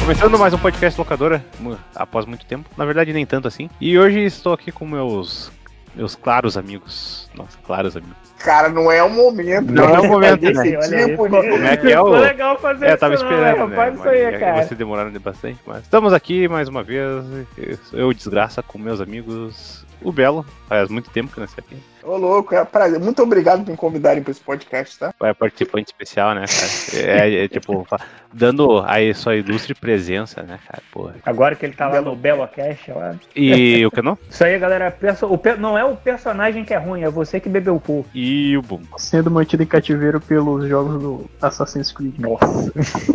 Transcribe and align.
Começando 0.00 0.36
mais 0.36 0.52
um 0.52 0.58
podcast 0.58 0.98
locadora, 0.98 1.44
após 1.94 2.26
muito 2.26 2.44
tempo. 2.44 2.68
Na 2.76 2.84
verdade, 2.84 3.12
nem 3.12 3.24
tanto 3.24 3.46
assim. 3.46 3.70
E 3.80 3.96
hoje 3.96 4.18
estou 4.24 4.52
aqui 4.52 4.72
com 4.72 4.84
meus 4.84 5.52
meus 5.94 6.14
claros 6.14 6.56
amigos. 6.56 7.30
Nossa, 7.34 7.58
claros 7.64 7.96
amigos. 7.96 8.16
Cara, 8.38 8.68
não 8.68 8.90
é 8.90 9.02
o 9.02 9.10
momento. 9.10 9.72
Não 9.72 9.84
é 9.84 10.00
o 10.00 10.08
momento, 10.08 10.42
né? 10.42 11.06
Tipo, 11.06 11.28
Como 11.28 11.36
é 11.36 11.76
que 11.76 11.92
é 11.92 12.00
o... 12.00 12.06
Ficou 12.06 12.20
legal 12.20 12.58
fazer 12.58 12.86
É, 12.86 12.96
tava 12.96 13.14
isso, 13.14 13.24
esperando, 13.24 13.58
não, 13.58 13.68
né? 13.68 13.76
Faz 13.76 13.94
isso 13.94 14.04
Mas 14.04 14.12
aí, 14.12 14.20
é 14.20 14.38
cara. 14.38 14.62
Vocês 14.64 14.78
demoraram 14.78 15.10
de 15.12 15.18
bastante, 15.18 15.60
mas 15.66 15.82
estamos 15.82 16.12
aqui 16.12 16.48
mais 16.48 16.68
uma 16.68 16.82
vez. 16.82 17.24
Eu, 17.92 18.12
desgraça, 18.12 18.62
com 18.62 18.78
meus 18.78 19.00
amigos. 19.00 19.84
O 20.02 20.10
Belo, 20.10 20.44
faz 20.68 20.88
muito 20.88 21.10
tempo 21.10 21.32
que 21.32 21.38
nós 21.38 21.54
aqui. 21.56 21.76
Ô, 22.04 22.16
louco, 22.16 22.54
é 22.54 22.64
prazer. 22.64 22.98
Muito 22.98 23.22
obrigado 23.22 23.64
por 23.64 23.70
me 23.70 23.76
convidarem 23.76 24.22
para 24.22 24.30
esse 24.32 24.40
podcast, 24.40 24.98
tá? 24.98 25.14
É 25.22 25.32
participante 25.32 25.86
especial, 25.92 26.34
né, 26.34 26.44
cara? 26.46 27.06
É, 27.22 27.44
é, 27.44 27.48
tipo, 27.48 27.84
fa- 27.88 28.00
dando 28.32 28.78
a 28.78 28.96
sua 29.14 29.36
ilustre 29.36 29.74
presença, 29.74 30.42
né, 30.42 30.58
cara? 30.66 30.82
Porra. 30.90 31.14
Agora 31.24 31.54
que 31.54 31.64
ele 31.64 31.74
tá 31.74 31.88
lá 31.88 32.00
no 32.00 32.16
Belo 32.16 32.46
Cash, 32.48 32.88
lá. 32.88 33.14
E 33.36 33.84
o 33.86 33.90
que 33.90 34.02
não? 34.02 34.18
Isso 34.28 34.44
aí, 34.44 34.58
galera. 34.58 34.90
perso- 34.90 35.26
o 35.26 35.38
pe- 35.38 35.54
Não 35.56 35.78
é 35.78 35.84
o 35.84 35.94
personagem 35.96 36.64
que 36.64 36.74
é 36.74 36.78
ruim, 36.78 37.02
é 37.02 37.08
você 37.10 37.38
que 37.38 37.48
bebeu 37.48 37.76
o 37.76 37.80
cu. 37.80 38.04
E 38.14 38.56
o 38.56 38.62
Boom. 38.62 38.80
sendo 38.98 39.30
mantido 39.30 39.62
em 39.62 39.66
cativeiro 39.66 40.20
pelos 40.20 40.66
jogos 40.68 41.00
do 41.00 41.30
Assassin's 41.40 41.92
Creed. 41.92 42.18
Nossa. 42.18 42.72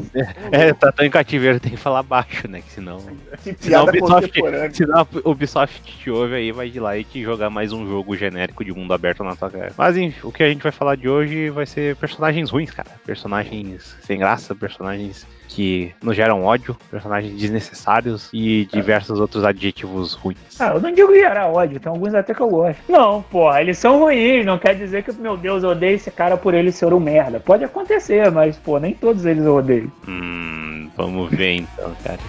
É, 0.52 0.74
tá 0.74 0.92
tão 0.92 1.06
em 1.06 1.12
cativeiro, 1.12 1.60
tem 1.60 1.72
que 1.72 1.78
falar 1.78 2.02
baixo, 2.02 2.48
né? 2.48 2.62
Que 2.62 2.72
senão. 2.72 3.00
Que 3.44 3.56
Senão 3.60 3.84
Ubisoft, 3.84 4.28
contemporânea. 4.28 4.74
senão 4.74 5.08
Ubisoft 5.24 5.82
te 5.98 6.10
ouve 6.10 6.34
aí, 6.36 6.52
vai 6.52 6.70
de 6.72 6.80
lá 6.80 6.98
e 6.98 7.04
te 7.04 7.22
jogar 7.22 7.52
mais 7.52 7.72
um 7.72 7.88
jogo 7.88 8.16
genérico 8.16 8.64
de 8.66 8.72
mundo 8.78 8.94
aberto 8.94 9.24
na 9.24 9.36
tua 9.36 9.50
cara. 9.50 9.72
Mas 9.78 9.98
enfim, 9.98 10.20
o 10.28 10.32
que 10.32 10.44
a 10.44 10.48
gente 10.50 10.64
vai 10.64 10.72
falar 10.72 10.96
de 10.96 11.10
hoje 11.10 11.50
vai 11.50 11.66
ser 11.66 11.96
personagens 11.98 12.50
ruins, 12.50 12.72
cara. 12.72 12.90
Personagens 13.06 13.96
sem 14.02 14.18
graça, 14.18 14.54
personagens 14.56 15.26
que 15.50 15.92
nos 16.04 16.16
geram 16.16 16.44
ódio, 16.44 16.76
personagens 16.92 17.34
desnecessários 17.34 18.30
e 18.34 18.68
diversos 18.72 19.20
outros 19.20 19.44
adjetivos 19.44 20.14
ruins. 20.14 20.38
Ah, 20.60 20.74
eu 20.76 20.82
não 20.82 20.92
digo 20.92 21.14
gerar 21.16 21.48
ódio, 21.48 21.80
tem 21.80 21.90
alguns 21.92 22.14
até 22.14 22.34
que 22.34 22.42
eu 22.42 22.50
gosto. 22.50 22.80
Não, 22.88 23.22
porra, 23.24 23.62
eles 23.62 23.78
são 23.78 23.98
ruins, 24.00 24.46
não 24.46 24.58
quer 24.60 24.76
dizer 24.76 25.04
que, 25.04 25.12
meu 25.14 25.36
Deus, 25.38 25.64
eu 25.64 25.70
odeio 25.70 25.96
esse 25.96 26.12
cara 26.12 26.38
por 26.38 26.54
ele 26.54 26.72
ser 26.72 26.94
um 26.94 27.00
merda. 27.00 27.40
Pode 27.40 27.64
acontecer, 27.64 28.30
mas, 28.30 28.58
pô, 28.58 28.78
nem 28.78 28.94
todos 28.94 29.26
eles 29.26 29.46
eu 29.46 29.56
odeio. 29.56 29.92
Hum, 30.08 30.90
vamos 30.96 31.30
ver 31.32 31.54
então, 31.56 31.92
cara. 32.04 32.20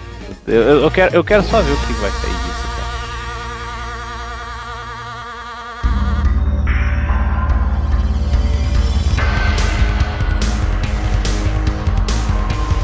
Eu, 0.47 0.61
eu- 0.61 0.81
eu 0.83 0.91
quero, 0.91 1.15
eu 1.15 1.23
quero 1.23 1.43
só 1.43 1.61
ver 1.61 1.71
o 1.73 1.77
que 1.87 1.93
vai 1.93 2.09
sair 2.11 2.31
disso, 2.31 2.67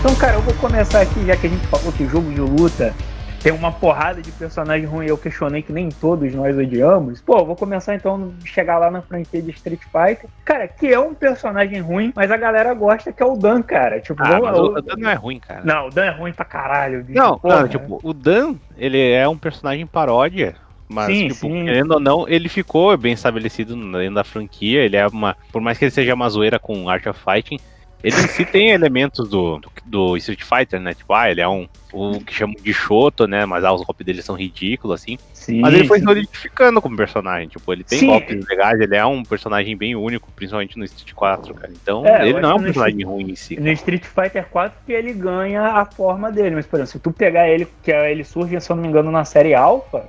Então, 0.06 0.16
cara, 0.18 0.36
eu 0.38 0.42
vou 0.44 0.54
começar 0.54 1.02
aqui, 1.02 1.26
já 1.26 1.36
que 1.36 1.48
a 1.48 1.50
gente 1.50 1.66
falou 1.66 1.92
que 1.92 2.06
jogo 2.08 2.32
de 2.32 2.40
luta 2.40 2.94
tem 3.42 3.52
uma 3.52 3.72
porrada 3.72 4.22
de 4.22 4.32
personagem 4.34 4.86
ruim, 4.86 5.08
eu 5.08 5.18
questionei 5.18 5.64
que 5.64 5.74
nem 5.74 5.90
todos 5.90 6.32
nós 6.36 6.56
odiamos. 6.56 7.22
Pô, 7.22 7.44
vou 7.44 7.56
começar 7.56 7.96
então 7.96 8.32
chegar 8.44 8.78
lá 8.78 8.92
na 8.92 9.02
franquia 9.02 9.42
de 9.42 9.50
Street 9.50 9.82
Fighter. 9.82 10.30
Cara, 10.46 10.68
que 10.68 10.94
é 10.94 11.00
um 11.00 11.16
personagem 11.16 11.80
ruim, 11.82 12.14
mas 12.16 12.30
a 12.30 12.38
galera 12.38 12.72
gosta 12.76 13.12
que 13.12 13.24
é 13.24 13.26
o 13.26 13.36
Dan, 13.36 13.64
cara. 13.64 14.00
Tipo, 14.00 14.22
Ah, 14.24 14.40
vamos- 14.40 14.60
o, 14.60 14.64
o 14.78 14.82
Dan 14.84 14.94
não 14.96 15.10
é 15.10 15.16
ruim, 15.16 15.40
cara. 15.40 15.62
Não, 15.64 15.88
o 15.88 15.90
Dan 15.90 16.06
é 16.06 16.12
ruim 16.12 16.34
pra 16.34 16.46
caralho. 16.46 17.04
bicho, 17.04 17.20
Não, 17.20 17.40
porra. 17.40 17.62
não, 17.62 17.68
tipo, 17.68 18.00
o 18.04 18.14
Dan, 18.14 18.54
ele 18.78 19.12
é 19.12 19.28
um 19.28 19.38
personagem 19.40 19.88
paródia. 19.88 20.54
Mas, 20.88 21.08
Sim, 21.08 21.30
tipo, 21.30 21.48
sim. 21.48 21.66
querendo 21.66 21.94
ou 21.96 22.00
não, 22.00 22.30
ele 22.30 22.48
ficou 22.48 22.96
bem 22.96 23.14
estabelecido 23.14 23.76
dentro 23.76 24.14
da 24.14 24.24
franquia. 24.24 24.82
Ele 24.82 24.98
é 24.98 25.08
uma. 25.08 25.36
Por 25.52 25.60
mais 25.64 25.80
que 25.80 25.86
ele 25.86 25.92
seja 25.92 26.14
uma 26.14 26.30
zoeira 26.30 26.60
com 26.60 26.88
Art 26.88 27.08
of 27.08 27.20
Fighting, 27.20 27.58
ele 28.04 28.16
em 28.16 28.28
si 28.28 28.46
tem 28.46 28.70
elementos 28.70 29.28
do, 29.28 29.60
do, 29.60 29.72
do 29.86 30.18
Street 30.18 30.44
Fighter, 30.44 30.80
né? 30.80 30.94
Tipo, 30.94 31.14
ah, 31.14 31.30
ele 31.30 31.42
é 31.42 31.48
um. 31.48 31.68
O 31.92 32.20
que 32.20 32.34
chamam 32.34 32.56
de 32.62 32.74
Shoto, 32.74 33.26
né? 33.26 33.46
Mas 33.46 33.64
ah, 33.64 33.72
os 33.74 33.82
golpes 33.84 34.06
dele 34.06 34.22
são 34.22 34.36
ridículos, 34.36 35.02
assim. 35.02 35.18
Sim, 35.34 35.62
Mas 35.62 35.74
ele 35.74 35.88
foi 35.88 36.00
sim. 36.00 36.06
solidificando 36.06 36.82
como 36.82 36.98
personagem. 36.98 37.48
Tipo, 37.48 37.72
ele 37.72 37.84
tem 37.84 38.00
Sim. 38.00 38.08
golpes 38.08 38.46
legais, 38.48 38.80
ele 38.80 38.96
é 38.96 39.06
um 39.06 39.24
personagem 39.24 39.78
bem 39.78 39.96
único, 39.96 40.30
principalmente 40.36 40.78
no 40.78 40.84
Street 40.86 41.14
4, 41.14 41.54
cara. 41.54 41.72
Então, 41.72 42.06
É, 42.06 42.28
ele 42.28 42.42
não 42.42 42.52
é 42.52 42.54
um 42.56 42.64
personagem 42.64 43.04
ruim 43.04 43.32
em 43.32 43.36
si. 43.36 43.60
No 43.60 43.72
Street 43.72 44.04
Fighter 44.04 44.46
4 44.50 44.78
que 44.86 44.92
ele 44.92 45.14
ganha 45.14 45.62
a 45.64 45.86
forma 45.86 46.32
dele, 46.32 46.56
mas 46.56 46.66
por 46.66 46.78
exemplo, 46.78 46.92
se 46.92 47.00
tu 47.00 47.12
pegar 47.12 47.48
ele, 47.48 47.68
que 47.82 47.92
é, 47.92 48.12
ele 48.12 48.24
surge, 48.24 48.60
se 48.60 48.70
eu 48.70 48.76
não 48.76 48.84
me 48.84 48.90
engano, 48.90 49.10
na 49.10 49.24
série 49.24 49.54
Alpha, 49.54 50.06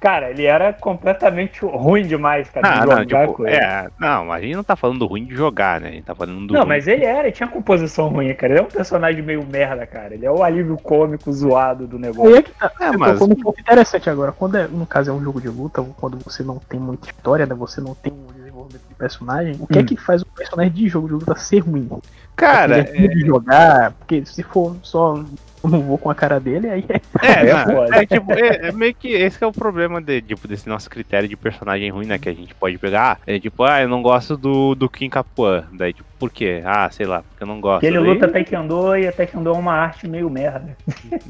cara, 0.00 0.30
ele 0.30 0.44
era 0.46 0.72
completamente 0.72 1.64
ruim 1.64 2.06
demais, 2.06 2.48
cara, 2.50 2.66
Ah, 2.66 2.80
de 2.80 2.86
não, 2.86 2.96
jogar 3.02 3.20
tipo, 3.26 3.34
com 3.34 3.46
ele. 3.46 3.56
é, 3.56 3.88
não, 4.00 4.24
mas 4.24 4.38
a 4.42 4.46
gente 4.46 4.56
não 4.56 4.64
tá 4.64 4.74
falando 4.74 5.06
ruim 5.06 5.24
de 5.26 5.34
jogar, 5.34 5.80
né? 5.80 5.88
A 5.88 5.92
gente 5.92 6.04
tá 6.04 6.14
falando 6.14 6.46
do 6.46 6.54
Não, 6.54 6.60
ruim 6.62 6.68
mas 6.68 6.88
ele 6.88 7.04
era, 7.04 7.24
ele 7.24 7.32
tinha 7.32 7.48
composição 7.48 8.08
ruim, 8.08 8.32
cara. 8.34 8.54
Ele 8.54 8.60
é 8.60 8.62
um 8.62 8.66
personagem 8.70 9.22
meio 9.22 9.44
merda, 9.46 9.86
cara. 9.86 10.14
Ele 10.14 10.24
é 10.26 10.30
o 10.30 10.42
alívio 10.42 10.76
cômico 10.78 11.30
zoado 11.32 11.86
do 11.86 11.98
negócio. 11.98 12.34
é 12.34 12.42
que 12.42 12.52
tá. 12.52 12.72
É, 12.80 12.90
tô 12.92 12.98
mas- 12.98 13.20
um 13.20 13.28
pouco 13.34 13.60
interessante 13.60 14.08
agora. 14.08 14.32
Quando 14.32 14.56
é, 14.56 14.66
no 14.66 14.86
caso 14.86 15.10
é 15.10 15.12
um 15.14 15.22
jogo 15.22 15.40
de 15.40 15.48
luta, 15.48 15.84
quando 15.98 16.18
você 16.24 16.42
não 16.42 16.58
tem 16.58 16.80
muita 16.80 17.08
história, 17.08 17.44
né? 17.46 17.54
Você 17.54 17.80
não 17.80 17.94
tem 17.94 18.12
um 18.12 18.39
desenvolvimento 18.70 18.88
de 18.88 18.94
personagem, 18.94 19.56
o 19.60 19.66
que 19.66 19.78
é 19.78 19.82
Hum. 19.82 19.86
que 19.86 19.96
faz 19.96 20.22
o 20.22 20.26
personagem 20.26 20.72
de 20.72 20.88
jogo 20.88 21.08
de 21.08 21.14
luta 21.14 21.34
ser 21.36 21.60
ruim? 21.60 21.88
Cara, 22.36 22.78
Ele 22.78 22.88
é 22.88 23.00
ruim 23.00 23.08
de 23.08 23.26
jogar, 23.26 23.92
porque 23.92 24.24
se 24.24 24.42
for 24.42 24.76
só 24.82 25.22
eu 25.62 25.68
não 25.68 25.82
vou 25.82 25.98
com 25.98 26.08
a 26.10 26.14
cara 26.14 26.40
dele, 26.40 26.68
aí 26.70 26.84
é. 26.88 26.96
é, 27.26 27.46
é 27.50 27.66
não, 27.66 27.84
é, 27.94 28.06
tipo, 28.06 28.32
é, 28.32 28.68
é 28.68 28.72
meio 28.72 28.94
que 28.94 29.08
esse 29.08 29.36
que 29.36 29.44
é 29.44 29.46
o 29.46 29.52
problema 29.52 30.00
de, 30.00 30.22
tipo, 30.22 30.48
desse 30.48 30.66
nosso 30.68 30.88
critério 30.88 31.28
de 31.28 31.36
personagem 31.36 31.90
ruim, 31.90 32.06
né? 32.06 32.18
Que 32.18 32.28
a 32.30 32.34
gente 32.34 32.54
pode 32.54 32.78
pegar. 32.78 33.20
É 33.26 33.38
tipo, 33.38 33.62
ah, 33.62 33.82
eu 33.82 33.88
não 33.88 34.00
gosto 34.02 34.36
do, 34.36 34.74
do 34.74 34.88
Kim 34.88 35.10
Capuan. 35.10 35.64
Daí, 35.72 35.92
tipo, 35.92 36.08
por 36.18 36.30
quê? 36.30 36.62
Ah, 36.64 36.88
sei 36.90 37.06
lá, 37.06 37.22
porque 37.22 37.42
eu 37.42 37.46
não 37.46 37.60
gosto. 37.60 37.84
Ele 37.84 37.98
Daí- 37.98 38.08
luta 38.08 38.28
Taekwondo 38.28 38.96
e 38.96 39.06
a 39.06 39.12
Taekwondo 39.12 39.50
é 39.50 39.52
uma 39.52 39.72
arte 39.72 40.08
meio 40.08 40.30
merda. 40.30 40.76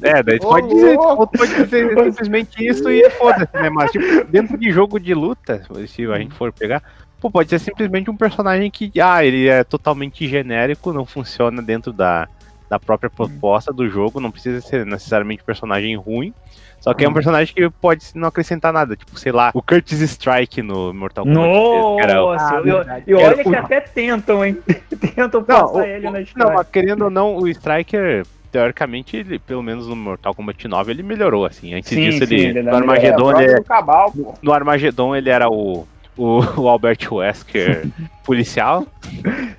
É, 0.02 0.22
daí 0.22 0.38
tu 0.38 0.48
pode 0.48 0.68
dizer, 0.68 0.96
tu 0.96 1.26
pode 1.26 1.54
dizer 1.64 1.88
simplesmente 2.04 2.66
isso 2.66 2.88
e 2.88 3.10
foda-se, 3.10 3.54
né? 3.54 3.68
Mas, 3.70 3.90
tipo, 3.90 4.24
dentro 4.30 4.56
de 4.56 4.70
jogo 4.70 4.98
de 5.00 5.12
luta, 5.14 5.62
se 5.88 6.06
a 6.06 6.18
gente 6.18 6.34
for 6.34 6.52
pegar, 6.52 6.82
pô, 7.20 7.30
pode 7.30 7.50
ser 7.50 7.58
simplesmente 7.58 8.10
um 8.10 8.16
personagem 8.16 8.70
que, 8.70 8.90
ah, 9.00 9.24
ele 9.24 9.48
é 9.48 9.62
totalmente 9.62 10.26
genérico, 10.26 10.92
não 10.92 11.04
funciona 11.04 11.62
dentro 11.62 11.92
da, 11.92 12.26
da 12.68 12.78
própria 12.78 13.10
proposta 13.10 13.72
do 13.72 13.88
jogo, 13.88 14.20
não 14.20 14.30
precisa 14.30 14.60
ser 14.60 14.86
necessariamente 14.86 15.42
um 15.42 15.46
personagem 15.46 15.96
ruim. 15.96 16.32
Só 16.80 16.94
que 16.94 17.04
é 17.04 17.08
um 17.08 17.10
Hum. 17.10 17.14
personagem 17.14 17.54
que 17.54 17.68
pode 17.80 18.04
não 18.14 18.28
acrescentar 18.28 18.72
nada, 18.72 18.96
tipo, 18.96 19.18
sei 19.18 19.32
lá, 19.32 19.50
o 19.54 19.62
Curtis 19.62 20.00
Strike 20.00 20.62
no 20.62 20.94
Mortal 20.94 21.24
Kombat. 21.24 21.46
o- 21.46 21.96
Nossa, 22.06 22.54
Ah, 22.56 22.62
eu- 22.64 22.84
e 23.06 23.14
olha 23.14 23.34
Era 23.34 23.42
que 23.42 23.48
o- 23.50 23.54
até 23.56 23.80
tentam, 23.80 24.44
hein? 24.44 24.56
tentam 25.14 25.40
Não, 25.46 25.46
passar 25.46 25.80
o- 25.80 25.84
ele 25.84 26.06
na 26.06 26.12
Não, 26.12 26.22
história. 26.22 26.56
mas 26.56 26.68
querendo 26.70 27.04
ou 27.04 27.10
não, 27.10 27.36
o 27.36 27.46
Striker, 27.48 28.24
teoricamente, 28.50 29.16
ele, 29.16 29.38
pelo 29.38 29.62
menos 29.62 29.86
no 29.88 29.94
Mortal 29.96 30.34
Kombat 30.34 30.66
9, 30.66 30.92
ele 30.92 31.02
melhorou, 31.02 31.44
assim. 31.44 31.74
Antes 31.74 31.90
Sim, 31.90 32.00
disso, 32.10 32.24
sim, 32.26 32.34
ele, 32.34 32.46
ele 32.58 32.62
no 32.62 32.76
Armagedon, 32.76 33.32
é, 33.32 33.44
ele, 33.44 33.54
do 33.56 33.64
Cabal, 33.64 34.12
pô. 34.12 34.34
no 34.42 34.52
Armagedon 34.52 35.14
ele 35.14 35.28
era 35.28 35.48
o, 35.50 35.86
o, 36.16 36.40
o 36.60 36.68
Albert 36.68 37.10
Wesker 37.10 37.88
policial. 38.30 38.86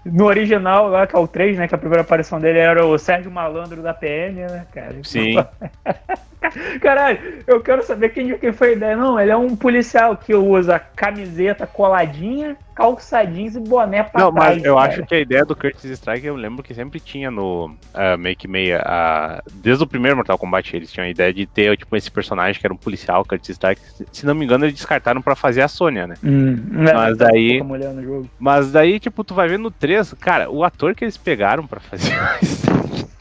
No 0.05 0.25
original, 0.25 0.87
lá 0.87 1.05
que 1.05 1.13
é 1.13 1.19
o 1.19 1.27
3, 1.27 1.57
né? 1.57 1.67
Que 1.67 1.75
a 1.75 1.77
primeira 1.77 2.01
aparição 2.03 2.39
dele 2.39 2.57
era 2.59 2.85
o 2.85 2.97
Sérgio 2.97 3.29
Malandro 3.29 3.81
da 3.81 3.93
PM, 3.93 4.39
né, 4.39 4.65
cara? 4.73 4.95
Sim. 5.03 5.35
Caralho, 6.81 7.19
eu 7.45 7.61
quero 7.61 7.83
saber 7.83 8.09
quem, 8.09 8.35
quem 8.37 8.51
foi 8.51 8.69
a 8.69 8.71
ideia. 8.73 8.97
Não, 8.97 9.19
ele 9.19 9.31
é 9.31 9.37
um 9.37 9.55
policial 9.55 10.17
que 10.17 10.33
usa 10.33 10.79
camiseta 10.79 11.67
coladinha, 11.67 12.57
calça 12.75 13.23
jeans 13.23 13.55
e 13.55 13.59
boné 13.59 14.01
pra 14.03 14.21
Não, 14.21 14.33
trás. 14.33 14.55
mas 14.55 14.63
eu 14.65 14.75
cara. 14.75 14.89
acho 14.89 15.05
que 15.05 15.15
a 15.15 15.19
ideia 15.19 15.45
do 15.45 15.55
Curtis 15.55 15.85
Strike, 15.85 16.25
eu 16.25 16.35
lembro 16.35 16.63
que 16.63 16.73
sempre 16.73 16.99
tinha 16.99 17.29
no 17.29 17.75
ah, 17.93 18.17
Make 18.17 18.47
Meia, 18.47 18.81
ah, 18.83 19.41
desde 19.53 19.83
o 19.83 19.87
primeiro 19.87 20.17
Mortal 20.17 20.37
Kombat, 20.37 20.75
eles 20.75 20.91
tinham 20.91 21.05
a 21.05 21.09
ideia 21.09 21.31
de 21.31 21.45
ter, 21.45 21.77
tipo, 21.77 21.95
esse 21.95 22.09
personagem 22.09 22.59
que 22.59 22.65
era 22.65 22.73
um 22.73 22.77
policial, 22.77 23.23
Curtis 23.23 23.49
Strike. 23.49 23.81
Se 24.11 24.25
não 24.25 24.33
me 24.33 24.43
engano, 24.43 24.65
eles 24.65 24.75
descartaram 24.75 25.21
pra 25.21 25.35
fazer 25.35 25.61
a 25.61 25.67
Sônia, 25.67 26.07
né? 26.07 26.15
Hum, 26.23 26.57
é, 26.87 26.93
Mas 26.93 27.17
tá 27.17 27.25
daí- 27.25 27.61
no 27.61 28.03
jogo. 28.03 28.29
Mas 28.61 28.71
daí, 28.71 28.99
tipo, 28.99 29.23
tu 29.23 29.33
vai 29.33 29.47
ver 29.47 29.57
no 29.57 29.71
3, 29.71 30.13
cara, 30.19 30.47
o 30.51 30.63
ator 30.63 30.93
que 30.93 31.03
eles 31.03 31.17
pegaram 31.17 31.65
pra 31.65 31.79
fazer 31.79 32.13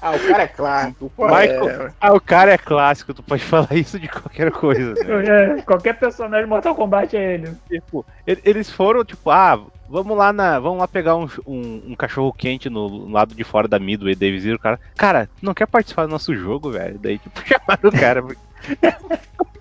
Ah, 0.00 0.12
o 0.12 0.18
cara 0.20 0.44
é 0.44 0.46
clássico. 0.48 1.12
Michael- 1.18 1.68
é... 1.88 1.92
Ah, 2.00 2.14
o 2.14 2.20
cara 2.20 2.52
é 2.52 2.56
clássico, 2.56 3.12
tu 3.12 3.22
pode 3.22 3.42
falar 3.44 3.74
isso 3.74 3.98
de 4.00 4.08
qualquer 4.08 4.50
coisa, 4.50 4.94
né? 4.94 5.58
É, 5.58 5.62
qualquer 5.62 5.98
personagem 5.98 6.44
de 6.44 6.48
Mortal 6.48 6.74
Kombat 6.74 7.14
é 7.16 7.34
ele. 7.34 7.52
tipo, 7.68 8.06
eles 8.26 8.70
foram, 8.70 9.04
tipo, 9.04 9.28
ah, 9.28 9.60
vamos 9.90 10.16
lá 10.16 10.32
na. 10.32 10.58
Vamos 10.58 10.78
lá 10.78 10.88
pegar 10.88 11.16
um, 11.16 11.28
um, 11.46 11.82
um 11.88 11.94
cachorro 11.96 12.32
quente 12.32 12.70
no 12.70 13.10
lado 13.10 13.34
de 13.34 13.44
fora 13.44 13.68
da 13.68 13.78
Midway, 13.78 14.14
Davis 14.14 14.44
e 14.46 14.52
o 14.52 14.58
cara. 14.58 14.80
Cara, 14.96 15.26
tu 15.26 15.44
não 15.44 15.52
quer 15.52 15.66
participar 15.66 16.06
do 16.06 16.12
nosso 16.12 16.34
jogo, 16.34 16.70
velho? 16.70 16.98
Daí, 16.98 17.18
tipo, 17.18 17.40
chamaram 17.44 17.90
o 17.90 17.92
cara. 17.92 18.24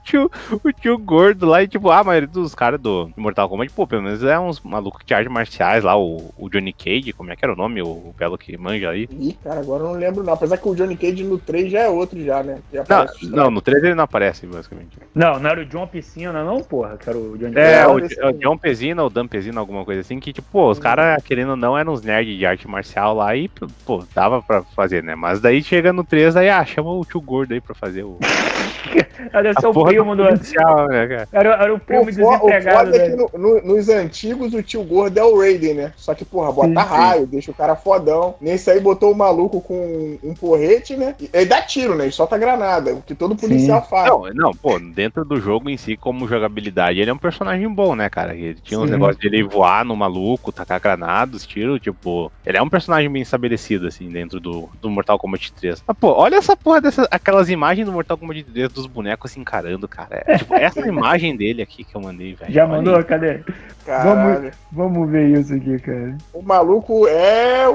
Tio, 0.08 0.32
o 0.64 0.72
tio 0.72 0.98
gordo 0.98 1.46
lá 1.46 1.62
e, 1.62 1.68
tipo, 1.68 1.92
a 1.92 2.04
maioria 2.04 2.28
dos 2.28 2.56
caras 2.56 2.80
do 2.80 3.12
Mortal 3.18 3.50
Kombat, 3.50 3.72
pô, 3.74 3.86
pelo 3.86 4.04
menos 4.04 4.24
é 4.24 4.40
uns 4.40 4.62
malucos 4.62 5.04
de 5.06 5.14
artes 5.14 5.32
marciais 5.32 5.84
lá, 5.84 5.98
o, 5.98 6.34
o 6.38 6.50
Johnny 6.50 6.72
Cage, 6.74 7.14
como 7.14 7.32
é 7.32 7.36
que 7.36 7.44
era 7.44 7.54
o 7.54 7.58
nome, 7.58 7.82
o, 7.82 7.88
o 7.88 8.16
belo 8.18 8.38
que 8.38 8.58
manja 8.58 8.90
aí. 8.90 9.08
Ih, 9.12 9.38
cara, 9.44 9.60
agora 9.60 9.84
eu 9.84 9.90
não 9.90 10.00
lembro 10.00 10.24
não. 10.24 10.34
Apesar 10.34 10.58
que 10.58 10.68
o 10.68 10.76
Johnny 10.76 10.96
Cage 10.96 11.24
no 11.24 11.38
3 11.38 11.72
já 11.72 11.80
é 11.82 11.90
outro 11.90 12.24
já, 12.24 12.42
né? 12.44 12.60
Já 12.72 12.84
Não, 12.88 12.98
aparece 13.02 13.26
os 13.26 13.32
não, 13.32 13.52
no 13.52 13.62
3 13.62 13.84
ele 13.84 13.96
não 13.96 14.04
aparece, 14.04 14.46
basicamente. 14.48 14.98
Não, 15.14 15.40
não 15.40 15.50
era 15.50 15.62
o 15.62 15.66
John 15.66 15.88
Piscina, 15.88 16.44
não, 16.44 16.62
porra, 16.62 16.98
que 16.98 17.10
era 17.10 17.18
o 17.18 17.38
Johnny 17.38 17.54
É, 17.58 17.80
É, 17.80 17.88
o, 17.88 18.00
desse 18.00 18.20
é 18.20 18.26
o 18.26 18.28
aí. 18.30 18.34
John 18.36 18.58
Pesina, 18.58 19.04
o 19.04 19.10
Dan 19.10 19.28
Pesina, 19.28 19.60
alguma 19.60 19.84
coisa 19.84 20.02
assim, 20.02 20.20
que, 20.20 20.32
tipo, 20.32 20.48
pô, 20.52 20.70
os 20.70 20.80
caras, 20.80 21.22
querendo 21.24 21.52
ou 21.52 21.56
não, 21.56 21.78
eram 21.78 21.94
uns 21.94 22.02
nerds 22.02 22.38
de 22.38 22.46
arte 22.46 22.68
marcial 22.68 23.14
lá 23.16 23.36
e, 23.36 23.50
pô, 23.86 24.04
dava 24.14 24.42
pra 24.42 24.64
fazer, 24.64 25.04
né? 25.04 25.16
Mas 25.16 25.42
daí 25.42 25.62
chega 25.62 25.92
no 25.92 26.04
3, 26.04 26.36
aí, 26.36 26.50
ah, 26.50 26.64
chama 26.66 26.92
o 26.92 27.04
tio 27.06 27.20
gordo 27.22 27.54
aí 27.54 27.62
pra 27.62 27.76
fazer 27.76 28.04
o. 28.04 28.18
Ah, 29.34 29.42
Deve 29.42 29.60
ser 29.60 29.68
o 29.68 29.74
porra 29.74 29.92
primo 29.98 30.16
do. 30.16 30.24
né? 30.24 31.28
Era, 31.32 31.50
era 31.56 31.74
o 31.74 31.80
primo 31.80 32.04
o 32.04 32.06
desempregado. 32.06 32.78
foda 32.92 32.98
é 32.98 33.10
que 33.10 33.16
no- 33.16 33.30
no- 33.38 33.62
nos 33.62 33.90
antigos 33.90 34.54
o 34.54 34.62
tio 34.64 34.84
gordo 34.84 35.18
é 35.18 35.24
o 35.24 35.38
Raiden, 35.40 35.74
né? 35.74 35.94
Só 35.96 36.14
que, 36.14 36.24
porra, 36.26 36.52
bota 36.52 36.68
Sim, 36.68 36.74
sim. 36.76 36.96
raio, 36.96 37.28
deixa 37.28 37.52
o 37.52 37.54
cara 37.54 37.76
fodão. 37.76 38.36
Nesse 38.42 38.70
aí 38.70 38.80
botou 38.80 39.12
o 39.12 39.16
maluco 39.18 39.62
com 39.62 40.18
um 40.24 40.34
porrete, 40.34 40.96
né? 40.96 41.16
E 41.20 41.30
ele 41.34 41.46
dá 41.46 41.62
tiro, 41.62 41.96
né? 41.96 42.06
Ele 42.06 42.12
solta 42.12 42.38
granada, 42.38 42.94
o 42.94 43.02
que 43.02 43.16
todo 43.16 43.36
policial 43.36 43.86
faz. 43.88 44.08
Não, 44.10 44.24
não, 44.34 44.52
pô, 44.52 44.80
dentro 44.80 45.24
do 45.26 45.40
jogo 45.40 45.70
em 45.70 45.78
si, 45.78 45.96
como 45.98 46.28
jogabilidade, 46.28 47.00
ele 47.00 47.10
é 47.10 47.14
um 47.14 47.18
personagem 47.18 47.68
bom, 47.70 47.96
né, 47.96 48.10
cara? 48.10 48.36
Ele 48.36 48.56
tinha 48.62 48.80
uns 48.80 48.86
Sim. 48.86 48.92
negócios 48.94 49.18
de 49.20 49.28
ele 49.28 49.44
voar 49.44 49.84
no 49.86 49.96
maluco, 49.96 50.52
tacar 50.52 50.80
granadas, 50.80 51.46
tiro, 51.46 51.80
tipo. 51.80 52.32
Ele 52.46 52.58
é 52.58 52.62
um 52.62 52.70
personagem 52.70 53.10
bem 53.12 53.22
estabelecido, 53.22 53.88
assim, 53.88 54.10
dentro 54.10 54.40
do, 54.40 54.70
do 54.82 54.90
Mortal 54.90 55.18
Kombat 55.20 55.52
3. 55.54 55.84
Ah, 55.88 55.94
pô, 55.94 56.12
olha 56.14 56.36
essa 56.36 56.56
porra 56.56 56.82
dessas. 56.82 57.08
Aquelas 57.12 57.50
imagens 57.50 57.86
do 57.86 57.92
Mortal 57.92 58.18
Kombat 58.18 58.44
3 58.44 58.72
dos 58.72 58.86
bonecos 58.88 59.32
se 59.32 59.40
encarando, 59.40 59.87
cara. 59.88 60.24
É, 60.28 60.38
tipo, 60.38 60.54
essa 60.56 60.80
imagem 60.88 61.36
dele 61.38 61.62
aqui 61.62 61.84
que 61.84 61.96
eu 61.96 62.02
mandei, 62.02 62.34
velho. 62.36 62.52
Já 62.54 62.66
mandou? 62.68 62.96
aí. 62.96 63.04
Cadê? 63.04 63.40
Caralho. 63.86 64.52
Vamos 64.72 65.10
ver 65.10 65.40
isso 65.40 65.54
aqui, 65.54 65.80
cara. 65.80 66.18
O 66.34 66.42
maluco 66.42 67.08
é 67.08 67.68
o, 67.70 67.74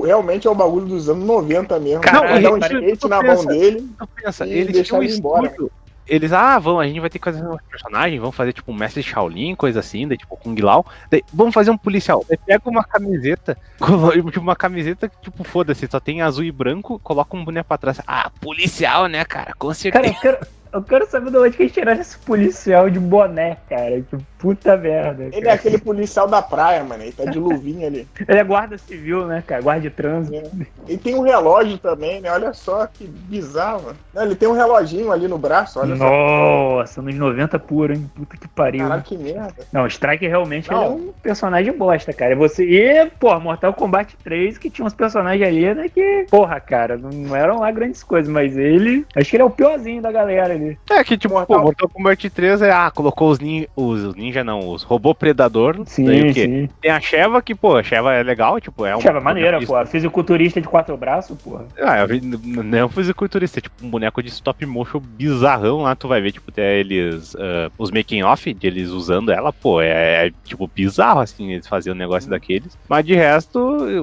o- 0.00 0.02
realmente 0.04 0.46
é 0.46 0.50
o 0.50 0.54
bagulho 0.54 0.86
dos 0.86 1.08
anos 1.08 1.24
90 1.24 1.78
mesmo. 1.78 2.00
Ele 2.34 2.40
dá 2.42 2.52
um 2.52 2.58
skate 2.58 3.08
na 3.08 3.20
pensa- 3.20 3.34
mão 3.36 3.46
dele. 3.46 3.88
Tu 3.98 4.06
pensa, 4.08 4.46
E 4.46 4.50
eles 4.52 4.72
deixar 4.72 4.84
tinham 4.84 5.00
um 5.00 5.02
ele 5.04 5.14
embora. 5.16 5.46
estúdio. 5.46 5.70
Eles, 6.08 6.32
ah, 6.32 6.58
vamos, 6.58 6.82
a 6.82 6.86
gente 6.86 6.98
vai 6.98 7.08
ter 7.08 7.20
que 7.20 7.24
fazer 7.24 7.46
um 7.46 7.56
personagem, 7.70 8.18
vamos 8.18 8.34
fazer 8.34 8.52
tipo 8.52 8.72
um 8.72 8.74
mestre 8.74 9.04
Shaolin, 9.04 9.54
coisa 9.54 9.78
assim, 9.78 10.06
daí 10.06 10.18
tipo 10.18 10.36
Kung 10.36 10.56
Lao. 10.60 10.84
Daí, 11.08 11.22
vamos 11.32 11.54
fazer 11.54 11.70
um 11.70 11.78
policial. 11.78 12.24
Daí 12.28 12.36
pega 12.44 12.68
uma 12.68 12.82
camiseta, 12.82 13.56
tipo 14.32 14.40
uma 14.40 14.56
camiseta 14.56 15.08
que 15.08 15.16
tipo, 15.22 15.44
foda-se, 15.44 15.86
só 15.88 16.00
tem 16.00 16.20
azul 16.20 16.42
e 16.42 16.50
branco, 16.50 16.98
coloca 16.98 17.36
um 17.36 17.44
boneco 17.44 17.68
pra 17.68 17.78
trás. 17.78 18.00
Ah, 18.04 18.30
policial, 18.40 19.06
né, 19.06 19.24
cara? 19.24 19.52
Com 19.56 19.68
Cara, 19.68 19.74
certeza. 19.74 20.06
eu 20.08 20.20
quero, 20.20 20.38
eu 20.72 20.82
quero 20.82 21.06
saber 21.06 21.30
de 21.30 21.36
onde 21.36 21.56
que 21.56 21.62
eles 21.64 21.72
tiraram 21.72 22.00
esse 22.00 22.18
policial 22.18 22.88
de 22.88 22.98
boné, 22.98 23.58
cara. 23.68 24.00
Que 24.02 24.16
puta 24.42 24.76
merda. 24.76 25.22
Ele 25.22 25.36
é 25.36 25.40
cara. 25.40 25.54
aquele 25.54 25.78
policial 25.78 26.26
da 26.26 26.42
praia, 26.42 26.82
mano. 26.82 27.04
Ele 27.04 27.12
tá 27.12 27.24
de 27.24 27.38
luvinha 27.38 27.86
ali. 27.86 28.08
Ele 28.26 28.38
é 28.38 28.42
guarda 28.42 28.76
civil, 28.76 29.24
né, 29.24 29.42
cara? 29.46 29.62
Guarda 29.62 29.82
de 29.82 29.90
trânsito. 29.90 30.50
Ele 30.88 30.98
tem 30.98 31.14
um 31.14 31.20
relógio 31.20 31.78
também, 31.78 32.20
né? 32.20 32.32
Olha 32.32 32.52
só 32.52 32.84
que 32.88 33.06
bizarro. 33.06 33.82
mano. 33.84 33.96
Não, 34.12 34.22
ele 34.24 34.34
tem 34.34 34.48
um 34.48 34.52
reloginho 34.52 35.12
ali 35.12 35.28
no 35.28 35.38
braço, 35.38 35.78
olha 35.78 35.96
só. 35.96 36.04
Nossa, 36.04 37.00
anos 37.00 37.14
90 37.14 37.58
puro, 37.60 37.92
hein? 37.92 38.10
Puta 38.16 38.36
que 38.36 38.48
pariu. 38.48 38.82
Caralho, 38.82 39.02
que 39.02 39.16
merda. 39.16 39.54
Não, 39.72 39.84
o 39.84 39.86
Strike 39.86 40.26
realmente 40.26 40.70
Não. 40.70 40.82
ele 40.82 40.86
é 40.86 40.96
um 40.96 41.12
personagem 41.22 41.72
bosta, 41.72 42.12
cara. 42.12 42.34
Você... 42.34 42.64
E, 42.64 43.06
pô, 43.20 43.38
Mortal 43.38 43.72
Kombat 43.72 44.16
3, 44.24 44.58
que 44.58 44.70
tinha 44.70 44.84
uns 44.84 44.94
personagens 44.94 45.46
ali, 45.46 45.72
né, 45.72 45.88
que, 45.88 46.26
porra, 46.28 46.58
cara, 46.58 46.96
não, 46.96 47.10
não 47.10 47.36
eram 47.36 47.60
lá 47.60 47.70
grandes 47.70 48.02
coisas, 48.02 48.30
mas 48.30 48.56
ele, 48.56 49.06
acho 49.14 49.30
que 49.30 49.36
ele 49.36 49.42
é 49.42 49.46
o 49.46 49.50
piorzinho 49.50 50.02
da 50.02 50.10
galera 50.10 50.54
ali. 50.54 50.76
É 50.90 51.04
que 51.04 51.16
tipo, 51.16 51.34
Mortal- 51.34 51.58
pô, 51.58 51.62
Mortal 51.62 51.88
Kombat 51.88 52.30
3 52.30 52.62
é, 52.62 52.72
ah, 52.72 52.90
colocou 52.90 53.30
os, 53.30 53.38
nin 53.38 53.66
os, 53.76 54.04
os 54.04 54.16
ninja 54.32 54.42
não, 54.42 54.70
os 54.70 54.82
robô 54.82 55.14
predador. 55.14 55.74
daí 55.74 55.84
o 55.84 55.86
Sim, 55.86 56.32
quê? 56.32 56.44
sim. 56.46 56.68
Tem 56.80 56.90
a 56.90 57.00
Sheva 57.00 57.42
que, 57.42 57.54
pô, 57.54 57.76
a 57.76 57.82
Sheva 57.82 58.14
é 58.14 58.22
legal, 58.22 58.58
tipo, 58.60 58.86
é 58.86 58.96
um. 58.96 59.00
Chava 59.00 59.20
maneira, 59.20 59.58
boneco 59.58 59.72
pô. 59.72 59.86
Fisiculturista 59.86 60.60
de 60.60 60.66
quatro 60.68 60.96
braços, 60.96 61.38
porra. 61.40 61.66
Ah, 61.78 61.96
não 62.42 62.78
é 62.78 62.84
um 62.84 62.88
fisiculturista, 62.88 63.58
é 63.58 63.62
tipo 63.62 63.84
um 63.84 63.90
boneco 63.90 64.22
de 64.22 64.28
stop 64.30 64.64
motion 64.64 65.00
bizarrão 65.00 65.82
lá, 65.82 65.94
tu 65.94 66.08
vai 66.08 66.20
ver, 66.20 66.32
tipo, 66.32 66.50
tem 66.50 66.64
eles, 66.64 67.36
ah, 67.36 67.70
os 67.78 67.90
making 67.90 68.22
off 68.22 68.52
de 68.52 68.66
eles 68.66 68.88
usando 68.88 69.30
ela, 69.30 69.52
pô, 69.52 69.80
é, 69.80 70.26
é, 70.26 70.32
tipo 70.44 70.66
bizarro, 70.74 71.20
assim, 71.20 71.52
eles 71.52 71.66
faziam 71.66 71.94
um 71.94 71.98
negócio 71.98 72.30
daqueles. 72.30 72.76
Mas 72.88 73.04
de 73.04 73.14
resto, 73.14 73.60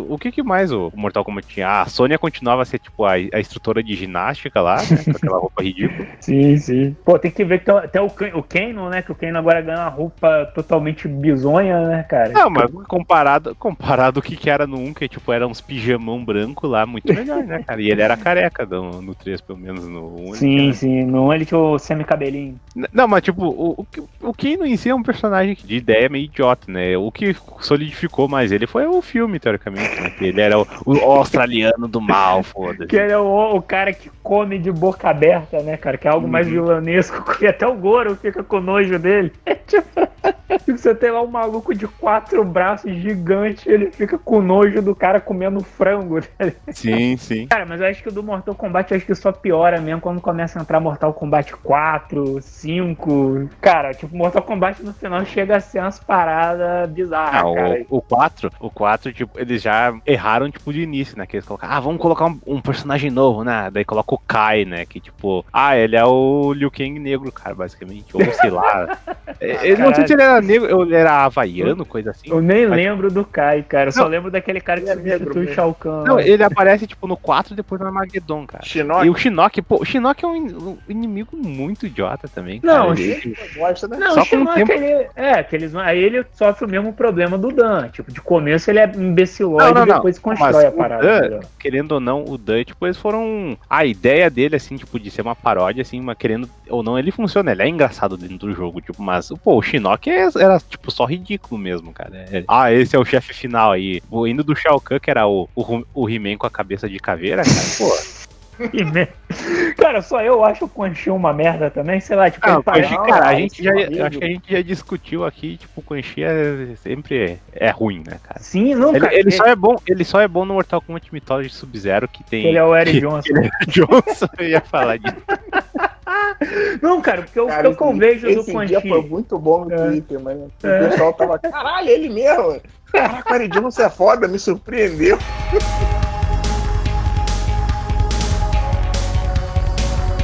o 0.08 0.18
que 0.18 0.32
que 0.32 0.44
mais 0.44 0.72
o 0.72 0.92
Mortal 0.96 1.26
Kombat 1.26 1.48
tinha? 1.48 1.68
Ah, 1.68 1.82
a 1.82 1.86
Sônia 1.88 2.18
continuava 2.18 2.62
a 2.62 2.66
ser, 2.66 2.80
tipo, 2.80 3.06
a, 3.06 3.14
a 3.14 3.40
instrutora 3.40 3.82
de 3.82 3.96
ginástica 3.96 4.62
lá, 4.62 4.78
né, 4.78 5.04
com 5.04 5.12
aquela 5.12 5.40
roupa 5.40 5.64
ridícula. 5.64 6.08
Sim, 6.20 6.58
sim. 6.58 6.96
Pô, 7.04 7.18
tem 7.18 7.32
que 7.32 7.44
ver 7.44 7.60
que 7.60 7.66
tem 7.66 7.76
até 7.76 8.02
o, 8.02 8.08
o 8.36 8.44
Kano, 8.44 8.90
né? 8.90 9.02
Que 9.02 9.12
o 9.12 9.16
Kano 9.16 9.38
agora 9.38 9.62
ganha 9.62 9.80
uma 9.80 9.90
roupa 9.90 10.19
totalmente 10.54 11.08
bizonha, 11.08 11.88
né, 11.88 12.04
cara? 12.04 12.34
Não, 12.34 12.50
mas 12.50 12.70
comparado, 12.88 13.56
comparado 13.56 14.20
o 14.20 14.24
que 14.24 14.36
que 14.36 14.50
era 14.50 14.66
no 14.68 14.78
1, 14.78 14.94
que, 14.94 15.08
tipo, 15.08 15.32
era 15.32 15.48
uns 15.48 15.62
pijamão 15.62 16.24
branco 16.24 16.68
lá, 16.68 16.86
muito 16.86 17.14
melhor, 17.14 17.44
né, 17.44 17.64
cara? 17.66 17.82
E 17.82 17.90
ele 17.90 18.02
era 18.02 18.18
careca 18.18 18.66
no, 18.66 19.02
no 19.02 19.16
3, 19.16 19.42
pelo 19.42 19.60
menos, 19.60 19.88
no 19.88 20.16
1. 20.16 20.26
ele 20.28 20.36
Sim, 20.36 20.64
era- 20.66 20.74
sim. 20.74 21.04
No 21.06 21.34
ele 21.34 21.46
tinha 21.46 21.60
o 21.60 21.78
semi-cabelinho. 21.80 22.56
Não, 22.94 23.08
mas 23.08 23.22
tipo, 23.24 23.44
o, 23.46 23.82
o, 23.82 24.30
o 24.30 24.34
Kano 24.34 24.66
em 24.66 24.76
si 24.78 24.90
é 24.90 24.96
um 24.96 25.04
personagem 25.04 25.56
de 25.64 25.76
ideia 25.76 26.10
meio 26.10 26.26
idiota, 26.26 26.72
né? 26.72 26.98
O 26.98 27.12
que 27.12 27.36
solidificou 27.62 28.28
mais 28.28 28.52
ele 28.52 28.68
foi 28.68 28.86
o 28.86 29.02
filme, 29.02 29.40
teoricamente, 29.40 30.00
né? 30.02 30.10
Que 30.12 30.26
ele 30.26 30.42
era 30.42 30.60
o, 30.60 30.68
o 30.86 30.98
australiano 31.12 31.88
do 31.88 32.02
mal, 32.02 32.44
foda-se. 32.44 32.88
Que 32.88 32.96
ele 32.98 33.12
é 33.14 33.18
o, 33.18 33.56
o 33.56 33.62
cara 33.62 33.94
que 33.94 34.10
come 34.24 34.58
de 34.60 34.72
boca 34.72 35.10
aberta, 35.10 35.62
né, 35.62 35.78
cara? 35.78 35.98
Que 35.98 36.08
é 36.08 36.12
algo 36.12 36.28
mais 36.28 36.48
Uhum. 36.48 36.54
vilanesco. 36.54 37.24
E 37.42 37.48
até 37.48 37.66
o 37.66 37.74
Goro 37.76 38.16
fica 38.18 38.44
com 38.44 38.60
nojo 38.60 39.00
dele. 39.00 39.32
É 39.46 39.56
tipo. 39.68 40.09
Você 40.68 40.96
tem 40.96 41.12
lá 41.12 41.22
um 41.22 41.28
maluco 41.28 41.74
de 41.76 41.88
quatro 41.88 42.44
braços 42.44 42.92
gigante, 42.96 43.70
ele 43.70 43.92
fica 43.92 44.18
com 44.18 44.42
nojo 44.42 44.82
do 44.82 44.96
cara 44.96 45.20
comendo 45.22 45.64
frango. 45.64 46.20
né? 46.40 46.54
Sim, 46.72 47.18
sim. 47.18 47.48
Cara, 47.48 47.66
mas 47.66 47.80
eu 47.82 47.88
acho 47.88 48.02
que 48.02 48.10
o 48.10 48.12
do 48.12 48.24
Mortal 48.24 48.56
Kombat 48.56 48.92
eu 48.92 48.98
acho 48.98 49.06
que 49.06 49.14
só 49.16 49.32
piora 49.32 49.80
mesmo 49.80 50.02
quando 50.02 50.20
começa 50.22 50.58
a 50.58 50.62
entrar 50.62 50.80
Mortal 50.80 51.14
Kombat 51.14 51.56
4, 51.56 52.42
5. 52.42 53.50
Cara, 53.62 53.94
tipo, 53.94 54.16
Mortal 54.16 54.42
Kombat 54.42 54.84
no 54.84 54.94
final 54.94 55.24
chega 55.26 55.58
a 55.58 55.60
ser 55.60 55.80
umas 55.80 56.00
paradas 56.00 56.90
bizarras, 56.90 57.36
Ah, 57.42 57.54
cara. 57.56 57.86
o, 57.90 57.98
o 57.98 58.02
4, 58.02 58.50
o 58.60 58.70
4, 58.72 59.14
tipo, 59.14 59.40
eles 59.40 59.62
já 59.62 59.94
erraram, 60.06 60.50
tipo, 60.50 60.72
de 60.74 60.82
início, 60.82 61.18
né? 61.18 61.26
Que 61.26 61.38
eles 61.38 61.46
colocaram, 61.46 61.74
ah, 61.74 61.80
vamos 61.80 62.02
colocar 62.02 62.26
um, 62.26 62.40
um 62.46 62.62
personagem 62.62 63.12
novo, 63.12 63.44
né? 63.44 63.70
Daí 63.72 63.86
coloca 63.86 64.16
o 64.16 64.20
Kai, 64.20 64.66
né? 64.66 64.86
Que, 64.86 65.00
tipo, 65.00 65.46
ah, 65.54 65.78
ele 65.78 65.96
é 65.96 66.06
o 66.06 66.54
Liu 66.54 66.72
Kang 66.72 66.98
negro, 67.00 67.32
cara, 67.32 67.56
basicamente. 67.56 68.16
Ou 68.16 68.34
sei 68.34 68.50
lá. 68.50 68.98
É, 69.42 69.70
ele 69.70 69.82
não 69.90 69.96
sei 69.96 70.08
se 70.08 70.14
ele 70.14 70.22
era 70.22 70.42
negro, 70.42 70.76
ou 70.78 70.84
ele 70.84 70.96
era 70.96 71.26
havaiano, 71.26 71.86
coisa 71.86 72.12
assim. 72.12 72.30
Eu 72.30 72.42
nem 72.42 72.68
Mas- 72.68 72.78
lembro 72.78 73.12
do 73.12 73.24
Kai, 73.26 73.64
cara. 73.64 73.90
Eu 73.90 73.92
só 73.92 74.08
lembro 74.08 74.32
daquele 74.32 74.60
cara 74.62 74.82
que 74.82 74.90
é 74.90 74.94
substitui 74.94 75.46
o. 75.46 75.54
Shao 75.54 75.74
Kahn. 75.74 76.04
Não, 76.06 76.20
ele 76.20 76.44
aparece, 76.44 76.88
tipo, 76.88 77.08
no 77.08 77.18
4 77.18 77.54
e 77.54 77.56
depois 77.56 77.80
no 77.82 77.88
Armageddon, 77.88 78.46
cara. 78.48 78.64
Shinnok. 78.66 79.06
E 79.06 79.10
o 79.10 79.16
Shinnok, 79.16 79.62
pô, 79.62 79.78
o 79.82 79.86
Shinnok 79.86 80.24
é 80.24 80.28
um, 80.28 80.36
in- 80.36 80.78
inimigo 80.88 81.36
muito 81.36 81.86
idiota 81.86 82.28
também, 82.28 82.60
Não, 82.64 82.88
cara. 82.90 83.00
Ele- 83.00 83.38
gosta, 83.56 83.88
né? 83.88 83.98
Não, 83.98 84.14
Só 84.14 84.22
o 84.22 84.26
com 84.26 84.36
o 84.36 84.40
Shinnok, 84.40 84.56
tempo- 84.56 84.72
ele, 84.72 85.08
é, 85.16 85.44
que 85.44 85.56
eles, 85.56 85.76
aí 85.76 86.00
ele 86.00 86.26
sofre 86.34 86.66
o 86.66 86.70
mesmo 86.70 86.94
problema 86.94 87.38
do 87.38 87.52
Dan. 87.52 87.88
Tipo, 87.90 88.12
de 88.12 88.22
começo 88.22 88.70
ele 88.70 88.80
é 88.80 88.92
imbecilóide 88.96 89.66
Não, 89.68 89.74
não, 89.74 89.84
e 89.84 89.90
não. 89.90 89.96
depois 89.96 90.16
Mas 90.16 90.40
constrói 90.40 90.66
a 90.66 90.72
parada. 90.72 91.30
Dan- 91.30 91.40
querendo 91.60 91.92
ou 91.94 92.00
não, 92.00 92.24
o 92.26 92.38
Dan, 92.38 92.64
tipo, 92.64 92.86
eles 92.86 92.98
foram. 92.98 93.58
A 93.70 93.86
ideia 93.86 94.30
dele, 94.30 94.56
assim, 94.56 94.76
tipo, 94.78 95.00
de 95.00 95.10
ser 95.12 95.22
uma 95.22 95.36
paródia, 95.36 95.82
assim, 95.82 96.02
mas 96.02 96.18
querendo 96.18 96.50
ou 96.70 96.84
não, 96.84 96.98
ele 96.98 97.12
funciona, 97.12 97.52
ele 97.52 97.62
é 97.64 97.68
engraçado 97.68 98.18
dentro 98.18 98.38
do 98.38 98.54
jogo, 98.54 98.82
tipo, 98.82 99.02
mas, 99.02 99.30
pô, 99.44 99.56
o 99.58 99.62
Shinnok 99.62 99.79
é- 100.08 100.44
era, 100.44 100.60
tipo, 100.60 100.92
só 100.92 101.06
ridículo 101.06 101.60
mesmo, 101.60 101.92
cara. 101.94 102.26
É- 102.32 102.44
ah, 102.48 102.72
esse 102.72 102.96
é 102.96 103.00
o 103.00 103.06
chefe 103.06 103.34
final 103.34 103.72
aí. 103.72 104.02
O 104.10 104.28
indo 104.28 104.44
do 104.44 104.56
Shao 104.56 104.80
Kahn, 104.82 105.00
que 105.00 105.10
era 105.12 105.28
o, 105.28 105.48
o, 105.56 105.84
o 105.94 106.10
He-Man 106.10 106.38
com 106.38 106.48
a 106.48 106.52
cabeça 106.52 106.90
de 106.90 107.00
caveira, 107.00 107.44
cara, 107.44 107.56
pô. 107.78 108.20
Cara, 109.78 110.02
só 110.02 110.22
eu 110.22 110.44
acho 110.44 110.66
o 110.66 110.70
Quan 110.70 110.94
Chi 110.94 111.10
uma 111.10 111.32
merda 111.32 111.70
também, 111.72 112.02
sei 112.02 112.18
lá, 112.18 112.30
tipo, 112.30 112.46
Ah, 112.46 112.56
ele 112.56 112.64
parece- 112.64 112.96
cara, 112.98 113.30
a 113.30 113.32
não, 113.32 113.40
gente 113.40 113.64
já, 113.64 113.72
é 113.72 114.02
acho 114.02 114.18
que 114.20 114.26
a 114.26 114.28
gente 114.28 114.52
já 114.52 114.62
discutiu 114.62 115.26
aqui, 115.26 115.56
tipo, 115.56 115.80
o 115.80 115.82
Quan 115.84 116.02
Chi 116.02 116.24
é, 116.26 116.76
sempre 116.76 117.40
é 117.54 117.70
ruim, 117.70 118.04
né, 118.06 118.20
cara? 118.22 118.42
Sim, 118.42 118.76
não, 118.76 118.90
Ele, 118.90 119.00
cara. 119.00 119.16
ele 119.16 119.32
só 119.32 119.46
é 119.46 119.56
bom, 119.56 119.76
ele 119.88 120.04
só 120.04 120.20
é 120.20 120.28
bom 120.28 120.44
no 120.44 120.56
Mortal 120.56 120.82
Kombat 120.82 121.08
Mythology 121.14 121.50
Sub-Zero 121.50 122.08
que 122.10 122.22
tem 122.24 122.46
ele 122.48 122.58
é 122.58 122.64
o 122.66 122.76
Eric 122.76 123.00
Johnson. 123.00 123.30
ele 123.38 123.48
é 123.48 123.66
Johnson, 123.66 124.28
eu 124.38 124.48
ia 124.50 124.62
falar 124.62 124.98
disso. 124.98 125.16
Não, 126.82 127.02
cara, 127.02 127.22
porque 127.24 127.40
o 127.40 127.48
Cara, 127.48 127.70
o 127.70 127.72
eu 127.72 127.76
esse- 127.92 128.00
vejo 128.00 128.28
do 128.34 128.40
esse 128.42 128.52
Quan 128.52 128.66
dia 128.66 128.82
foi 128.82 129.02
muito 129.02 129.38
bom 129.38 129.66
no 129.66 129.74
É. 129.74 129.78
Twitter, 129.78 130.20
mano. 130.20 130.52
O 130.64 130.68
É. 130.68 130.90
pessoal 130.90 131.14
tava, 131.14 131.40
caralho, 131.40 131.90
ele 131.90 132.10
mesmo. 132.10 132.62
Caraca, 132.92 133.32
o 133.32 133.36
Eric 133.36 133.60
Johnson 133.60 133.82
é 133.84 133.90
foda, 133.90 134.28
me 134.28 134.40
surpreendeu. 134.40 135.18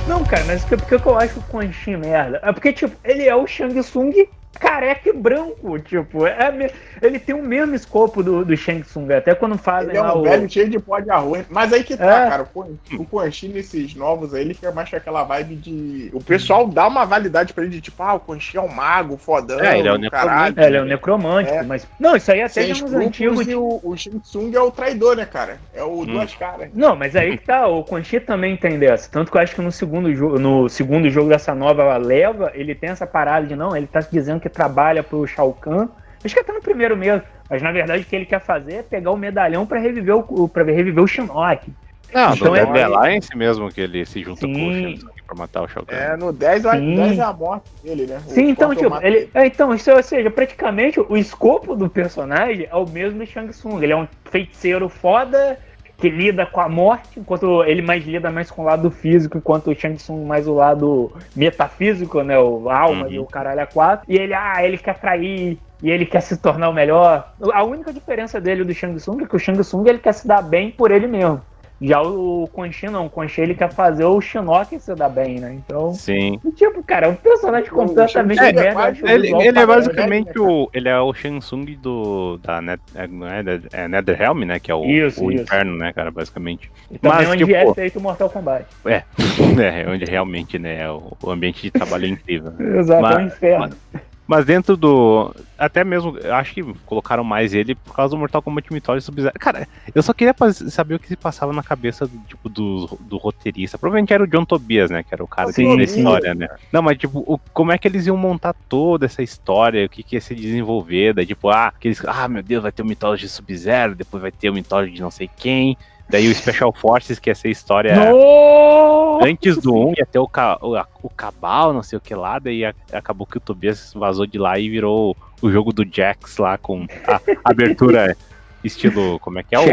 Não, 0.07 0.23
cara, 0.23 0.43
mas 0.45 0.63
por 0.63 0.77
que 0.85 0.95
eu 1.07 1.17
acho 1.17 1.39
o 1.39 1.43
Quan 1.43 1.71
Chi 1.71 1.97
merda? 1.97 2.39
É 2.43 2.51
porque, 2.51 2.71
tipo, 2.71 2.95
ele 3.03 3.27
é 3.27 3.35
o 3.35 3.47
Shang 3.47 3.79
Tsung 3.81 4.13
careca 4.57 5.09
e 5.09 5.13
branco, 5.13 5.77
tipo, 5.79 6.25
é, 6.25 6.71
ele 7.01 7.19
tem 7.19 7.35
o 7.35 7.43
mesmo 7.43 7.75
escopo 7.75 8.23
do, 8.23 8.43
do 8.45 8.55
Shang 8.57 8.81
Tsung, 8.83 9.11
até 9.13 9.33
quando 9.35 9.57
fazem 9.57 9.89
Ele 9.89 9.97
é 9.97 10.01
lá 10.01 10.15
um 10.15 10.19
o... 10.19 10.23
velho 10.23 10.49
cheio 10.49 10.69
de 10.69 10.79
pó 10.79 10.99
de 10.99 11.09
arroz. 11.11 11.45
Mas 11.49 11.71
aí 11.73 11.83
que 11.83 11.95
tá, 11.97 12.25
É. 12.25 12.29
cara. 12.29 12.43
O 12.43 12.45
Quan- 12.47 12.67
O 12.99 13.05
Quan 13.05 13.31
Chi 13.31 13.47
nesses 13.47 13.95
novos 13.95 14.33
aí, 14.33 14.41
ele 14.41 14.53
fica 14.53 14.71
mais 14.71 14.89
com 14.89 14.95
aquela 14.95 15.23
vibe 15.23 15.55
de. 15.55 16.09
O 16.13 16.23
pessoal 16.23 16.67
dá 16.67 16.87
uma 16.87 17.05
validade 17.05 17.53
pra 17.53 17.63
ele 17.63 17.73
de 17.73 17.81
tipo, 17.81 18.01
ah, 18.01 18.13
o 18.15 18.19
Quan 18.19 18.39
Chi 18.39 18.57
é 18.57 18.61
um 18.61 18.67
mago, 18.67 19.17
fodão. 19.17 19.59
É, 19.59 19.77
ele 19.79 19.87
é 19.87 19.93
o 19.93 20.09
caralho. 20.11 20.53
É, 20.59 20.65
ele 20.67 20.77
é 20.77 20.81
um 20.81 20.85
necromântico, 20.85 21.55
É. 21.57 21.63
mas... 21.63 21.87
Não, 21.99 22.15
isso 22.15 22.31
aí 22.31 22.41
até 22.41 22.49
Sem 22.63 22.73
já 22.73 22.83
nos 22.83 22.93
antigos... 22.93 23.47
e 23.47 23.55
o, 23.55 23.79
o 23.83 23.95
Shang 23.97 24.19
Tsung 24.19 24.55
é 24.55 24.59
o 24.61 24.71
traidor, 24.71 25.15
né, 25.15 25.25
cara? 25.25 25.57
É 25.73 25.83
o 25.83 26.01
Hum. 26.01 26.05
duas 26.05 26.33
caras. 26.35 26.69
Não, 26.73 26.95
mas 26.95 27.15
aí 27.15 27.37
que 27.37 27.45
tá, 27.45 27.67
o 27.67 27.83
Quan 27.83 28.03
Chi 28.03 28.19
também 28.19 28.55
tem 28.57 28.77
dessa. 28.79 29.09
Tanto 29.09 29.31
que 29.31 29.37
eu 29.37 29.41
acho 29.41 29.55
que 29.55 29.61
no 29.61 29.71
segundo, 29.71 30.13
jogo, 30.13 30.39
no 30.39 30.67
segundo 30.69 31.09
jogo 31.09 31.29
dessa 31.29 31.53
nova 31.55 31.95
leva, 31.97 32.51
ele 32.53 32.73
tem 32.75 32.89
essa 32.89 33.05
parada 33.07 33.45
de 33.47 33.55
não, 33.55 33.75
ele 33.75 33.87
tá 33.87 33.99
dizendo 33.99 34.39
que 34.39 34.44
trabalha 34.49 35.03
pro 35.03 35.25
Shao 35.27 35.53
Kahn. 35.53 35.87
Acho 36.23 36.33
que 36.33 36.39
até 36.41 36.51
no 36.53 36.61
primeiro 36.61 36.95
mesmo. 36.97 37.21
Mas 37.49 37.61
na 37.61 37.71
verdade 37.71 38.01
o 38.03 38.05
que 38.05 38.15
ele 38.15 38.25
quer 38.25 38.39
fazer 38.41 38.73
é 38.75 38.83
pegar 38.83 39.11
o 39.11 39.17
medalhão 39.17 39.65
pra 39.65 39.79
reviver 39.79 40.15
o, 40.15 40.47
pra 40.49 40.63
reviver 40.63 41.03
o 41.03 41.07
Shinnok. 41.07 41.71
Não, 42.13 42.33
Então 42.33 42.49
do 42.49 42.55
é- 42.55 42.65
Dead 42.65 42.83
Alliance 42.85 43.35
mesmo 43.35 43.69
que 43.71 43.81
ele 43.81 44.05
se 44.05 44.23
junta 44.23 44.41
com 44.41 44.51
o 44.53 44.73
Sim. 44.73 44.93
Tsung 44.95 45.09
pra 45.27 45.35
matar 45.35 45.63
o 45.63 45.67
Shao 45.67 45.85
Kahn. 45.85 45.95
É, 45.97 46.15
no 46.17 46.31
10, 46.31 46.65
a- 46.65 46.71
Sim. 46.77 46.95
10 46.95 47.19
é 47.19 47.21
a 47.23 47.33
morte 47.33 47.65
dele, 47.83 48.05
né? 48.07 48.17
O 48.25 48.29
Sim, 48.29 48.49
então, 48.49 48.71
Scorpion 48.71 48.95
tipo, 48.95 49.05
ele. 49.07 49.29
é, 49.33 49.45
então, 49.47 49.73
isso, 49.73 49.91
ou 49.91 50.01
seja, 50.03 50.29
praticamente 50.31 50.99
o 50.99 51.17
escopo 51.17 51.75
do 51.75 51.89
personagem 51.89 52.67
é 52.71 52.75
o 52.75 52.87
mesmo 52.87 53.19
do 53.19 53.25
Shang 53.25 53.49
Tsung. 53.51 53.81
Ele 53.83 53.91
é 53.93 53.97
um 53.97 54.07
feiticeiro 54.25 54.87
foda 54.87 55.59
que 55.97 56.09
lida 56.09 56.45
com 56.45 56.59
a 56.61 56.67
morte, 56.69 57.19
enquanto 57.19 57.63
ele 57.63 57.81
mais 57.81 58.03
lida 58.05 58.29
mais 58.29 58.51
com 58.51 58.61
o 58.63 58.65
lado 58.65 58.91
físico, 58.91 59.37
enquanto 59.37 59.71
o 59.71 59.75
Shang 59.75 59.95
Tsung 59.95 60.25
mais 60.25 60.47
o 60.47 60.53
lado 60.53 61.11
metafísico, 61.35 62.21
né? 62.21 62.37
O 62.39 62.69
alma 62.69 63.05
Uhum. 63.05 63.11
e 63.11 63.19
o 63.19 63.25
caralho 63.25 63.61
a 63.61 63.65
quatro. 63.65 64.05
E 64.07 64.17
ele, 64.17 64.33
ah, 64.33 64.63
ele 64.63 64.77
quer 64.77 64.97
trair. 64.99 65.57
E 65.83 65.89
ele 65.91 66.05
quer 66.05 66.21
se 66.21 66.37
tornar 66.37 66.69
o 66.69 66.73
melhor. 66.73 67.31
A 67.53 67.63
única 67.63 67.93
diferença 67.93 68.39
dele 68.41 68.63
do 68.63 68.73
Shang 68.73 68.95
Tsung 68.95 69.21
é 69.23 69.27
que 69.27 69.35
o 69.35 69.39
Shang 69.39 69.59
Tsung 69.59 69.87
ele 69.87 69.99
quer 69.99 70.13
se 70.13 70.27
dar 70.27 70.41
bem 70.41 70.71
por 70.71 70.89
ele 70.89 71.05
mesmo. 71.05 71.41
Já 71.81 72.01
o 72.01 72.47
Quan 72.53 72.71
Chi 72.71 72.87
não, 72.87 73.11
o 73.13 73.27
Chi 73.27 73.41
ele 73.41 73.53
quer 73.53 73.71
fazer 73.71 74.05
o 74.05 74.21
Shinnok 74.21 74.79
se 74.79 74.95
dar 74.95 75.09
bem, 75.09 75.39
né? 75.39 75.53
Então, 75.53 75.93
Sim. 75.93 76.39
tipo, 76.55 76.81
cara, 76.83 77.07
é 77.07 77.09
um 77.09 77.15
personagem 77.15 77.69
O 77.69 77.73
completamente 77.73 78.39
é 78.39 78.73
o 79.03 79.07
Ele, 79.09 79.35
ele 79.35 79.59
é 79.59 79.65
basicamente 79.65 80.39
o. 80.39 80.69
Ele 80.73 80.87
é 80.87 80.97
o 80.99 81.13
Shansung 81.13 81.65
do. 81.75 82.37
Da 82.37 82.61
Net, 82.61 82.81
é, 82.95 83.07
não 83.07 83.27
é, 83.27 83.43
é 83.73 83.87
Netherrealm, 83.89 84.43
né? 84.45 84.57
Que 84.59 84.71
é 84.71 84.75
o, 84.75 84.85
Isso, 84.85 85.23
o 85.23 85.31
isso. 85.31 85.43
inferno, 85.43 85.77
né, 85.77 85.91
cara, 85.91 86.11
basicamente. 86.11 86.71
E 86.89 86.97
Mas, 87.01 87.27
onde 87.27 87.43
tipo, 87.45 87.55
é 87.55 87.73
feito 87.73 87.99
o 87.99 88.01
Mortal 88.01 88.29
Kombat. 88.29 88.65
É, 88.85 89.03
é 89.83 89.89
onde 89.89 90.05
realmente, 90.05 90.57
né? 90.57 90.81
é 90.81 90.89
O, 90.89 91.11
o 91.21 91.29
ambiente 91.29 91.61
de 91.61 91.71
trabalho 91.71 92.05
é 92.05 92.09
incrível. 92.09 92.51
né? 92.51 92.79
Exato, 92.79 93.01
Mas- 93.01 93.15
é 93.15 93.19
um 93.19 93.27
inferno. 93.27 93.75
Mas 93.91 94.01
dentro 94.45 94.75
do. 94.75 95.33
Até 95.57 95.83
mesmo. 95.83 96.17
Eu 96.17 96.33
acho 96.35 96.53
que 96.53 96.63
colocaram 96.85 97.23
mais 97.23 97.53
ele 97.53 97.75
por 97.75 97.95
causa 97.95 98.15
do 98.15 98.17
Mortal 98.19 98.41
Kombat 98.41 98.71
Mythology 98.73 99.05
Sub-Zero. 99.05 99.33
Cara, 99.39 99.67
eu 99.93 100.01
só 100.01 100.13
queria 100.13 100.33
saber 100.69 100.95
o 100.95 100.99
que 100.99 101.07
se 101.07 101.15
passava 101.15 101.53
na 101.53 101.61
cabeça 101.63 102.07
do, 102.07 102.17
tipo, 102.27 102.49
do, 102.49 102.97
do 103.01 103.17
roteirista. 103.17 103.77
Provavelmente 103.77 104.13
era 104.13 104.23
o 104.23 104.27
John 104.27 104.43
Tobias, 104.45 104.89
né? 104.89 105.03
Que 105.03 105.13
era 105.13 105.23
o 105.23 105.27
cara 105.27 105.51
Sim, 105.51 105.77
da 105.77 105.87
sim. 105.87 105.99
história, 105.99 106.33
né? 106.33 106.47
Não, 106.71 106.81
mas 106.81 106.97
tipo, 106.97 107.19
o- 107.19 107.39
como 107.53 107.71
é 107.71 107.77
que 107.77 107.87
eles 107.87 108.07
iam 108.07 108.17
montar 108.17 108.53
toda 108.67 109.05
essa 109.05 109.21
história? 109.21 109.85
O 109.85 109.89
que, 109.89 110.01
que 110.03 110.15
ia 110.15 110.21
se 110.21 110.33
desenvolver? 110.33 111.13
Daí, 111.13 111.25
tipo, 111.25 111.49
ah, 111.49 111.67
aqueles. 111.67 112.03
Ah, 112.05 112.27
meu 112.27 112.41
Deus, 112.43 112.63
vai 112.63 112.71
ter 112.71 112.81
o 112.81 112.85
Mythology 112.85 113.29
Sub-Zero, 113.29 113.95
depois 113.95 114.21
vai 114.21 114.31
ter 114.31 114.49
o 114.49 114.53
Mythology 114.53 114.91
de 114.93 115.01
não 115.01 115.11
sei 115.11 115.29
quem. 115.37 115.77
Daí 116.09 116.27
o 116.27 116.35
Special 116.35 116.71
Forces, 116.73 117.17
que 117.19 117.29
ia 117.29 117.35
ser 117.35 117.47
a 117.47 117.51
história. 117.51 117.95
Nossa! 117.95 119.25
Antes 119.25 119.57
do 119.57 119.73
1 119.73 119.93
ia 119.97 120.05
ter 120.05 120.19
o, 120.19 120.27
ca, 120.27 120.57
o, 120.61 120.75
o 121.01 121.09
Cabal, 121.09 121.73
não 121.73 121.81
sei 121.81 121.97
o 121.97 122.01
que 122.01 122.13
lá, 122.13 122.37
daí 122.37 122.63
a- 122.65 122.73
acabou 122.93 123.25
que 123.25 123.37
o 123.37 123.41
Tobias 123.41 123.91
vazou 123.95 124.25
de 124.27 124.37
lá 124.37 124.59
e 124.59 124.69
virou 124.69 125.15
o 125.41 125.49
jogo 125.51 125.71
do 125.73 125.83
Jax 125.89 126.37
lá 126.37 126.57
com 126.57 126.85
a 127.07 127.19
abertura 127.43 128.15
estilo. 128.63 129.19
Como 129.19 129.39
é 129.39 129.43
que 129.43 129.55
é 129.55 129.59
o, 129.59 129.63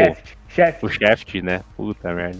o 0.85 0.89
Shaft, 0.89 1.35
né? 1.41 1.61
Puta 1.75 2.13
merda. 2.13 2.39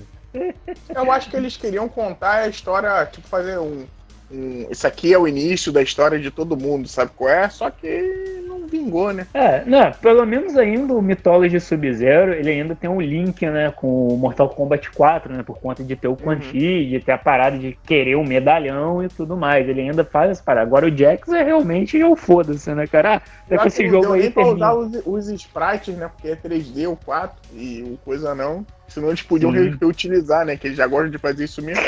Eu 0.96 1.12
acho 1.12 1.30
que 1.30 1.36
eles 1.38 1.56
queriam 1.58 1.88
contar 1.88 2.38
a 2.44 2.48
história, 2.48 3.06
tipo, 3.06 3.28
fazer 3.28 3.60
um, 3.60 3.86
um. 4.34 4.68
Isso 4.70 4.86
aqui 4.88 5.14
é 5.14 5.18
o 5.18 5.28
início 5.28 5.72
da 5.72 5.82
história 5.82 6.20
de 6.20 6.32
todo 6.32 6.58
mundo, 6.58 6.88
sabe 6.88 7.12
qual 7.16 7.30
é? 7.30 7.50
Só 7.50 7.70
que 7.70 8.42
não 8.48 8.68
vingou, 8.68 9.14
né? 9.14 9.28
É, 9.34 9.64
né, 9.66 9.94
pelo 10.02 10.26
menos 10.26 10.58
ainda 10.58 10.94
o 10.94 11.02
Mythology 11.02 11.60
Sub-Zero, 11.60 12.34
ele 12.34 12.50
ainda 12.50 12.76
tem 12.76 12.90
um 12.90 13.00
link, 13.02 13.46
né, 13.46 13.72
com 13.76 14.08
o 14.08 14.18
Mortal 14.18 14.50
Kombat 14.50 14.90
4, 14.92 15.32
né, 15.34 15.44
por 15.44 15.60
conta 15.60 15.84
de 15.84 15.96
ter 15.96 16.08
o 16.08 16.16
Quan 16.16 16.40
Chi, 16.42 16.86
de 16.90 17.00
ter 17.00 17.12
a 17.12 17.18
parada 17.18 17.58
de 17.58 17.78
querer 17.86 18.16
o 18.16 18.24
medalhão 18.24 19.04
e 19.04 19.08
tudo 19.08 19.38
mais. 19.38 19.68
Ele 19.68 19.82
ainda 19.82 20.04
faz 20.04 20.32
essa 20.32 20.44
parada. 20.44 20.66
Agora 20.66 20.88
o 20.88 20.96
Jax 20.98 21.28
é 21.30 21.44
realmente 21.44 22.02
o 22.04 22.16
foda-se, 22.16 22.74
né, 22.74 22.88
cara? 22.88 23.16
Ah, 23.16 23.22
até 23.46 23.58
que 23.58 23.68
acho 23.68 23.76
que 23.76 23.84
esse 23.84 23.84
não 23.84 24.02
jogo 24.02 24.14
aí 24.14 24.32
termina. 24.32 24.56
usar 24.56 24.74
os, 24.74 25.02
os 25.06 25.28
sprites, 25.30 25.96
né? 25.96 26.08
Porque 26.08 26.30
é 26.30 26.36
3D 26.36 26.88
o 26.90 26.96
4 26.96 27.36
e 27.54 27.84
o 27.84 27.98
coisa 28.04 28.34
não. 28.34 28.66
Senão 28.88 29.10
eles 29.10 29.22
podiam 29.22 29.52
Sim. 29.52 29.70
re- 29.70 29.78
reutilizar, 29.80 30.46
né? 30.46 30.56
Que 30.56 30.68
eles 30.68 30.78
já 30.78 30.88
gostam 30.88 31.10
de 31.10 31.18
fazer 31.18 31.46
isso 31.46 31.62
mesmo. 31.62 31.84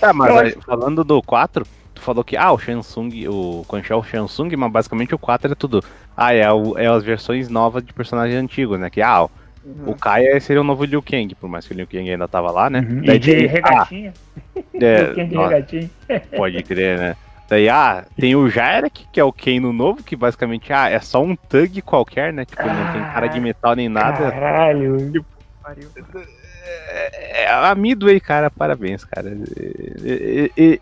Tá, 0.00 0.12
mas 0.12 0.36
aí, 0.36 0.52
falando 0.64 1.02
do 1.02 1.22
4, 1.22 1.66
tu 1.98 2.02
falou 2.04 2.24
que, 2.24 2.36
ah, 2.36 2.52
o 2.52 2.58
Shansung, 2.58 3.10
o 3.28 3.64
Quan 3.68 3.82
Chi 3.82 3.92
é 3.92 3.96
o 3.96 4.02
Shansung, 4.02 4.54
mas 4.56 4.70
basicamente 4.72 5.14
o 5.14 5.18
4 5.18 5.52
é 5.52 5.54
tudo. 5.54 5.82
Ah, 6.16 6.32
é, 6.32 6.50
o- 6.52 6.78
é 6.78 6.86
as 6.86 7.04
versões 7.04 7.48
novas 7.48 7.84
de 7.84 7.92
personagens 7.92 8.40
antigos, 8.42 8.78
né? 8.78 8.88
Que, 8.88 9.02
ah, 9.02 9.24
o- 9.24 9.30
o 9.86 9.94
Kai 9.94 10.40
seria 10.40 10.60
o 10.60 10.64
novo 10.64 10.84
Liu 10.84 11.02
Kang, 11.02 11.34
por 11.34 11.48
mais 11.48 11.66
que 11.66 11.74
o 11.74 11.76
Liu 11.76 11.86
Kang 11.86 12.08
ainda 12.10 12.26
tava 12.26 12.50
lá, 12.50 12.70
né? 12.70 12.80
Uhum. 12.80 13.02
Daí 13.04 13.16
E 13.16 13.18
de 13.18 13.34
tem- 13.34 13.46
regatinha. 13.46 14.14
ah, 14.56 14.60
é, 14.80 15.02
Liu 15.04 15.14
Kang 15.14 15.28
de 15.28 15.34
nossa, 15.34 15.48
regatinha. 15.54 15.90
Pode 16.36 16.62
crer, 16.62 16.98
né? 16.98 17.16
Daí, 17.50 17.68
ah, 17.68 18.04
tem 18.18 18.36
o 18.36 18.48
Jarek, 18.50 19.06
que 19.12 19.18
é 19.18 19.24
o 19.24 19.32
Kano 19.32 19.72
novo, 19.72 20.02
que 20.02 20.14
basicamente, 20.14 20.72
ah, 20.72 20.88
é 20.90 20.98
só 21.00 21.22
um 21.22 21.34
thug 21.34 21.80
qualquer, 21.82 22.32
né? 22.32 22.44
Tipo, 22.44 22.62
não 22.66 22.92
tem 22.92 23.02
cara 23.02 23.26
de 23.26 23.40
metal 23.40 23.74
nem 23.74 23.88
nada. 23.88 24.30
Caralho. 24.30 25.12
Pariu. 25.62 25.88
É, 26.64 27.46
a 27.48 27.74
Midway, 27.74 28.20
cara, 28.20 28.50
parabéns, 28.50 29.04
cara. 29.04 29.30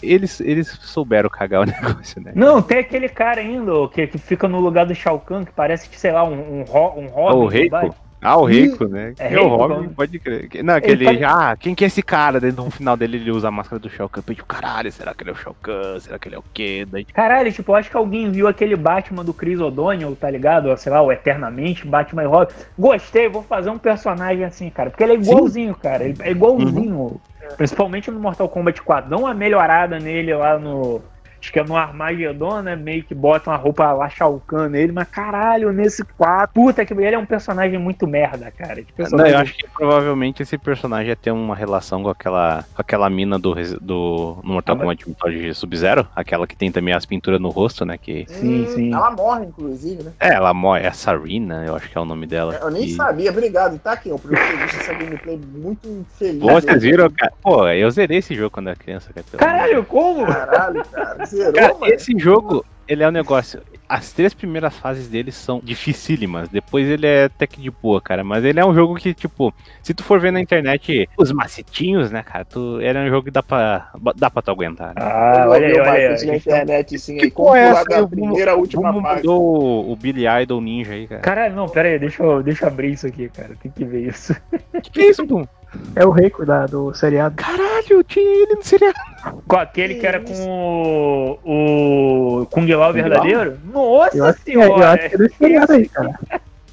Eles, 0.02 0.40
eles 0.40 0.68
souberam 0.68 1.28
cagar 1.28 1.62
o 1.62 1.64
negócio, 1.66 2.21
né? 2.23 2.33
Não, 2.35 2.62
tem 2.62 2.78
aquele 2.78 3.09
cara 3.09 3.40
ainda 3.40 3.73
que, 3.92 4.06
que 4.06 4.18
fica 4.18 4.49
no 4.49 4.61
lugar 4.61 4.87
do 4.87 4.95
Shao 4.95 5.21
Kahn, 5.21 5.45
que 5.45 5.52
parece 5.52 5.88
que, 5.88 5.99
sei 5.99 6.12
lá, 6.12 6.25
um, 6.25 6.61
um, 6.61 6.61
um 6.62 7.28
Ah, 7.28 7.33
Robin. 7.33 7.66
o? 7.66 7.71
Batman. 7.71 8.05
Ah, 8.26 8.37
o 8.37 8.45
Rico, 8.45 8.88
né? 8.88 9.14
É 9.18 9.35
é 9.35 9.40
o 9.40 9.47
Robin, 9.47 9.75
vamos. 9.75 9.92
pode 9.95 10.18
crer. 10.18 10.49
Não, 10.64 10.80
que 10.80 10.90
Ele 10.90 11.25
ah, 11.25 11.56
quem 11.56 11.76
que 11.76 11.85
é 11.85 11.87
esse 11.87 12.02
cara? 12.02 12.40
Daí 12.40 12.50
no 12.50 12.68
final 12.71 12.97
dele 12.97 13.18
ele 13.18 13.30
usa 13.30 13.47
a 13.47 13.50
máscara 13.52 13.78
do 13.78 13.88
Shao 13.88 14.09
Kahn. 14.09 14.23
Eu 14.26 14.35
tipo, 14.35 14.47
caralho, 14.47 14.90
será 14.90 15.14
que 15.14 15.23
ele 15.23 15.30
é 15.30 15.33
o 15.33 15.37
Shao 15.37 15.54
Kahn? 15.62 16.00
Será 16.00 16.18
que 16.18 16.28
ele 16.28 16.35
é 16.35 16.38
o 16.38 16.45
quê? 16.52 16.85
Daí, 16.90 17.04
Caralho, 17.04 17.52
tipo, 17.52 17.71
eu 17.71 17.76
acho 17.76 17.88
que 17.88 17.97
alguém 17.97 18.30
viu 18.33 18.49
aquele 18.49 18.75
Batman 18.75 19.25
do 19.25 19.33
Chris 19.33 19.61
O'Donnell, 19.61 20.16
tá 20.16 20.28
ligado? 20.28 20.76
Sei 20.76 20.90
lá, 20.90 21.00
o 21.00 21.12
Eternamente, 21.12 21.87
Batman 21.87 22.25
e 22.25 22.26
Robin. 22.26 22.52
Gostei, 22.76 23.28
vou 23.28 23.42
fazer 23.42 23.71
um 23.71 23.78
personagem 23.78 24.45
assim, 24.45 24.71
cara. 24.71 24.90
Porque 24.90 25.04
ele 25.04 25.12
é 25.12 25.16
igualzinho, 25.16 25.75
cara. 25.76 26.04
Ele 26.04 26.16
é 26.21 26.30
igualzinho. 26.33 26.97
Uhum. 26.97 27.21
Principalmente 27.56 28.11
no 28.11 28.18
Mortal 28.18 28.49
Kombat 28.49 28.83
4. 28.83 29.09
Dá 29.09 29.16
uma 29.16 29.33
melhorada 29.33 30.00
nele 30.00 30.35
lá 30.35 30.59
no. 30.59 31.00
Acho 31.46 31.52
que 31.52 31.60
é 31.60 31.64
no 31.64 31.76
Armagedon, 31.76 32.60
né? 32.60 32.74
Meio 32.74 33.04
que 33.04 33.14
bota 33.14 33.50
uma 33.50 33.56
roupa 33.56 33.92
lá 33.92 34.08
Shao 34.08 34.42
Kahn 34.48 34.68
nele, 34.68 34.90
mas 34.90 35.06
caralho, 35.08 35.70
nesse 35.72 36.02
4. 36.04 36.52
Puta 36.52 36.84
que 36.84 36.92
ele 36.92 37.14
é 37.14 37.18
um 37.18 37.24
personagem 37.24 37.78
muito 37.78 38.04
merda, 38.04 38.50
cara. 38.50 38.82
Não, 39.12 39.24
eu 39.24 39.38
acho 39.38 39.54
que 39.56 39.64
provavelmente 39.68 40.42
esse 40.42 40.58
personagem 40.58 41.10
ia 41.10 41.14
ter 41.14 41.30
uma 41.30 41.54
relação 41.54 42.02
com 42.02 42.08
aquela, 42.08 42.64
com 42.74 42.80
aquela 42.82 43.08
mina 43.08 43.38
do, 43.38 43.54
do 43.80 44.38
no 44.42 44.52
Mortal 44.54 44.74
Ah, 44.74 44.78
mas- 44.78 44.98
Kombat 45.04 45.08
Mythology 45.08 45.54
Sub-Zero, 45.54 46.08
aquela 46.16 46.48
que 46.48 46.56
tem 46.56 46.72
também 46.72 46.92
as 46.92 47.06
pinturas 47.06 47.40
no 47.40 47.50
rosto, 47.50 47.84
né? 47.84 47.96
Que 47.96 48.26
Sim, 48.28 48.62
Hum, 48.64 48.66
sim. 48.66 48.92
Ela 48.92 49.10
morre, 49.12 49.44
inclusive, 49.46 50.02
né? 50.02 50.12
é, 50.18 50.32
ela 50.34 50.52
mo- 50.52 50.74
é 50.74 50.88
a 50.88 50.92
Sarina, 50.92 51.64
eu 51.64 51.76
acho 51.76 51.88
que 51.88 51.96
é 51.96 52.00
o 52.00 52.04
nome 52.04 52.26
dela. 52.26 52.58
Eu 52.60 52.70
nem 52.72 52.86
E- 52.86 52.94
sabia, 52.94 53.30
obrigado. 53.30 53.78
Tá 53.78 53.92
aqui, 53.92 54.08
ter 54.10 54.56
visto 54.56 54.80
essa 54.80 54.94
gameplay 54.94 55.40
muito 55.54 56.04
feliz. 56.18 56.40
Vocês 56.40 56.82
viram, 56.82 57.08
cara? 57.10 57.32
Pô, 57.40 57.68
eu 57.68 57.88
zerei 57.92 58.18
esse 58.18 58.34
jogo 58.34 58.50
quando 58.50 58.66
era 58.68 58.76
criança, 58.76 59.12
cara. 59.12 59.24
de 59.30 59.36
Caralho, 59.36 59.84
como? 59.84 60.26
Caralho, 60.26 60.82
cara. 60.90 61.26
Zerou, 61.36 61.52
Cara, 61.52 61.74
mano. 61.74 61.92
esse 61.92 62.18
jogo, 62.18 62.64
ele 62.88 63.02
é 63.02 63.08
um 63.08 63.12
negócio. 63.12 63.60
As 63.88 64.12
três 64.12 64.34
primeiras 64.34 64.76
fases 64.76 65.06
dele 65.06 65.30
são 65.30 65.60
dificílimas. 65.62 66.48
Depois 66.48 66.88
ele 66.88 67.06
é 67.06 67.24
até 67.26 67.46
que 67.46 67.60
de 67.60 67.70
boa, 67.70 68.00
cara. 68.00 68.24
Mas 68.24 68.44
ele 68.44 68.58
é 68.58 68.64
um 68.66 68.74
jogo 68.74 68.96
que, 68.96 69.14
tipo, 69.14 69.54
se 69.80 69.94
tu 69.94 70.02
for 70.02 70.18
ver 70.18 70.32
na 70.32 70.40
internet 70.40 71.08
os 71.16 71.30
macetinhos, 71.30 72.10
né, 72.10 72.20
cara? 72.24 72.44
Tu, 72.44 72.80
ele 72.80 72.98
é 72.98 73.02
um 73.02 73.08
jogo 73.08 73.26
que 73.26 73.30
dá 73.30 73.44
pra, 73.44 73.92
dá 74.16 74.28
pra 74.28 74.42
tu 74.42 74.50
aguentar. 74.50 74.88
Né? 74.88 74.94
Ah, 74.96 75.42
Eu 75.44 75.50
olha 75.50 75.66
aí, 75.68 75.72
olha 75.80 75.92
aí. 76.16 76.26
na 76.26 76.36
internet, 76.36 76.98
sim, 76.98 77.16
Que 77.16 77.24
aí. 77.26 77.30
Como 77.30 77.54
é 77.54 77.68
pular 77.68 77.80
essa? 77.82 77.92
Eu- 78.00 78.08
primeira 78.08 78.56
última 78.56 78.92
mandou 78.92 79.40
o, 79.40 79.92
o 79.92 79.94
Billy 79.96 80.24
Idol 80.42 80.60
Ninja 80.60 80.92
aí, 80.94 81.06
cara? 81.06 81.20
Caralho, 81.20 81.54
não, 81.54 81.68
pera 81.68 81.88
aí, 81.90 81.98
deixa 82.00 82.24
eu, 82.24 82.42
deixa 82.42 82.64
eu 82.64 82.68
abrir 82.68 82.90
isso 82.92 83.06
aqui, 83.06 83.28
cara. 83.28 83.50
Tem 83.62 83.70
que 83.70 83.84
ver 83.84 84.08
isso. 84.08 84.34
Que 84.82 84.90
que 84.90 85.00
é 85.00 85.10
isso, 85.10 85.24
pô? 85.24 85.46
É 85.95 86.04
o 86.04 86.11
Rico 86.11 86.45
da, 86.45 86.66
do 86.66 86.92
seriado. 86.95 87.35
Caralho, 87.37 88.02
tinha 88.04 88.42
ele 88.42 88.54
no 88.54 88.62
seriado. 88.62 88.99
Com 89.47 89.56
aquele 89.56 89.95
que 89.97 90.06
era 90.06 90.21
Que 90.21 90.33
com 90.33 91.38
o, 91.45 92.42
o 92.42 92.47
Kung 92.47 92.66
Lao 92.75 92.92
verdadeiro? 92.92 93.59
Nossa 93.64 94.16
Eu 94.16 94.25
acho, 94.25 94.42
que, 94.42 94.50
é, 94.50 94.54
senhora! 94.54 94.83
eu 94.83 94.87
acho 94.87 95.09
que 95.09 95.14
é 95.14 95.18
desse 95.18 95.37
seriado 95.37 95.73
aí, 95.73 95.88
cara. 95.88 96.18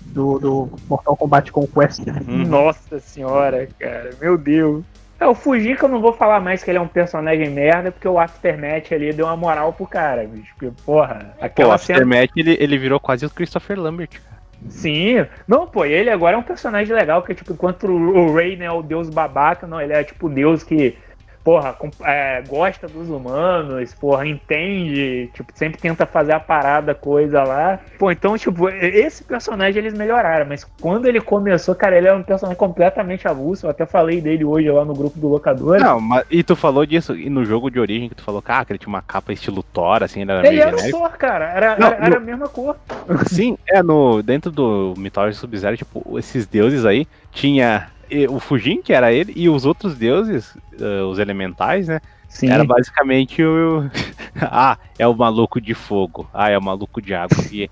Do, 0.02 0.38
do 0.40 0.70
Mortal 0.88 1.18
Kombat 1.18 1.52
Conquest. 1.52 2.02
Hum. 2.28 2.46
Nossa 2.46 3.00
senhora, 3.00 3.68
cara, 3.80 4.12
meu 4.22 4.38
Deus. 4.38 4.84
É, 5.20 5.28
o 5.28 5.34
Fujin 5.34 5.76
que 5.76 5.84
eu 5.84 5.90
não 5.90 6.02
vou 6.02 6.12
falar 6.12 6.40
mais 6.40 6.64
que 6.64 6.70
ele 6.70 6.78
é 6.78 6.82
um 6.82 6.88
personagem 6.88 7.50
merda, 7.50 7.92
porque 7.92 8.08
o 8.08 8.20
Aftermath 8.20 8.92
ali 8.92 9.14
deu 9.14 9.26
uma 9.26 9.38
moral 9.38 9.72
pro 9.72 9.88
cara, 9.88 10.28
bicho. 10.28 10.54
Porque, 10.58 10.74
porra, 10.86 11.34
Pô, 11.40 11.46
aquela 11.46 11.76
o 11.76 11.78
cena. 11.78 12.00
Aftermath, 12.00 12.32
ele, 12.36 12.58
ele 12.60 12.78
virou 12.78 13.00
quase 13.00 13.26
o 13.26 13.30
Christopher 13.30 13.80
Lambert. 13.80 14.10
cara. 14.10 14.33
Sim. 14.68 15.26
Não, 15.48 15.68
pô, 15.68 15.86
ele 15.86 16.10
agora 16.10 16.36
é 16.36 16.40
um 16.40 16.44
personagem 16.44 16.96
legal, 16.96 17.22
porque, 17.22 17.36
tipo, 17.36 17.54
enquanto 17.54 17.88
o 17.88 18.34
Rey 18.34 18.56
né, 18.56 18.66
é 18.66 18.72
o 18.72 18.82
deus 18.82 19.10
babaca, 19.10 19.68
não, 19.68 19.80
ele 19.82 19.94
é 19.94 20.04
tipo 20.04 20.28
o 20.28 20.30
deus 20.30 20.64
que, 20.64 20.98
porra, 21.44 21.76
é, 22.06 22.42
gosta 22.48 22.88
dos 22.88 23.10
humanos, 23.10 23.94
porra, 23.94 24.26
entende, 24.26 25.30
tipo, 25.34 25.52
sempre 25.56 25.80
tenta 25.80 26.06
fazer 26.06 26.32
a 26.34 26.40
parada, 26.40 26.96
coisa 26.96 27.44
lá. 27.44 27.80
Pô, 28.00 28.10
então, 28.12 28.38
tipo, 28.38 28.70
esse 28.70 29.24
personagem 29.24 29.80
eles 29.82 29.94
melhoraram, 29.94 30.46
mas 30.48 30.64
quando 30.80 31.06
ele 31.08 31.20
começou, 31.20 31.76
cara, 31.76 31.98
ele 31.98 32.08
era 32.08 32.16
um 32.18 32.24
personagem 32.24 32.58
completamente 32.58 33.28
avulso. 33.28 33.66
Eu 33.66 33.72
até 33.72 33.86
falei 33.86 34.22
dele 34.22 34.46
hoje 34.46 34.70
lá 34.70 34.86
no 34.86 34.94
grupo 34.94 35.20
do 35.20 35.28
locador. 35.28 35.80
Não, 35.80 36.00
mas, 36.00 36.24
e 36.32 36.44
tu 36.44 36.56
falou 36.56 36.86
disso, 36.86 37.16
e 37.16 37.30
no 37.30 37.44
jogo 37.44 37.70
de 37.70 37.80
origem 37.80 38.08
que 38.10 38.16
tu 38.16 38.24
falou, 38.24 38.42
cara, 38.42 38.64
que 38.66 38.72
ele 38.72 38.80
tinha 38.80 38.90
uma 38.90 39.02
capa 39.02 39.34
estilo 39.34 39.62
Thor, 39.64 40.02
assim, 40.04 40.22
era 40.22 40.48
Ele 40.48 40.60
era 40.62 40.74
o 40.76 40.78
genérico. 40.78 41.00
Thor, 41.00 41.10
cara. 41.18 41.46
Era, 41.50 41.78
Não, 41.78 41.88
era, 41.88 41.96
era 41.98 42.10
no- 42.10 42.16
a 42.18 42.20
mesma 42.20 42.48
cor. 42.48 42.76
Sim, 43.28 43.58
é, 43.68 43.84
no, 43.84 44.22
dentro 44.24 44.50
do 44.52 44.94
Mythology 44.98 45.36
Sub-Zero, 45.38 45.76
tipo, 45.78 46.18
esses 46.18 46.46
deuses 46.48 46.86
aí, 46.86 47.08
tinha 47.32 47.88
o 48.30 48.40
Fujin, 48.40 48.82
que 48.82 48.94
era 48.94 49.12
ele, 49.12 49.34
e 49.36 49.50
os 49.50 49.66
outros 49.66 49.98
deuses, 49.98 50.56
eh, 50.80 51.02
os 51.04 51.20
elementais, 51.20 51.88
né, 51.88 52.00
Sim. 52.28 52.50
era 52.50 52.64
basicamente 52.64 53.44
o... 53.44 53.90
ah, 54.42 54.78
é 54.98 55.08
o 55.08 55.16
maluco 55.16 55.60
de 55.60 55.74
fogo, 55.74 56.30
ah, 56.34 56.50
é 56.50 56.58
o 56.58 56.62
maluco 56.62 57.02
de 57.02 57.14
água, 57.14 57.38
e, 57.52 57.70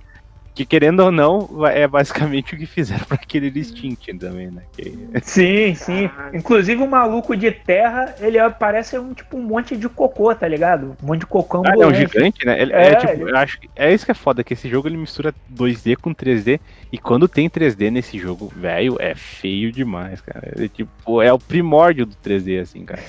que 0.53 0.65
querendo 0.65 0.99
ou 1.01 1.11
não, 1.11 1.65
é 1.67 1.87
basicamente 1.87 2.53
o 2.53 2.57
que 2.57 2.65
fizeram 2.65 3.03
pra 3.07 3.15
aquele 3.15 3.49
Distinct 3.49 4.13
também, 4.17 4.51
né, 4.51 4.63
que- 4.73 5.07
Sim, 5.21 5.73
sim. 5.75 6.09
Inclusive 6.33 6.81
o 6.81 6.87
maluco 6.87 7.35
de 7.35 7.51
terra, 7.51 8.15
ele 8.19 8.37
parece 8.59 8.97
um 8.99 9.13
tipo 9.13 9.37
um 9.37 9.41
monte 9.43 9.77
de 9.77 9.87
cocô, 9.87 10.33
tá 10.35 10.47
ligado? 10.47 10.95
Um 11.01 11.07
monte 11.07 11.19
de 11.21 11.25
cocô 11.25 11.63
Ah, 11.65 11.71
ele 11.73 11.83
é 11.83 11.85
um 11.85 11.89
ambulante. 11.89 12.11
gigante, 12.13 12.45
né? 12.45 12.61
Ele, 12.61 12.73
É, 12.73 12.87
é, 12.87 12.95
tipo, 12.95 13.11
ele- 13.13 13.31
eu 13.31 13.37
acho 13.37 13.59
que 13.59 13.69
é 13.75 13.93
isso 13.93 14.05
que 14.05 14.11
é 14.11 14.15
foda, 14.15 14.43
que 14.43 14.53
esse 14.53 14.67
jogo 14.69 14.87
ele 14.87 14.97
mistura 14.97 15.33
2D 15.49 15.95
com 15.95 16.13
3D. 16.13 16.59
E 16.91 16.97
quando 16.97 17.27
tem 17.27 17.49
3D 17.49 17.89
nesse 17.89 18.17
jogo, 18.17 18.51
velho, 18.55 18.97
é 18.99 19.15
feio 19.15 19.71
demais, 19.71 20.19
cara. 20.21 20.53
É, 20.57 20.67
tipo, 20.67 21.21
é 21.21 21.31
o 21.31 21.39
primórdio 21.39 22.05
do 22.05 22.15
3D, 22.15 22.59
assim, 22.59 22.83
cara. 22.83 23.01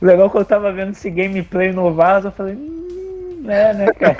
O 0.00 0.06
Legal 0.06 0.26
é 0.26 0.30
que 0.30 0.36
eu 0.36 0.44
tava 0.44 0.72
vendo 0.72 0.90
esse 0.92 1.10
gameplay 1.10 1.72
no 1.72 1.92
vaso, 1.92 2.28
eu 2.28 2.32
falei, 2.32 2.54
hum, 2.54 3.09
é, 3.48 3.72
né, 3.74 3.86
cara? 3.98 4.16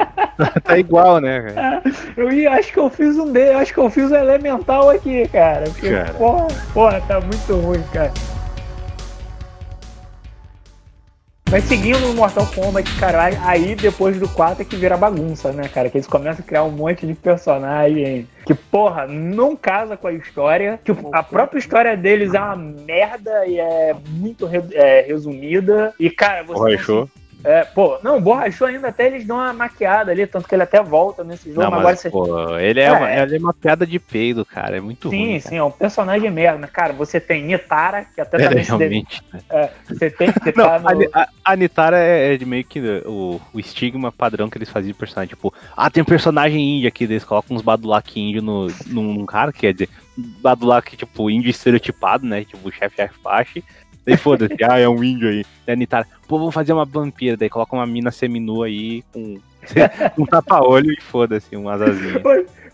tá 0.64 0.78
igual, 0.78 1.20
né, 1.20 1.52
cara? 1.52 1.82
Eu 2.16 2.32
ia, 2.32 2.52
acho 2.52 2.72
que 2.72 2.78
eu 2.78 2.88
fiz 2.90 3.16
um 3.18 3.30
D, 3.32 3.50
acho 3.52 3.72
que 3.74 3.78
eu 3.80 3.90
fiz 3.90 4.10
o 4.10 4.16
elemental 4.16 4.88
aqui, 4.90 5.26
cara. 5.28 5.64
Porque, 5.64 5.90
Cara. 5.90 6.14
porra, 6.14 6.48
porra, 6.72 7.00
tá 7.00 7.20
muito 7.20 7.54
ruim, 7.54 7.82
cara. 7.92 8.12
Mas 11.48 11.62
seguindo 11.64 12.10
o 12.10 12.14
Mortal 12.14 12.44
Kombat, 12.54 12.92
cara, 12.98 13.30
aí 13.44 13.76
depois 13.76 14.18
do 14.18 14.28
4 14.28 14.62
é 14.62 14.64
que 14.64 14.74
vira 14.74 14.96
bagunça, 14.96 15.52
né, 15.52 15.68
cara? 15.68 15.88
Que 15.88 15.96
eles 15.98 16.06
começam 16.08 16.44
a 16.44 16.46
criar 16.46 16.64
um 16.64 16.72
monte 16.72 17.06
de 17.06 17.14
personagem 17.14 18.26
que, 18.44 18.52
porra, 18.52 19.06
não 19.06 19.54
casa 19.54 19.96
com 19.96 20.08
a 20.08 20.12
história. 20.12 20.80
Tipo, 20.84 21.08
a 21.14 21.22
própria 21.22 21.60
história 21.60 21.96
deles 21.96 22.34
é 22.34 22.40
uma 22.40 22.56
merda 22.56 23.46
e 23.46 23.60
é 23.60 23.94
muito 24.08 24.44
re- 24.44 24.64
é, 24.72 25.02
resumida. 25.02 25.94
E, 26.00 26.10
cara, 26.10 26.42
você. 26.42 26.54
Porra, 26.54 26.70
não 26.72 26.78
show. 26.78 27.08
É, 27.44 27.64
pô, 27.64 27.98
não, 28.02 28.20
borrachou 28.20 28.66
ainda 28.66 28.88
até 28.88 29.06
eles 29.06 29.24
dão 29.24 29.36
uma 29.36 29.52
maquiada 29.52 30.10
ali, 30.10 30.26
tanto 30.26 30.48
que 30.48 30.54
ele 30.54 30.62
até 30.62 30.82
volta 30.82 31.22
nesse 31.22 31.50
jogo, 31.50 31.62
Não, 31.62 31.70
mas 31.70 31.80
agora 31.80 31.96
você. 31.96 32.10
pô, 32.10 32.58
ele 32.58 32.80
é, 32.80 32.84
É, 32.84 32.92
uma, 32.92 33.10
é. 33.10 33.22
ele 33.22 33.36
é 33.36 33.38
uma 33.38 33.54
piada 33.54 33.86
de 33.86 33.98
peido, 33.98 34.44
cara. 34.44 34.76
É 34.76 34.80
muito 34.80 35.08
Sim, 35.10 35.24
ruim. 35.26 35.40
sim, 35.40 35.56
é 35.56 35.62
um 35.62 35.70
personagem 35.70 36.30
merda. 36.30 36.66
Cara, 36.66 36.92
você 36.92 37.20
tem 37.20 37.44
Nitara, 37.44 38.04
que 38.04 38.20
até. 38.20 38.42
É, 38.42 38.48
também 38.48 38.64
se 38.64 38.70
deve... 38.76 38.94
realmente. 38.94 39.22
né? 39.32 39.40
é, 39.50 39.70
Você 39.88 40.10
tem 40.10 40.32
que 40.32 40.40
Não, 40.56 40.64
tá 40.64 40.94
no... 40.94 41.08
a, 41.12 41.28
a, 41.44 41.56
Nitara 41.56 41.98
é, 41.98 42.34
é 42.34 42.36
de 42.36 42.44
meio 42.46 42.64
que 42.64 42.80
o, 43.06 43.40
o 43.52 43.60
estigma 43.60 44.10
padrão 44.10 44.48
que 44.48 44.58
eles 44.58 44.68
faziam 44.68 44.92
de 44.92 44.98
personagem. 44.98 45.28
Tipo, 45.28 45.52
ah, 45.76 45.90
tem 45.90 46.02
um 46.02 46.06
personagem 46.06 46.78
índio 46.78 46.88
aqui, 46.88 47.04
eles 47.04 47.24
colocam 47.24 47.56
uns 47.56 47.62
Badulak 47.62 48.18
índio 48.18 48.42
no, 48.42 48.66
num, 48.86 49.24
cara, 49.26 49.52
quer 49.52 49.72
dizer, 49.72 49.88
Badulak, 50.16 50.96
tipo, 50.96 51.30
índio 51.30 51.50
estereotipado, 51.50 52.26
né? 52.26 52.44
Tipo, 52.44 52.68
o 52.68 52.72
chefe 52.72 53.02
Apache. 53.02 53.62
Daí 54.06 54.16
foda-se, 54.16 54.56
ah, 54.62 54.78
é 54.78 54.88
um 54.88 55.02
índio 55.02 55.28
aí. 55.28 55.44
Daí 55.66 55.74
a 55.74 55.76
Nitara, 55.76 56.06
pô, 56.28 56.38
vamos 56.38 56.54
fazer 56.54 56.72
uma 56.72 56.84
vampira. 56.84 57.36
Daí 57.36 57.50
coloca 57.50 57.74
uma 57.74 57.86
mina 57.86 58.12
seminua 58.12 58.66
aí 58.66 59.02
com 59.12 59.38
um 60.16 60.24
tapa-olho 60.24 60.92
e 60.92 61.00
foda-se, 61.00 61.56
umas 61.56 61.82
asinhas. 61.82 62.22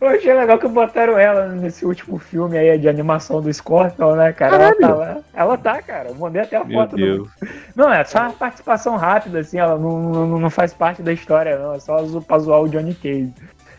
Eu 0.03 0.09
achei 0.09 0.35
legal 0.35 0.59
que 0.59 0.67
botaram 0.67 1.17
ela 1.17 1.47
nesse 1.51 1.87
último 1.87 2.19
filme 2.19 2.59
aí 2.59 2.77
de 2.77 2.89
animação 2.89 3.41
do 3.41 3.53
Scorpion, 3.55 4.17
né, 4.17 4.33
cara? 4.33 4.57
Ela 4.57 4.75
tá 4.75 4.95
lá. 4.95 5.21
Ela 5.33 5.57
tá, 5.57 5.81
cara. 5.81 6.09
Eu 6.09 6.17
mandei 6.17 6.43
até 6.43 6.57
a 6.57 6.65
Meu 6.65 6.81
foto. 6.81 6.97
Deus. 6.97 7.29
Do... 7.41 7.49
Não, 7.77 7.93
é 7.93 8.03
só 8.03 8.19
uma 8.19 8.33
participação 8.33 8.97
rápida, 8.97 9.39
assim. 9.39 9.59
Ela 9.59 9.79
não, 9.79 10.01
não, 10.01 10.41
não 10.41 10.51
faz 10.51 10.75
parte 10.75 11.03
da 11.03 11.13
história, 11.13 11.57
não. 11.57 11.75
É 11.75 11.79
só 11.79 12.05
pra 12.27 12.41
zoar 12.41 12.63
o 12.63 12.69
Johnny 12.69 12.95
Cage. 12.95 13.33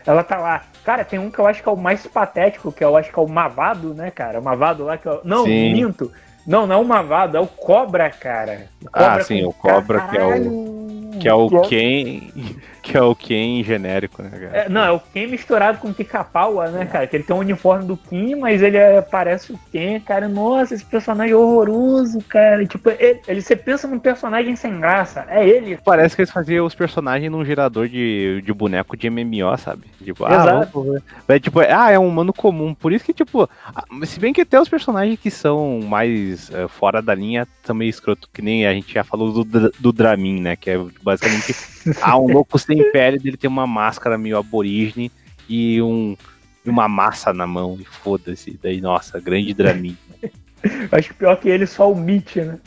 Ela 0.06 0.24
tá 0.24 0.38
lá. 0.38 0.62
Cara, 0.82 1.04
tem 1.04 1.18
um 1.18 1.30
que 1.30 1.38
eu 1.38 1.46
acho 1.46 1.62
que 1.62 1.68
é 1.68 1.72
o 1.72 1.76
mais 1.76 2.06
patético, 2.06 2.72
que 2.72 2.82
eu 2.82 2.96
acho 2.96 3.12
que 3.12 3.18
é 3.18 3.22
o 3.22 3.28
Mavado, 3.28 3.92
né, 3.92 4.10
cara? 4.10 4.40
O 4.40 4.42
Mavado 4.42 4.84
lá 4.84 4.96
que 4.96 5.06
eu... 5.06 5.20
Não, 5.24 5.44
Sim. 5.44 5.74
minto. 5.74 6.10
Não, 6.46 6.66
não 6.66 6.74
é 6.74 6.78
o 6.78 6.84
Mavado, 6.84 7.36
é 7.36 7.40
o 7.40 7.46
Cobra, 7.46 8.10
cara. 8.10 8.66
O 8.82 8.88
Ah, 8.92 9.20
sim, 9.22 9.42
o 9.44 9.52
Cobra, 9.52 10.00
que 10.08 10.16
é 10.16 10.24
o- 10.24 10.28
Caralho! 10.28 11.03
Que 11.20 11.28
é 11.28 11.34
o 11.34 11.48
Ken. 11.62 12.20
Que 12.82 12.96
é 12.98 13.02
o 13.02 13.14
Ken 13.14 13.62
genérico, 13.64 14.22
né, 14.22 14.28
cara? 14.30 14.56
É, 14.58 14.68
não, 14.68 14.82
é 14.84 14.90
o 14.92 15.00
Ken 15.00 15.26
misturado 15.26 15.78
com 15.78 15.88
o 15.88 15.94
Pica-Pau, 15.94 16.54
né, 16.70 16.84
cara? 16.84 17.06
Que 17.06 17.16
ele 17.16 17.24
tem 17.24 17.34
o 17.34 17.38
uniforme 17.38 17.86
do 17.86 17.96
Kim, 17.96 18.34
mas 18.34 18.62
ele 18.62 18.76
é- 18.76 19.00
parece 19.00 19.52
o 19.52 19.58
Ken, 19.72 19.98
cara. 20.00 20.28
Nossa, 20.28 20.74
esse 20.74 20.84
personagem 20.84 21.32
é 21.32 21.36
horroroso, 21.36 22.18
cara. 22.28 22.62
E, 22.62 22.66
tipo, 22.66 22.90
ele, 22.90 23.20
ele- 23.26 23.40
você 23.40 23.56
pensa 23.56 23.88
num 23.88 23.98
personagem 23.98 24.54
sem 24.56 24.78
graça. 24.80 25.24
É 25.28 25.48
ele. 25.48 25.78
Parece 25.84 26.14
que 26.14 26.22
eles 26.22 26.30
faziam 26.30 26.66
os 26.66 26.74
personagens 26.74 27.30
num 27.32 27.44
gerador 27.44 27.88
de, 27.88 28.42
de 28.44 28.52
boneco 28.52 28.96
de 28.96 29.08
MMO, 29.08 29.56
sabe? 29.56 29.84
Tipo, 30.02 30.24
ah, 30.26 30.34
Exato. 30.34 30.70
vamos 30.74 30.92
ver. 30.94 31.02
É, 31.28 31.38
tipo, 31.38 31.60
ah, 31.60 31.90
é 31.90 31.98
um 31.98 32.06
humano 32.06 32.32
comum. 32.34 32.74
Por 32.74 32.92
isso 32.92 33.04
que, 33.04 33.14
tipo, 33.14 33.48
ah, 33.74 33.84
se 34.04 34.20
bem 34.20 34.32
que 34.32 34.42
até 34.42 34.60
os 34.60 34.68
personagens 34.68 35.18
que 35.18 35.30
são 35.30 35.80
mais 35.82 36.50
eh, 36.52 36.68
fora 36.68 37.00
da 37.00 37.14
linha 37.14 37.46
meio 37.72 37.88
escroto, 37.88 38.28
que 38.32 38.42
nem 38.42 38.66
a 38.66 38.74
gente 38.74 38.92
já 38.92 39.02
falou 39.02 39.32
do, 39.32 39.72
do 39.80 39.92
Dramin, 39.92 40.40
né? 40.40 40.56
Que 40.56 40.70
é 40.70 40.78
basicamente 41.04 41.54
ah, 42.00 42.18
um 42.18 42.32
louco 42.32 42.58
sem 42.58 42.90
pele, 42.90 43.18
dele 43.18 43.36
tem 43.36 43.48
uma 43.48 43.66
máscara 43.66 44.16
meio 44.18 44.38
aborígene 44.38 45.12
e 45.48 45.80
um, 45.82 46.16
uma 46.64 46.88
massa 46.88 47.32
na 47.32 47.46
mão, 47.46 47.76
e 47.78 47.84
foda-se. 47.84 48.58
Daí, 48.62 48.80
nossa, 48.80 49.20
grande 49.20 49.52
Dramin. 49.52 49.96
Acho 50.90 51.08
que 51.08 51.14
pior 51.14 51.36
que 51.36 51.48
ele, 51.48 51.66
só 51.66 51.92
o 51.92 51.94
Mitch, 51.94 52.36
né? 52.36 52.58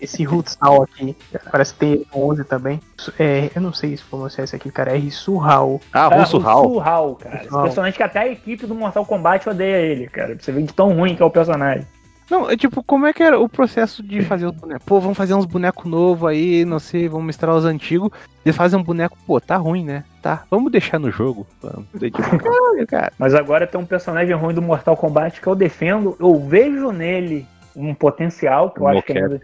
Esse 0.00 0.22
Rutsal 0.22 0.82
aqui, 0.82 1.16
parece 1.50 1.72
que 1.72 1.78
tem 1.80 2.06
11 2.14 2.44
também. 2.44 2.78
É, 3.18 3.50
eu 3.54 3.62
não 3.62 3.72
sei 3.72 3.96
se 3.96 4.02
pronunciar 4.04 4.44
isso 4.44 4.54
aqui, 4.54 4.70
cara. 4.70 4.92
É 4.92 4.98
Rissurral. 4.98 5.80
Ah, 5.92 6.10
É, 6.12 6.18
Russo 6.18 6.38
o 6.38 6.46
Hal. 6.46 6.64
Surral, 6.64 7.16
cara. 7.16 7.36
Esse 7.42 7.48
personagem 7.48 7.96
que 7.96 8.02
até 8.02 8.18
a 8.20 8.28
equipe 8.28 8.66
do 8.66 8.74
Mortal 8.74 9.06
Kombat 9.06 9.48
odeia 9.48 9.78
ele, 9.78 10.06
cara. 10.08 10.34
Pra 10.34 10.44
você 10.44 10.52
ver 10.52 10.62
de 10.62 10.74
tão 10.74 10.92
ruim 10.92 11.16
que 11.16 11.22
é 11.22 11.24
o 11.24 11.30
personagem. 11.30 11.86
Não, 12.30 12.50
é 12.50 12.56
tipo, 12.56 12.82
como 12.82 13.06
é 13.06 13.12
que 13.12 13.22
era 13.22 13.38
o 13.38 13.48
processo 13.48 14.02
de 14.02 14.22
fazer 14.22 14.46
os 14.46 14.52
bonecos? 14.52 14.84
Pô, 14.86 14.98
vamos 14.98 15.16
fazer 15.16 15.34
uns 15.34 15.44
bonecos 15.44 15.84
novos 15.84 16.28
aí, 16.28 16.64
não 16.64 16.78
sei, 16.78 17.08
vamos 17.08 17.26
misturar 17.26 17.54
os 17.54 17.64
antigos. 17.64 18.10
Eles 18.44 18.56
fazem 18.56 18.78
um 18.78 18.82
boneco, 18.82 19.16
pô, 19.26 19.40
tá 19.40 19.56
ruim, 19.56 19.84
né? 19.84 20.04
Tá, 20.22 20.44
vamos 20.50 20.72
deixar 20.72 20.98
no 20.98 21.10
jogo. 21.10 21.46
Vamos. 21.62 21.86
Daí, 21.94 22.10
tipo, 22.10 22.22
caralho, 22.38 22.86
cara. 22.86 23.12
Mas 23.18 23.34
agora 23.34 23.66
tem 23.66 23.80
um 23.80 23.86
personagem 23.86 24.34
ruim 24.34 24.54
do 24.54 24.62
Mortal 24.62 24.96
Kombat 24.96 25.40
que 25.40 25.46
eu 25.46 25.54
defendo. 25.54 26.16
Eu 26.18 26.40
vejo 26.40 26.90
nele 26.90 27.46
um 27.76 27.94
potencial 27.94 28.70
que 28.70 28.80
eu 28.80 28.88
acho 28.88 29.02
que 29.02 29.18
ainda. 29.18 29.40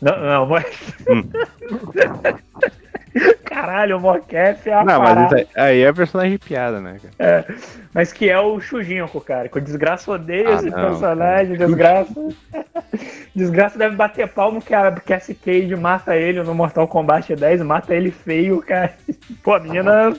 Não, 0.00 0.18
não, 0.18 0.46
mas. 0.46 0.66
Hum. 1.08 1.24
Caralho, 3.44 3.96
o 3.96 4.00
Mocap 4.00 4.68
é 4.68 4.72
a 4.72 4.84
Não, 4.84 5.00
mas 5.00 5.08
parada. 5.14 5.40
isso 5.40 5.50
aí, 5.56 5.64
aí 5.64 5.82
é 5.82 5.92
personagem 5.92 6.32
de 6.32 6.38
piada, 6.38 6.80
né, 6.80 6.96
cara? 7.18 7.46
Mas 7.92 8.12
que 8.12 8.30
é 8.30 8.38
o 8.38 8.60
Shujinko, 8.60 9.20
cara. 9.20 9.48
Que 9.48 9.58
o 9.58 9.60
Desgraça 9.60 10.12
odeia 10.12 10.48
Ah, 10.50 10.54
esse 10.54 10.70
não, 10.70 10.90
personagem. 10.90 11.56
Desgraça. 11.56 12.14
Desgraça 13.34 13.78
deve 13.78 13.96
bater 13.96 14.28
palmo 14.28 14.62
que 14.62 14.74
a 14.74 14.92
Cassie 14.92 15.34
Cage 15.34 15.74
mata 15.76 16.16
ele 16.16 16.42
no 16.42 16.54
Mortal 16.54 16.86
Kombat 16.86 17.34
10, 17.34 17.62
mata 17.62 17.94
ele 17.94 18.10
feio, 18.10 18.60
cara. 18.62 18.92
Pô, 19.42 19.54
a 19.54 19.60
menina, 19.60 20.14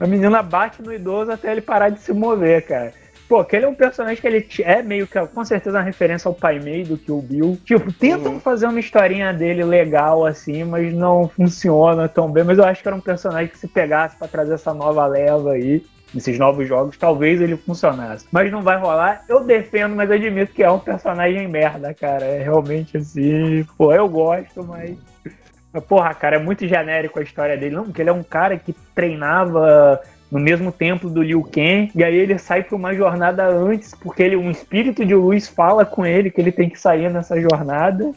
a 0.00 0.06
menina 0.06 0.42
bate 0.42 0.82
no 0.82 0.92
idoso 0.92 1.30
até 1.30 1.52
ele 1.52 1.60
parar 1.60 1.90
de 1.90 2.00
se 2.00 2.12
mover, 2.12 2.62
cara. 2.66 2.92
Pô, 3.32 3.40
aquele 3.40 3.64
é 3.64 3.68
um 3.68 3.74
personagem 3.74 4.20
que 4.20 4.26
ele 4.26 4.46
é 4.62 4.82
meio 4.82 5.06
que, 5.06 5.18
com 5.28 5.42
certeza, 5.42 5.78
uma 5.78 5.82
referência 5.82 6.28
ao 6.28 6.34
Pai 6.34 6.58
Mei 6.60 6.84
do 6.84 6.98
que 6.98 7.10
o 7.10 7.22
Bill. 7.22 7.58
Tipo, 7.64 7.90
tentam 7.90 8.34
Uhum. 8.34 8.40
fazer 8.40 8.66
uma 8.66 8.78
historinha 8.78 9.32
dele 9.32 9.64
legal, 9.64 10.26
assim, 10.26 10.64
mas 10.64 10.92
não 10.92 11.26
funciona 11.26 12.06
tão 12.10 12.30
bem. 12.30 12.44
Mas 12.44 12.58
eu 12.58 12.64
acho 12.66 12.82
que 12.82 12.88
era 12.88 12.94
um 12.94 13.00
personagem 13.00 13.48
que 13.48 13.56
se 13.56 13.66
pegasse 13.66 14.18
pra 14.18 14.28
trazer 14.28 14.52
essa 14.52 14.74
nova 14.74 15.06
leva 15.06 15.52
aí, 15.52 15.82
nesses 16.12 16.38
novos 16.38 16.68
jogos, 16.68 16.98
talvez 16.98 17.40
ele 17.40 17.56
funcionasse. 17.56 18.26
Mas 18.30 18.52
não 18.52 18.60
vai 18.60 18.76
rolar. 18.76 19.22
Eu 19.26 19.42
defendo, 19.42 19.96
mas 19.96 20.10
admito 20.10 20.52
que 20.52 20.62
é 20.62 20.70
um 20.70 20.78
personagem 20.78 21.48
merda, 21.48 21.94
cara. 21.94 22.26
É 22.26 22.42
realmente 22.42 22.98
assim. 22.98 23.64
Pô, 23.78 23.94
eu 23.94 24.10
gosto, 24.10 24.62
mas. 24.62 24.94
mas, 25.72 25.84
Porra, 25.84 26.12
cara, 26.12 26.36
é 26.36 26.38
muito 26.38 26.68
genérico 26.68 27.18
a 27.18 27.22
história 27.22 27.56
dele. 27.56 27.76
Não, 27.76 27.84
porque 27.84 28.02
ele 28.02 28.10
é 28.10 28.12
um 28.12 28.22
cara 28.22 28.58
que 28.58 28.74
treinava 28.94 29.98
no 30.32 30.40
mesmo 30.40 30.72
templo 30.72 31.10
do 31.10 31.22
Liu 31.22 31.42
Kang, 31.42 31.90
e 31.94 32.02
aí 32.02 32.16
ele 32.16 32.38
sai 32.38 32.62
pra 32.62 32.74
uma 32.74 32.94
jornada 32.94 33.46
antes, 33.46 33.94
porque 33.94 34.22
ele, 34.22 34.34
um 34.34 34.50
espírito 34.50 35.04
de 35.04 35.14
luz 35.14 35.46
fala 35.46 35.84
com 35.84 36.06
ele 36.06 36.30
que 36.30 36.40
ele 36.40 36.50
tem 36.50 36.70
que 36.70 36.80
sair 36.80 37.12
nessa 37.12 37.38
jornada. 37.38 38.10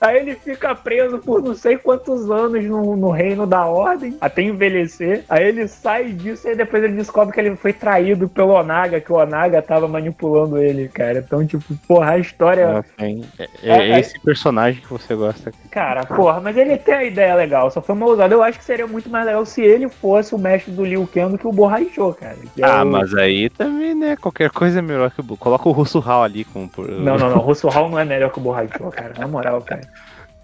Aí 0.00 0.18
ele 0.18 0.34
fica 0.36 0.74
preso 0.74 1.18
por 1.18 1.42
não 1.42 1.54
sei 1.54 1.76
quantos 1.76 2.30
anos 2.30 2.64
no, 2.64 2.94
no 2.96 3.10
reino 3.10 3.46
da 3.46 3.66
ordem, 3.66 4.16
até 4.20 4.42
envelhecer. 4.42 5.24
Aí 5.28 5.48
ele 5.48 5.66
sai 5.66 6.12
disso 6.12 6.48
e 6.48 6.54
depois 6.54 6.84
ele 6.84 6.94
descobre 6.94 7.34
que 7.34 7.40
ele 7.40 7.56
foi 7.56 7.72
traído 7.72 8.28
pelo 8.28 8.52
Onaga, 8.54 9.00
que 9.00 9.12
o 9.12 9.16
Onaga 9.16 9.60
tava 9.60 9.88
manipulando 9.88 10.58
ele, 10.58 10.88
cara. 10.88 11.18
Então, 11.18 11.44
tipo, 11.44 11.64
porra, 11.88 12.12
a 12.12 12.18
história. 12.18 12.84
Hein? 12.98 13.24
É, 13.38 13.48
é 13.62 13.90
É, 13.90 13.98
esse 14.00 14.20
personagem 14.20 14.80
que 14.80 14.88
você 14.88 15.14
gosta. 15.14 15.52
Cara, 15.70 16.04
porra, 16.06 16.40
mas 16.40 16.56
ele 16.56 16.76
tem 16.76 16.94
a 16.94 17.04
ideia 17.04 17.34
legal, 17.34 17.70
só 17.70 17.82
foi 17.82 17.94
mal 17.94 18.10
usado. 18.10 18.32
Eu 18.32 18.42
acho 18.42 18.58
que 18.58 18.64
seria 18.64 18.86
muito 18.86 19.10
mais 19.10 19.26
legal 19.26 19.44
se 19.44 19.62
ele 19.62 19.88
fosse 19.88 20.34
o 20.34 20.38
mestre 20.38 20.72
do 20.72 20.84
Liu 20.84 21.08
Kang 21.12 21.32
do 21.32 21.38
que 21.38 21.46
o 21.46 21.52
Borrachou, 21.52 22.14
cara. 22.14 22.36
é 22.58 22.64
Ah, 22.64 22.82
o- 22.82 22.86
mas 22.86 23.12
aí 23.14 23.50
também, 23.50 23.94
né? 23.94 24.16
Qualquer 24.16 24.50
coisa 24.50 24.78
é 24.78 24.82
melhor 24.82 25.10
que 25.10 25.20
o. 25.20 25.36
Coloca 25.36 25.68
o 25.68 25.72
Russo 25.72 25.98
Hall 25.98 26.22
ali 26.22 26.44
com. 26.44 26.68
Não, 26.78 27.16
não, 27.18 27.30
não. 27.30 27.38
O 27.38 27.40
Russo 27.48 27.68
Hall 27.68 27.88
não 27.88 27.98
é 27.98 28.04
melhor 28.04 28.30
que 28.30 28.38
o 28.38 28.42
Borrachou, 28.42 28.90
cara. 28.90 29.12
Na 29.18 29.26
moral, 29.26 29.60
cara. 29.62 29.87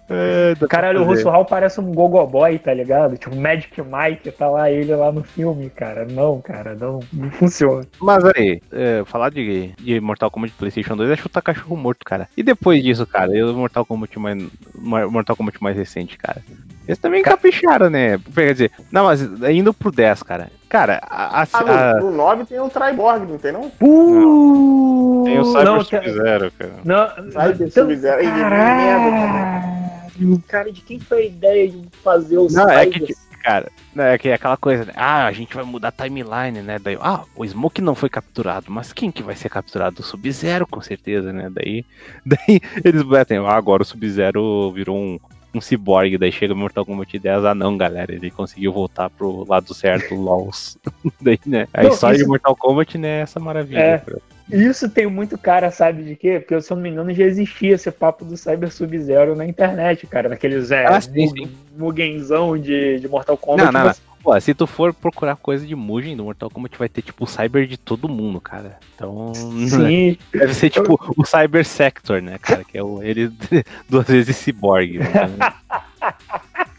É, 0.08 0.54
Caralho, 0.68 1.00
o. 1.00 1.04
Russo 1.04 1.28
Hall 1.30 1.44
parece 1.46 1.80
um 1.80 1.92
Gogoboy, 1.92 2.58
tá 2.58 2.74
ligado? 2.74 3.16
Tipo, 3.16 3.34
Magic 3.36 3.80
Mike, 3.80 4.30
tá 4.32 4.48
lá 4.50 4.70
ele 4.70 4.94
lá 4.94 5.10
no 5.10 5.22
filme, 5.22 5.70
cara. 5.70 6.04
Não, 6.04 6.40
cara, 6.42 6.74
não, 6.74 7.00
não 7.12 7.30
funciona. 7.30 7.86
Mas 8.00 8.22
aí, 8.36 8.60
é, 8.70 9.02
falar 9.06 9.30
de, 9.30 9.72
de 9.78 10.00
Mortal 10.00 10.30
Kombat 10.30 10.52
PlayStation 10.58 10.94
2 10.96 11.10
é 11.10 11.16
chutar 11.16 11.40
cachorro 11.40 11.76
morto, 11.76 12.04
cara. 12.04 12.28
E 12.36 12.42
depois 12.42 12.82
disso, 12.82 13.06
cara, 13.06 13.34
e 13.34 13.42
o 13.42 13.54
Mortal 13.54 13.86
Kombat 13.86 14.18
mais, 14.18 14.46
Mortal 14.74 15.36
Kombat 15.36 15.62
mais 15.62 15.76
recente, 15.76 16.18
cara. 16.18 16.42
Eles 16.86 16.98
também 16.98 17.22
capricharam, 17.22 17.88
né? 17.88 18.18
Quer 18.34 18.52
dizer, 18.52 18.70
não, 18.92 19.04
mas 19.04 19.22
indo 19.50 19.72
pro 19.72 19.90
10, 19.90 20.22
cara. 20.22 20.50
Cara, 20.68 21.00
a, 21.02 21.40
a- 21.42 21.46
Ah, 21.50 21.90
a- 21.92 21.94
no, 22.00 22.10
no 22.10 22.16
9 22.18 22.44
tem 22.44 22.60
o 22.60 22.68
Triborg, 22.68 23.26
não 23.26 23.38
tem 23.38 23.52
não? 23.52 23.70
Uh, 23.80 25.22
tem 25.24 25.38
o 25.38 25.44
Cyber 25.46 25.64
não, 25.64 25.80
Sub-Zero, 25.82 26.52
cara. 26.58 26.72
Não, 26.84 27.08
Cyber 27.30 27.54
então, 27.54 27.70
Sub-Zero. 27.70 28.22
Ih, 28.22 28.28
caralho, 30.14 30.42
cara, 30.48 30.72
de 30.72 30.80
quem 30.80 30.98
foi 31.00 31.22
a 31.22 31.26
ideia 31.26 31.68
de 31.68 31.82
fazer 32.02 32.38
o 32.38 32.46
Não, 32.50 32.68
é 32.68 32.86
que, 32.86 33.14
cara, 33.42 33.70
é 33.96 34.18
que 34.18 34.28
é 34.28 34.34
aquela 34.34 34.56
coisa, 34.56 34.84
né? 34.86 34.92
Ah, 34.96 35.26
a 35.26 35.32
gente 35.32 35.54
vai 35.54 35.64
mudar 35.64 35.88
a 35.88 35.92
timeline, 36.04 36.62
né? 36.62 36.78
Daí, 36.78 36.96
ah, 37.00 37.24
o 37.36 37.44
Smoke 37.46 37.80
não 37.80 37.94
foi 37.94 38.08
capturado, 38.08 38.66
mas 38.70 38.92
quem 38.92 39.10
que 39.10 39.22
vai 39.22 39.36
ser 39.36 39.48
capturado? 39.48 40.00
O 40.00 40.04
Sub-Zero, 40.04 40.66
com 40.66 40.80
certeza, 40.80 41.32
né? 41.32 41.50
Daí, 41.50 41.84
daí 42.24 42.60
eles 42.84 43.02
batem, 43.02 43.38
ah, 43.38 43.50
agora 43.52 43.82
o 43.82 43.86
Sub-Zero 43.86 44.72
virou 44.72 44.96
um, 44.96 45.18
um 45.54 45.60
cyborg, 45.60 46.18
daí 46.18 46.32
chega 46.32 46.52
o 46.52 46.56
Mortal 46.56 46.84
Kombat 46.84 47.18
10, 47.18 47.44
ah 47.44 47.54
não, 47.54 47.76
galera, 47.76 48.12
ele 48.14 48.30
conseguiu 48.30 48.72
voltar 48.72 49.08
pro 49.10 49.44
lado 49.48 49.72
certo, 49.74 50.14
LOLs. 50.16 50.76
daí, 51.20 51.38
né? 51.46 51.68
A 51.72 51.82
Não, 51.82 51.90
história 51.90 52.16
isso- 52.16 52.24
de 52.24 52.28
Mortal 52.28 52.56
Kombat, 52.56 52.98
né, 52.98 53.20
essa 53.20 53.38
maravilha. 53.38 53.78
É. 53.78 53.98
cara. 53.98 54.20
Isso 54.50 54.88
tem 54.90 55.06
muito 55.06 55.38
cara, 55.38 55.70
sabe 55.70 56.02
de 56.04 56.16
quê? 56.16 56.38
Porque, 56.38 56.60
se 56.60 56.70
eu 56.72 56.76
não 56.76 56.82
me 56.82 56.90
engano, 56.90 57.12
já 57.14 57.24
existia 57.24 57.74
esse 57.74 57.90
papo 57.90 58.24
do 58.24 58.36
Cyber 58.36 58.70
Sub-Zero 58.70 59.34
na 59.34 59.46
internet, 59.46 60.06
cara. 60.06 60.28
Naqueles 60.28 60.70
é, 60.70 60.84
Ah, 60.86 61.00
sim, 61.00 61.26
Mug- 61.26 61.50
Mugenzão 61.76 62.58
de, 62.58 63.00
de 63.00 63.08
Mortal 63.08 63.36
Kombat. 63.38 63.64
Não, 63.66 63.72
não, 63.72 63.86
não. 63.86 63.92
você- 63.94 64.00
Pô, 64.22 64.40
se 64.40 64.54
tu 64.54 64.66
for 64.66 64.94
procurar 64.94 65.36
coisa 65.36 65.66
de 65.66 65.74
Mugen 65.74 66.16
do 66.16 66.24
Mortal 66.24 66.48
Kombat, 66.48 66.78
vai 66.78 66.88
ter 66.88 67.02
tipo 67.02 67.24
o 67.24 67.26
cyber 67.26 67.66
de 67.66 67.76
todo 67.76 68.08
mundo, 68.08 68.40
cara. 68.40 68.78
Então. 68.94 69.32
Sim, 69.68 70.16
Deve 70.32 70.54
ser 70.54 70.70
tipo 70.70 70.98
o 71.14 71.24
Cyber 71.26 71.62
Sector, 71.64 72.22
né, 72.22 72.38
cara? 72.40 72.64
Que 72.64 72.78
é 72.78 72.82
o, 72.82 73.02
ele 73.02 73.30
duas 73.88 74.06
vezes 74.06 74.34
cyborg. 74.36 74.98
Né? 74.98 75.08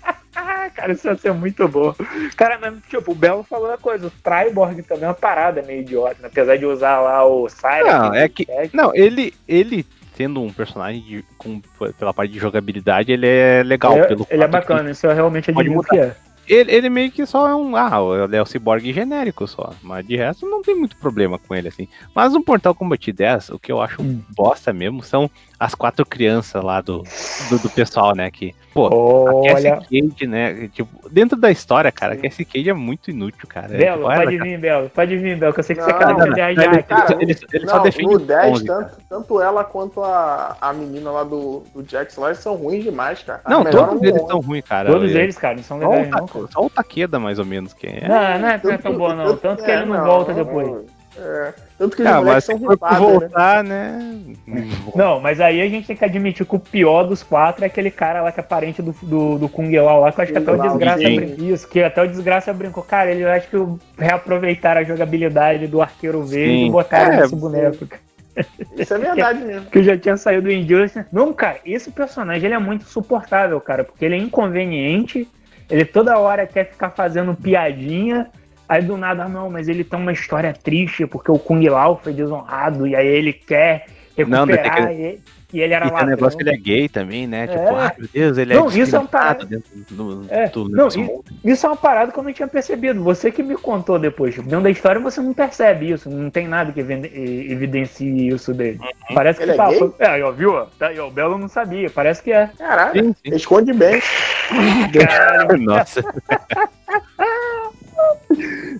Cara, 0.75 0.91
isso 0.91 1.07
ia 1.07 1.15
ser 1.15 1.33
muito 1.33 1.67
bom. 1.67 1.95
Cara, 2.35 2.57
mas, 2.61 2.75
tipo, 2.89 3.11
o 3.11 3.15
Belo 3.15 3.43
falou 3.43 3.71
a 3.71 3.77
coisa. 3.77 4.07
O 4.07 4.11
Triborg 4.11 4.81
também 4.83 5.05
é 5.05 5.07
uma 5.07 5.13
parada 5.13 5.61
meio 5.61 5.81
idiota, 5.81 6.17
né? 6.21 6.27
Apesar 6.31 6.57
de 6.57 6.65
usar 6.65 6.99
lá 6.99 7.25
o 7.25 7.47
Cyber. 7.47 7.85
Não, 7.85 8.13
é 8.13 8.27
que- 8.27 8.45
Não, 8.73 8.93
ele, 8.93 9.33
ele 9.47 9.85
sendo 10.15 10.41
um 10.41 10.51
personagem 10.51 11.01
de- 11.01 11.25
com, 11.37 11.61
pela 11.97 12.13
parte 12.13 12.31
de 12.33 12.39
jogabilidade, 12.39 13.11
ele 13.11 13.27
é 13.27 13.63
legal. 13.63 13.97
ele, 13.97 14.07
pelo 14.07 14.27
ele 14.29 14.43
é 14.43 14.47
bacana, 14.47 14.91
isso 14.91 15.05
eu 15.07 15.13
realmente 15.15 15.51
Pode 15.51 15.67
admito 15.69 15.87
que 15.89 15.97
é. 15.97 16.15
Ele, 16.47 16.71
ele 16.75 16.89
meio 16.89 17.09
que 17.11 17.25
só 17.25 17.47
é 17.49 17.55
um. 17.55 17.75
Ah, 17.75 17.89
ele 18.23 18.35
é 18.35 18.41
o 18.41 18.45
cyborg 18.45 18.93
genérico 18.93 19.47
só. 19.47 19.73
Mas 19.81 20.05
de 20.07 20.15
resto 20.15 20.47
não 20.47 20.61
tem 20.61 20.75
muito 20.75 20.95
problema 20.97 21.39
com 21.39 21.55
ele, 21.55 21.69
assim. 21.69 21.87
Mas 22.13 22.33
no 22.33 22.43
Mortal 22.47 22.75
Kombat 22.75 23.11
10, 23.11 23.49
o 23.49 23.57
que 23.57 23.71
eu 23.71 23.81
acho 23.81 24.03
Hum. 24.03 24.21
bosta 24.35 24.71
mesmo 24.71 25.01
são 25.01 25.27
as 25.65 25.75
quatro 25.75 26.05
crianças 26.05 26.63
lá 26.63 26.79
do, 26.81 27.03
do, 27.49 27.59
do 27.59 27.69
pessoal, 27.69 28.15
né? 28.15 28.29
Que, 28.29 28.53
pô, 28.73 28.87
a 28.87 29.47
Cassie 29.49 29.67
Olha. 29.71 29.77
Cage, 29.81 30.27
né? 30.27 30.69
Tipo, 30.73 31.09
dentro 31.09 31.35
da 31.37 31.49
história, 31.49 31.91
cara, 31.91 32.13
a 32.13 32.17
Cassie 32.17 32.45
Cage 32.45 32.69
é 32.69 32.73
muito 32.73 33.09
inútil, 33.09 33.47
cara. 33.47 33.73
É, 33.73 33.77
Belo, 33.77 33.97
tipo, 34.01 34.11
ela- 34.11 34.23
pode 34.23 34.37
vir, 34.37 34.57
Belo. 34.59 34.89
Pode 34.89 35.17
vir, 35.17 35.37
Belo, 35.37 35.53
que 35.53 35.59
eu 35.59 35.63
sei 35.63 35.75
que 35.75 35.81
você 35.81 35.91
Não, 35.91 35.97
quer 35.99 36.07
não, 36.07 36.17
fazer 36.17 36.29
não, 36.29 36.49
ele- 36.49 36.55
Jaque. 36.63 36.83
Cara, 36.83 37.17
ele, 37.19 37.35
ele 37.53 37.67
só 37.67 37.75
não, 37.77 37.83
defende 37.83 38.05
no 38.09 38.17
os 38.17 38.23
10, 38.27 38.51
11, 38.53 38.65
cara. 38.65 38.83
tanto, 38.85 38.97
tanto 39.09 39.41
ela 39.41 39.63
quanto 39.63 40.03
a, 40.03 40.57
a 40.61 40.73
menina 40.73 41.11
lá 41.11 41.23
do, 41.23 41.63
do 41.73 41.83
Jax 41.89 42.15
lá, 42.17 42.27
eles 42.27 42.39
são 42.39 42.55
ruins 42.55 42.83
demais, 42.83 43.21
cara. 43.23 43.41
Não, 43.47 43.63
todos 43.63 44.01
eles 44.03 44.13
muito. 44.13 44.27
são 44.27 44.39
ruins, 44.39 44.63
cara. 44.65 44.89
Todos 44.91 45.15
É- 45.15 45.23
eles, 45.23 45.37
cara, 45.37 45.55
não 45.55 45.63
são 45.63 45.79
Só 45.81 45.89
legais, 45.89 46.09
não, 46.11 46.27
cara. 46.27 46.45
só 46.51 46.65
o 46.65 46.69
Takeda, 46.69 47.19
mais 47.19 47.39
ou 47.39 47.45
menos, 47.45 47.73
que 47.73 47.87
é. 47.87 48.07
Não, 48.07 48.15
não 48.39 48.47
é, 48.49 48.61
não 48.63 48.71
é 48.71 48.77
tão 48.77 48.97
bom, 48.97 49.13
não. 49.15 49.35
Tanto 49.37 49.63
que 49.63 49.71
é, 49.71 49.75
ele 49.77 49.85
não 49.85 50.03
volta 50.05 50.33
depois. 50.33 50.85
É, 51.17 51.53
tanto 51.77 51.95
que 51.97 52.03
os 52.03 52.07
Ah, 52.07 52.21
mas 52.21 52.23
moleques 52.23 52.45
se 52.45 52.57
são 52.57 52.57
ripados, 52.57 53.19
né? 53.19 53.29
voltar, 53.29 53.63
né? 53.63 54.17
Não, 54.95 55.19
mas 55.19 55.41
aí 55.41 55.61
a 55.61 55.67
gente 55.69 55.87
tem 55.87 55.95
que 55.95 56.05
admitir 56.05 56.45
que 56.45 56.55
o 56.55 56.59
pior 56.59 57.03
dos 57.03 57.21
quatro 57.23 57.63
é 57.63 57.67
aquele 57.67 57.91
cara 57.91 58.21
lá 58.21 58.31
que 58.31 58.39
é 58.39 58.43
parente 58.43 58.81
do, 58.81 58.93
do, 59.01 59.37
do 59.39 59.49
Kung 59.49 59.75
Lao 59.77 60.01
lá, 60.01 60.11
que 60.11 60.19
eu 60.19 60.23
acho 60.23 60.31
que 60.31 60.37
até 60.37 60.51
o 60.51 60.57
Desgraça 60.57 61.09
brincou. 61.09 61.45
Isso, 61.45 61.67
que 61.67 61.83
até 61.83 62.01
o 62.03 62.07
Desgraça 62.07 62.53
brincou. 62.53 62.83
Cara, 62.83 63.11
ele 63.11 63.23
eu 63.23 63.29
acho 63.29 63.47
que 63.49 63.57
reaproveitaram 63.97 64.81
a 64.81 64.83
jogabilidade 64.83 65.67
do 65.67 65.81
arqueiro 65.81 66.23
verde 66.23 66.61
Sim. 66.61 66.65
e 66.67 66.69
botaram 66.69 67.13
É, 67.13 67.17
nesse 67.17 67.35
boneco. 67.35 67.85
cara. 67.87 68.01
Isso 68.77 68.93
é 68.93 68.97
verdade 68.97 69.43
mesmo. 69.43 69.65
Que 69.69 69.81
já 69.83 69.97
tinha 69.97 70.17
saído 70.17 70.43
do 70.43 70.51
Injustice. 70.51 71.05
Não, 71.11 71.31
cara, 71.33 71.57
esse 71.65 71.91
personagem 71.91 72.45
ele 72.45 72.55
é 72.55 72.59
muito 72.59 72.83
suportável, 72.85 73.59
cara, 73.61 73.83
porque 73.83 74.03
ele 74.03 74.15
é 74.15 74.17
inconveniente, 74.17 75.27
ele 75.69 75.85
toda 75.85 76.17
hora 76.19 76.45
quer 76.45 76.65
ficar 76.69 76.89
fazendo 76.89 77.33
piadinha. 77.33 78.27
Aí 78.67 78.81
do 78.81 78.97
nada, 78.97 79.23
ah, 79.25 79.29
não, 79.29 79.49
mas 79.49 79.67
ele 79.67 79.83
tem 79.83 79.99
uma 79.99 80.11
história 80.11 80.51
triste 80.53 81.05
porque 81.05 81.31
o 81.31 81.37
Kung 81.39 81.67
Lao 81.69 81.99
foi 82.03 82.13
desonrado 82.13 82.87
e 82.87 82.95
aí 82.95 83.07
ele 83.07 83.31
quer 83.33 83.85
Não, 84.27 84.45
tem 84.47 84.55
recuperar 84.55 84.91
e, 84.91 85.19
e 85.53 85.61
ele 85.61 85.73
era 85.73 85.85
tem 85.85 85.93
ladrão. 85.93 86.09
negócio 86.09 86.37
que 86.37 86.43
ele 86.43 86.53
é 86.55 86.57
gay 86.57 86.89
também, 86.89 87.27
né? 87.27 87.45
Tipo, 87.47 87.59
É. 87.59 87.69
ah, 87.69 87.93
meu 87.97 88.09
Deus, 88.11 88.37
ele 88.37 88.53
é 88.53 88.55
Não, 88.55 88.67
isso 88.67 88.95
é 88.95 88.99
um 88.99 89.05
parado. 89.05 89.45
dentro 89.45 89.69
do, 89.91 90.25
É. 90.29 90.47
do, 90.49 90.67
Não, 90.67 90.87
e- 90.87 91.49
Isso 91.51 91.65
é 91.65 91.69
uma 91.69 91.75
parada 91.77 92.11
que 92.11 92.17
eu 92.17 92.23
não 92.23 92.33
tinha 92.33 92.47
percebido. 92.47 93.03
Você 93.03 93.31
que 93.31 93.43
me 93.43 93.55
contou 93.55 93.99
depois. 93.99 94.33
Tipo, 94.33 94.47
dentro 94.49 94.63
da 94.63 94.69
história 94.71 94.99
você 94.99 95.21
não 95.21 95.33
percebe 95.33 95.91
isso. 95.91 96.09
Não 96.09 96.29
tem 96.31 96.47
nada 96.47 96.71
que 96.71 96.79
eviden- 96.79 97.11
evidencie 97.51 98.29
isso 98.29 98.53
dele. 98.53 98.79
Parece 99.13 99.37
que 99.39 99.45
Ele 99.45 99.51
é 99.51 99.55
tá, 99.55 99.69
gay? 99.69 99.91
É, 99.99 100.07
aí, 100.07 100.23
ó, 100.23 100.31
viu? 100.31 100.65
Tá 100.79 100.87
aí, 100.87 100.99
ó, 100.99 101.07
o 101.07 101.11
Belo 101.11 101.37
não 101.37 101.47
sabia. 101.47 101.89
Parece 101.89 102.23
que 102.23 102.31
é. 102.31 102.49
Caralho, 102.57 103.03
Sim, 103.05 103.15
sim. 103.23 103.35
esconde 103.35 103.71
bem. 103.73 104.01
Caralho. 105.07 105.57
Nossa, 105.63 106.01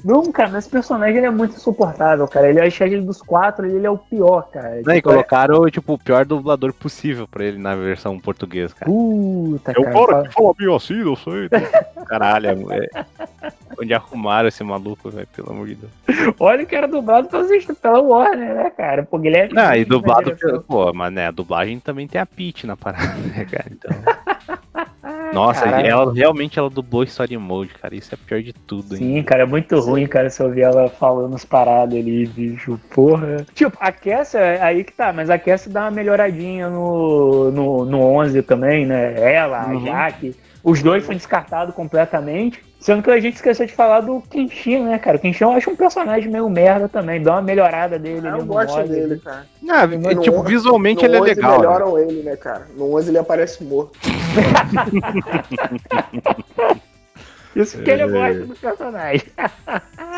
Não, 0.06 0.32
cara, 0.32 0.50
mas 0.50 0.66
esse 0.66 0.70
personagem 0.70 1.18
ele 1.18 1.26
é 1.26 1.32
muito 1.32 1.56
insuportável, 1.56 2.28
cara. 2.28 2.48
Ele 2.48 2.62
acha 2.62 2.86
ele 2.86 3.02
dos 3.02 3.24
quatro, 3.24 3.66
ele 3.66 3.88
é 3.88 3.90
o 3.90 3.98
pior, 3.98 4.44
cara. 4.52 4.70
Não, 4.70 4.78
e 4.78 4.82
Tipo, 4.84 4.92
é- 4.92 5.02
colocaram 5.02 5.66
tipo, 5.72 5.94
o 5.94 5.98
pior 5.98 6.24
dublador 6.26 6.72
possível 6.74 7.28
pra 7.28 7.44
ele 7.44 7.58
na 7.58 7.76
versão 7.76 8.20
portuguesa, 8.20 8.76
cara. 8.76 8.86
Puta, 8.92 9.72
Eu 9.76 9.82
cara. 9.84 9.94
cara 9.96 10.06
fala- 10.08 10.28
que 10.28 10.34
fala 10.34 10.54
meio 10.60 10.76
assim, 10.76 11.04
não 11.04 11.16
sei. 11.16 11.50
Caralho, 12.06 12.72
é... 12.72 12.88
onde 13.82 13.96
arrumaram 13.96 14.48
esse 14.48 14.64
maluco, 14.64 15.10
velho, 15.10 15.28
pelo 15.36 15.50
amor 15.52 15.66
de 15.66 15.76
Deus. 15.76 15.92
Olha 16.40 16.64
que 16.68 16.76
era 16.76 16.88
dublado 16.88 17.28
pela, 17.28 17.44
pela 17.82 18.00
Warner, 18.00 18.54
né, 18.54 18.70
cara? 18.70 19.02
Pô, 19.02 19.18
Guilherme. 19.18 19.56
Ah, 19.58 19.76
e 19.76 19.84
dublado 19.86 20.26
direção. 20.26 20.50
pelo. 20.52 20.62
Pô, 20.62 20.94
mas 20.94 21.12
né, 21.12 21.26
a 21.28 21.32
dublagem 21.32 21.80
também 21.80 22.08
tem 22.08 22.22
a 22.22 22.28
Peach 22.28 22.68
na 22.68 22.78
parada, 22.78 23.16
né, 23.36 23.44
cara? 23.46 23.66
Então. 23.72 23.92
Nossa, 25.34 25.66
Caralho. 25.66 25.88
ela 25.88 26.14
realmente 26.14 26.58
ela 26.58 26.70
dublou 26.70 27.04
Story 27.04 27.38
Mode, 27.38 27.74
cara. 27.82 27.94
Isso 27.96 28.14
é 28.14 28.18
pior 28.18 28.42
de 28.42 28.54
tudo, 28.54 28.96
Sim, 28.96 29.18
hein? 29.18 29.24
cara, 29.24 29.44
é 29.44 29.46
muito 29.46 29.80
ruim, 29.80 30.08
cara, 30.08 30.30
se 30.30 30.42
eu 30.42 30.48
ouvir 30.48 30.62
ela 30.62 30.90
falando 30.90 31.36
as 31.36 31.44
paradas 31.46 31.98
ali, 31.98 32.26
bicho, 32.26 32.80
porra. 32.94 33.46
Tipo, 33.54 33.78
a 33.80 33.92
Cassia, 33.92 34.64
aí 34.64 34.84
que 34.84 34.94
tá, 34.94 35.12
mas 35.14 35.30
a 35.30 35.38
Cassia 35.38 35.72
dá 35.72 35.82
uma 35.82 35.92
melhoradinha 35.92 36.70
no, 36.70 37.52
no, 37.52 37.86
no 37.86 38.02
11 38.02 38.42
também, 38.44 38.86
né? 38.86 39.14
Ela, 39.34 39.68
Uhum. 39.68 39.78
a 39.78 39.86
Jaque, 39.86 40.36
os 40.64 40.82
dois 40.82 41.04
foram 41.04 41.18
descartados 41.18 41.76
completamente. 41.76 42.64
Sendo 42.86 43.02
que 43.02 43.10
a 43.10 43.20
gente 43.20 43.34
esqueceu 43.34 43.66
de 43.66 43.74
falar 43.74 44.02
do 44.02 44.22
Kenshin, 44.30 44.84
né, 44.84 45.00
cara? 45.00 45.18
O 45.18 45.20
Kenshin 45.20 45.44
eu 45.44 45.52
acho 45.54 45.72
um 45.72 45.76
personagem 45.76 46.32
meio 46.32 46.48
merda 46.48 46.88
também, 46.88 47.20
dá 47.20 47.32
uma 47.32 47.42
melhorada 47.42 47.98
dele 47.98 48.28
Eu 48.28 48.38
no 48.38 48.46
gosto 48.46 48.78
mod, 48.78 48.88
dele, 48.88 49.20
cara. 49.26 49.48
Ah, 49.68 49.88
No 49.88 50.22
tipo, 50.22 50.38
on- 50.38 50.44
visualmente 50.44 51.02
no 51.02 51.08
ele 51.08 51.16
é 51.16 51.20
11 51.22 51.30
legal. 51.34 51.52
né? 51.54 51.58
melhoram 51.58 51.98
ele, 51.98 52.22
né, 52.22 52.36
cara? 52.36 52.68
No 52.78 52.96
11 52.96 53.10
ele 53.10 53.18
aparece 53.18 53.64
morto. 53.64 53.98
Isso 57.56 57.78
porque 57.78 57.92
ele 57.92 58.04
É. 58.04 58.08
gosta 58.08 58.46
do 58.46 58.56
personagem. 58.56 59.24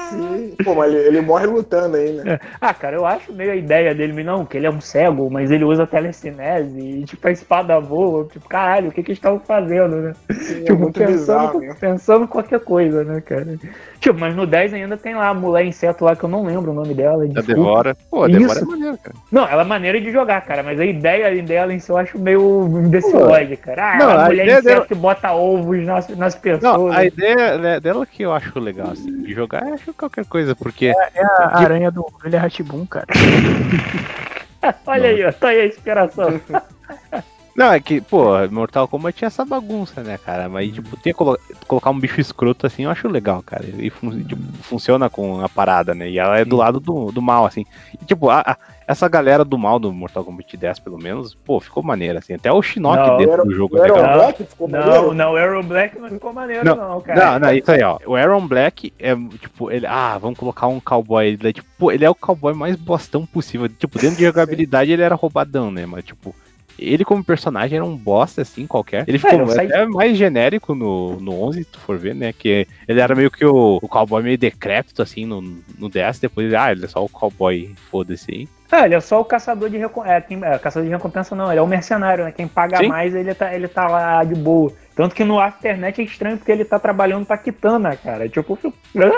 Sim. 0.10 0.56
Pô, 0.64 0.74
mas 0.74 0.94
ele, 0.94 1.08
ele 1.08 1.22
morre 1.22 1.46
lutando 1.46 1.98
aí, 1.98 2.14
né? 2.14 2.40
Ah, 2.60 2.74
cara, 2.74 2.96
eu 2.96 3.06
acho 3.06 3.32
meio 3.34 3.52
a 3.52 3.56
ideia 3.56 3.94
dele, 3.94 4.24
não, 4.24 4.46
que 4.46 4.58
ele 4.58 4.66
é 4.66 4.70
um 4.70 4.82
cego, 4.82 5.30
mas 5.30 5.52
ele 5.52 5.64
usa 5.64 5.86
telecinese 5.86 6.80
e, 6.80 7.04
tipo, 7.06 7.28
a 7.28 7.32
espada 7.32 7.80
voa. 7.80 8.26
Tipo, 8.26 8.48
caralho, 8.48 8.90
o 8.90 8.92
que 8.92 9.04
que 9.04 9.12
eles 9.12 9.18
estavam 9.18 9.40
fazendo, 9.40 9.96
né? 9.98 10.14
Sim, 10.32 10.62
é 10.62 10.64
tipo, 10.64 10.78
muito 10.80 10.98
pensando, 10.98 11.18
bizarro, 11.18 11.60
né? 11.60 11.76
pensando 11.80 12.28
qualquer 12.28 12.60
coisa, 12.62 13.04
né, 13.04 13.22
cara? 13.22 13.58
Tipo, 14.00 14.20
mas 14.20 14.36
no 14.36 14.46
10 14.46 14.74
ainda 14.74 14.96
tem 14.96 15.16
lá 15.16 15.30
a 15.30 15.34
mulher 15.34 15.66
inseto 15.66 16.06
lá 16.06 16.16
que 16.16 16.24
eu 16.24 16.30
não 16.30 16.46
lembro 16.46 16.72
o 16.72 16.74
nome 16.74 16.94
dela. 16.94 17.28
Desculpa. 17.28 17.54
Devora. 17.54 17.98
Pô, 18.12 18.24
a 18.24 18.28
Devora 18.28 18.60
é 18.60 18.62
Isso. 18.62 18.68
maneiro, 18.72 18.98
cara. 18.98 19.16
Não, 19.32 19.48
ela 19.48 19.64
é 19.64 19.66
maneira 19.66 20.00
de 20.00 20.12
jogar, 20.12 20.42
cara, 20.42 20.62
mas 20.62 20.80
a 20.80 20.86
ideia 20.86 21.42
dela 21.44 21.74
em 21.74 21.80
si 21.80 21.90
eu 21.90 21.98
acho 21.98 22.20
meio 22.20 22.68
imbecilóide, 22.86 23.58
cara. 23.58 23.94
Ah, 23.94 23.98
Não, 23.98 24.10
a 24.12 24.24
a 24.24 24.26
mulher 24.28 24.48
inseto 24.48 24.64
dela- 24.66 24.86
que 24.86 24.96
bota 24.96 25.32
ovos 25.34 25.84
nas, 25.84 26.08
nas 26.10 26.36
pessoas. 26.36 26.62
Não, 26.62 26.92
a 26.92 27.06
ideia 27.06 27.80
dela 27.80 28.06
que 28.06 28.22
eu 28.24 28.32
acho 28.34 28.60
legal, 28.60 28.92
assim, 28.92 29.22
de 29.24 29.34
jogar, 29.34 29.68
eu 29.68 29.74
acho 29.74 29.94
qualquer 29.94 30.26
coisa, 30.26 30.56
porque. 30.56 30.88
É 31.16 31.24
a 31.24 31.58
aranha 31.60 31.90
do 31.92 32.06
Brilha 32.22 32.40
Ratibum, 32.40 32.86
cara. 32.86 33.08
Olha 34.86 35.10
aí, 35.10 35.26
ó, 35.26 35.32
tá 35.32 35.50
aí 35.50 35.62
a 35.62 35.66
inspiração. 35.68 36.40
Não, 37.58 37.72
é 37.74 37.80
que, 37.80 38.00
pô, 38.00 38.34
Mortal 38.52 38.88
Kombat 38.88 39.18
tinha 39.18 39.28
essa 39.28 39.44
bagunça, 39.44 40.04
né, 40.04 40.20
cara? 40.24 40.48
Mas, 40.48 40.72
tipo, 40.72 40.96
ter 40.96 41.12
colo- 41.16 41.40
colocar 41.68 41.90
um 41.90 42.00
bicho 42.00 42.22
escroto 42.22 42.68
assim, 42.68 42.84
eu 42.84 42.92
acho 42.92 43.08
legal, 43.08 43.42
cara. 43.42 43.66
E 43.80 43.90
fun- 43.90 44.22
tipo, 44.24 44.40
funciona 44.62 45.10
com 45.10 45.44
a 45.44 45.50
parada, 45.50 45.96
né? 45.96 46.08
E 46.08 46.20
ela 46.20 46.38
é 46.38 46.46
do 46.46 46.56
lado 46.56 46.80
do, 46.80 47.12
do 47.12 47.20
mal, 47.20 47.48
assim. 47.48 47.66
E, 48.00 48.06
tipo, 48.06 48.30
a- 48.30 48.42
a- 48.46 48.58
essa 48.88 49.08
galera 49.10 49.44
do 49.44 49.58
mal 49.58 49.80
do 49.80 49.92
Mortal 49.92 50.24
Kombat 50.24 50.56
10, 50.56 50.78
pelo 50.78 51.00
menos, 51.00 51.34
pô, 51.34 51.60
ficou 51.60 51.82
maneira, 51.82 52.20
assim. 52.20 52.36
Até 52.36 52.52
o 52.54 52.62
Shinnok 52.62 52.96
Não, 52.96 53.18
dentro 53.18 53.34
era- 53.34 53.44
do 53.44 53.52
jogo 53.52 53.76
O 53.76 53.80
é 53.80 53.82
Aaron 53.82 53.96
legal. 53.96 54.14
Black 54.20 54.44
ficou 54.44 54.68
Não, 54.68 54.80
maneiro? 54.80 55.14
não, 55.16 55.34
o 55.34 55.38
Arrow 55.38 55.64
Black 55.64 56.00
não 56.00 56.10
ficou 56.10 56.34
maneiro, 56.34 56.64
não, 56.64 57.02
cara. 57.02 57.26
Não, 57.34 57.40
não, 57.40 57.54
isso 57.56 57.72
aí, 57.72 57.82
ó. 57.82 57.98
O 58.06 58.16
Aaron 58.16 58.48
Black 58.48 58.94
é, 59.00 59.16
tipo, 59.42 59.72
ele. 59.72 59.88
Ah, 59.88 60.16
vamos 60.20 60.38
colocar 60.38 60.68
um 60.68 60.80
cowboy. 60.80 61.26
Ele 61.26 61.50
é, 61.50 61.54
tipo, 61.54 61.68
pô, 61.76 61.92
ele 61.92 62.06
é 62.06 62.10
o 62.10 62.14
cowboy 62.14 62.54
mais 62.54 62.76
bostão 62.76 63.26
possível. 63.26 63.68
Tipo, 63.68 63.98
dentro 63.98 64.18
de 64.18 64.26
jogabilidade 64.30 64.92
ele 64.92 65.02
era 65.02 65.16
roubadão, 65.16 65.72
né? 65.72 65.88
Mas, 65.88 66.06
tipo. 66.06 66.36
Ele 66.78 67.04
como 67.06 67.24
personagem 67.24 67.78
era 67.78 67.86
um 67.86 67.96
bosta, 67.96 68.42
assim, 68.42 68.68
qualquer. 68.68 69.04
Ele 69.08 69.18
ficou 69.18 69.38
não 69.40 69.48
sai- 69.48 69.68
mais 69.88 70.18
genérico 70.18 70.76
no, 70.76 71.20
no 71.20 71.42
11, 71.44 71.64
se 71.64 71.70
tu 71.72 71.80
for 71.80 71.98
ver, 71.98 72.14
né? 72.16 72.34
Que 72.34 72.68
ele 72.88 73.00
era 73.00 73.16
meio 73.16 73.32
que 73.32 73.46
o, 73.46 73.80
o 73.82 73.88
cowboy 73.88 74.22
meio 74.24 74.38
decrépito, 74.38 75.02
assim, 75.02 75.26
no, 75.26 75.42
no 75.78 75.90
10. 75.90 76.20
Depois, 76.20 76.54
ah, 76.54 76.72
ele 76.72 76.86
é 76.86 76.88
só 76.88 77.04
o 77.04 77.10
cowboy, 77.10 77.74
foda-se 77.90 78.32
aí. 78.32 78.48
Ah, 78.72 78.86
ele 78.86 78.96
é 78.96 79.00
só 79.00 79.22
o 79.22 79.26
caçador 79.26 79.70
de 79.70 79.78
recompensa. 79.78 80.14
É, 80.16 80.22
quem- 80.22 80.44
é, 80.44 80.58
caçador 80.60 80.88
de 80.88 80.94
recompensa 80.94 81.36
não, 81.36 81.50
ele 81.52 81.60
é 81.60 81.62
o 81.64 81.68
mercenário, 81.68 82.26
né? 82.26 82.32
Quem 82.36 82.48
paga 82.48 82.78
Sim. 82.78 82.88
mais, 82.88 83.16
ele 83.16 83.34
tá, 83.34 83.54
ele 83.56 83.68
tá 83.68 83.88
lá 83.88 84.24
de 84.24 84.36
boa. 84.36 84.72
Tanto 84.96 85.16
que 85.16 85.24
no 85.24 85.40
Afternet 85.40 86.02
é 86.02 86.04
estranho 86.04 86.38
porque 86.38 86.52
ele 86.52 86.66
tá 86.66 86.78
trabalhando 86.78 87.26
pra 87.26 87.38
Kitana, 87.38 87.96
cara. 87.96 88.28
Tipo, 88.28 88.56
fico, 88.56 88.74
hã? 88.98 89.12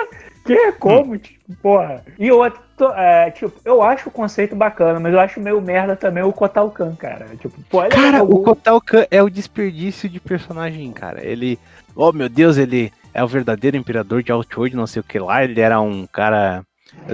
Que? 0.45 0.71
Como? 0.73 1.17
Tipo, 1.17 1.55
porra. 1.61 2.03
E 2.17 2.31
outro, 2.31 2.61
é, 2.95 3.31
tipo, 3.31 3.53
eu 3.63 3.81
acho 3.81 4.09
o 4.09 4.11
conceito 4.11 4.55
bacana, 4.55 4.99
mas 4.99 5.13
eu 5.13 5.19
acho 5.19 5.39
meio 5.39 5.61
merda 5.61 5.95
também 5.95 6.23
o 6.23 6.33
Kotal 6.33 6.69
Kahn, 6.71 6.95
cara. 6.95 7.27
Tipo, 7.39 7.59
pô, 7.69 7.83
ele 7.83 7.91
Cara, 7.91 8.17
é 8.17 8.21
o 8.21 8.39
Kotal 8.39 8.81
Kahn 8.81 9.05
é 9.11 9.21
o 9.21 9.29
desperdício 9.29 10.09
de 10.09 10.19
personagem, 10.19 10.91
cara. 10.91 11.23
Ele. 11.23 11.59
Oh 11.95 12.11
meu 12.11 12.29
Deus, 12.29 12.57
ele 12.57 12.91
é 13.13 13.23
o 13.23 13.27
verdadeiro 13.27 13.77
imperador 13.77 14.23
de 14.23 14.31
Outworld, 14.31 14.75
não 14.75 14.87
sei 14.87 15.01
o 15.01 15.03
que 15.03 15.19
lá. 15.19 15.43
Ele 15.43 15.59
era 15.59 15.81
um 15.81 16.07
cara 16.07 16.63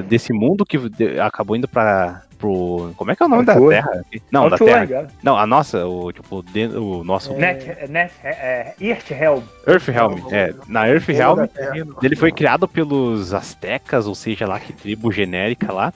desse 0.07 0.31
mundo 0.31 0.65
que 0.65 0.77
acabou 1.21 1.55
indo 1.55 1.67
pra. 1.67 2.23
Pro, 2.45 2.93
como 2.95 3.11
é 3.11 3.15
que 3.15 3.23
é 3.23 3.25
o 3.25 3.29
nome 3.29 3.43
da 3.45 3.53
Outworld. 3.53 3.75
Terra? 3.81 4.05
Não, 4.31 4.47
da 4.49 4.55
Outworld, 4.55 4.87
Terra. 4.87 5.07
Não, 5.23 5.37
a 5.37 5.47
nossa, 5.47 5.85
o 5.87 6.11
tipo, 6.11 6.43
de- 6.43 6.67
o 6.67 7.03
nosso 7.03 7.33
Net, 7.33 7.89
Net, 7.89 8.13
é, 8.23 8.73
Earthhelm. 8.79 9.41
Earthrealm. 9.67 10.19
É, 10.31 10.53
na 10.67 10.87
Earthrealm, 10.87 11.37
da 11.37 11.47
Terra. 11.47 11.73
ele 12.03 12.15
foi 12.15 12.31
criado 12.31 12.67
pelos 12.67 13.33
Aztecas, 13.33 14.05
ou 14.05 14.13
seja, 14.13 14.45
lá 14.47 14.59
que 14.59 14.71
tribo 14.73 15.11
genérica 15.11 15.73
lá. 15.73 15.91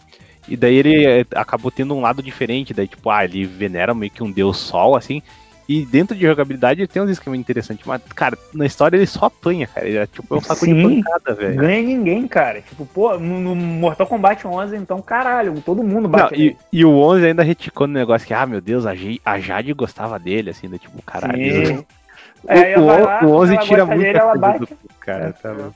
E 0.48 0.58
daí 0.58 0.76
ele 0.78 1.28
acabou 1.36 1.70
tendo 1.70 1.94
um 1.96 2.02
lado 2.02 2.24
diferente, 2.24 2.74
daí 2.74 2.88
tipo, 2.88 3.10
ah, 3.12 3.24
ele 3.24 3.46
venera 3.46 3.94
meio 3.94 4.12
que 4.12 4.24
um 4.24 4.32
deus 4.32 4.58
sol, 4.58 4.96
assim. 4.96 5.22
E 5.70 5.86
dentro 5.86 6.16
de 6.16 6.24
jogabilidade 6.26 6.82
ele 6.82 6.88
tem 6.88 7.00
uns 7.00 7.12
esquemas 7.12 7.40
interessantes, 7.40 7.86
mas, 7.86 8.02
cara, 8.16 8.36
na 8.56 8.66
história 8.66 8.98
ele 8.98 9.06
só 9.06 9.28
apanha, 9.28 9.68
cara. 9.68 9.88
Ele 9.88 9.98
é 10.00 10.08
tipo 10.08 10.34
é 10.34 10.38
um 10.40 10.42
saco 10.42 10.66
de 10.66 10.74
Sim. 10.74 11.04
pancada, 11.04 11.36
velho. 11.36 11.58
Ganha 11.62 11.84
ninguém, 11.84 12.28
cara. 12.28 12.60
Tipo, 12.62 12.88
pô, 12.88 13.20
no, 13.20 13.56
Mortal 13.56 14.08
Kombat 14.08 14.48
11, 14.48 14.76
então, 14.76 15.00
caralho, 15.00 15.62
todo 15.62 15.84
mundo 15.84 16.04
Não, 16.04 16.10
bate 16.10 16.36
e, 16.36 16.58
e 16.74 16.84
o 16.84 16.90
11 16.98 17.28
ainda 17.28 17.44
reticou 17.44 17.86
no 17.86 17.94
negócio 17.94 18.28
que, 18.28 18.34
ah, 18.34 18.48
meu 18.48 18.60
Deus, 18.60 18.88
a, 18.88 18.96
Gi- 18.96 19.22
a 19.24 19.40
Jade 19.40 19.72
gostava 19.74 20.18
dele, 20.18 20.50
assim, 20.50 20.68
da 20.68 20.80
tipo, 20.80 21.00
caralho. 21.04 21.68
Sim. 21.68 21.86
O, 22.42 22.52
É, 22.54 22.80
o, 22.80 22.86
lá, 22.86 23.20
o 23.26 23.32
11 23.32 23.54
ela 23.54 23.64
tira 23.64 23.86
muito 23.86 24.00
dele, 24.00 24.18
ela 24.18 24.34
bate. 24.38 24.60
do 24.60 24.68
cara, 25.02 25.34
tá 25.34 25.52
louco. 25.52 25.76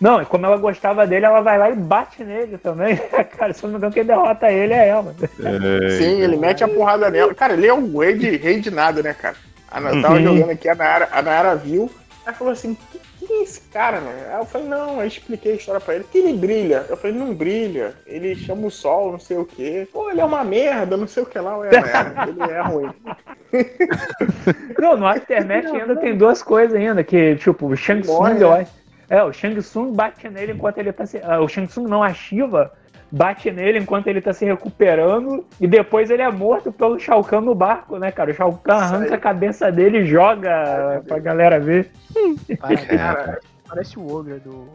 Não, 0.00 0.22
e 0.22 0.26
como 0.26 0.46
ela 0.46 0.56
gostava 0.56 1.06
dele, 1.06 1.26
ela 1.26 1.40
vai 1.40 1.58
lá 1.58 1.70
e 1.70 1.74
bate 1.74 2.22
nele 2.22 2.56
também. 2.56 2.96
cara, 3.36 3.52
se 3.52 3.64
eu 3.64 3.68
não 3.68 3.74
me 3.74 3.78
engano, 3.78 3.92
quem 3.92 4.04
derrota 4.04 4.50
ele 4.50 4.72
é 4.72 4.88
ela. 4.88 5.14
É, 5.22 5.88
Sim, 5.98 6.20
ele 6.20 6.36
mete 6.36 6.62
a 6.62 6.68
porrada 6.68 7.10
nela. 7.10 7.34
Cara, 7.34 7.54
ele 7.54 7.66
é 7.66 7.74
um 7.74 7.98
rei 7.98 8.14
de, 8.14 8.36
rei 8.36 8.60
de 8.60 8.70
nada, 8.70 9.02
né, 9.02 9.12
cara? 9.12 9.36
A, 9.70 9.80
eu 9.80 10.00
tava 10.00 10.16
Sim. 10.16 10.24
jogando 10.24 10.50
aqui, 10.50 10.68
a 10.68 10.74
Nayara, 10.74 11.08
a 11.10 11.20
Nayara 11.20 11.56
viu, 11.56 11.90
ela 12.24 12.34
falou 12.34 12.52
assim, 12.52 12.76
quem 13.18 13.40
é 13.40 13.42
esse 13.42 13.60
cara, 13.72 14.00
né? 14.00 14.30
Aí 14.32 14.40
eu 14.40 14.46
falei, 14.46 14.68
não, 14.68 15.00
aí 15.00 15.08
expliquei 15.08 15.52
a 15.52 15.56
história 15.56 15.80
pra 15.80 15.96
ele, 15.96 16.04
que 16.04 16.18
ele 16.18 16.32
brilha. 16.32 16.86
Eu 16.88 16.96
falei, 16.96 17.16
não 17.16 17.34
brilha, 17.34 17.94
ele 18.06 18.36
chama 18.36 18.68
o 18.68 18.70
sol, 18.70 19.12
não 19.12 19.18
sei 19.18 19.36
o 19.36 19.44
quê. 19.44 19.86
Pô, 19.92 20.10
ele 20.10 20.20
é 20.20 20.24
uma 20.24 20.44
merda, 20.44 20.96
não 20.96 21.08
sei 21.08 21.24
o 21.24 21.26
que 21.26 21.38
lá, 21.38 21.58
ué, 21.58 21.70
Nayara, 21.70 22.28
ele 22.28 22.42
é 22.42 22.60
ruim. 22.60 22.90
Não, 24.78 24.96
no 24.96 25.06
Aftermath 25.06 25.66
ainda 25.66 25.96
tem 25.96 26.16
duas 26.16 26.42
coisas 26.42 26.76
ainda, 26.76 27.02
que, 27.02 27.36
tipo, 27.36 27.66
o 27.66 27.76
Shang 27.76 28.02
Tsung, 28.02 28.12
Morre, 28.12 28.42
eu 28.42 28.50
né? 28.50 28.66
É, 29.10 29.22
o 29.22 29.32
Shang 29.32 29.56
Tsung 29.60 29.92
bate 29.92 30.28
nele 30.28 30.52
enquanto 30.52 30.78
ele 30.78 30.92
tá 30.92 31.06
se. 31.06 31.20
ah, 31.22 31.40
O 31.40 31.48
Shang 31.48 31.66
Tsung 31.66 31.88
não, 31.88 32.02
a 32.02 32.12
Shiva 32.12 32.72
bate 33.10 33.50
nele 33.50 33.78
enquanto 33.78 34.06
ele 34.06 34.20
tá 34.20 34.34
se 34.34 34.44
recuperando 34.44 35.46
e 35.58 35.66
depois 35.66 36.10
ele 36.10 36.20
é 36.20 36.30
morto 36.30 36.70
pelo 36.70 36.98
Shao 36.98 37.24
Kahn 37.24 37.40
no 37.40 37.54
barco, 37.54 37.98
né, 37.98 38.12
cara? 38.12 38.30
O 38.30 38.34
Shao 38.34 38.52
Kahn 38.62 38.76
arranca 38.76 39.14
a 39.14 39.18
cabeça 39.18 39.72
dele 39.72 40.00
e 40.00 40.06
joga 40.06 41.02
pra 41.06 41.18
galera 41.18 41.58
ver. 41.58 41.90
Parece, 42.60 42.86
Cara, 42.86 43.38
parece 43.66 43.98
o 43.98 44.14
Ogre 44.14 44.34
do. 44.40 44.66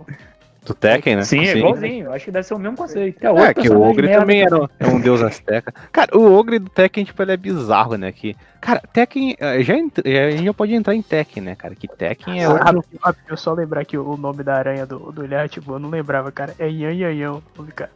Do 0.65 0.73
Tekken, 0.73 1.17
né? 1.17 1.23
Sim, 1.23 1.39
é 1.45 1.57
igualzinho. 1.57 2.11
Acho 2.13 2.25
que 2.25 2.31
deve 2.31 2.47
ser 2.47 2.53
o 2.53 2.59
mesmo 2.59 2.77
conceito. 2.77 3.21
É, 3.21 3.27
É, 3.27 3.31
outro 3.31 3.61
que 3.61 3.69
o 3.69 3.81
Ogre 3.81 4.07
também 4.07 4.43
era 4.43 4.55
um- 4.63 4.67
é 4.79 4.87
um 4.87 4.99
deus 5.01 5.21
azteca. 5.21 5.73
Cara, 5.91 6.17
o 6.17 6.33
Ogre 6.33 6.57
do 6.57 6.69
Tekken, 6.69 7.03
tipo, 7.03 7.21
ele 7.21 7.33
é 7.33 7.37
bizarro, 7.37 7.95
né? 7.97 8.11
Que, 8.13 8.33
cara, 8.61 8.79
Tekken, 8.93 9.35
eh, 9.39 9.61
já, 9.61 9.75
ent- 9.77 9.99
já- 10.05 10.25
a 10.27 10.31
gente 10.31 10.45
já 10.45 10.53
pode 10.53 10.73
entrar 10.73 10.95
em 10.95 11.01
Tekken, 11.01 11.43
né, 11.43 11.55
cara? 11.55 11.75
Que 11.75 11.85
Tekken 11.87 12.41
é 12.41 12.45
Ah, 12.45 12.49
outro... 12.51 12.63
rapidinho, 12.65 12.99
rapidinho, 13.03 13.37
só 13.37 13.53
lembrar 13.53 13.83
que 13.83 13.97
o 13.97 14.15
nome 14.15 14.41
da 14.41 14.55
aranha 14.55 14.85
do, 14.85 15.11
do 15.11 15.25
Ilha 15.25 15.41
Ratibum, 15.41 15.73
eu 15.73 15.79
não 15.79 15.89
lembrava, 15.89 16.31
cara. 16.31 16.55
É 16.57 16.69
Yan 16.69 16.93
Yan 16.93 17.11
Yan, 17.11 17.41
cara. 17.75 17.91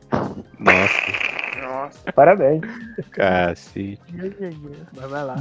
Nossa, 0.60 1.01
nossa. 1.62 2.12
Parabéns. 2.13 2.62
cacete. 3.12 3.99
Yan 4.13 4.25
Yan 4.39 4.51
Yan. 4.51 4.86
Mas 4.95 5.10
vai 5.10 5.23
lá. 5.23 5.36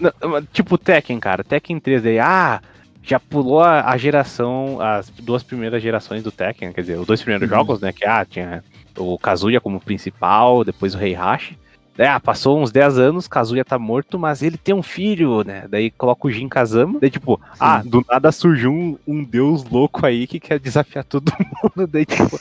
Não, 0.00 0.42
tipo, 0.52 0.76
Tekken, 0.76 1.20
cara, 1.20 1.44
Tekken 1.44 1.78
3 1.78 2.04
aí, 2.06 2.18
ah, 2.18 2.60
já 3.02 3.18
pulou 3.18 3.60
a, 3.60 3.90
a 3.90 3.96
geração, 3.96 4.80
as 4.80 5.08
duas 5.08 5.42
primeiras 5.42 5.82
gerações 5.82 6.22
do 6.22 6.30
Tekken, 6.30 6.72
quer 6.72 6.80
dizer, 6.80 6.98
os 6.98 7.06
dois 7.06 7.20
primeiros 7.20 7.48
jogos, 7.48 7.80
né, 7.80 7.92
que, 7.92 8.06
ah, 8.06 8.24
tinha 8.24 8.62
o 8.96 9.18
Kazuya 9.18 9.60
como 9.60 9.80
principal, 9.80 10.64
depois 10.64 10.94
o 10.94 11.00
Heihachi. 11.00 11.58
É, 11.98 12.08
ah, 12.08 12.18
passou 12.18 12.58
uns 12.60 12.72
10 12.72 12.96
anos, 12.98 13.28
Kazuya 13.28 13.64
tá 13.64 13.78
morto, 13.78 14.18
mas 14.18 14.42
ele 14.42 14.56
tem 14.56 14.74
um 14.74 14.82
filho, 14.82 15.44
né? 15.44 15.64
Daí 15.68 15.90
coloca 15.90 16.26
o 16.26 16.30
Jin 16.30 16.48
Kazama. 16.48 16.98
Daí, 16.98 17.10
tipo, 17.10 17.38
ah, 17.60 17.82
do 17.84 18.02
nada 18.10 18.32
surgiu 18.32 18.72
um, 18.72 18.98
um 19.06 19.22
deus 19.22 19.62
louco 19.64 20.06
aí 20.06 20.26
que 20.26 20.40
quer 20.40 20.58
desafiar 20.58 21.04
todo 21.04 21.30
mundo. 21.62 21.86
Daí, 21.86 22.06
tipo, 22.06 22.40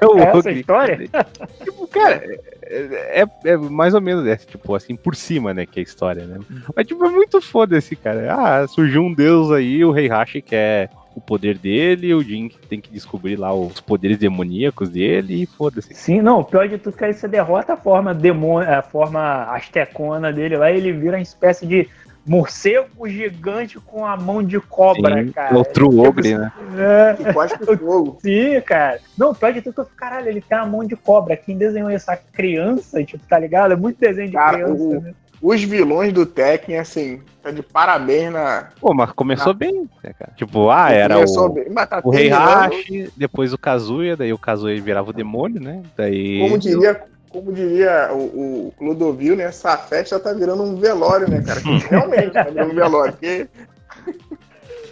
é 0.00 0.06
o 0.06 0.18
Essa 0.18 0.38
Ogre. 0.38 0.60
história? 0.60 1.08
Tipo, 1.64 1.86
cara, 1.88 2.22
é, 2.62 3.22
é- 3.22 3.50
é 3.50 3.56
mais 3.56 3.92
ou 3.92 4.00
menos, 4.00 4.24
é, 4.24 4.36
tipo, 4.36 4.72
assim, 4.74 4.94
por 4.94 5.16
cima, 5.16 5.52
né, 5.52 5.66
que 5.66 5.80
é 5.80 5.82
a 5.82 5.84
história, 5.84 6.24
né? 6.24 6.38
Mas, 6.76 6.86
tipo, 6.86 7.04
é 7.04 7.10
muito 7.10 7.40
foda 7.42 7.76
esse 7.76 7.96
cara. 7.96 8.32
Ah, 8.32 8.68
surgiu 8.68 9.02
um 9.02 9.12
deus 9.12 9.50
aí, 9.50 9.84
o 9.84 9.96
Heihachi 9.96 10.40
quer 10.40 10.88
o 11.14 11.20
poder 11.20 11.58
dele, 11.58 12.14
o 12.14 12.22
Jin 12.22 12.50
tem 12.68 12.80
que 12.80 12.90
descobrir 12.92 13.36
lá 13.36 13.52
os 13.54 13.80
poderes 13.80 14.18
demoníacos 14.18 14.88
dele 14.88 15.42
e 15.42 15.46
foda-se. 15.46 15.94
Sim, 15.94 16.20
não, 16.22 16.40
o 16.40 16.44
pior 16.44 16.68
de 16.68 16.78
tudo 16.78 16.94
é 16.94 16.98
que 16.98 17.04
aí 17.04 17.14
você 17.14 17.28
derrota 17.28 17.74
a 17.74 17.76
forma 17.76 18.14
demônio, 18.14 18.70
a 18.70 18.82
forma 18.82 19.44
astecona 19.54 20.32
dele 20.32 20.56
lá, 20.56 20.70
e 20.70 20.76
ele 20.76 20.92
vira 20.92 21.16
uma 21.16 21.22
espécie 21.22 21.66
de 21.66 21.88
morcego 22.24 23.08
gigante 23.08 23.80
com 23.80 24.06
a 24.06 24.16
mão 24.16 24.42
de 24.42 24.60
cobra, 24.60 25.24
Sim, 25.24 25.32
cara. 25.32 25.54
é 25.56 25.58
o 25.58 25.64
True 25.64 25.98
Ogre, 26.06 26.38
né? 26.38 26.52
É, 26.78 27.14
Que 27.14 27.32
cospe 27.32 27.76
fogo. 27.76 28.18
sim, 28.22 28.60
cara. 28.60 29.00
Não, 29.18 29.34
pior 29.34 29.52
de 29.52 29.60
tudo 29.60 29.72
é 29.72 29.74
que 29.74 29.80
eu 29.80 29.84
fico, 29.86 29.96
caralho, 29.96 30.28
ele 30.28 30.40
tem 30.40 30.56
a 30.56 30.64
mão 30.64 30.84
de 30.84 30.94
cobra. 30.94 31.36
Quem 31.36 31.58
desenhou 31.58 31.90
essa 31.90 32.16
criança, 32.16 33.02
tipo, 33.02 33.26
tá 33.26 33.38
ligado? 33.38 33.72
É 33.72 33.76
muito 33.76 33.98
desenho 33.98 34.28
de 34.28 34.34
Cara, 34.34 34.52
criança, 34.54 34.82
o- 34.84 35.00
né? 35.00 35.14
Os 35.42 35.60
vilões 35.60 36.12
do 36.12 36.24
Tekken, 36.24 36.78
assim, 36.78 37.20
tá 37.42 37.50
de 37.50 37.64
parabéns 37.64 38.32
na. 38.32 38.68
Pô, 38.80 38.94
mas 38.94 39.10
começou 39.10 39.52
bem, 39.52 39.90
né, 40.02 40.12
cara? 40.16 40.32
Tipo, 40.36 40.70
ah, 40.70 40.92
era 40.92 41.16
Começou 41.16 41.46
o, 41.46 41.48
bem, 41.48 41.64
tá 41.64 42.00
o 42.04 42.10
terminando, 42.12 42.72
Heihachi, 42.72 43.12
depois 43.16 43.52
o 43.52 43.58
Kazuya, 43.58 44.16
daí 44.16 44.32
o 44.32 44.38
Kazuya 44.38 44.80
virava 44.80 45.10
o 45.10 45.12
demônio, 45.12 45.60
né? 45.60 45.82
Daí... 45.96 46.38
Como 46.38 46.56
diria, 46.56 47.02
como 47.28 47.52
diria 47.52 48.10
o, 48.12 48.68
o 48.68 48.72
Clodovil, 48.78 49.34
né? 49.34 49.44
Essa 49.44 49.76
festa 49.76 50.20
tá 50.20 50.32
virando 50.32 50.62
um 50.62 50.76
velório, 50.76 51.28
né, 51.28 51.42
cara? 51.42 51.60
Que 51.60 51.76
Realmente 51.90 52.30
tá 52.30 52.44
virando 52.44 52.70
um 52.70 52.76
velório. 52.76 53.12
Porque 53.12 53.48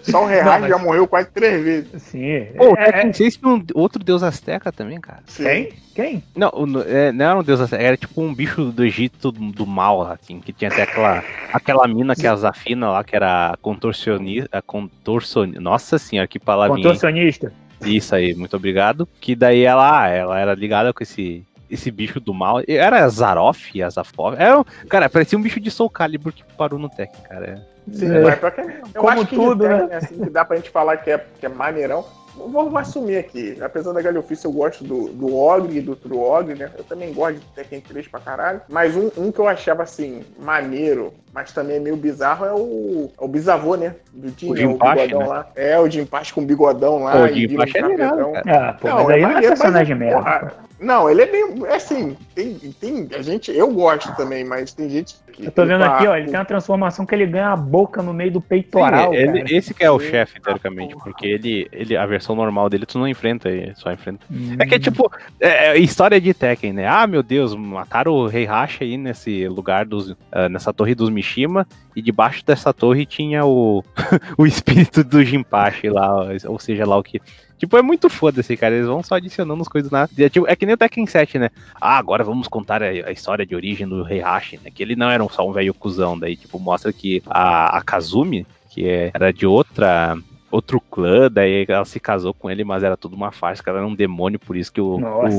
só 0.03 0.25
o 0.25 0.27
Real 0.27 0.61
mas- 0.61 0.69
já 0.69 0.79
morreu 0.79 1.07
quase 1.07 1.31
três 1.31 1.63
vezes. 1.63 2.03
Sim. 2.03 2.47
Pô, 2.57 2.75
é, 2.77 3.13
6 3.13 3.37
tinha 3.37 3.51
um 3.51 3.65
outro 3.75 4.03
deus 4.03 4.23
azteca 4.23 4.73
também, 4.73 5.01
cara. 5.01 5.23
Sim. 5.27 5.45
Quem? 5.45 5.73
Quem? 5.95 6.23
Não, 6.35 6.51
é, 6.87 7.13
não 7.13 7.25
era 7.25 7.39
um 7.39 7.43
deus 7.43 7.61
azteca, 7.61 7.83
era 7.83 7.97
tipo 7.97 8.21
um 8.21 8.35
bicho 8.35 8.65
do 8.67 8.85
Egito 8.85 9.31
do, 9.33 9.53
do 9.53 9.67
mal, 9.67 10.03
assim, 10.03 10.41
que 10.41 10.53
tinha 10.53 10.71
até 10.71 10.83
aquela, 10.83 11.23
aquela 11.53 11.89
mina 11.89 12.15
que 12.15 12.27
é 12.27 12.31
a 12.31 12.37
Zafina 12.37 12.91
lá, 12.91 13.05
que 13.05 13.15
era 13.17 13.57
contorcionista, 13.61 14.63
contorcionista, 14.63 15.61
nossa 15.61 15.99
senhora, 15.99 16.29
que 16.29 16.39
palavrinha, 16.39 16.79
hein? 16.79 16.85
Contorcionista. 16.85 17.53
Isso 17.85 18.15
aí, 18.15 18.35
muito 18.35 18.55
obrigado. 18.57 19.09
Que 19.21 19.35
daí 19.35 19.63
ela, 19.63 20.03
ah, 20.03 20.09
ela 20.09 20.39
era 20.39 20.55
ligada 20.55 20.93
com 20.93 21.03
esse 21.03 21.43
esse 21.71 21.91
bicho 21.91 22.19
do 22.21 22.35
mal. 22.35 22.61
Era 22.67 23.09
Zaroff, 23.09 23.81
Azafov. 23.83 24.37
Era, 24.39 24.59
um- 24.61 24.65
cara, 24.89 25.09
parecia 25.09 25.39
um 25.39 25.43
bicho 25.43 25.61
de 25.61 25.71
Soul 25.71 25.91
Calibur 25.91 26.33
que 26.33 26.43
parou 26.57 26.79
no 26.79 26.89
tech, 26.89 27.13
cara. 27.23 27.67
Sim, 27.93 28.07
É. 28.15 28.37
que 28.37 28.97
Eu 28.97 29.01
Como 29.03 29.09
acho 29.09 29.27
que 29.27 29.35
tudo, 29.37 29.63
de 29.65 29.69
né? 29.69 29.79
Tekken, 29.81 29.97
assim, 29.97 30.19
que 30.25 30.31
dá 30.31 30.45
pra 30.45 30.57
gente 30.57 30.71
falar 30.71 30.97
que 30.99 31.11
é, 31.11 31.19
que 31.39 31.47
é 31.47 31.49
maneirão. 31.49 32.05
Vou, 32.37 32.71
vou 32.71 32.79
assumir 32.79 33.17
aqui. 33.19 33.59
Apesar 33.61 33.93
da 33.93 34.01
galhofice, 34.01 34.45
eu 34.45 34.53
gosto 34.53 34.85
do, 34.85 35.09
do 35.09 35.37
Ogre 35.37 35.79
e 35.79 35.81
do 35.81 35.97
True 35.97 36.17
Ogre, 36.19 36.55
né? 36.55 36.71
Eu 36.79 36.85
também 36.85 37.13
gosto 37.13 37.39
de 37.41 37.47
Tekken 37.55 37.81
3 37.81 38.07
pra 38.09 38.21
caralho. 38.21 38.61
Mas 38.69 38.95
um, 38.97 39.11
um 39.19 39.33
que 39.33 39.39
eu 39.41 39.49
achava, 39.49 39.83
assim, 39.83 40.23
maneiro, 40.39 41.13
mas 41.33 41.53
também 41.53 41.77
é 41.77 41.81
meio 41.81 41.97
bizarro, 41.97 42.45
é 42.45 42.53
o, 42.53 43.11
é 43.21 43.25
o 43.25 43.29
bisavô, 43.29 43.77
né? 43.77 43.95
Do 44.13 44.29
Jim, 44.37 44.51
O 44.51 44.55
né? 44.55 44.61
Jinpachi, 44.61 45.03
bigodão 45.07 45.21
né? 45.21 45.27
lá. 45.27 45.47
É, 45.55 45.79
o 45.79 45.89
Jimpachi 45.89 46.35
com 46.35 46.45
bigodão 46.45 47.03
lá. 47.05 47.13
Pô, 47.13 47.19
o 47.19 47.27
e 47.29 47.47
vira 47.47 47.67
Jinpachi 47.67 47.79
é 47.79 47.87
legal, 47.87 48.33
cara. 48.33 48.69
Ah, 48.69 48.73
pô, 48.73 48.89
mas 48.89 49.09
aí 49.11 49.21
não 49.23 49.29
é 49.31 49.33
maneiro, 49.35 49.57
personagem 49.57 49.95
mas, 49.95 50.07
merda. 50.09 50.19
porra, 50.19 50.53
Não, 50.81 51.11
ele 51.11 51.23
é 51.23 51.27
bem. 51.27 51.67
É 51.67 51.75
assim, 51.77 52.17
tem, 52.35 52.55
tem. 52.81 53.07
A 53.15 53.21
gente. 53.23 53.53
Eu 53.53 53.71
gosto 53.71 54.15
também, 54.17 54.43
mas 54.45 54.73
tem 54.73 54.89
gente 54.89 55.15
que. 55.31 55.45
Eu 55.45 55.53
tô 55.53 55.65
vendo 55.67 55.83
tipo, 55.83 55.93
aqui, 55.95 56.07
ah, 56.07 56.11
ó, 56.11 56.17
ele 56.17 56.27
tem 56.31 56.39
uma 56.39 56.45
transformação 56.45 57.05
que 57.05 57.15
ele 57.15 57.27
ganha 57.27 57.49
a 57.53 57.57
boca 57.57 58.03
no 58.03 58.13
meio 58.15 58.33
do 58.33 58.41
peitoral, 58.41 59.11
Sim, 59.13 59.17
ele- 59.19 59.43
cara. 59.43 59.55
esse 59.55 59.75
que 59.75 59.85
é 59.85 59.91
o 59.91 60.01
chefe, 60.01 60.41
teoricamente, 60.41 60.97
porque 60.97 61.27
ele, 61.27 61.69
ele, 61.71 61.97
a 61.97 62.07
versão 62.07 62.35
normal 62.35 62.69
dele 62.71 62.87
tu 62.87 62.99
não 62.99 63.07
enfrenta, 63.07 63.49
ele 63.51 63.75
só 63.77 63.93
enfrenta. 63.93 64.25
Hum. 64.31 64.57
É 64.59 64.67
que 64.67 64.75
é 64.75 64.79
tipo, 64.79 65.11
é, 65.39 65.69
é 65.69 65.79
história 65.79 66.19
de 66.21 66.33
Tekken, 66.33 66.73
né? 66.73 66.89
Ah, 66.89 67.07
meu 67.07 67.23
Deus, 67.23 67.55
mataram 67.55 68.13
o 68.13 68.27
Rei 68.27 68.47
Hashi 68.47 68.83
aí 68.85 68.97
nesse 68.97 69.47
lugar 69.49 69.85
dos. 69.85 70.17
ah, 70.33 70.49
nessa 70.49 70.73
torre 70.73 70.95
dos 70.95 71.11
Mishima, 71.21 71.67
e 71.95 72.01
debaixo 72.01 72.45
dessa 72.45 72.73
torre 72.73 73.05
tinha 73.05 73.45
o, 73.45 73.85
o 74.39 74.47
espírito 74.47 75.05
do 75.05 75.23
Jinpachi 75.23 75.91
lá, 75.91 76.27
ou 76.47 76.59
seja 76.59 76.87
lá 76.87 76.97
o 76.97 77.03
que. 77.03 77.21
Tipo, 77.59 77.77
é 77.77 77.83
muito 77.83 78.09
foda-se, 78.09 78.57
cara. 78.57 78.75
Eles 78.75 78.87
vão 78.87 79.03
só 79.03 79.17
adicionando 79.17 79.61
as 79.61 79.69
coisas 79.69 79.91
na. 79.91 80.09
É, 80.17 80.29
tipo, 80.31 80.47
é 80.49 80.57
que 80.57 80.65
nem 80.65 80.75
o 80.75 80.79
Tekken 80.79 81.05
7, 81.07 81.39
né? 81.39 81.51
Ah, 81.79 81.99
agora 81.99 82.25
vamos 82.25 82.49
contar 82.49 82.83
a, 82.83 82.87
a 82.87 83.13
história 83.13 83.45
de 83.45 83.55
origem 83.55 83.87
do 83.87 84.03
Rei 84.03 84.21
Hashi, 84.21 84.59
né? 84.65 84.71
Que 84.71 84.83
ele 84.83 84.97
não 84.97 85.11
era 85.11 85.23
só 85.29 85.47
um 85.47 85.53
velho 85.53 85.75
cuzão. 85.75 86.19
Daí, 86.19 86.37
tipo, 86.37 86.59
mostra 86.59 86.91
que 86.91 87.23
a, 87.27 87.77
a 87.77 87.83
Kazumi, 87.83 88.47
que 88.71 88.89
é- 88.89 89.11
era 89.13 89.31
de 89.31 89.47
outra. 89.47 90.17
Outro 90.51 90.81
clã, 90.81 91.31
daí 91.31 91.65
ela 91.69 91.85
se 91.85 92.01
casou 92.01 92.35
com 92.35 92.51
ele, 92.51 92.65
mas 92.65 92.83
era 92.83 92.97
tudo 92.97 93.15
uma 93.15 93.31
farsa, 93.31 93.63
ela 93.69 93.79
era 93.79 93.87
um 93.87 93.95
demônio, 93.95 94.37
por 94.37 94.57
isso 94.57 94.73
que 94.73 94.81
o, 94.81 94.99
Nossa. 94.99 95.37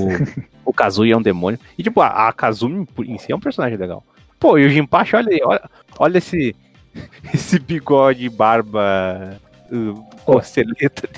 o, 0.63 0.69
o 0.69 0.73
Kazuya 0.73 1.15
é 1.15 1.17
um 1.17 1.21
demônio. 1.21 1.59
E, 1.77 1.83
tipo, 1.83 1.99
a, 1.99 2.29
a 2.29 2.31
Kazumi 2.31 2.87
em 2.99 3.17
si 3.17 3.29
é 3.29 3.35
um 3.35 3.39
personagem 3.39 3.77
legal. 3.77 4.05
Pô, 4.41 4.57
e 4.57 4.65
o 4.65 4.69
Jinpachi, 4.69 5.15
olha 5.15 5.29
aí, 5.29 5.39
olha, 5.43 5.69
olha 5.99 6.17
esse, 6.17 6.55
esse 7.31 7.59
bigode, 7.59 8.27
barba, 8.27 9.39
uh, 9.71 10.03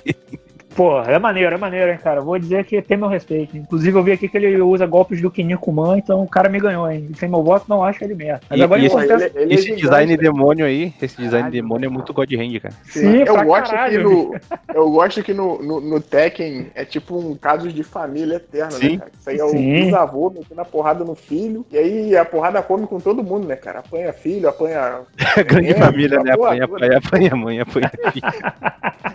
dele. 0.03 0.39
Porra, 0.75 1.11
é 1.11 1.19
maneiro, 1.19 1.53
é 1.53 1.57
maneiro, 1.57 1.91
hein, 1.91 1.99
cara. 2.03 2.21
Vou 2.21 2.37
dizer 2.39 2.65
que 2.65 2.81
tem 2.81 2.97
meu 2.97 3.07
respeito. 3.07 3.55
Inclusive, 3.57 3.97
eu 3.97 4.03
vi 4.03 4.11
aqui 4.11 4.27
que 4.27 4.37
ele 4.37 4.59
usa 4.61 4.85
golpes 4.85 5.21
do 5.21 5.29
Kinnikuman, 5.29 5.97
então 5.97 6.21
o 6.23 6.27
cara 6.27 6.49
me 6.49 6.59
ganhou, 6.59 6.89
hein. 6.89 7.09
Sem 7.15 7.29
meu 7.29 7.43
voto, 7.43 7.65
não 7.69 7.83
acho 7.83 8.03
ele 8.03 8.15
merda. 8.15 8.41
Mas 8.49 8.59
E- 8.59 8.63
agora 8.63 8.81
e 8.81 8.85
eu 8.85 8.87
esse- 8.99 9.13
ele- 9.13 9.31
ele 9.35 9.51
é 9.51 9.55
esse 9.55 9.63
gigante, 9.65 9.81
design 9.81 10.11
né? 10.11 10.17
demônio 10.17 10.65
aí, 10.65 10.93
esse 11.01 11.15
design 11.17 11.31
Caralho, 11.43 11.51
demônio 11.53 11.85
é 11.87 11.89
muito 11.89 12.13
God 12.13 12.31
Hand, 12.33 12.59
cara. 12.59 12.73
Sim, 12.85 13.17
eu 13.19 13.33
pra 13.33 13.43
gosto 13.43 13.71
caralho, 13.71 13.97
que 13.97 14.03
no, 14.03 14.35
eu 14.73 14.91
gosto 14.91 15.23
que 15.23 15.33
no, 15.33 15.61
no, 15.61 15.79
no 15.81 16.01
Tekken 16.01 16.67
é 16.73 16.83
tipo 16.85 17.17
um 17.17 17.35
caso 17.35 17.71
de 17.71 17.83
família 17.83 18.35
eterna, 18.37 18.71
Sim. 18.71 18.93
né, 18.93 18.97
cara? 18.97 19.11
Isso 19.19 19.29
aí 19.29 19.37
é 19.37 19.43
o 19.43 19.49
Sim. 19.49 19.73
bisavô 19.85 20.29
metendo 20.29 20.61
a 20.61 20.65
porrada 20.65 21.03
no 21.05 21.13
filho, 21.15 21.65
e 21.71 21.77
aí 21.77 22.17
a 22.17 22.25
porrada 22.25 22.61
come 22.61 22.87
com 22.87 22.99
todo 22.99 23.23
mundo, 23.23 23.47
né, 23.47 23.55
cara? 23.55 23.79
Apanha 23.79 24.11
filho, 24.13 24.49
apanha. 24.49 25.01
Grande 25.45 25.69
É, 25.71 25.75
família, 25.75 26.19
né? 26.23 26.31
Apanha, 26.33 26.65
apanha, 26.65 26.97
apanha, 26.97 27.35
mãe, 27.35 27.59
apanha 27.59 27.91
filho. 28.11 28.25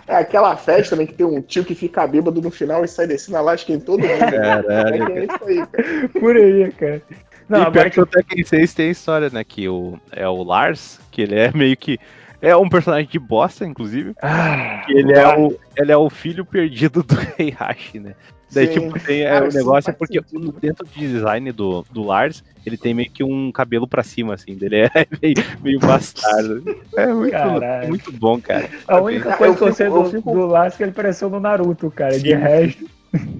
É 0.07 0.15
aquela 0.15 0.55
festa, 0.55 0.95
né, 0.95 1.05
que 1.05 1.13
tem 1.13 1.25
um 1.25 1.41
tio 1.49 1.65
que 1.65 1.73
fica 1.75 2.05
bêbado 2.07 2.41
no 2.41 2.51
final 2.51 2.85
e 2.85 2.87
sai 2.87 3.07
descendo 3.07 3.37
a 3.37 3.41
lasca 3.41 3.73
em 3.73 3.79
todo 3.79 4.01
mundo. 4.01 4.07
né? 4.07 4.29
Caralho, 4.29 5.05
Tekken 5.05 5.17
é 5.17 5.25
isso 5.25 5.45
aí, 5.45 5.67
cara. 5.67 6.09
Por 6.19 6.35
aí, 6.37 6.71
cara. 6.71 7.01
Não, 7.49 7.61
e 7.61 7.61
pior 7.63 7.67
agora 7.67 7.89
que 7.89 7.99
o 7.99 8.05
Tekken 8.05 8.45
6 8.45 8.73
tem 8.75 8.87
a 8.87 8.91
história, 8.91 9.29
né? 9.31 9.43
Que 9.43 9.67
o, 9.67 9.99
é 10.11 10.27
o 10.27 10.43
Lars, 10.43 10.99
que 11.11 11.23
ele 11.23 11.35
é 11.35 11.51
meio 11.51 11.75
que. 11.75 11.97
É 12.41 12.55
um 12.55 12.69
personagem 12.69 13.09
de 13.09 13.19
bosta, 13.19 13.65
inclusive. 13.65 14.13
Ah, 14.21 14.83
Que 14.85 14.93
ele 14.93 15.11
é, 15.11 15.27
o, 15.37 15.59
ele 15.75 15.91
é 15.91 15.97
o 15.97 16.09
filho 16.09 16.45
perdido 16.45 17.03
do 17.03 17.15
Rei 17.15 17.49
Hashi, 17.49 17.99
né? 17.99 18.13
Daí, 18.51 18.67
Sim. 18.67 18.73
tipo, 18.89 18.99
tem, 18.99 19.21
é, 19.21 19.41
o 19.41 19.51
negócio 19.51 19.91
é 19.91 19.93
porque 19.93 20.19
sentido. 20.21 20.51
dentro 20.59 20.85
do 20.85 20.91
design 20.99 21.51
do, 21.51 21.85
do 21.91 22.03
Lars, 22.03 22.43
ele 22.65 22.77
tem 22.77 22.93
meio 22.93 23.11
que 23.11 23.23
um 23.23 23.51
cabelo 23.51 23.87
pra 23.87 24.01
cima, 24.03 24.33
assim, 24.33 24.55
dele 24.55 24.77
é 24.77 24.89
meio, 25.21 25.35
meio 25.61 25.79
bastardo. 25.79 26.63
É 26.97 27.05
muito, 27.07 27.31
Caralho. 27.31 27.87
muito 27.89 28.11
bom, 28.11 28.39
cara. 28.41 28.67
a 28.87 28.99
única 28.99 29.37
coisa 29.37 29.55
que 29.55 29.63
eu 29.63 29.73
sei 29.73 29.89
do, 29.89 30.05
fico- 30.05 30.31
do 30.33 30.47
Lars 30.47 30.73
é 30.73 30.77
que 30.77 30.83
ele 30.83 30.91
pareceu 30.91 31.29
no 31.29 31.39
Naruto, 31.39 31.91
cara. 31.91 32.17
De 32.19 32.29
Sim. 32.29 32.35
resto, 32.35 32.85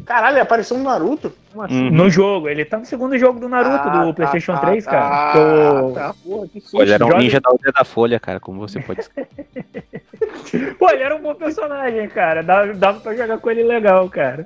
Caralho, 0.04 0.34
ele 0.34 0.42
apareceu 0.42 0.76
no 0.80 0.84
Naruto? 0.84 1.32
Assim? 1.60 1.86
Uhum. 1.86 1.92
no 1.92 2.10
jogo, 2.10 2.50
ele 2.50 2.66
tá 2.66 2.80
no 2.80 2.86
segundo 2.86 3.16
jogo 3.20 3.40
do 3.40 3.48
Naruto, 3.48 3.88
Ah, 3.88 4.06
do 4.06 4.14
PlayStation 4.16 4.54
tá, 4.54 4.60
3, 4.62 4.84
tá, 4.86 4.92
cara. 4.92 5.32
que 5.32 5.38
eu- 5.38 5.92
tá, 5.94 6.16
porra, 6.24 6.48
que 6.48 6.60
susto. 6.62 6.78
Pô, 6.78 6.82
ele 6.84 6.92
era 6.92 7.06
um 7.06 7.10
joga- 7.10 7.20
ninja 7.22 7.40
da 7.40 7.50
aldeia 7.52 7.72
da 7.72 7.84
Folha, 7.84 8.20
cara, 8.20 8.40
como 8.40 8.60
você 8.60 8.80
pode 8.80 9.02
Pô, 10.80 10.90
ele 10.90 11.04
era 11.04 11.16
um 11.16 11.22
bom 11.22 11.36
personagem, 11.36 12.08
cara. 12.10 12.42
Dava, 12.42 12.74
dava 12.74 13.00
pra 13.00 13.16
jogar 13.16 13.38
com 13.38 13.50
ele 13.52 13.64
legal, 13.64 14.10
cara. 14.10 14.46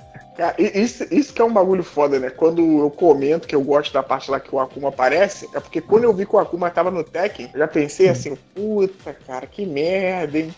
E- 0.58 0.82
isso, 0.82 1.06
isso 1.12 1.34
que 1.34 1.42
é 1.42 1.46
um 1.46 1.54
bagulho 1.54 1.84
foda, 1.84 2.20
né? 2.20 2.30
Quando 2.30 2.62
eu 2.80 2.90
comento 2.90 3.48
que 3.48 3.56
eu 3.56 3.62
gosto 3.62 3.94
da 3.94 4.02
parte 4.02 4.32
lá 4.32 4.40
que 4.40 4.54
o 4.54 4.60
Akuma 4.60 4.90
aparece, 4.90 5.48
é 5.54 5.60
porque 5.60 5.80
quando 5.82 6.06
eu 6.06 6.14
vi 6.14 6.26
que 6.26 6.36
o 6.36 6.40
Akuma 6.40 6.70
tava 6.70 6.90
no 6.90 7.04
Tekken, 7.04 7.50
eu 7.54 7.60
já 7.60 7.68
pensei 7.68 8.10
assim, 8.10 8.36
puta, 8.56 9.16
cara, 9.28 9.46
que 9.46 9.66
merda, 9.66 10.40
hein? 10.40 10.54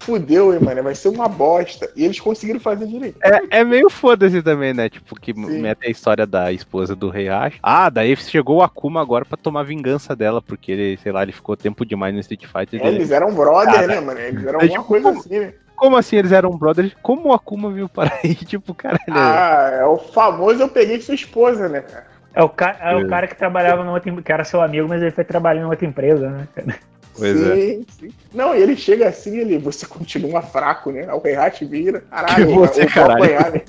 Fudeu, 0.00 0.52
hein, 0.52 0.60
mano? 0.62 0.82
Vai 0.82 0.94
ser 0.94 1.08
uma 1.08 1.26
bosta. 1.28 1.90
E 1.96 2.04
eles 2.04 2.20
conseguiram 2.20 2.60
fazer 2.60 2.86
direito. 2.86 3.18
É, 3.22 3.58
é 3.60 3.64
meio 3.64 3.90
foda-se 3.90 4.40
também, 4.40 4.72
né? 4.72 4.88
Tipo, 4.88 5.18
que 5.18 5.32
Sim. 5.34 5.60
mete 5.60 5.86
a 5.86 5.90
história 5.90 6.24
da 6.26 6.52
esposa 6.52 6.94
do 6.94 7.08
Rei 7.08 7.28
Hashi. 7.28 7.58
Ah, 7.62 7.90
daí 7.90 8.14
chegou 8.16 8.58
o 8.58 8.62
Akuma 8.62 9.00
agora 9.00 9.24
pra 9.24 9.36
tomar 9.36 9.64
vingança 9.64 10.14
dela, 10.14 10.40
porque 10.40 10.70
ele, 10.70 10.98
sei 11.02 11.10
lá, 11.10 11.22
ele 11.24 11.32
ficou 11.32 11.56
tempo 11.56 11.84
demais 11.84 12.14
no 12.14 12.20
Street 12.20 12.44
Fighter. 12.46 12.80
É, 12.80 12.86
Ele- 12.86 12.96
eles 12.98 13.10
eram 13.10 13.34
brother, 13.34 13.72
Cara, 13.74 13.86
né, 13.88 14.00
mano? 14.00 14.20
Eles 14.20 14.44
eram 14.46 14.60
é 14.60 14.62
alguma 14.64 14.78
tipo, 14.78 14.84
coisa 14.84 15.08
assim, 15.10 15.38
né? 15.40 15.54
Como 15.82 15.96
assim 15.96 16.14
eles 16.14 16.30
eram 16.30 16.56
brothers? 16.56 16.94
Como 17.02 17.30
o 17.30 17.32
Akuma 17.32 17.68
viu 17.72 17.88
para 17.88 18.12
aí? 18.22 18.36
Tipo, 18.46 18.72
caralho. 18.72 19.00
Ah, 19.08 19.70
é 19.80 19.84
o 19.84 19.98
famoso 19.98 20.62
eu 20.62 20.68
peguei 20.68 21.00
sua 21.00 21.16
esposa, 21.16 21.68
né, 21.68 21.80
cara? 21.80 22.06
É 22.32 22.40
o, 22.40 22.48
ca 22.48 22.76
é 22.80 22.92
É. 22.92 22.96
o 22.96 23.08
cara 23.08 23.26
que 23.26 23.34
trabalhava 23.34 23.82
numa 23.82 23.94
outra, 23.94 24.22
que 24.22 24.30
era 24.32 24.44
seu 24.44 24.62
amigo, 24.62 24.88
mas 24.88 25.02
ele 25.02 25.10
foi 25.10 25.24
trabalhar 25.24 25.62
em 25.62 25.64
outra 25.64 25.84
empresa, 25.84 26.30
né? 26.30 26.46
cara? 26.54 26.76
Pois 27.18 27.42
é. 27.42 27.54
sim, 27.56 27.86
sim. 27.98 28.08
Não, 28.32 28.54
e 28.54 28.62
ele 28.62 28.76
chega 28.76 29.08
assim, 29.08 29.36
ele, 29.38 29.58
você 29.58 29.84
continua 29.84 30.40
fraco, 30.40 30.92
né? 30.92 31.00
Aí 31.02 31.08
O 31.14 31.18
Reihat 31.20 31.64
vira, 31.64 32.00
caralho, 32.08 32.46
Que 32.46 32.54
você, 32.54 32.82
eu 32.82 32.84
vou 32.88 32.94
caralho. 32.94 33.24
apanhar, 33.24 33.50
né? 33.50 33.60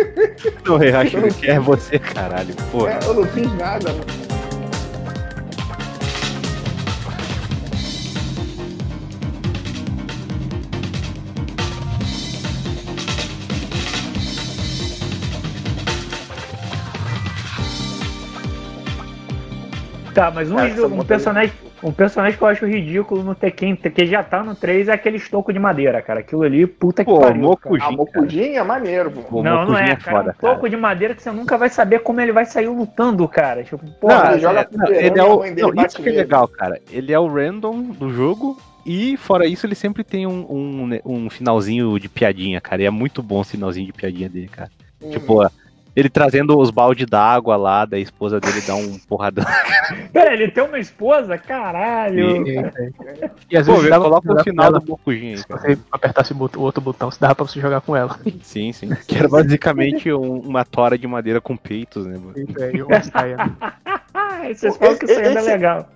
O 0.70 0.76
Rei 0.78 0.90
Hashi 0.90 1.16
ele 1.18 1.30
quer 1.34 1.60
você, 1.60 1.98
caralho. 1.98 2.54
Pô. 2.72 2.88
É, 2.88 2.98
eu 3.04 3.12
não 3.12 3.24
fiz 3.26 3.52
nada, 3.58 3.90
mano. 3.92 4.31
Tá, 20.14 20.30
mas 20.30 20.50
um, 20.50 20.56
Cara, 20.56 20.86
um 20.86 21.04
personagem, 21.04 21.52
um 21.82 21.92
personagem 21.92 22.36
que 22.36 22.44
eu 22.44 22.48
acho 22.48 22.66
ridículo 22.66 23.22
no 23.22 23.34
Tekken, 23.34 23.76
que 23.76 24.06
já 24.06 24.22
tá 24.22 24.42
no 24.42 24.54
3, 24.54 24.88
é 24.88 24.92
aquele 24.92 25.16
estoco 25.16 25.52
de 25.52 25.58
madeira, 25.58 26.02
cara. 26.02 26.20
Aquilo 26.20 26.42
ali, 26.42 26.66
puta 26.66 27.04
que 27.04 27.10
Pô, 27.10 27.20
pariu. 27.20 27.32
cara. 27.34 27.48
Mokujin, 27.48 27.82
A 27.82 27.84
cara. 27.86 27.96
Mokujin 27.96 28.52
é 28.54 28.62
maneiro, 28.62 29.10
pô. 29.10 29.42
Não, 29.42 29.64
não 29.64 29.72
Mokujin 29.72 29.90
é, 29.90 29.96
cara. 29.96 30.18
foda, 30.18 30.36
um 30.36 30.40
toco 30.40 30.68
de 30.68 30.76
madeira 30.76 31.14
que 31.14 31.22
você 31.22 31.30
nunca 31.30 31.56
vai 31.56 31.70
saber 31.70 32.00
como 32.00 32.20
ele 32.20 32.32
vai 32.32 32.44
sair 32.44 32.68
lutando, 32.68 33.26
cara. 33.26 33.64
Tipo, 33.64 33.84
Não, 33.84 33.92
porra, 33.94 34.32
ele 34.32 34.40
joga 34.40 34.60
é, 34.60 34.68
não, 34.70 34.86
fliperama 34.86 35.06
ele 35.06 35.18
é 35.18 35.24
o, 35.24 35.74
não, 35.74 35.86
isso 35.86 36.02
que 36.02 36.08
é 36.08 36.12
legal, 36.12 36.48
cara. 36.48 36.78
Ele 36.90 37.12
é 37.12 37.18
o 37.18 37.26
random 37.26 37.82
do 37.82 38.10
jogo 38.12 38.58
e, 38.84 39.16
fora 39.16 39.46
isso, 39.46 39.64
ele 39.64 39.74
sempre 39.74 40.04
tem 40.04 40.26
um, 40.26 40.46
um, 40.50 41.00
um 41.04 41.30
finalzinho 41.30 41.98
de 41.98 42.08
piadinha, 42.08 42.60
cara. 42.60 42.82
E 42.82 42.84
é 42.84 42.90
muito 42.90 43.22
bom 43.22 43.40
o 43.40 43.44
finalzinho 43.44 43.86
de 43.86 43.92
piadinha 43.92 44.28
dele, 44.28 44.48
cara. 44.48 44.70
Hum. 45.00 45.10
Tipo, 45.10 45.50
ele 45.94 46.08
trazendo 46.08 46.58
os 46.58 46.70
balde 46.70 47.04
d'água 47.06 47.56
lá, 47.56 47.84
da 47.84 47.98
esposa 47.98 48.40
dele 48.40 48.60
dá 48.66 48.74
um 48.74 48.98
porradão. 49.08 49.44
Pera, 50.12 50.32
ele 50.32 50.50
tem 50.50 50.64
uma 50.64 50.78
esposa? 50.78 51.36
Caralho. 51.38 52.46
E- 52.46 52.72
E 53.50 53.56
às 53.56 53.66
Pô, 53.66 53.74
vezes 53.74 53.90
dava 53.90 54.04
coloca 54.04 54.22
pra 54.22 54.30
o 54.32 54.32
jogar 54.38 54.44
final 54.44 54.72
do 54.72 54.86
Mokujin 54.86 55.30
aí, 55.32 55.38
Se 55.38 55.44
você 55.48 55.78
apertasse 55.90 56.32
o 56.32 56.60
outro 56.60 56.80
botão, 56.80 57.10
se 57.10 57.20
dava 57.20 57.34
pra 57.34 57.44
você 57.46 57.60
jogar 57.60 57.80
com 57.82 57.94
ela. 57.94 58.18
Sim, 58.42 58.72
sim. 58.72 58.90
Que 59.06 59.16
era 59.16 59.28
basicamente 59.28 60.12
um- 60.12 60.40
uma 60.40 60.64
tora 60.64 60.96
de 60.96 61.06
madeira 61.06 61.40
com 61.40 61.56
peitos, 61.56 62.06
né, 62.06 62.18
mano? 62.18 62.34
É, 62.58 62.76
e 62.76 62.82
uma 62.82 63.02
saia. 63.02 63.36
Vocês 64.54 64.76
falam 64.76 64.96
que 64.96 65.04
isso 65.04 65.18
ainda 65.20 65.40
é 65.40 65.42
legal. 65.42 65.88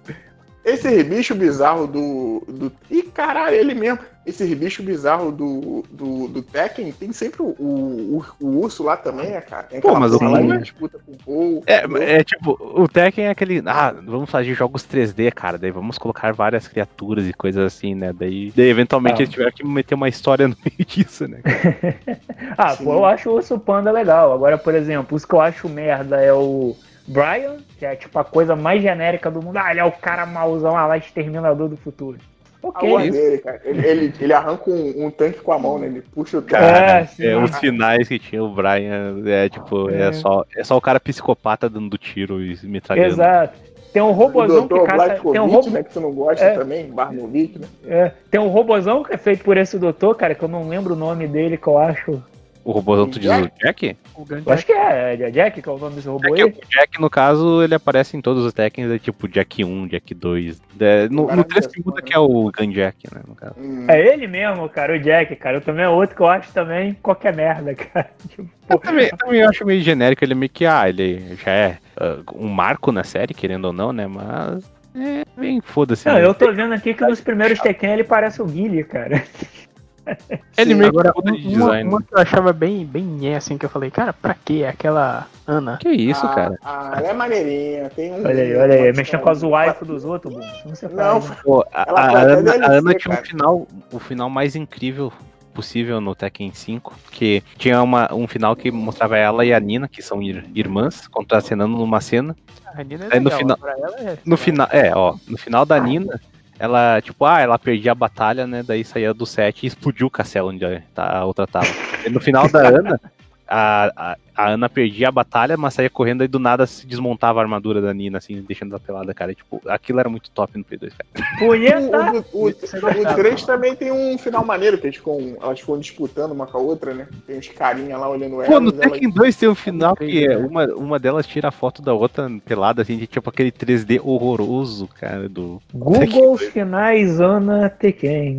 Esse 0.67 1.05
bicho 1.05 1.33
bizarro 1.33 1.87
do, 1.87 2.43
do. 2.49 2.73
Ih, 2.91 3.05
caralho, 3.05 3.55
ele 3.55 3.73
mesmo. 3.73 4.01
Esse 4.27 4.53
bicho 4.57 4.83
bizarro 4.83 5.31
do, 5.31 5.85
do, 5.89 6.27
do 6.27 6.43
Tekken 6.43 6.91
tem 6.91 7.13
sempre 7.13 7.41
o, 7.41 7.51
o, 7.57 8.25
o 8.41 8.47
urso 8.59 8.83
lá 8.83 8.97
também, 8.97 9.31
né, 9.31 9.41
cara? 9.41 9.63
Tem 9.63 9.81
Pô, 9.81 9.95
mas 9.95 10.13
o 10.13 10.25
lá 10.25 10.41
que 10.43 10.59
disputa 10.59 10.99
com 10.99 11.13
o 11.13 11.17
Paul. 11.25 11.63
É, 11.65 12.17
é 12.19 12.25
tipo, 12.25 12.59
o 12.61 12.89
Tekken 12.89 13.27
é 13.27 13.31
aquele. 13.31 13.63
Ah, 13.65 13.95
vamos 14.05 14.29
fazer 14.29 14.53
jogos 14.55 14.83
3D, 14.83 15.33
cara. 15.33 15.57
Daí 15.57 15.71
vamos 15.71 15.97
colocar 15.99 16.33
várias 16.33 16.67
criaturas 16.67 17.29
e 17.29 17.33
coisas 17.33 17.65
assim, 17.65 17.95
né? 17.95 18.13
Daí, 18.13 18.53
daí 18.57 18.69
eventualmente 18.69 19.21
Ah. 19.21 19.23
eles 19.23 19.31
tiveram 19.31 19.53
que 19.53 19.65
meter 19.65 19.95
uma 19.95 20.09
história 20.09 20.49
no 20.49 20.57
meio 20.65 20.85
disso, 20.85 21.29
né? 21.29 21.41
Ah, 22.59 22.71
Sim. 22.71 22.85
pô, 22.85 22.93
eu 22.95 23.05
acho 23.05 23.31
o 23.31 23.35
Urso 23.35 23.59
Panda 23.59 23.93
legal. 23.93 24.33
Agora, 24.33 24.59
por 24.59 24.75
exemplo, 24.75 25.17
os 25.17 25.25
que 25.25 25.35
eu 25.35 25.41
acho 25.41 25.69
merda 25.69 26.17
é 26.21 26.33
o 26.33 26.75
Brian, 27.07 27.59
que 27.79 27.85
é 27.87 27.95
tipo 27.97 28.19
a 28.19 28.25
coisa 28.25 28.57
mais 28.57 28.83
genérica 28.83 29.31
do 29.31 29.43
mundo. 29.43 29.57
Ah, 29.59 29.71
ele 29.71 29.81
é 29.81 29.85
o 29.85 29.93
cara 29.93 30.25
mauzão, 30.27 30.77
ah 30.77 30.87
lá, 30.87 30.97
exterminador 30.97 31.69
do 31.69 31.77
futuro. 31.77 32.19
A 32.63 32.69
Ok. 32.69 32.89
voz 32.89 33.13
dele, 33.13 33.39
cara. 33.39 33.61
Ele, 33.65 33.87
ele, 33.87 34.15
ele 34.21 34.33
arranca 34.33 34.69
um, 34.71 35.07
um 35.07 35.11
tanque 35.11 35.41
com 35.41 35.53
a 35.53 35.59
mão, 35.59 35.79
né? 35.79 35.87
Ele 35.87 36.01
puxa 36.01 36.39
o 36.39 36.43
tanque. 36.43 36.65
É, 36.65 37.05
sim. 37.07 37.25
É, 37.27 37.37
os 37.37 37.57
finais 37.59 38.09
que 38.09 38.19
tinha 38.19 38.43
o 38.43 38.49
Brian 38.49 39.23
é 39.27 39.49
tipo, 39.49 39.89
é, 39.91 40.09
É. 40.09 40.13
só, 40.13 40.45
é 40.57 40.65
só 40.65 40.77
o 40.77 40.81
cara 40.81 40.99
psicopata 40.99 41.69
dando 41.69 41.97
tiro 41.97 42.43
e 42.43 42.59
metralhando. 42.65 43.07
Exato. 43.09 43.67
Tem 43.93 44.03
um 44.03 44.09
O 44.09 44.13
robozão 44.13 44.67
que 44.69 44.75
Dr. 44.75 44.85
caça. 44.85 45.15
Tem 45.33 45.41
um, 45.41 45.47
robo, 45.47 45.71
né? 45.71 45.83
Que 45.83 45.91
tu 45.91 46.01
não 46.01 46.13
gosta 46.13 46.45
É. 46.45 46.55
também, 46.59 46.91
Barnovic, 46.91 47.59
né? 47.59 47.67
é, 47.87 48.13
tem 48.31 48.39
um 48.41 48.49
robozão 48.49 49.03
que 49.03 49.15
é 49.15 49.17
feito 49.17 49.43
por 49.45 49.57
esse 49.57 49.79
doutor, 49.79 50.15
cara, 50.17 50.35
que 50.35 50.43
eu 50.43 50.49
não 50.49 50.69
lembro 50.69 50.93
o 50.95 50.97
nome 50.99 51.27
dele, 51.27 51.57
que 51.57 51.67
eu 51.67 51.79
acho. 51.79 52.23
O 52.67 52.73
robôzão 52.73 53.09
tu 53.09 53.21
diz 53.21 53.31
o 53.31 53.49
Jack? 53.63 53.97
O 54.13 54.27
Eu 54.29 54.53
acho 54.53 54.67
que 54.67 54.73
é, 54.73 55.15
é 55.15 55.31
Jack, 55.31 55.63
que 55.63 55.69
é 55.69 55.73
o 55.73 55.79
nome 55.79 55.95
desse 55.95 56.09
robô 56.09 56.27
É 56.27 56.33
que 56.35 56.43
aí. 56.43 56.49
o 56.49 56.69
Jack, 56.69 57.01
no 57.01 57.09
caso, 57.09 57.63
ele 57.63 57.77
aparece 57.77 58.17
em 58.17 58.21
todos 58.21 58.45
os 58.45 58.53
Tekkens, 58.53 58.91
é 58.91 58.99
tipo 58.99 59.29
Jack 59.29 59.65
1, 59.65 59.87
Jack 59.87 60.13
2. 60.13 60.61
É, 60.81 61.09
no, 61.09 61.29
no 61.29 61.45
3 61.45 61.65
que 61.69 61.81
muda 61.87 62.03
que 62.03 62.13
é 62.13 62.19
o 62.19 62.51
Gun 62.51 62.73
Jack, 62.73 63.07
né? 63.15 63.21
No 63.25 63.37
caso. 63.37 63.55
Hum. 63.57 63.87
É 63.89 64.13
ele 64.13 64.27
mesmo, 64.27 64.69
cara, 64.69 64.97
o 64.97 64.99
Jack, 64.99 65.37
cara. 65.37 65.59
Eu 65.59 65.61
também 65.61 65.85
é 65.85 65.89
outro 65.89 66.17
que 66.17 66.23
eu 66.23 66.27
acho 66.27 66.53
também 66.53 66.95
qualquer 67.01 67.33
merda, 67.37 67.73
cara. 67.73 68.11
Tipo, 68.29 68.51
Eu 68.69 68.79
também, 68.81 69.09
eu 69.13 69.17
também 69.17 69.43
acho 69.45 69.65
meio 69.65 69.81
genérico, 69.81 70.25
ele 70.25 70.33
é 70.33 70.37
meio 70.37 70.51
que, 70.51 70.67
ah, 70.67 70.89
ele 70.89 71.37
já 71.37 71.53
é 71.53 71.79
ah, 71.97 72.19
um 72.35 72.49
marco 72.49 72.91
na 72.91 73.05
série, 73.05 73.33
querendo 73.33 73.67
ou 73.67 73.73
não, 73.73 73.93
né? 73.93 74.09
Mas 74.09 74.65
é 74.97 75.23
bem 75.39 75.61
foda-se. 75.61 76.09
Não, 76.09 76.15
né? 76.15 76.25
eu 76.25 76.35
tô 76.35 76.53
vendo 76.53 76.73
aqui 76.73 76.95
que 76.95 77.05
nos 77.05 77.21
primeiros 77.21 77.61
Tekken 77.61 77.93
ele 77.93 78.05
parece 78.05 78.43
o 78.43 78.45
Guile, 78.45 78.83
cara. 78.83 79.23
Ele 80.57 80.75
meio 80.75 80.89
Agora, 80.91 81.13
que 81.13 81.23
de 81.23 81.49
uma, 81.57 81.67
design. 81.67 81.89
uma 81.91 82.03
que 82.03 82.15
eu 82.15 82.19
achava 82.19 82.53
bem, 82.53 82.85
bem 82.85 83.03
nhé, 83.05 83.37
assim, 83.37 83.59
que 83.59 83.67
eu 83.67 83.71
falei, 83.71 83.91
cara, 83.91 84.13
pra 84.13 84.35
quê? 84.35 84.65
Aquela 84.69 85.27
Ana. 85.47 85.77
Que 85.79 85.89
isso, 85.91 86.25
Ah, 86.27 86.35
cara? 86.35 86.59
Ah, 86.63 86.95
ela 86.99 87.09
é 87.09 87.13
maneirinha. 87.13 87.91
Tem 87.91 88.13
um. 88.13 88.25
Olha 88.27 88.43
aí, 88.43 88.57
olha 88.57 88.75
aí, 88.75 88.93
mexendo 88.93 89.21
com 89.21 89.31
as 89.31 89.43
waifu 89.43 89.85
dos 89.85 90.05
outros, 90.05 90.35
Não 90.35 90.75
faz, 90.77 90.83
né? 91.29 91.37
Pô, 91.45 91.65
a, 91.73 91.83
a 91.83 92.07
até 92.07 92.33
Ana, 92.33 92.67
a 92.67 92.71
Ana 92.73 92.95
tinha 92.95 93.15
um 93.15 93.23
final, 93.25 93.67
o 93.93 93.99
final 93.99 94.31
mais 94.31 94.57
incrível 94.57 95.13
possível 95.53 96.01
no 96.03 96.15
Tekken 96.15 96.53
5, 96.53 96.95
que 97.11 97.43
tinha 97.57 97.83
uma, 97.83 98.13
um 98.15 98.29
final 98.29 98.55
que 98.55 98.71
mostrava 98.71 99.17
ela 99.17 99.43
e 99.45 99.55
a 99.55 99.59
Nina, 99.61 99.89
que 99.89 100.03
são 100.03 100.21
ir- 100.23 100.45
irmãs, 100.55 101.09
contracenando 101.09 101.77
numa 101.79 101.99
cena. 102.01 102.37
A 102.75 102.85
Nina 102.85 103.07
é 103.07 103.15
Aí 103.15 103.21
no 103.21 103.25
legal, 103.25 103.39
final- 103.39 103.57
pra 103.57 103.73
ela 103.73 103.97
é- 104.01 104.19
No 104.25 104.37
final, 104.37 104.69
é, 104.71 104.93
ó, 104.95 105.17
no 105.27 105.39
final 105.39 105.65
da 105.65 105.81
Nina, 105.81 106.21
ela, 106.59 107.01
tipo, 107.01 107.25
ah, 107.25 107.41
ela 107.41 107.59
perdia 107.59 107.93
a 107.93 107.95
batalha, 107.95 108.47
né? 108.47 108.63
Daí 108.63 108.85
saía 108.85 109.13
do 109.13 109.27
set 109.27 109.63
e 109.63 109.67
explodiu 109.67 110.07
o 110.07 110.11
castelo 110.11 110.49
onde 110.51 110.65
a- 110.65 110.83
tá- 110.95 111.25
outra 111.25 111.47
tava. 111.47 111.67
E 112.05 112.09
no 112.11 112.21
final 112.21 112.49
da 112.49 112.61
Ana, 112.69 113.01
a, 113.49 113.91
a, 113.97 114.17
a 114.37 114.51
Ana 114.51 114.69
perdia 114.69 115.09
a 115.09 115.13
batalha, 115.13 115.57
mas 115.57 115.75
saía 115.75 115.89
correndo 115.89 116.23
e 116.23 116.29
do 116.29 116.39
nada 116.39 116.67
se 116.67 116.87
desmontava 116.87 117.41
a 117.41 117.43
armadura 117.43 117.81
da 117.81 117.95
Nina, 117.95 118.19
assim, 118.19 118.43
deixando 118.43 118.73
ela 118.73 118.81
pelada, 118.81 119.15
cara. 119.15 119.35
Tipo, 119.35 119.61
aquilo 119.67 119.99
era 119.99 120.09
muito 120.09 120.31
top 120.31 120.59
no 120.59 120.65
P2, 120.65 120.93
cara. 120.93 121.39
Punheta! 121.39 122.25
O, 122.33 122.47
o, 122.47 122.49
o, 122.49 122.49
o 122.49 123.15
3 123.15 123.43
também 123.45 123.75
tem 123.75 123.91
um 123.91 124.19
final 124.19 124.45
maneiro, 124.45 124.79
que 124.79 124.87
eles 124.87 124.97
ficam, 124.97 125.37
elas 125.41 125.61
ficam 125.61 125.79
disputando 125.79 126.33
uma 126.33 126.47
com 126.47 126.59
a 126.59 126.61
outra, 126.61 126.93
né? 126.93 127.09
Tem 127.27 127.39
uns 127.39 127.49
carinha 127.49 127.97
lá 127.97 128.09
olhando 128.09 128.37
elas. 128.37 128.49
Pô, 128.49 128.61
no 128.61 128.73
Tekken 128.73 129.11
2 129.11 129.37
tem 129.37 129.49
um 129.49 129.55
final 129.55 129.97
que 129.97 130.27
é 130.27 130.37
uma, 130.37 130.67
uma 130.75 130.99
delas 130.99 131.27
tira 131.27 131.49
a 131.49 131.53
foto 131.53 131.81
da 131.81 131.95
outra 131.95 132.31
pelada, 132.45 132.83
assim, 132.83 132.97
de 132.99 133.07
tipo 133.07 133.31
aquele 133.31 133.51
3D 133.51 134.01
horroroso, 134.03 134.89
cara, 134.89 135.29
do. 135.29 135.61
Google 135.73 136.33
os 136.33 136.43
finais 136.43 137.21
Ana 137.21 137.71
Tekken. 137.71 138.39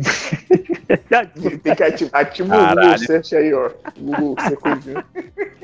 Tem 1.62 1.74
que 1.74 1.82
ativar, 1.82 2.20
ativa 2.20 2.56
o. 2.56 2.68
Google 2.68 2.98
Search 2.98 3.36
aí, 3.36 3.52
ó. 3.52 3.70
Google 3.98 4.36
Search. 4.40 4.94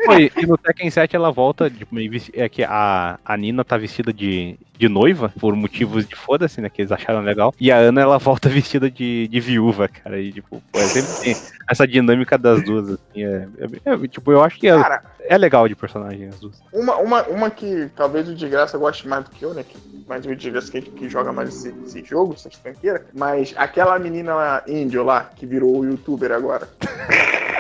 Pô, 0.05 0.13
e, 0.25 0.43
e 0.43 0.47
no 0.47 0.57
Tekken 0.59 0.91
7 0.91 1.15
ela 1.17 1.31
volta, 1.31 1.71
tipo, 1.71 1.95
é 2.35 2.49
que 2.49 2.63
a, 2.65 3.19
a 3.25 3.37
Nina 3.37 3.65
tá 3.65 3.77
vestida 3.77 4.13
de, 4.13 4.59
de 4.79 4.89
noiva, 4.89 5.33
por 5.41 5.55
motivos 5.55 6.07
de 6.07 6.17
foda-se, 6.17 6.61
né, 6.61 6.69
que 6.69 6.83
eles 6.83 6.93
acharam 6.93 7.21
legal, 7.21 7.55
e 7.61 7.71
a 7.71 7.77
Ana, 7.77 8.01
ela 8.01 8.19
volta 8.19 8.49
vestida 8.51 8.91
de, 8.91 9.29
de 9.29 9.41
viúva, 9.41 9.89
cara, 9.89 10.21
e 10.21 10.33
tipo, 10.33 10.63
pô, 10.73 10.79
é 10.79 10.85
sempre 10.85 11.13
tem 11.21 11.37
essa 11.69 11.87
dinâmica 11.87 12.37
das 12.37 12.63
duas, 12.63 12.91
assim, 12.91 13.25
é, 13.25 13.49
é- 13.59 13.93
é- 13.93 14.09
tipo, 14.09 14.31
eu 14.33 14.43
acho 14.43 14.59
que 14.59 14.69
é, 14.69 14.77
Cara, 14.81 15.03
é 15.27 15.39
legal 15.39 15.69
de 15.69 15.75
personagem 15.75 16.29
as 16.29 16.39
duas. 16.39 16.63
uma, 16.73 16.97
uma, 16.97 17.23
uma 17.25 17.51
que 17.51 17.89
talvez 17.97 18.29
o 18.29 18.35
de 18.35 18.49
graça 18.49 18.77
goste 18.77 19.09
mais 19.09 19.25
do 19.25 19.31
que 19.31 19.45
eu, 19.45 19.55
né? 19.55 19.63
Que, 19.63 19.77
mas 20.07 20.27
o 20.27 20.35
de 20.37 20.51
graça 20.51 20.71
que, 20.71 20.83
que 20.83 21.09
joga 21.09 21.33
mais 21.33 21.49
esse, 21.49 21.75
esse 21.87 22.05
jogo, 22.05 22.35
essa 22.35 22.51
tranqueira. 22.51 23.07
Mas 23.15 23.55
aquela 23.57 23.99
menina 23.99 24.35
lá, 24.35 24.63
índio 24.67 25.03
lá, 25.03 25.31
que 25.35 25.47
virou 25.47 25.85
youtuber 25.85 26.31
agora. 26.33 26.69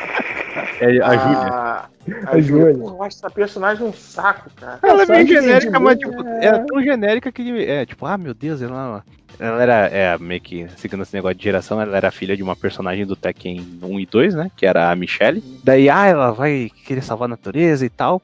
É 0.81 1.01
a 1.03 1.17
Júlia. 1.17 1.39
A, 1.39 1.89
A 2.27 2.31
a 2.31 2.41
Júlia. 2.41 2.71
Eu 2.71 3.03
acho 3.03 3.17
essa 3.17 3.31
personagem 3.31 3.87
um 3.87 3.93
saco, 3.93 4.51
cara. 4.57 4.79
Ela 4.83 5.03
é 5.03 5.07
meio 5.07 5.27
genérica, 5.27 5.81
mas 5.81 5.99
tipo, 5.99 6.27
é 6.27 6.59
tão 6.59 6.83
genérica 6.83 7.33
que 7.33 7.65
é 7.65 7.87
tipo, 7.87 8.07
ah 8.07 8.19
meu 8.19 8.35
Deus, 8.35 8.63
ela, 8.63 9.05
ela 9.39 9.63
era 9.63 9.89
é, 9.89 10.19
meio 10.19 10.41
que 10.41 10.67
seguindo 10.77 11.03
esse 11.03 11.15
negócio 11.15 11.37
de 11.37 11.45
geração, 11.45 11.81
ela 11.81 11.97
era 11.97 12.11
filha 12.11 12.37
de 12.37 12.43
uma 12.43 12.55
personagem 12.55 13.07
do 13.07 13.17
Tekken 13.17 13.79
1 13.83 14.01
e 14.01 14.07
2, 14.07 14.35
né? 14.35 14.51
Que 14.57 14.67
era 14.67 14.91
a 14.91 14.97
Michelle. 14.97 15.43
Daí, 15.63 15.89
ah, 15.89 16.07
ela 16.07 16.31
vai 16.33 16.71
querer 16.85 17.03
salvar 17.03 17.27
a 17.27 17.31
natureza 17.31 17.85
e 17.85 17.91
tal. 17.91 18.23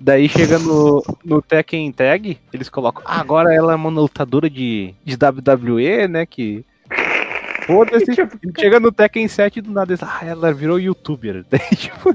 Daí 0.00 0.28
chega 0.28 0.58
no, 0.58 1.00
no 1.24 1.40
Tekken 1.40 1.92
Tag, 1.92 2.36
eles 2.52 2.68
colocam, 2.68 3.02
ah, 3.06 3.20
agora 3.20 3.54
ela 3.54 3.72
é 3.72 3.76
uma 3.76 3.88
lutadora 3.88 4.50
de, 4.50 4.94
de 5.04 5.14
WWE, 5.14 6.08
né? 6.08 6.26
Que. 6.26 6.64
Foda-se. 7.66 8.06
Tipo, 8.14 8.36
Chega 8.58 8.78
no 8.80 8.90
Tekken 8.92 9.26
7 9.28 9.60
do 9.60 9.70
nada, 9.72 9.94
ah, 10.02 10.20
ela 10.26 10.52
virou 10.52 10.78
youtuber. 10.78 11.44
Tipo, 11.76 12.10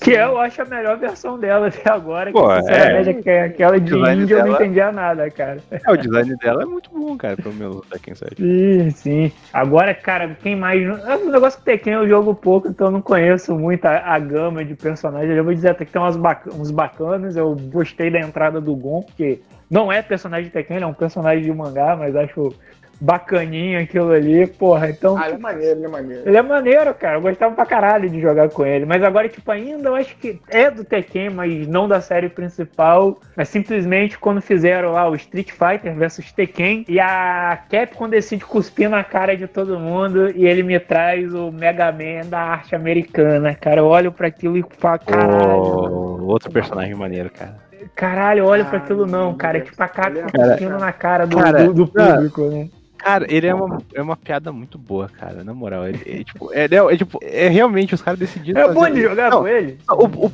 Que 0.00 0.12
eu 0.12 0.38
acho 0.38 0.62
a 0.62 0.64
melhor 0.64 0.96
versão 0.98 1.38
dela 1.38 1.68
até 1.68 1.90
agora. 1.90 2.30
Pô, 2.32 2.48
que, 2.48 2.62
sinceramente, 2.62 3.28
é. 3.28 3.42
aquela 3.44 3.80
de 3.80 3.94
índia 3.94 4.34
eu 4.34 4.38
não 4.38 4.44
dela- 4.46 4.54
entendia 4.64 4.92
nada, 4.92 5.30
cara. 5.30 5.58
é, 5.70 5.90
o 5.90 5.96
design 5.96 6.36
dela 6.36 6.62
é 6.62 6.66
muito 6.66 6.90
bom, 6.90 7.16
cara, 7.16 7.36
pelo 7.36 7.54
menos 7.54 7.76
no 7.76 7.82
Tekken 7.82 8.14
7. 8.14 8.36
Sim, 8.36 8.90
sim. 8.90 9.32
Agora, 9.52 9.94
cara, 9.94 10.36
quem 10.42 10.56
mais. 10.56 10.82
É 11.06 11.16
um 11.16 11.30
negócio 11.30 11.58
que 11.58 11.64
Tekken 11.64 11.92
eu 11.94 12.08
jogo 12.08 12.34
pouco, 12.34 12.68
então 12.68 12.88
eu 12.88 12.90
não 12.92 13.02
conheço 13.02 13.54
muito 13.56 13.84
a, 13.86 13.98
a 14.14 14.18
gama 14.18 14.64
de 14.64 14.74
personagens. 14.74 15.36
Eu 15.36 15.44
vou 15.44 15.54
dizer 15.54 15.70
até 15.70 15.84
que 15.84 15.92
tem 15.92 16.00
umas 16.00 16.16
bac- 16.16 16.48
uns 16.54 16.70
bacanas. 16.70 17.36
Eu 17.36 17.56
gostei 17.72 18.10
da 18.10 18.20
entrada 18.20 18.60
do 18.60 18.74
Gon, 18.74 19.02
porque 19.02 19.40
não 19.70 19.90
é 19.90 20.00
personagem 20.02 20.44
de 20.46 20.50
Tekken, 20.50 20.76
ele 20.76 20.84
é 20.84 20.88
um 20.88 20.94
personagem 20.94 21.42
de 21.44 21.52
mangá, 21.52 21.96
mas 21.96 22.14
acho 22.14 22.54
bacaninho 23.00 23.80
aquilo 23.80 24.10
ali, 24.12 24.46
porra. 24.46 24.90
Então. 24.90 25.16
Ah, 25.16 25.26
ele 25.26 25.36
é 25.36 25.38
maneiro, 25.38 25.78
ele 25.78 25.84
é 25.84 25.88
maneiro. 25.88 26.22
Ele 26.26 26.36
é 26.36 26.42
maneiro, 26.42 26.94
cara. 26.94 27.16
Eu 27.16 27.20
gostava 27.20 27.54
pra 27.54 27.66
caralho 27.66 28.08
de 28.08 28.20
jogar 28.20 28.48
com 28.48 28.64
ele. 28.64 28.84
Mas 28.84 29.02
agora, 29.02 29.28
tipo, 29.28 29.50
ainda 29.50 29.88
eu 29.88 29.94
acho 29.94 30.16
que 30.16 30.40
é 30.48 30.70
do 30.70 30.84
Tekken, 30.84 31.30
mas 31.30 31.66
não 31.66 31.88
da 31.88 32.00
série 32.00 32.28
principal. 32.28 33.20
Mas 33.36 33.48
simplesmente 33.48 34.18
quando 34.18 34.40
fizeram 34.40 34.92
lá 34.92 35.08
o 35.08 35.14
Street 35.14 35.50
Fighter 35.50 35.94
versus 35.94 36.32
Tekken 36.32 36.84
e 36.88 36.98
a 36.98 37.58
Capcom 37.70 38.08
decide 38.08 38.44
cuspir 38.44 38.88
na 38.88 39.04
cara 39.04 39.36
de 39.36 39.46
todo 39.46 39.78
mundo 39.78 40.30
e 40.30 40.46
ele 40.46 40.62
me 40.62 40.78
traz 40.78 41.34
o 41.34 41.50
Mega 41.50 41.92
Man 41.92 42.28
da 42.28 42.40
arte 42.40 42.74
americana, 42.74 43.54
cara. 43.54 43.80
Eu 43.80 43.86
olho 43.86 44.12
pra 44.12 44.28
aquilo 44.28 44.56
e 44.56 44.64
falo, 44.78 45.00
caralho. 45.00 45.52
Oh, 45.52 46.24
outro 46.26 46.50
personagem 46.50 46.94
maneiro, 46.94 47.30
cara. 47.30 47.66
Caralho, 47.94 48.40
eu 48.40 48.46
olho 48.46 48.64
pra 48.66 48.78
Ah, 48.78 48.82
aquilo 48.82 49.06
não, 49.06 49.34
cara. 49.34 49.58
É 49.58 49.60
tipo 49.60 49.82
a 49.82 49.88
Capcom 49.88 50.26
Cara, 50.26 50.50
cuspindo 50.50 50.78
na 50.78 50.92
cara 50.92 51.26
do, 51.26 51.36
cara, 51.36 51.64
do, 51.64 51.74
do 51.74 51.86
público, 51.86 52.42
né? 52.42 52.68
Cara, 52.98 53.26
ele 53.28 53.46
é 53.46 53.54
uma, 53.54 53.78
é 53.94 54.02
uma 54.02 54.16
piada 54.16 54.50
muito 54.52 54.78
boa, 54.78 55.08
cara, 55.08 55.44
na 55.44 55.54
moral. 55.54 55.86
Ele, 55.86 56.00
é, 56.06 56.24
tipo, 56.24 56.52
é, 56.52 56.64
é, 56.64 56.94
é, 56.94 56.96
tipo, 56.96 57.18
é 57.22 57.48
realmente 57.48 57.94
os 57.94 58.02
caras 58.02 58.18
decidiram. 58.18 58.60
É 58.60 58.72
bom 58.72 58.88
de 58.90 59.02
jogar 59.02 59.30
Não, 59.30 59.40
com 59.40 59.48
ele? 59.48 59.78
O, 59.88 60.04
o 60.26 60.32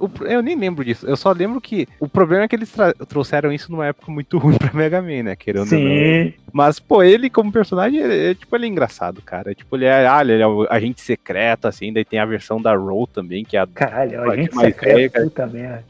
o 0.00 0.24
eu 0.24 0.42
nem 0.42 0.56
lembro 0.56 0.84
disso. 0.84 1.06
Eu 1.06 1.16
só 1.16 1.32
lembro 1.32 1.60
que 1.60 1.88
o 1.98 2.08
problema 2.08 2.44
é 2.44 2.48
que 2.48 2.54
eles 2.56 2.70
tra- 2.70 2.94
trouxeram 3.08 3.52
isso 3.52 3.70
numa 3.70 3.86
época 3.86 4.10
muito 4.12 4.38
ruim 4.38 4.56
pra 4.56 4.72
Mega 4.72 5.00
Man, 5.02 5.22
né? 5.24 5.36
Querendo 5.36 5.60
ou 5.60 5.64
não. 5.66 5.70
Sim. 5.70 6.34
Mas, 6.52 6.78
pô, 6.78 7.02
ele 7.02 7.28
como 7.28 7.50
personagem, 7.50 7.98
ele, 8.00 8.30
é, 8.30 8.34
tipo, 8.34 8.54
ele 8.54 8.66
é 8.66 8.68
engraçado, 8.68 9.20
cara. 9.22 9.54
Tipo, 9.54 9.76
ele 9.76 9.86
é, 9.86 10.06
ah, 10.06 10.20
ele 10.20 10.40
é 10.40 10.46
o 10.46 10.66
agente 10.70 11.00
secreto, 11.00 11.66
assim, 11.66 11.92
daí 11.92 12.04
tem 12.04 12.20
a 12.20 12.26
versão 12.26 12.60
da 12.60 12.74
Roll 12.76 13.06
também, 13.06 13.44
que 13.44 13.56
é 13.56 13.60
a. 13.60 13.66
Caralho, 13.66 14.20
a 14.20 14.24
Pode 14.24 14.42
gente 14.42 14.54
mais 14.54 14.74
secreta, 14.74 15.18
velho, 15.18 15.30
cara. 15.30 15.84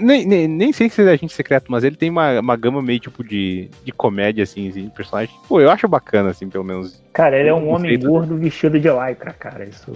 Nem, 0.00 0.26
nem, 0.26 0.48
nem 0.48 0.72
sei 0.72 0.88
se 0.90 1.00
ele 1.00 1.10
é 1.10 1.12
agente 1.14 1.32
secreto, 1.32 1.70
mas 1.70 1.84
ele 1.84 1.96
tem 1.96 2.10
uma, 2.10 2.40
uma 2.40 2.56
gama 2.56 2.82
meio 2.82 2.98
tipo 2.98 3.22
de, 3.22 3.68
de 3.84 3.92
comédia, 3.92 4.42
assim, 4.42 4.68
assim, 4.68 4.84
de 4.84 4.90
personagem. 4.90 5.34
Pô, 5.48 5.60
eu 5.60 5.70
acho 5.70 5.86
bacana, 5.86 6.30
assim, 6.30 6.48
pelo 6.48 6.64
menos. 6.64 7.00
Cara, 7.12 7.38
ele 7.38 7.48
é 7.48 7.54
um 7.54 7.68
homem 7.70 7.98
gordo 7.98 8.36
vestido 8.36 8.78
de 8.78 8.88
lycra, 8.90 9.32
cara. 9.32 9.64
Isso. 9.64 9.90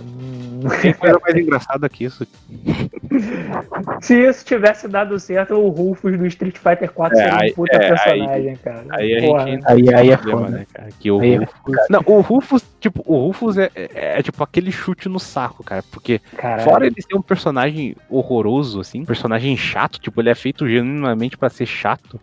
não- 0.62 0.70
Tem 0.80 0.95
coisa 0.95 1.18
mais 1.22 1.36
engraçada 1.36 1.88
que 1.88 2.05
isso. 2.05 2.26
Se 4.01 4.14
isso 4.14 4.45
tivesse 4.45 4.88
dado 4.88 5.18
certo, 5.18 5.55
o 5.55 5.68
Rufus 5.68 6.16
do 6.16 6.26
Street 6.26 6.57
Fighter 6.57 6.91
4 6.93 7.18
É, 7.18 7.22
seria 7.22 7.38
aí- 7.41 7.51
um 7.51 7.55
puta 7.55 7.76
é, 7.76 7.82
aí- 7.84 7.88
personagem, 7.91 8.57
cara. 8.57 8.84
Aí 8.91 9.16
a 9.16 9.20
Porra. 9.20 9.45
gente 9.47 9.55
entra 9.57 9.72
Aí, 9.72 9.95
aí 9.95 10.11
é 10.11 10.16
foda. 10.16 10.49
né, 10.49 10.66
cara? 10.72 10.88
Que 10.99 11.11
o 11.11 11.20
Aí 11.20 11.34
é 11.34 11.36
Rufus... 11.38 11.76
Não, 11.91 12.03
o 12.07 12.20
Rufus, 12.20 12.64
tipo, 12.80 13.03
o 13.07 13.26
Rufus 13.26 13.59
é, 13.59 13.70
é, 13.74 14.18
é, 14.18 14.22
tipo 14.22 14.43
aquele 14.43 14.70
chute 14.72 15.09
no 15.09 15.18
saco, 15.18 15.62
cara. 15.64 15.82
Porque 15.91 16.20
Caralho. 16.36 16.62
fora 16.62 16.86
ele 16.86 16.97
ser 17.03 17.14
um 17.16 17.22
personagem 17.22 17.97
horroroso, 18.09 18.80
assim, 18.80 19.05
personagem 19.05 19.57
chato, 19.57 19.80
tipo, 19.89 20.20
ele 20.20 20.31
é 20.31 20.35
feito 20.35 20.68
genuinamente 20.68 21.37
pra 21.39 21.49
ser 21.49 21.66
chato. 21.66 22.20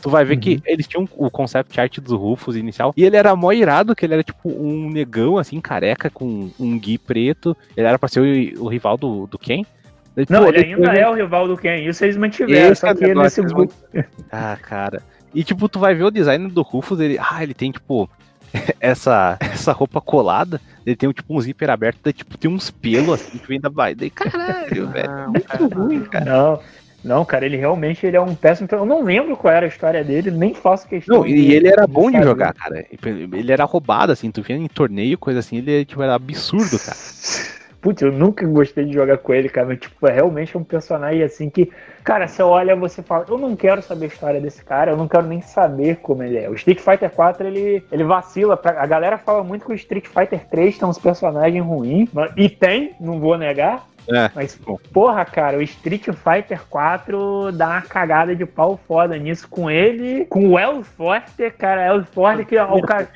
Tu 0.00 0.08
vai 0.08 0.24
ver 0.24 0.34
Uhum. 0.34 0.40
que 0.40 0.62
eles 0.64 0.86
tinham 0.86 1.08
o 1.16 1.30
concept 1.30 1.78
art 1.80 1.98
dos 1.98 2.12
Rufus 2.12 2.54
inicial. 2.56 2.94
E 2.96 3.04
ele 3.04 3.16
era 3.16 3.34
mó 3.34 3.50
irado, 3.52 3.94
que 3.96 4.06
ele 4.06 4.14
era 4.14 4.22
tipo 4.22 4.48
um 4.48 4.88
negão, 4.90 5.36
assim, 5.38 5.60
careca, 5.60 6.08
com 6.08 6.50
um 6.58 6.78
gui 6.78 6.96
preto. 6.98 7.56
Ele 7.76 7.86
era 7.86 7.98
pra 7.98 8.08
ser 8.08 8.20
o, 8.20 8.64
o 8.64 8.68
rival 8.68 8.96
do, 8.96 9.26
do 9.26 9.38
Ken. 9.38 9.64
Daí, 10.14 10.24
Não, 10.30 10.42
pô, 10.44 10.48
ele 10.48 10.58
ainda 10.74 10.90
ele- 10.92 11.00
é 11.00 11.08
o 11.08 11.14
rival 11.14 11.46
do 11.48 11.56
Ken. 11.56 11.84
Isso 11.88 12.04
eles 12.04 12.16
mantiveram. 12.16 12.72
Esse 12.72 12.84
é 12.86 12.88
Só 12.88 12.94
o 12.94 12.98
que 12.98 13.14
nesse. 13.14 13.40
Ah, 14.30 14.56
cara. 14.60 15.02
E 15.34 15.44
tipo, 15.44 15.68
tu 15.68 15.78
vai 15.78 15.94
ver 15.94 16.04
o 16.04 16.10
design 16.10 16.48
do 16.48 16.62
Rufus, 16.62 17.00
ele. 17.00 17.18
Ah, 17.20 17.42
ele 17.42 17.54
tem, 17.54 17.70
tipo, 17.70 18.08
essa, 18.80 19.36
essa 19.40 19.72
roupa 19.72 20.00
colada. 20.00 20.60
Ele 20.86 20.96
tem 20.96 21.10
tipo 21.12 21.36
um 21.36 21.40
zíper 21.40 21.68
aberto, 21.68 21.98
daí, 22.02 22.12
tipo, 22.14 22.38
tem 22.38 22.50
uns 22.50 22.70
pelos 22.70 23.20
assim 23.20 23.36
que 23.36 23.46
vem 23.46 23.60
da 23.60 23.68
vai. 23.68 23.94
Daí, 23.94 24.08
caralho, 24.10 24.88
velho. 24.88 25.10
É 25.10 25.26
muito 25.26 25.74
ruim, 25.78 26.00
cara. 26.04 26.24
Não, 26.24 26.60
não, 27.04 27.24
cara, 27.24 27.46
ele 27.46 27.56
realmente 27.56 28.04
ele 28.06 28.16
é 28.16 28.20
um 28.20 28.34
péssimo. 28.34 28.68
Eu 28.70 28.84
não 28.84 29.02
lembro 29.02 29.36
qual 29.36 29.52
era 29.54 29.66
a 29.66 29.68
história 29.68 30.02
dele, 30.02 30.30
nem 30.30 30.52
faço 30.54 30.88
questão. 30.88 31.18
Não, 31.18 31.26
e 31.26 31.54
ele 31.54 31.68
era 31.68 31.86
bom 31.86 32.10
de 32.10 32.20
jogar, 32.22 32.52
cara. 32.52 32.84
Ele 33.04 33.52
era 33.52 33.64
roubado, 33.64 34.12
assim, 34.12 34.30
tu 34.30 34.42
via 34.42 34.56
em 34.56 34.66
torneio, 34.66 35.16
coisa 35.16 35.38
assim, 35.40 35.58
ele 35.58 35.84
tipo, 35.84 36.02
era 36.02 36.14
absurdo, 36.14 36.78
cara. 36.78 36.96
Putz, 37.80 38.02
eu 38.02 38.10
nunca 38.10 38.44
gostei 38.44 38.84
de 38.86 38.92
jogar 38.92 39.18
com 39.18 39.32
ele, 39.32 39.48
cara. 39.48 39.68
Mas, 39.68 39.78
tipo, 39.78 40.08
é 40.08 40.12
realmente 40.12 40.58
um 40.58 40.64
personagem 40.64 41.22
assim 41.22 41.48
que, 41.48 41.70
cara, 42.02 42.26
você 42.26 42.42
olha 42.42 42.74
você 42.74 43.02
fala, 43.02 43.24
eu 43.28 43.38
não 43.38 43.54
quero 43.54 43.80
saber 43.80 44.06
a 44.06 44.08
história 44.08 44.40
desse 44.40 44.64
cara, 44.64 44.90
eu 44.90 44.96
não 44.96 45.06
quero 45.06 45.28
nem 45.28 45.40
saber 45.40 45.96
como 46.02 46.24
ele 46.24 46.38
é. 46.38 46.50
O 46.50 46.54
Street 46.54 46.80
Fighter 46.80 47.08
4, 47.08 47.46
ele, 47.46 47.84
ele 47.92 48.02
vacila. 48.02 48.56
Pra... 48.56 48.82
A 48.82 48.86
galera 48.86 49.16
fala 49.16 49.44
muito 49.44 49.64
que 49.64 49.70
o 49.70 49.76
Street 49.76 50.06
Fighter 50.08 50.44
3 50.50 50.76
tem 50.76 50.88
uns 50.88 50.98
personagens 50.98 51.64
ruins, 51.64 52.08
mas- 52.12 52.32
e 52.36 52.48
tem, 52.48 52.94
não 53.00 53.20
vou 53.20 53.38
negar. 53.38 53.86
É, 54.10 54.30
Mas, 54.34 54.58
porra, 54.92 55.24
cara, 55.24 55.58
o 55.58 55.62
Street 55.62 56.04
Fighter 56.06 56.60
4 56.70 57.52
dá 57.52 57.68
uma 57.68 57.82
cagada 57.82 58.34
de 58.34 58.46
pau 58.46 58.80
foda 58.88 59.18
nisso 59.18 59.46
com 59.48 59.70
ele, 59.70 60.24
com 60.26 60.48
o 60.50 60.58
El 60.58 60.82
Forte, 60.82 61.50
cara, 61.50 61.84
El 61.84 62.04
Forte 62.04 62.44
que 62.46 62.56
ó, 62.56 62.74
o 62.74 62.80
cara 62.80 63.08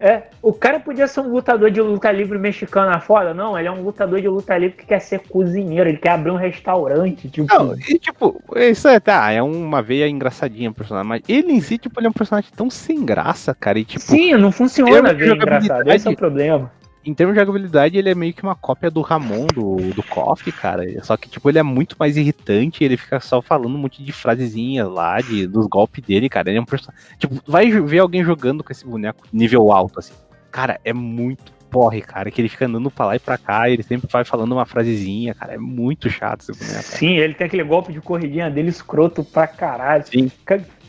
é, 0.00 0.24
o 0.42 0.52
cara 0.52 0.80
podia 0.80 1.06
ser 1.06 1.20
um 1.20 1.28
lutador 1.28 1.70
de 1.70 1.80
luta 1.80 2.10
livre 2.10 2.36
mexicana 2.36 2.98
foda, 2.98 3.32
não, 3.32 3.56
ele 3.56 3.68
é 3.68 3.70
um 3.70 3.82
lutador 3.82 4.20
de 4.20 4.28
luta 4.28 4.58
livre 4.58 4.76
que 4.76 4.86
quer 4.86 4.98
ser 5.00 5.20
cozinheiro, 5.20 5.88
ele 5.88 5.98
quer 5.98 6.10
abrir 6.10 6.32
um 6.32 6.36
restaurante, 6.36 7.28
tipo, 7.28 7.54
Não, 7.54 7.74
e 7.78 7.98
tipo, 7.98 8.42
isso 8.56 8.88
é, 8.88 8.98
tá, 8.98 9.30
é 9.30 9.40
uma 9.42 9.82
veia 9.82 10.08
engraçadinha 10.08 10.70
o 10.70 10.74
personagem, 10.74 11.08
mas 11.08 11.22
ele 11.28 11.52
em 11.52 11.60
si, 11.60 11.78
tipo, 11.78 12.00
ele 12.00 12.08
é 12.08 12.10
um 12.10 12.12
personagem 12.12 12.50
tão 12.56 12.68
sem 12.68 13.04
graça, 13.04 13.54
cara, 13.54 13.78
e 13.78 13.84
tipo, 13.84 14.02
sim, 14.02 14.34
não 14.34 14.50
funciona 14.50 15.12
ver 15.14 15.34
engraçado, 15.34 15.78
jogabilidade- 15.78 15.90
esse 15.96 16.08
é 16.08 16.10
o 16.10 16.16
problema. 16.16 16.72
Em 17.04 17.14
termos 17.14 17.34
de 17.34 17.40
jogabilidade, 17.40 17.98
ele 17.98 18.10
é 18.10 18.14
meio 18.14 18.32
que 18.32 18.42
uma 18.42 18.54
cópia 18.54 18.90
do 18.90 19.00
Ramon, 19.00 19.46
do, 19.46 19.76
do 19.92 20.02
KOF, 20.02 20.50
cara. 20.52 20.84
Só 21.02 21.16
que, 21.16 21.28
tipo, 21.28 21.48
ele 21.48 21.58
é 21.58 21.62
muito 21.62 21.96
mais 21.98 22.16
irritante, 22.16 22.82
ele 22.82 22.96
fica 22.96 23.20
só 23.20 23.42
falando 23.42 23.74
um 23.74 23.78
monte 23.78 24.02
de 24.02 24.12
frasezinhas 24.12 24.88
lá, 24.88 25.20
de, 25.20 25.46
dos 25.46 25.66
golpes 25.66 26.04
dele, 26.04 26.28
cara. 26.28 26.48
Ele 26.50 26.58
é 26.58 26.60
um 26.60 26.64
personagem. 26.64 27.04
Tipo, 27.18 27.40
vai 27.46 27.70
ver 27.70 27.98
alguém 27.98 28.24
jogando 28.24 28.64
com 28.64 28.72
esse 28.72 28.86
boneco 28.86 29.26
nível 29.32 29.70
alto, 29.70 29.98
assim. 29.98 30.14
Cara, 30.50 30.80
é 30.84 30.92
muito 30.92 31.52
porre, 31.70 32.00
cara, 32.00 32.30
que 32.30 32.40
ele 32.40 32.48
fica 32.48 32.66
andando 32.66 32.88
pra 32.88 33.06
lá 33.06 33.16
e 33.16 33.18
pra 33.18 33.36
cá, 33.36 33.68
e 33.68 33.72
ele 33.72 33.82
sempre 33.82 34.08
vai 34.08 34.24
falando 34.24 34.52
uma 34.52 34.64
frasezinha, 34.64 35.34
cara. 35.34 35.54
É 35.54 35.58
muito 35.58 36.08
chato 36.08 36.42
esse 36.42 36.52
boneco. 36.52 36.72
cara. 36.72 36.82
Sim, 36.82 37.16
ele 37.16 37.34
tem 37.34 37.46
aquele 37.46 37.64
golpe 37.64 37.92
de 37.92 38.00
corridinha 38.00 38.48
dele 38.48 38.68
escroto 38.68 39.24
pra 39.24 39.46
caralho. 39.48 40.06
Sim. 40.06 40.30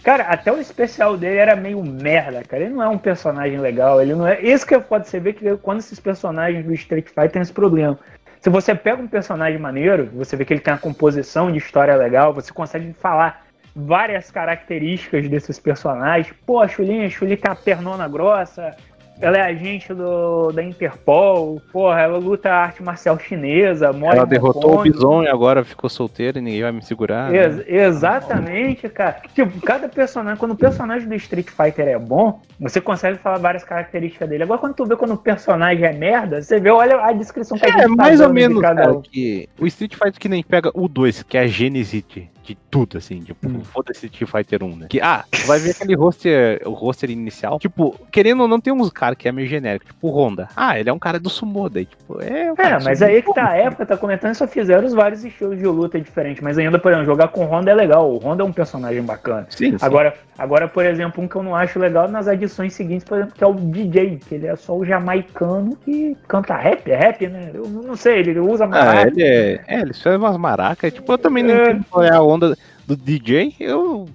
Cara, 0.05 0.25
até 0.25 0.51
o 0.51 0.61
especial 0.61 1.17
dele 1.17 1.37
era 1.37 1.55
meio 1.55 1.83
merda, 1.83 2.43
cara. 2.43 2.61
Ele 2.61 2.75
não 2.75 2.83
é 2.83 2.87
um 2.87 2.97
personagem 2.97 3.57
legal, 3.57 3.99
ele 3.99 4.13
não 4.13 4.27
é. 4.27 4.39
Isso 4.39 4.63
que 4.63 4.79
pode 4.79 5.07
ser 5.09 5.19
ver 5.19 5.33
que 5.33 5.57
quando 5.57 5.79
esses 5.79 5.99
personagens 5.99 6.63
do 6.63 6.71
Street 6.75 7.07
Fighter 7.07 7.31
tem 7.31 7.41
esse 7.41 7.51
problema. 7.51 7.97
Se 8.39 8.47
você 8.47 8.75
pega 8.75 9.01
um 9.01 9.07
personagem 9.07 9.57
maneiro, 9.57 10.07
você 10.13 10.35
vê 10.35 10.45
que 10.45 10.53
ele 10.53 10.59
tem 10.59 10.71
uma 10.71 10.79
composição 10.79 11.51
de 11.51 11.57
história 11.57 11.95
legal, 11.95 12.31
você 12.31 12.53
consegue 12.53 12.93
falar 12.93 13.47
várias 13.75 14.29
características 14.29 15.27
desses 15.27 15.57
personagens. 15.57 16.31
Pô, 16.45 16.61
a 16.61 16.67
Chulin, 16.67 17.03
a 17.03 17.09
Chulin 17.09 17.35
tem 17.35 17.51
a 17.51 17.55
pernona 17.55 18.07
grossa, 18.07 18.75
ela 19.19 19.37
é 19.37 19.41
agente 19.41 19.93
do, 19.93 20.51
da 20.51 20.63
Interpol, 20.63 21.61
porra, 21.71 22.01
ela 22.01 22.17
luta 22.17 22.51
arte 22.51 22.83
marcial 22.83 23.17
chinesa, 23.19 23.91
mora 23.93 24.17
Ela 24.17 24.25
derrotou 24.25 24.79
o. 24.79 24.83
Bison 24.83 25.23
e 25.23 25.27
agora 25.27 25.63
ficou 25.63 25.89
solteira 25.89 26.39
e 26.39 26.41
ninguém 26.41 26.61
vai 26.61 26.71
me 26.71 26.81
segurar. 26.81 27.31
né? 27.31 27.37
Ex- 27.45 27.63
exatamente, 27.67 28.87
cara. 28.89 29.17
Tipo, 29.33 29.59
cada 29.61 29.87
personagem, 29.89 30.37
quando 30.37 30.51
o 30.51 30.57
personagem 30.57 31.07
do 31.07 31.15
Street 31.15 31.47
Fighter 31.49 31.87
é 31.87 31.97
bom, 31.99 32.41
você 32.59 32.79
consegue 32.81 33.17
falar 33.19 33.37
várias 33.37 33.63
características 33.63 34.27
dele. 34.29 34.43
Agora, 34.43 34.59
quando 34.59 34.73
tu 34.75 34.85
vê 34.85 34.95
quando 34.95 35.13
o 35.13 35.17
personagem 35.17 35.85
é 35.85 35.93
merda, 35.93 36.41
você 36.41 36.59
vê, 36.59 36.69
olha 36.69 36.99
a 37.03 37.11
descrição 37.11 37.57
que 37.57 37.65
a 37.65 37.69
gente 37.69 37.79
É, 37.81 37.83
tá 37.83 37.89
mais 37.95 38.19
ou 38.19 38.27
dando 38.27 38.35
de 38.37 38.41
menos, 38.47 38.61
cara, 38.61 38.91
um. 38.93 39.01
que 39.01 39.47
o 39.59 39.65
Street 39.67 39.93
Fighter 39.93 40.19
que 40.19 40.29
nem 40.29 40.43
pega 40.43 40.71
o 40.73 40.87
2, 40.87 41.23
que 41.23 41.37
é 41.37 41.41
a 41.41 41.47
gênese 41.47 42.03
de, 42.43 42.55
tudo, 42.69 42.97
assim, 42.97 43.21
tipo, 43.21 43.47
Hum. 43.47 43.61
foda-se 43.63 44.05
Street 44.05 44.29
Fighter 44.29 44.63
1, 44.63 44.75
né? 44.75 44.87
Que, 44.89 45.01
ah, 45.01 45.23
vai 45.45 45.59
ver 45.59 45.71
aquele 45.71 45.95
roster, 45.95 46.61
o 46.65 46.71
roster 46.71 47.09
inicial, 47.09 47.57
tipo, 47.59 47.95
querendo 48.11 48.41
ou 48.41 48.47
não, 48.47 48.59
tem 48.59 48.71
uns 48.73 48.89
caras 48.89 49.04
que 49.13 49.27
é 49.27 49.31
meio 49.33 49.45
genérico, 49.45 49.87
tipo 49.87 50.07
o 50.07 50.11
Honda. 50.11 50.47
Ah, 50.55 50.79
ele 50.79 50.89
é 50.89 50.93
um 50.93 50.97
cara 50.97 51.19
do 51.19 51.29
sumo, 51.29 51.69
daí, 51.69 51.83
tipo, 51.85 52.21
é... 52.21 52.49
um 52.49 52.55
cara 52.55 52.77
É, 52.77 52.83
mas 52.85 52.99
sumo. 52.99 53.11
aí 53.11 53.21
que 53.21 53.33
tá 53.33 53.49
a 53.49 53.57
época, 53.57 53.85
tá 53.85 53.97
comentando, 53.97 54.33
só 54.35 54.47
fizeram 54.47 54.85
os 54.87 54.93
vários 54.93 55.25
estilos 55.25 55.57
de 55.57 55.65
luta 55.65 55.99
diferentes. 55.99 56.41
Mas 56.41 56.57
ainda, 56.57 56.79
por 56.79 56.89
exemplo, 56.93 57.05
jogar 57.05 57.27
com 57.27 57.43
o 57.45 57.47
Honda 57.49 57.71
é 57.71 57.75
legal. 57.75 58.09
O 58.09 58.17
Honda 58.19 58.41
é 58.43 58.45
um 58.45 58.53
personagem 58.53 59.01
bacana. 59.03 59.45
Sim, 59.49 59.71
sim. 59.77 59.85
Agora, 59.85 60.13
agora, 60.37 60.67
por 60.69 60.85
exemplo, 60.85 61.21
um 61.21 61.27
que 61.27 61.35
eu 61.35 61.43
não 61.43 61.53
acho 61.53 61.77
legal 61.77 62.07
nas 62.07 62.27
edições 62.27 62.73
seguintes, 62.73 63.03
por 63.05 63.17
exemplo, 63.17 63.35
que 63.35 63.43
é 63.43 63.47
o 63.47 63.53
DJ, 63.53 64.19
que 64.25 64.35
ele 64.35 64.47
é 64.47 64.55
só 64.55 64.73
o 64.77 64.85
jamaicano 64.85 65.75
que 65.83 66.15
canta 66.27 66.55
rap, 66.55 66.89
é 66.89 66.95
rap, 66.95 67.27
né? 67.27 67.51
Eu 67.53 67.67
não 67.67 67.95
sei, 67.97 68.19
ele 68.19 68.39
usa 68.39 68.63
Ah, 68.63 68.67
maraca. 68.67 69.07
ele 69.09 69.23
é, 69.23 69.59
é, 69.67 69.79
ele 69.81 69.93
faz 69.93 70.15
umas 70.15 70.37
maracas, 70.37 70.93
tipo, 70.93 71.11
eu 71.11 71.17
também 71.17 71.43
não 71.43 71.53
É. 71.53 71.63
entendo 71.71 71.85
qual 71.89 72.03
é 72.05 72.09
a 72.13 72.21
onda 72.21 72.55
do 72.87 72.95
DJ, 72.95 73.55
eu 73.59 74.07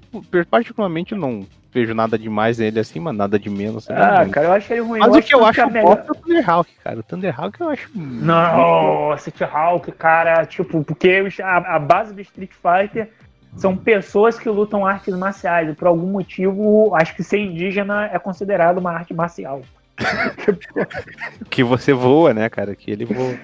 particularmente 0.51 1.15
não 1.15 1.45
vejo 1.73 1.95
nada 1.95 2.19
demais 2.19 2.59
nele 2.59 2.81
assim, 2.81 3.01
mas 3.01 3.17
nada 3.17 3.39
de 3.39 3.49
menos. 3.49 3.89
Ah, 3.91 4.27
cara, 4.31 4.47
eu 4.49 4.53
acho 4.53 4.73
ele 4.73 4.81
ruim. 4.81 5.01
Mas 5.01 5.15
o 5.17 5.23
que 5.23 5.35
eu 5.35 5.45
acho 5.45 5.55
que 5.55 5.61
a 5.61 5.67
melhor... 5.71 5.99
é 6.07 6.11
o 6.11 6.15
Thunderhawk, 6.15 6.71
cara. 6.83 6.99
O 6.99 7.03
Thunderhawk 7.03 7.61
eu 7.61 7.69
acho... 7.69 7.91
Não, 7.95 9.17
City 9.19 9.45
Hawk, 9.45 9.91
cara, 9.93 10.45
tipo, 10.47 10.83
porque 10.85 11.25
a, 11.43 11.77
a 11.77 11.79
base 11.79 12.13
do 12.15 12.21
Street 12.21 12.51
Fighter 12.51 13.11
são 13.57 13.77
pessoas 13.77 14.39
que 14.39 14.49
lutam 14.49 14.87
artes 14.87 15.15
marciais. 15.17 15.69
E 15.69 15.73
por 15.75 15.89
algum 15.89 16.07
motivo, 16.07 16.95
acho 16.95 17.15
que 17.15 17.23
ser 17.23 17.39
indígena 17.39 18.11
é 18.13 18.19
considerado 18.19 18.79
uma 18.79 18.93
arte 18.93 19.15
marcial. 19.15 19.63
Que 21.51 21.63
você 21.63 21.93
voa, 21.93 22.33
né, 22.33 22.49
cara? 22.49 22.75
Que 22.75 22.91
ele 22.91 23.05
voa. 23.05 23.37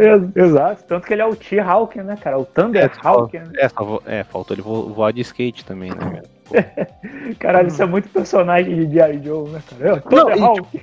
Ex- 0.00 0.36
Exato, 0.36 0.84
tanto 0.86 1.06
que 1.06 1.12
ele 1.12 1.22
é 1.22 1.26
o 1.26 1.34
T-Hawk, 1.34 1.98
né, 2.02 2.16
cara? 2.16 2.38
O 2.38 2.44
Thunder 2.44 2.90
Hawk, 3.02 3.38
né? 3.38 3.50
É, 3.56 4.18
é, 4.18 4.24
faltou 4.24 4.54
ele 4.54 4.62
vo- 4.62 4.92
voar 4.92 5.12
de 5.12 5.22
skate 5.22 5.64
também, 5.64 5.90
né, 5.90 5.96
cara? 5.98 6.24
Caralho, 7.38 7.68
isso 7.68 7.82
é 7.82 7.86
muito 7.86 8.08
personagem 8.08 8.74
de 8.74 8.94
G.I. 8.94 9.22
Joe, 9.22 9.48
né, 9.50 9.62
cara? 9.68 10.02
Não, 10.10 10.30
e, 10.30 10.40
Hawk. 10.40 10.82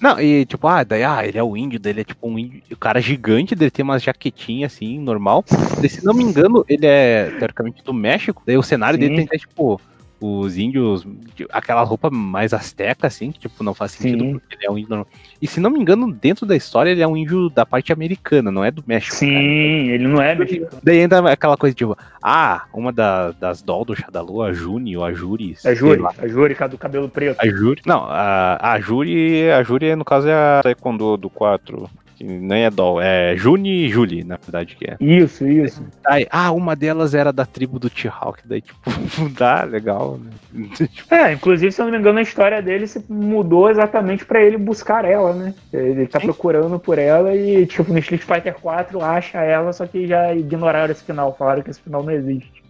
Não, 0.00 0.20
e 0.20 0.44
tipo, 0.44 0.66
ah, 0.66 0.82
daí, 0.82 1.04
ah, 1.04 1.24
ele 1.24 1.38
é 1.38 1.42
o 1.42 1.56
índio, 1.56 1.78
dele 1.78 2.00
é 2.00 2.04
tipo 2.04 2.28
um 2.28 2.36
índio, 2.36 2.60
o 2.72 2.76
cara 2.76 3.00
gigante, 3.00 3.54
dele 3.54 3.70
tem 3.70 3.84
umas 3.84 4.02
jaquetinhas 4.02 4.72
assim, 4.72 4.98
normal. 4.98 5.44
Se 5.46 6.04
não 6.04 6.12
me 6.12 6.24
engano, 6.24 6.64
ele 6.68 6.86
é 6.86 7.30
teoricamente 7.38 7.84
do 7.84 7.94
México, 7.94 8.42
daí 8.44 8.58
o 8.58 8.62
cenário 8.62 8.96
Sim. 8.96 9.00
dele 9.00 9.16
tem 9.16 9.24
até, 9.26 9.38
tipo, 9.38 9.80
os 10.24 10.56
índios, 10.58 11.06
aquela 11.50 11.82
roupa 11.82 12.10
mais 12.10 12.52
asteca, 12.52 13.06
assim, 13.06 13.30
que 13.32 13.40
tipo, 13.40 13.62
não 13.64 13.74
faz 13.74 13.92
sentido 13.92 14.24
Sim. 14.24 14.32
porque 14.38 14.54
ele 14.56 14.66
é 14.66 14.70
um 14.70 14.78
índio. 14.78 15.06
E 15.40 15.46
se 15.46 15.60
não 15.60 15.70
me 15.70 15.78
engano, 15.80 16.12
dentro 16.12 16.44
da 16.46 16.54
história, 16.56 16.90
ele 16.90 17.02
é 17.02 17.06
um 17.06 17.16
índio 17.16 17.48
da 17.50 17.64
parte 17.66 17.92
americana, 17.92 18.50
não 18.50 18.64
é 18.64 18.70
do 18.70 18.84
México. 18.86 19.14
Sim, 19.16 19.30
cara. 19.30 19.42
ele 19.44 20.06
não 20.08 20.22
é 20.22 20.34
mexicano. 20.34 20.80
Daí 20.82 20.98
entra 20.98 21.32
aquela 21.32 21.56
coisa 21.56 21.74
tipo, 21.74 21.96
ah, 22.22 22.64
uma 22.72 22.92
da- 22.92 23.32
das 23.32 23.62
doll 23.62 23.84
do 23.84 23.96
Shadaloo, 23.96 24.42
a 24.42 24.52
Juni 24.52 24.96
ou 24.96 25.04
a 25.04 25.12
Juri. 25.12 25.52
É 25.52 25.56
sei 25.56 25.74
Júri, 25.74 26.00
lá. 26.00 26.12
a 26.18 26.28
Júri, 26.28 26.54
que 26.54 26.62
é 26.62 26.68
do 26.68 26.78
cabelo 26.78 27.08
preto. 27.08 27.38
A 27.40 27.46
Juri. 27.48 27.82
Não, 27.86 28.04
a, 28.08 28.72
a 28.74 28.80
Juri, 28.80 29.50
a 29.50 29.62
Juri, 29.62 29.94
no 29.96 30.04
caso, 30.04 30.28
é 30.28 30.32
a 30.34 30.60
Taekwondo 30.62 31.16
do 31.16 31.28
4. 31.30 31.88
Que 32.22 32.28
nem 32.28 32.62
é 32.62 32.70
Doll, 32.70 33.02
é 33.02 33.36
Juni 33.36 33.86
e 33.86 33.88
Julie, 33.88 34.22
na 34.22 34.36
verdade, 34.36 34.76
que 34.76 34.88
é. 34.88 34.96
Isso, 35.00 35.44
isso. 35.44 35.84
Aí, 36.06 36.24
ah, 36.30 36.52
uma 36.52 36.76
delas 36.76 37.14
era 37.14 37.32
da 37.32 37.44
tribo 37.44 37.80
do 37.80 37.90
T-Hawk, 37.90 38.42
daí, 38.44 38.60
tipo, 38.60 38.78
dá, 39.36 39.64
legal, 39.64 40.20
né? 40.22 40.30
Tipo, 40.72 41.12
É, 41.12 41.32
inclusive, 41.32 41.72
se 41.72 41.80
eu 41.80 41.86
não 41.86 41.92
me 41.92 41.98
engano, 41.98 42.20
a 42.20 42.22
história 42.22 42.62
dele 42.62 42.86
se 42.86 43.04
mudou 43.08 43.68
exatamente 43.68 44.24
pra 44.24 44.40
ele 44.40 44.56
buscar 44.56 45.04
ela, 45.04 45.32
né? 45.32 45.52
Ele 45.72 46.06
tá 46.06 46.20
Sim. 46.20 46.26
procurando 46.26 46.78
por 46.78 46.96
ela 46.96 47.34
e, 47.34 47.66
tipo, 47.66 47.92
no 47.92 47.98
Street 47.98 48.22
Fighter 48.22 48.54
4 48.54 49.02
acha 49.02 49.38
ela, 49.38 49.72
só 49.72 49.84
que 49.84 50.06
já 50.06 50.32
ignoraram 50.32 50.92
esse 50.92 51.02
final, 51.02 51.34
falaram 51.36 51.62
que 51.62 51.70
esse 51.70 51.80
final 51.80 52.04
não 52.04 52.12
existe. 52.12 52.62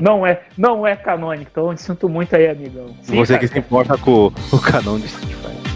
Não 0.00 0.24
é, 0.24 0.42
não 0.56 0.86
é 0.86 0.94
canônico, 0.94 1.50
então 1.50 1.72
eu 1.72 1.76
sinto 1.76 2.08
muito 2.08 2.36
aí, 2.36 2.48
amigão. 2.48 2.94
Sim, 3.02 3.16
você 3.16 3.32
cara. 3.32 3.40
que 3.40 3.52
se 3.52 3.58
importa 3.58 3.98
com 3.98 4.26
o, 4.26 4.32
o 4.52 4.60
canão 4.60 4.96
de 4.96 5.06
Street 5.06 5.32
Fighter. 5.32 5.71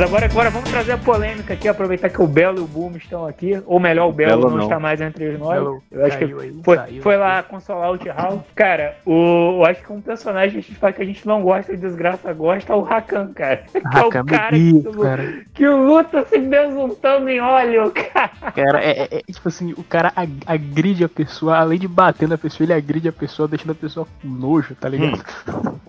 Mas 0.00 0.08
agora, 0.08 0.24
agora 0.24 0.48
vamos 0.48 0.70
trazer 0.70 0.92
a 0.92 0.96
polêmica 0.96 1.52
aqui, 1.52 1.68
aproveitar 1.68 2.08
que 2.08 2.22
o 2.22 2.26
Belo 2.26 2.56
e 2.56 2.60
o 2.62 2.66
Boom 2.66 2.96
estão 2.96 3.26
aqui. 3.26 3.62
Ou 3.66 3.78
melhor, 3.78 4.08
o 4.08 4.12
Belo, 4.12 4.40
Belo 4.40 4.50
não, 4.50 4.56
não. 4.56 4.64
está 4.64 4.80
mais 4.80 4.98
entre 4.98 5.36
nós. 5.36 5.52
Belo 5.52 5.82
eu 5.90 6.06
acho 6.06 6.16
que 6.16 6.24
aí, 6.24 6.60
foi, 6.64 6.76
caiu. 6.78 7.02
foi 7.02 7.16
lá 7.18 7.42
consolar 7.42 7.92
o 7.92 7.98
T-Hawk. 7.98 8.42
Cara, 8.54 8.96
o, 9.04 9.58
eu 9.58 9.64
acho 9.66 9.82
que 9.82 9.92
um 9.92 10.00
personagem 10.00 10.62
que 10.62 11.02
a 11.02 11.04
gente 11.04 11.26
não 11.28 11.42
gosta 11.42 11.74
e 11.74 11.76
desgraça 11.76 12.32
gosta 12.32 12.72
é 12.72 12.76
o 12.76 12.80
Rakan, 12.80 13.34
cara. 13.34 13.62
Que 13.70 13.76
é 13.76 14.00
o 14.00 14.04
Rakan 14.04 14.24
cara 14.24 14.56
que, 14.56 14.82
cara. 15.02 15.34
que 15.52 15.68
luta 15.68 16.24
se 16.30 16.38
besuntando 16.38 17.28
em 17.28 17.38
óleo, 17.38 17.92
cara. 17.92 18.28
Cara, 18.52 18.82
é, 18.82 19.02
é- 19.02 19.08
é, 19.18 19.22
tipo 19.30 19.48
assim, 19.48 19.74
o 19.76 19.84
cara 19.84 20.14
ag- 20.16 20.42
agride 20.46 21.04
a 21.04 21.10
pessoa, 21.10 21.58
além 21.58 21.78
de 21.78 21.86
bater 21.86 22.26
na 22.26 22.38
pessoa, 22.38 22.64
ele 22.64 22.72
agride 22.72 23.08
a 23.08 23.12
pessoa, 23.12 23.46
deixando 23.46 23.72
a 23.72 23.74
pessoa 23.74 24.06
com 24.22 24.28
nojo, 24.28 24.74
tá 24.76 24.88
ligado? 24.88 25.22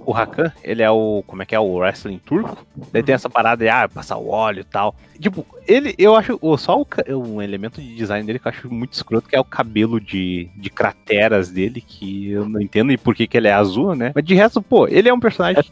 O 0.06 0.12
Rakan, 0.12 0.52
ele 0.64 0.82
é 0.84 0.90
o. 0.92 1.24
Como 1.28 1.42
é 1.44 1.46
que 1.46 1.56
é? 1.56 1.60
O 1.60 1.76
wrestling 1.78 2.18
turco. 2.18 2.58
Daí 2.92 3.04
tem 3.04 3.14
essa 3.16 3.30
parada 3.30 3.64
de 3.64 3.70
ah, 3.70 3.88
passar 4.02 4.18
o 4.18 4.30
óleo 4.30 4.62
e 4.62 4.64
tal. 4.64 4.96
Tipo, 5.20 5.46
ele, 5.68 5.94
eu 5.98 6.16
acho. 6.16 6.40
Só 6.58 6.82
o, 6.82 6.88
um 7.16 7.42
elemento 7.42 7.80
de 7.80 7.96
design 7.96 8.26
dele 8.26 8.40
que 8.40 8.48
eu 8.48 8.52
acho 8.52 8.74
muito 8.74 8.94
escroto, 8.94 9.30
que 9.30 9.36
é 9.36 9.40
o 9.40 9.46
cabelo 9.46 10.02
de, 10.02 10.50
de 10.56 10.70
crateras 10.72 11.50
dele, 11.50 11.80
que 11.80 12.32
eu 12.32 12.50
não 12.50 12.60
entendo 12.60 12.92
e 12.92 12.98
por 12.98 13.14
que, 13.14 13.28
que 13.28 13.38
ele 13.38 13.48
é 13.48 13.54
azul, 13.54 13.96
né? 13.96 14.12
Mas 14.16 14.26
de 14.26 14.34
resto, 14.34 14.62
pô, 14.62 14.88
ele 14.88 15.08
é 15.08 15.14
um 15.14 15.20
personagem. 15.20 15.64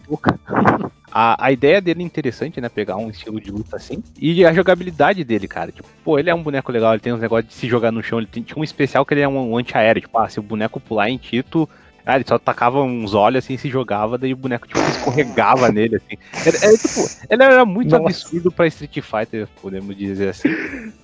A, 1.11 1.47
a 1.47 1.51
ideia 1.51 1.81
dele 1.81 2.03
é 2.03 2.05
interessante, 2.05 2.61
né? 2.61 2.69
Pegar 2.69 2.97
um 2.97 3.09
estilo 3.09 3.41
de 3.41 3.49
luta 3.49 3.77
assim. 3.77 4.03
E 4.19 4.45
a 4.45 4.53
jogabilidade 4.53 5.23
dele, 5.23 5.47
cara. 5.47 5.71
Tipo, 5.71 5.87
pô, 6.03 6.19
ele 6.19 6.29
é 6.29 6.35
um 6.35 6.43
boneco 6.43 6.71
legal, 6.71 6.93
ele 6.93 7.01
tem 7.01 7.11
uns 7.11 7.19
negócios 7.19 7.51
de 7.51 7.55
se 7.55 7.67
jogar 7.67 7.91
no 7.91 8.03
chão. 8.03 8.19
Ele 8.19 8.27
tem, 8.27 8.43
tinha 8.43 8.59
um 8.59 8.63
especial 8.63 9.03
que 9.03 9.15
ele 9.15 9.21
é 9.21 9.27
um, 9.27 9.51
um 9.51 9.57
anti-aéreo. 9.57 10.01
Tipo, 10.01 10.19
ah, 10.19 10.29
se 10.29 10.39
o 10.39 10.43
boneco 10.43 10.79
pular 10.79 11.09
em 11.09 11.17
Tito. 11.17 11.67
Ah, 12.09 12.15
ele 12.15 12.25
só 12.27 12.39
tacava 12.39 12.81
uns 12.81 13.13
olhos 13.13 13.43
assim, 13.45 13.55
se 13.55 13.69
jogava, 13.69 14.17
daí 14.17 14.33
o 14.33 14.37
boneco 14.37 14.67
tipo, 14.67 14.79
escorregava 14.79 15.69
nele, 15.71 15.97
assim. 15.97 16.17
Era, 16.43 16.57
era, 16.65 16.77
tipo, 16.77 17.01
ele 17.29 17.43
era 17.43 17.65
muito 17.65 17.91
Nossa. 17.91 18.03
absurdo 18.05 18.51
pra 18.51 18.65
Street 18.65 18.99
Fighter, 19.01 19.47
podemos 19.61 19.95
dizer 19.95 20.29
assim. 20.29 20.49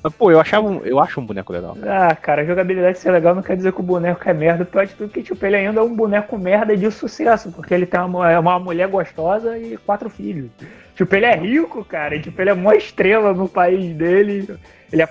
Mas, 0.01 0.13
pô, 0.15 0.31
eu 0.31 0.39
achava 0.39 0.67
um- 0.67 0.81
eu 0.83 0.99
acho 0.99 1.19
um 1.21 1.25
boneco 1.25 1.53
legal. 1.53 1.77
Ah, 1.83 2.15
cara, 2.15 2.41
a 2.41 2.45
jogabilidade 2.45 2.97
ser 2.97 3.11
legal 3.11 3.35
não 3.35 3.43
quer 3.43 3.55
dizer 3.55 3.71
que 3.71 3.79
o 3.79 3.83
boneco 3.83 4.27
é 4.27 4.33
merda. 4.33 4.65
Pior 4.65 4.85
de 4.87 4.95
tudo 4.95 5.09
que, 5.11 5.21
tipo, 5.21 5.45
ele 5.45 5.57
ainda 5.57 5.79
é 5.79 5.83
um 5.83 5.95
boneco 5.95 6.37
merda 6.39 6.75
de 6.75 6.89
sucesso, 6.89 7.51
porque 7.51 7.73
ele 7.73 7.85
tem 7.85 7.99
uma, 7.99 8.31
é 8.31 8.39
uma 8.39 8.57
mulher 8.59 8.87
gostosa 8.87 9.57
e 9.59 9.77
quatro 9.77 10.09
filhos. 10.09 10.49
Tipo, 10.95 11.15
ele 11.15 11.25
é 11.25 11.35
rico, 11.35 11.85
cara, 11.85 12.15
e, 12.15 12.21
tipo, 12.21 12.41
ele 12.41 12.49
é 12.49 12.53
mó 12.55 12.71
estrela 12.71 13.31
no 13.33 13.47
país 13.47 13.95
dele. 13.95 14.47
Ele 14.91 15.01
é. 15.03 15.07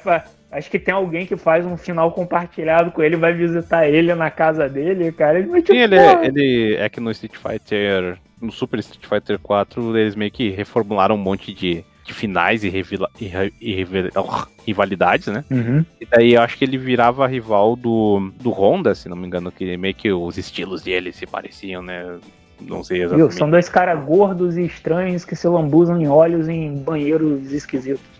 Acho 0.54 0.70
que 0.70 0.78
tem 0.78 0.94
alguém 0.94 1.26
que 1.26 1.36
faz 1.36 1.66
um 1.66 1.76
final 1.76 2.12
compartilhado 2.12 2.92
com 2.92 3.02
ele, 3.02 3.16
vai 3.16 3.32
visitar 3.32 3.88
ele 3.88 4.14
na 4.14 4.30
casa 4.30 4.68
dele, 4.68 5.10
cara. 5.10 5.38
Ele, 5.40 5.48
tipo, 5.60 5.72
Sim, 5.72 5.78
ele, 5.80 5.96
é- 5.96 6.26
ele 6.26 6.76
é 6.76 6.88
que 6.88 7.00
no 7.00 7.10
Street 7.10 7.34
Fighter, 7.36 8.16
no 8.40 8.52
Super 8.52 8.78
Street 8.78 9.04
Fighter 9.04 9.38
4, 9.40 9.96
eles 9.98 10.14
meio 10.14 10.30
que 10.30 10.50
reformularam 10.50 11.16
um 11.16 11.18
monte 11.18 11.52
de, 11.52 11.84
de 12.04 12.14
finais 12.14 12.62
e, 12.62 12.68
revila, 12.68 13.10
e, 13.20 13.32
e 13.60 13.74
revela- 13.74 14.10
oh, 14.16 14.46
rivalidades, 14.64 15.26
né? 15.26 15.44
Uhum. 15.50 15.84
E 16.00 16.06
daí 16.06 16.34
eu 16.34 16.42
acho 16.42 16.56
que 16.56 16.64
ele 16.64 16.78
virava 16.78 17.26
rival 17.26 17.74
do, 17.74 18.30
do 18.40 18.50
Honda, 18.50 18.94
se 18.94 19.08
não 19.08 19.16
me 19.16 19.26
engano, 19.26 19.50
que 19.50 19.76
meio 19.76 19.94
que 19.94 20.12
os 20.12 20.38
estilos 20.38 20.82
dele 20.82 21.12
se 21.12 21.26
pareciam, 21.26 21.82
né? 21.82 22.16
Não 22.60 22.84
sei 22.84 22.98
Viu? 22.98 23.06
exatamente. 23.06 23.34
São 23.34 23.50
dois 23.50 23.68
caras 23.68 24.04
gordos 24.04 24.56
e 24.56 24.62
estranhos 24.64 25.24
que 25.24 25.34
se 25.34 25.48
lambuzam 25.48 26.00
em 26.00 26.06
olhos 26.06 26.48
em 26.48 26.76
banheiros 26.76 27.50
esquisitos. 27.52 28.13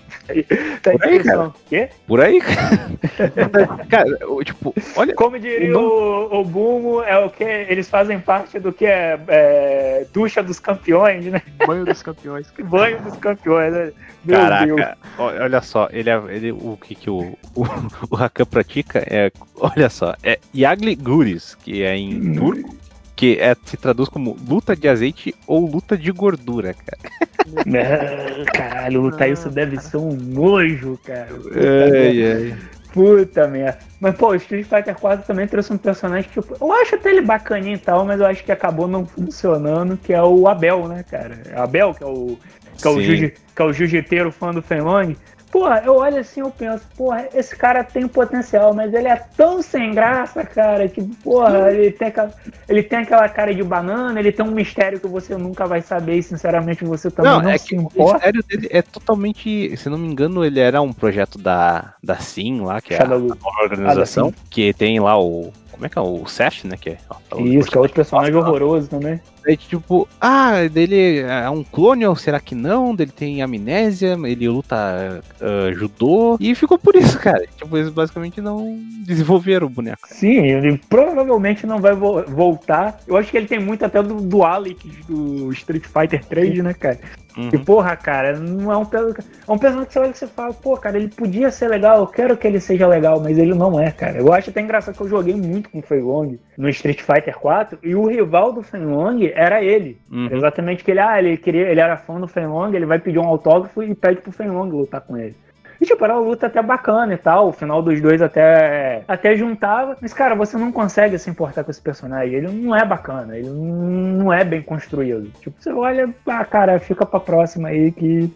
Tá 0.83 0.93
Por 0.93 1.05
aí, 1.05 1.17
impressão. 1.17 1.55
Quê? 1.69 1.89
Por 2.07 2.21
aí, 2.21 2.41
cara. 2.41 3.87
cara, 3.89 4.19
tipo, 4.45 4.75
olha. 4.97 5.15
Como 5.15 5.39
diria 5.39 5.79
O 5.79 5.85
o, 5.85 6.41
o 6.41 6.45
Bumo, 6.45 7.03
é 7.03 7.19
o 7.19 7.31
que 7.31 7.45
eles 7.45 7.89
fazem 7.89 8.19
parte 8.19 8.59
do 8.59 8.73
que 8.73 8.87
é, 8.87 9.19
é, 9.29 10.07
ducha 10.13 10.43
dos 10.43 10.59
campeões, 10.59 11.25
né? 11.27 11.43
Banho 11.67 11.85
dos 11.85 12.03
campeões. 12.03 12.47
Banho 12.65 13.01
dos 13.03 13.17
campeões, 13.17 13.73
né? 13.73 13.93
Meu 14.25 14.39
Deus. 14.39 14.49
Caraca, 14.49 14.99
ó, 15.19 15.27
olha 15.27 15.61
só, 15.61 15.89
ele, 15.93 16.09
é- 16.09 16.23
ele 16.31 16.53
o 16.53 16.79
que, 16.81 16.95
que 16.95 17.11
o, 17.11 17.37
o, 17.55 17.63
o 18.11 18.17
Hakan 18.17 18.47
pratica 18.47 19.05
é, 19.07 19.31
olha 19.57 19.91
só, 19.91 20.15
é 20.23 20.39
Yagli 20.57 20.95
Guris, 20.97 21.55
que 21.55 21.83
é 21.83 21.97
em 21.97 22.35
turco, 22.35 22.75
que 23.17 23.39
é, 23.41 23.57
se 23.65 23.77
traduz 23.77 24.09
como 24.09 24.37
luta 24.49 24.75
de 24.75 24.89
azeite 24.89 25.35
ou 25.47 25.67
luta 25.67 25.97
de 25.97 26.11
gordura, 26.11 26.75
cara. 26.75 26.99
Ah, 27.47 28.53
Caralho, 28.53 29.03
lutar 29.03 29.29
isso 29.29 29.51
deve 29.51 29.79
ser 29.79 29.99
um 29.99 30.15
nojo, 30.15 30.99
cara. 31.05 31.29
Ai, 31.55 32.33
ai. 32.33 32.59
Puta 32.91 33.47
merda. 33.47 33.79
Mas, 34.01 34.15
pô, 34.17 34.29
o 34.29 34.35
Street 34.37 34.65
Fighter 34.65 34.95
4 34.95 35.27
também 35.27 35.47
trouxe 35.47 35.73
um 35.73 35.77
personagem 35.77 36.31
que 36.31 36.41
tipo, 36.41 36.57
eu 36.59 36.73
acho 36.73 36.95
até 36.95 37.11
ele 37.11 37.21
bacaninho 37.21 37.75
e 37.75 37.79
tal, 37.79 38.05
mas 38.07 38.21
eu 38.21 38.27
acho 38.27 38.43
que 38.43 38.51
acabou 38.51 38.89
não 38.89 39.05
funcionando, 39.05 39.97
que 39.97 40.13
é 40.13 40.23
o 40.23 40.49
Abel, 40.49 40.89
né, 40.89 41.05
cara? 41.11 41.39
Abel, 41.57 41.93
que 41.93 42.03
é 42.03 42.07
o, 42.07 42.39
que 42.81 42.87
é 42.87 42.91
o, 42.91 43.01
jiu, 43.01 43.33
que 43.55 43.63
é 43.63 43.65
o 43.65 43.73
jiu-jiteiro 43.73 44.33
fã 44.33 44.53
do 44.53 44.63
Fenlong. 44.63 45.17
Porra, 45.55 45.83
eu 45.85 45.95
olho 45.95 46.19
assim 46.19 46.41
eu 46.41 46.51
penso, 46.51 46.85
porra, 46.97 47.29
esse 47.33 47.55
cara 47.55 47.85
tem 47.85 48.09
potencial, 48.09 48.75
mas 48.75 48.93
ele 48.93 49.07
é 49.07 49.15
tão 49.37 49.63
sem 49.63 49.95
graça, 49.95 50.43
cara, 50.45 50.89
que, 50.89 51.01
porra, 51.23 51.71
ele 51.71 51.93
tem, 51.93 52.09
aquela, 52.09 52.35
ele 52.69 52.83
tem 52.83 52.99
aquela 52.99 53.29
cara 53.29 53.55
de 53.55 53.63
banana, 53.63 54.19
ele 54.19 54.33
tem 54.33 54.45
um 54.45 54.51
mistério 54.51 54.99
que 54.99 55.07
você 55.07 55.37
nunca 55.37 55.65
vai 55.65 55.81
saber 55.81 56.17
e, 56.17 56.25
sinceramente, 56.25 56.85
você 56.85 57.09
também 57.09 57.31
não, 57.31 57.41
Não, 57.41 57.51
é 57.51 57.57
se 57.57 57.69
que 57.69 57.77
o 57.77 57.83
importa. 57.83 58.15
mistério 58.15 58.43
dele 58.43 58.69
é 58.69 58.83
totalmente, 58.83 59.77
se 59.77 59.89
não 59.89 59.97
me 59.97 60.09
engano, 60.09 60.45
ele 60.45 60.59
era 60.59 60.83
um 60.83 60.93
projeto 60.93 61.39
da, 61.39 61.95
da 62.03 62.17
SIM 62.17 62.61
lá, 62.63 62.81
que 62.81 62.93
é 62.93 63.01
a, 63.01 63.07
a 63.07 63.63
organização, 63.63 64.31
da 64.31 64.37
que 64.51 64.75
tem 64.75 64.99
lá 64.99 65.17
o, 65.17 65.53
como 65.71 65.87
é 65.87 65.89
que 65.89 65.97
é, 65.97 66.03
o 66.03 66.27
Seth, 66.27 66.65
né, 66.65 66.77
que 66.77 66.91
é... 66.91 66.99
ó, 67.09 67.37
o 67.37 67.47
Isso, 67.47 67.71
que 67.71 67.79
é 67.79 67.81
outro 67.81 67.95
personagem 67.95 68.35
horroroso 68.35 68.89
também. 68.89 69.21
Daí, 69.45 69.57
tipo, 69.57 70.09
ah, 70.21 70.67
dele 70.71 71.19
é 71.21 71.49
um 71.51 71.63
clone 71.63 72.07
ou 72.07 72.17
será 72.17 72.41
que 72.41 72.55
não? 72.55 72.95
Dele 72.95 73.13
tem 73.15 73.43
amnésia, 73.43 74.17
ele 74.25 74.49
luta 74.49 75.23
ah, 75.41 75.73
judô. 75.73 76.37
E 76.41 76.55
ficou 76.55 76.79
por 76.79 76.95
isso, 76.97 77.19
cara. 77.19 77.45
Tipo, 77.57 77.77
eles 77.77 77.91
basicamente 77.91 78.41
não 78.41 78.79
desenvolveram 79.05 79.67
o 79.67 79.71
boneco. 79.71 79.99
Sim, 80.07 80.39
ele 80.47 80.81
provavelmente 80.89 81.67
não 81.67 81.79
vai 81.79 81.95
vo- 81.95 82.23
voltar. 82.25 82.99
Eu 83.07 83.17
acho 83.17 83.31
que 83.31 83.37
ele 83.37 83.47
tem 83.47 83.59
muito 83.61 83.85
até 83.85 84.03
do, 84.03 84.15
do 84.15 84.43
Alex 84.43 84.79
do 85.09 85.53
Street 85.53 85.85
Fighter 85.85 86.25
3, 86.25 86.63
né, 86.65 86.75
cara? 86.75 86.99
Uhum. 87.37 87.51
E 87.53 87.59
porra, 87.59 87.97
cara, 87.97 88.39
não 88.39 88.71
é 88.71 88.77
um 88.77 88.85
personagem. 88.85 89.25
É 89.49 89.51
um 89.53 89.59
personagem 89.59 89.89
que 89.89 89.93
você 89.93 89.99
olha 89.99 90.11
e 90.11 90.15
você 90.15 90.27
fala, 90.29 90.55
pô, 90.55 90.77
cara, 90.77 90.97
ele 90.97 91.09
podia 91.09 91.51
ser 91.51 91.67
legal, 91.69 91.99
eu 91.99 92.07
quero 92.07 92.37
que 92.37 92.47
ele 92.47 92.61
seja 92.61 92.87
legal, 92.87 93.21
mas 93.21 93.37
ele 93.37 93.53
não 93.55 93.79
é, 93.81 93.91
cara. 93.91 94.19
Eu 94.19 94.33
acho 94.33 94.51
até 94.51 94.61
engraçado 94.61 94.95
que 94.95 95.01
eu 95.03 95.09
joguei 95.09 95.35
muito 95.35 95.69
com 95.69 95.81
o 95.81 95.83
Fei 95.83 96.01
Long 96.01 96.37
no 96.57 96.69
Street 96.69 97.01
Fighter 97.01 97.37
4 97.37 97.81
e 97.83 97.93
o 97.97 98.07
rival 98.07 98.53
do 98.53 98.63
Fei 98.63 98.79
Long 98.81 99.19
era 99.35 99.63
ele. 99.63 99.99
Uhum. 100.11 100.27
Era 100.27 100.37
Exatamente 100.37 100.85
que 100.85 100.91
ele, 100.91 101.01
ah, 101.01 101.19
ele 101.19 101.37
queria, 101.37 101.69
ele 101.69 101.81
era 101.81 101.97
fã 101.97 102.21
do 102.21 102.29
Fei 102.29 102.47
Long, 102.47 102.73
ele 102.73 102.87
vai 102.87 102.99
pedir 102.99 103.19
um 103.19 103.27
autógrafo 103.27 103.83
e 103.83 103.95
pede 103.95 104.21
pro 104.21 104.33
Fei 104.33 104.49
Long 104.49 104.69
lutar 104.69 105.01
com 105.01 105.17
ele. 105.17 105.35
E, 105.81 105.87
tipo, 105.87 106.03
era 106.05 106.15
uma 106.15 106.27
luta 106.27 106.47
até 106.47 106.63
bacana 106.63 107.15
e 107.15 107.17
tal. 107.17 107.49
O 107.49 107.53
final 107.53 107.83
dos 107.83 108.01
dois 108.01 108.23
até, 108.23 109.03
até 109.07 109.37
juntava. 109.37 109.97
Mas, 110.01 110.15
cara, 110.15 110.35
você 110.35 110.57
não 110.57 110.73
consegue 110.73 111.19
se 111.19 111.29
importar 111.29 111.65
com 111.65 111.71
esse 111.71 111.81
personagem. 111.81 112.35
Ele 112.35 112.49
não 112.49 112.75
é 112.75 112.85
bacana. 112.85 113.37
Ele 113.37 113.51
não 113.51 114.33
é 114.33 114.45
bem 114.45 114.63
construído. 114.63 115.31
Tipo, 115.41 115.57
você 115.59 115.73
olha, 115.73 116.09
ah, 116.27 116.45
cara, 116.45 116.79
fica 116.79 117.05
pra 117.05 117.21
próxima 117.21 117.69
aí 117.69 117.93
que 117.93 118.33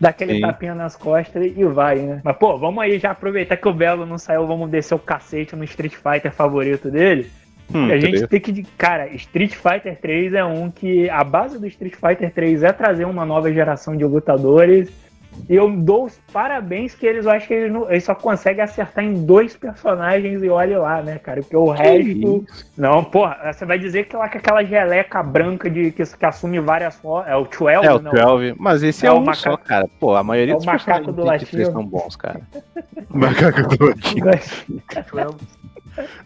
dá 0.00 0.10
aquele 0.10 0.36
Sim. 0.36 0.40
tapinha 0.40 0.74
nas 0.74 0.96
costas 0.96 1.44
e 1.44 1.64
vai, 1.64 1.96
né? 1.96 2.20
Mas, 2.24 2.36
pô, 2.36 2.56
vamos 2.56 2.82
aí 2.82 2.98
já 2.98 3.10
aproveitar 3.10 3.56
que 3.56 3.68
o 3.68 3.74
Belo 3.74 4.06
não 4.06 4.16
saiu. 4.16 4.46
Vamos 4.46 4.70
descer 4.70 4.94
o 4.94 4.98
cacete 4.98 5.54
no 5.56 5.64
Street 5.64 5.94
Fighter 5.94 6.32
favorito 6.32 6.90
dele. 6.90 7.30
Hum, 7.74 7.88
E 7.88 7.92
a 7.92 7.98
gente 8.00 8.26
tem 8.26 8.40
que. 8.40 8.62
Cara, 8.76 9.08
Street 9.14 9.54
Fighter 9.54 9.98
3 10.00 10.34
é 10.34 10.44
um 10.44 10.70
que. 10.70 11.08
A 11.10 11.24
base 11.24 11.58
do 11.58 11.66
Street 11.66 11.94
Fighter 11.94 12.32
3 12.32 12.62
é 12.62 12.72
trazer 12.72 13.04
uma 13.06 13.24
nova 13.24 13.52
geração 13.52 13.96
de 13.96 14.04
lutadores. 14.04 14.90
E 15.48 15.54
eu 15.54 15.70
dou 15.70 16.04
os 16.04 16.20
parabéns 16.30 16.94
que 16.94 17.06
eles 17.06 17.24
eu 17.24 17.30
acho 17.30 17.48
que 17.48 17.54
eles, 17.54 17.72
não, 17.72 17.90
eles 17.90 18.04
só 18.04 18.14
conseguem 18.14 18.62
acertar 18.62 19.02
em 19.02 19.24
dois 19.24 19.56
personagens 19.56 20.42
e 20.42 20.48
olha 20.50 20.78
lá, 20.78 21.00
né, 21.00 21.18
cara? 21.18 21.40
Porque 21.40 21.56
o 21.56 21.70
resto. 21.70 22.44
Não, 22.76 23.02
porra, 23.02 23.50
você 23.50 23.64
vai 23.64 23.78
dizer 23.78 24.04
que 24.04 24.14
lá 24.14 24.28
com 24.28 24.36
aquela 24.36 24.62
geleca 24.62 25.22
branca 25.22 25.70
de, 25.70 25.90
que, 25.90 26.04
que 26.04 26.26
assume 26.26 26.60
várias 26.60 26.96
formas. 26.96 27.30
É 27.30 27.34
o 27.36 27.44
12, 27.44 27.64
É 27.86 27.90
o 27.94 27.98
não? 27.98 28.12
12, 28.12 28.54
mas 28.58 28.82
esse 28.82 29.06
é, 29.06 29.08
É 29.08 29.12
o 29.12 29.16
um 29.16 29.24
maca- 29.24 29.38
só, 29.38 29.56
cara. 29.56 29.88
Pô, 29.98 30.14
a 30.14 30.22
maioria 30.22 30.52
É 30.52 30.54
o 30.54 30.58
dos 30.58 30.66
macaco 30.66 30.84
personagens 30.86 31.16
do 31.16 31.24
do 31.24 31.34
Street 31.34 31.50
3 31.50 31.68
latino. 31.68 31.80
são 31.82 31.86
bons, 31.88 32.16
cara. 32.16 32.40
macaco 33.08 33.76
do 33.78 33.86
latino. 33.86 34.26
Twelve. 35.08 35.36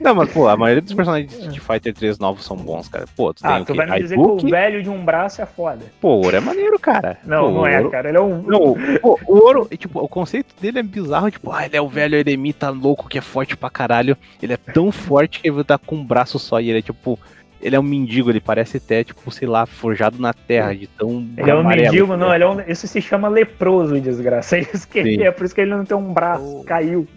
Não, 0.00 0.14
mas 0.14 0.32
pô, 0.32 0.46
a 0.48 0.56
maioria 0.56 0.80
dos 0.82 0.94
personagens 0.94 1.30
de 1.30 1.36
Street 1.38 1.58
Fighter 1.60 1.92
3 1.94 2.18
novos 2.18 2.44
são 2.44 2.56
bons, 2.56 2.88
cara. 2.88 3.04
Pô, 3.16 3.32
tu 3.34 3.42
tem 3.42 3.50
Ah, 3.50 3.60
o 3.60 3.64
tu 3.64 3.72
quê? 3.72 3.76
vai 3.78 3.86
me 3.86 3.98
dizer 4.00 4.14
que 4.14 4.20
o 4.20 4.36
velho 4.38 4.82
de 4.82 4.90
um 4.90 5.04
braço 5.04 5.42
é 5.42 5.46
foda. 5.46 5.80
Pô, 6.00 6.08
o 6.16 6.24
Ouro 6.24 6.36
é 6.36 6.40
maneiro, 6.40 6.78
cara. 6.78 7.18
Não, 7.24 7.44
Pô, 7.46 7.50
não 7.50 7.66
é, 7.66 7.78
Ouro- 7.78 7.90
cara. 7.90 8.08
Ele 8.08 8.18
é 8.18 8.20
um. 8.20 8.42
Não, 8.42 8.76
pô, 9.00 9.18
o 9.26 9.34
Ouro, 9.38 9.68
tipo, 9.76 9.98
o 10.00 10.08
conceito 10.08 10.54
dele 10.60 10.78
é 10.78 10.82
bizarro, 10.82 11.30
tipo, 11.30 11.50
ah, 11.50 11.64
ele 11.66 11.76
é 11.76 11.80
o 11.80 11.88
velho 11.88 12.14
eremita 12.16 12.70
louco 12.70 13.08
que 13.08 13.18
é 13.18 13.20
forte 13.22 13.56
pra 13.56 13.68
caralho. 13.70 14.16
Ele 14.42 14.52
é 14.52 14.56
tão 14.56 14.92
forte 14.92 15.40
que 15.40 15.48
ele 15.48 15.64
tá 15.64 15.76
com 15.78 15.96
um 15.96 16.04
braço 16.04 16.38
só 16.38 16.60
e 16.60 16.70
ele 16.70 16.78
é 16.78 16.82
tipo. 16.82 17.18
Ele 17.58 17.74
é 17.74 17.80
um 17.80 17.82
mendigo, 17.82 18.30
ele 18.30 18.38
parece 18.38 18.76
até, 18.76 19.02
tipo, 19.02 19.28
sei 19.30 19.48
lá, 19.48 19.64
forjado 19.64 20.18
na 20.20 20.32
terra, 20.34 20.74
de 20.74 20.86
tão. 20.86 21.26
Ele 21.38 21.50
é 21.50 21.54
um 21.54 21.60
amarelo 21.60 21.84
mendigo, 21.86 22.12
que 22.12 22.16
não, 22.18 22.30
é. 22.30 22.34
ele 22.36 22.44
é 22.44 22.48
um, 22.48 22.60
isso 22.68 22.86
se 22.86 23.00
chama 23.00 23.28
leproso, 23.28 23.98
desgraça. 23.98 24.56
É, 24.58 24.60
isso 24.60 24.86
que 24.86 24.98
ele 24.98 25.24
é, 25.24 25.30
por 25.30 25.46
isso 25.46 25.54
que 25.54 25.62
ele 25.62 25.70
não 25.74 25.84
tem 25.84 25.96
um 25.96 26.12
braço, 26.12 26.58
Oh. 26.60 26.64
caiu. 26.64 27.08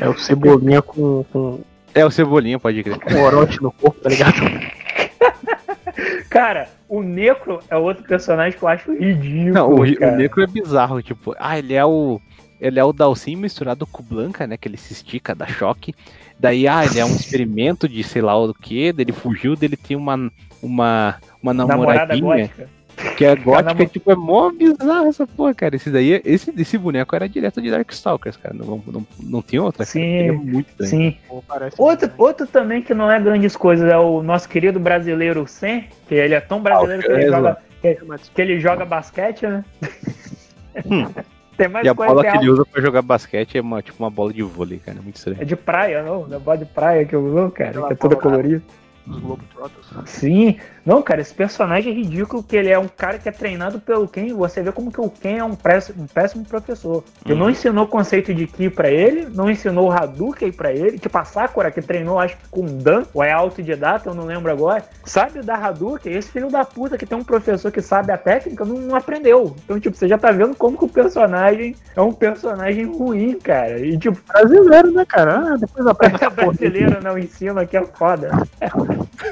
É 0.00 0.08
o 0.08 0.16
Cebolinha 0.18 0.80
com, 0.80 1.24
com, 1.30 1.60
É 1.96 2.04
o 2.04 2.10
Cebolinha, 2.10 2.58
pode 2.58 2.82
crer. 2.82 3.00
com 3.00 3.22
orote 3.22 3.62
no 3.62 3.72
corpo, 3.72 3.98
tá 4.00 4.10
ligado? 4.10 4.36
Cara, 6.28 6.68
o 6.86 7.02
Necro 7.02 7.60
é 7.70 7.76
outro 7.76 8.04
personagem 8.04 8.58
que 8.58 8.62
eu 8.62 8.68
acho 8.68 8.92
ridículo. 8.92 9.54
Não, 9.54 9.70
o, 9.70 9.80
o. 9.80 10.16
Necro 10.16 10.42
é 10.42 10.46
bizarro, 10.46 11.02
tipo, 11.02 11.34
ah, 11.38 11.58
ele 11.58 11.72
é 11.72 11.84
o. 11.84 12.20
Ele 12.60 12.78
é 12.78 12.84
o 12.84 12.92
Dalsin 12.92 13.36
misturado 13.36 13.86
com 13.86 14.02
o 14.02 14.04
Blanca, 14.04 14.46
né? 14.46 14.58
Que 14.58 14.68
ele 14.68 14.76
se 14.76 14.92
estica, 14.92 15.34
dá 15.34 15.46
choque. 15.46 15.94
Daí, 16.38 16.68
ah, 16.68 16.84
ele 16.84 17.00
é 17.00 17.04
um 17.04 17.16
experimento 17.16 17.88
de 17.88 18.04
sei 18.04 18.20
lá 18.20 18.36
o 18.36 18.52
que, 18.52 18.92
dele 18.92 19.12
fugiu, 19.12 19.56
dele 19.56 19.76
tem 19.76 19.96
uma. 19.96 20.30
Uma, 20.62 21.16
uma 21.42 21.52
namorada 21.54 22.14
namoradinha 22.14 22.48
gótica. 22.48 22.75
Que 23.14 23.24
é 23.24 23.36
gótica, 23.36 23.86
tipo, 23.86 24.10
é 24.10 24.14
mó 24.14 24.50
bizarro 24.50 25.08
essa 25.08 25.26
porra, 25.26 25.54
cara. 25.54 25.76
Esse 25.76 25.90
daí, 25.90 26.20
esse, 26.24 26.52
esse 26.56 26.78
boneco 26.78 27.14
era 27.14 27.28
direto 27.28 27.60
de 27.60 27.70
Darkstalkers, 27.70 28.36
cara. 28.36 28.54
Não, 28.54 28.82
não, 28.86 29.06
não 29.22 29.42
tinha 29.42 29.62
outra. 29.62 29.78
cara. 29.84 29.90
Sim, 29.90 30.02
Ele 30.02 30.28
é 30.28 30.32
muito. 30.32 30.84
Sim. 30.84 31.16
Pô, 31.28 31.42
Outro, 31.78 32.10
outro 32.18 32.46
também 32.46 32.82
que 32.82 32.94
não 32.94 33.10
é 33.10 33.20
grandes 33.20 33.56
coisas 33.56 33.90
é 33.90 33.96
o 33.96 34.22
nosso 34.22 34.48
querido 34.48 34.78
brasileiro 34.80 35.46
Sen, 35.46 35.88
que 36.08 36.14
ele 36.14 36.34
é 36.34 36.40
tão 36.40 36.60
brasileiro 36.60 37.02
que 37.02 37.10
ele, 37.12 37.28
joga, 37.28 37.58
que, 37.80 37.98
que 38.34 38.42
ele 38.42 38.60
joga 38.60 38.84
basquete, 38.84 39.46
né? 39.46 39.64
Hum. 40.84 41.06
Tem 41.56 41.68
mais 41.68 41.86
E 41.86 41.88
a 41.88 41.94
coisa 41.94 42.12
bola 42.12 42.22
que 42.24 42.30
que 42.32 42.36
é, 42.36 42.40
ele 42.40 42.50
usa 42.50 42.66
pra 42.66 42.82
jogar 42.82 43.00
basquete 43.00 43.56
é 43.56 43.60
uma, 43.62 43.80
tipo 43.80 44.02
uma 44.02 44.10
bola 44.10 44.30
de 44.32 44.42
vôlei, 44.42 44.78
cara. 44.78 44.98
É 44.98 45.00
muito 45.00 45.16
estranho. 45.16 45.38
é 45.40 45.44
de 45.44 45.56
praia, 45.56 46.02
não? 46.02 46.26
Não 46.26 46.36
é 46.36 46.40
bola 46.40 46.58
de 46.58 46.66
praia 46.66 47.04
que 47.06 47.14
eu 47.14 47.24
uso, 47.24 47.50
cara, 47.50 47.82
que 47.86 47.92
é 47.94 47.96
toda 47.96 48.14
colorida. 48.14 48.62
os 49.06 49.18
Globetrotters. 49.18 49.86
Sim, 50.04 50.58
não, 50.86 51.02
cara, 51.02 51.20
esse 51.20 51.34
personagem 51.34 51.92
é 51.92 51.96
ridículo, 51.96 52.42
que 52.42 52.56
ele 52.56 52.68
é 52.70 52.78
um 52.78 52.86
cara 52.86 53.18
que 53.18 53.28
é 53.28 53.32
treinado 53.32 53.80
pelo 53.80 54.06
Ken, 54.06 54.32
você 54.32 54.62
vê 54.62 54.70
como 54.70 54.92
que 54.92 55.00
o 55.00 55.10
Ken 55.10 55.38
é 55.38 55.44
um 55.44 55.54
péssimo, 55.56 56.04
um 56.04 56.06
péssimo 56.06 56.44
professor. 56.44 57.02
Ele 57.24 57.34
Uhum. 57.34 57.40
não 57.40 57.50
ensinou 57.50 57.84
o 57.84 57.88
conceito 57.88 58.32
de 58.32 58.46
Ki 58.46 58.70
pra 58.70 58.88
ele, 58.88 59.26
não 59.34 59.50
ensinou 59.50 59.88
o 59.88 59.92
Hadouken 59.92 60.52
pra 60.52 60.72
ele, 60.72 60.98
tipo 60.98 61.18
a 61.18 61.24
Sakura, 61.24 61.70
que 61.72 61.82
treinou, 61.82 62.20
acho 62.20 62.36
que 62.36 62.48
com 62.48 62.64
Dan, 62.78 63.02
ou 63.12 63.24
é 63.24 63.32
autodidata, 63.32 64.08
eu 64.08 64.14
não 64.14 64.24
lembro 64.24 64.50
agora, 64.52 64.84
sabe 65.04 65.42
dar 65.42 65.62
Hadouken, 65.64 66.12
esse 66.12 66.30
filho 66.30 66.48
da 66.50 66.64
puta 66.64 66.96
que 66.96 67.04
tem 67.04 67.18
um 67.18 67.24
professor 67.24 67.72
que 67.72 67.82
sabe 67.82 68.12
a 68.12 68.16
técnica, 68.18 68.64
não, 68.64 68.76
não 68.76 68.94
aprendeu. 68.96 69.56
Então, 69.64 69.80
tipo, 69.80 69.96
você 69.96 70.06
já 70.06 70.16
tá 70.16 70.30
vendo 70.30 70.54
como 70.54 70.78
que 70.78 70.84
o 70.84 70.88
personagem 70.88 71.74
é 71.96 72.00
um 72.00 72.12
personagem 72.12 72.84
ruim, 72.84 73.38
cara, 73.40 73.80
e 73.80 73.98
tipo, 73.98 74.16
Brasileiro, 74.28 74.92
né, 74.92 75.04
cara? 75.04 75.54
Ah, 75.54 75.56
depois 75.56 75.86
aprende 75.86 76.18
brasileiro 76.30 77.02
não 77.02 77.18
ensina, 77.18 77.66
que 77.66 77.76
é 77.76 77.84
foda. 77.84 78.30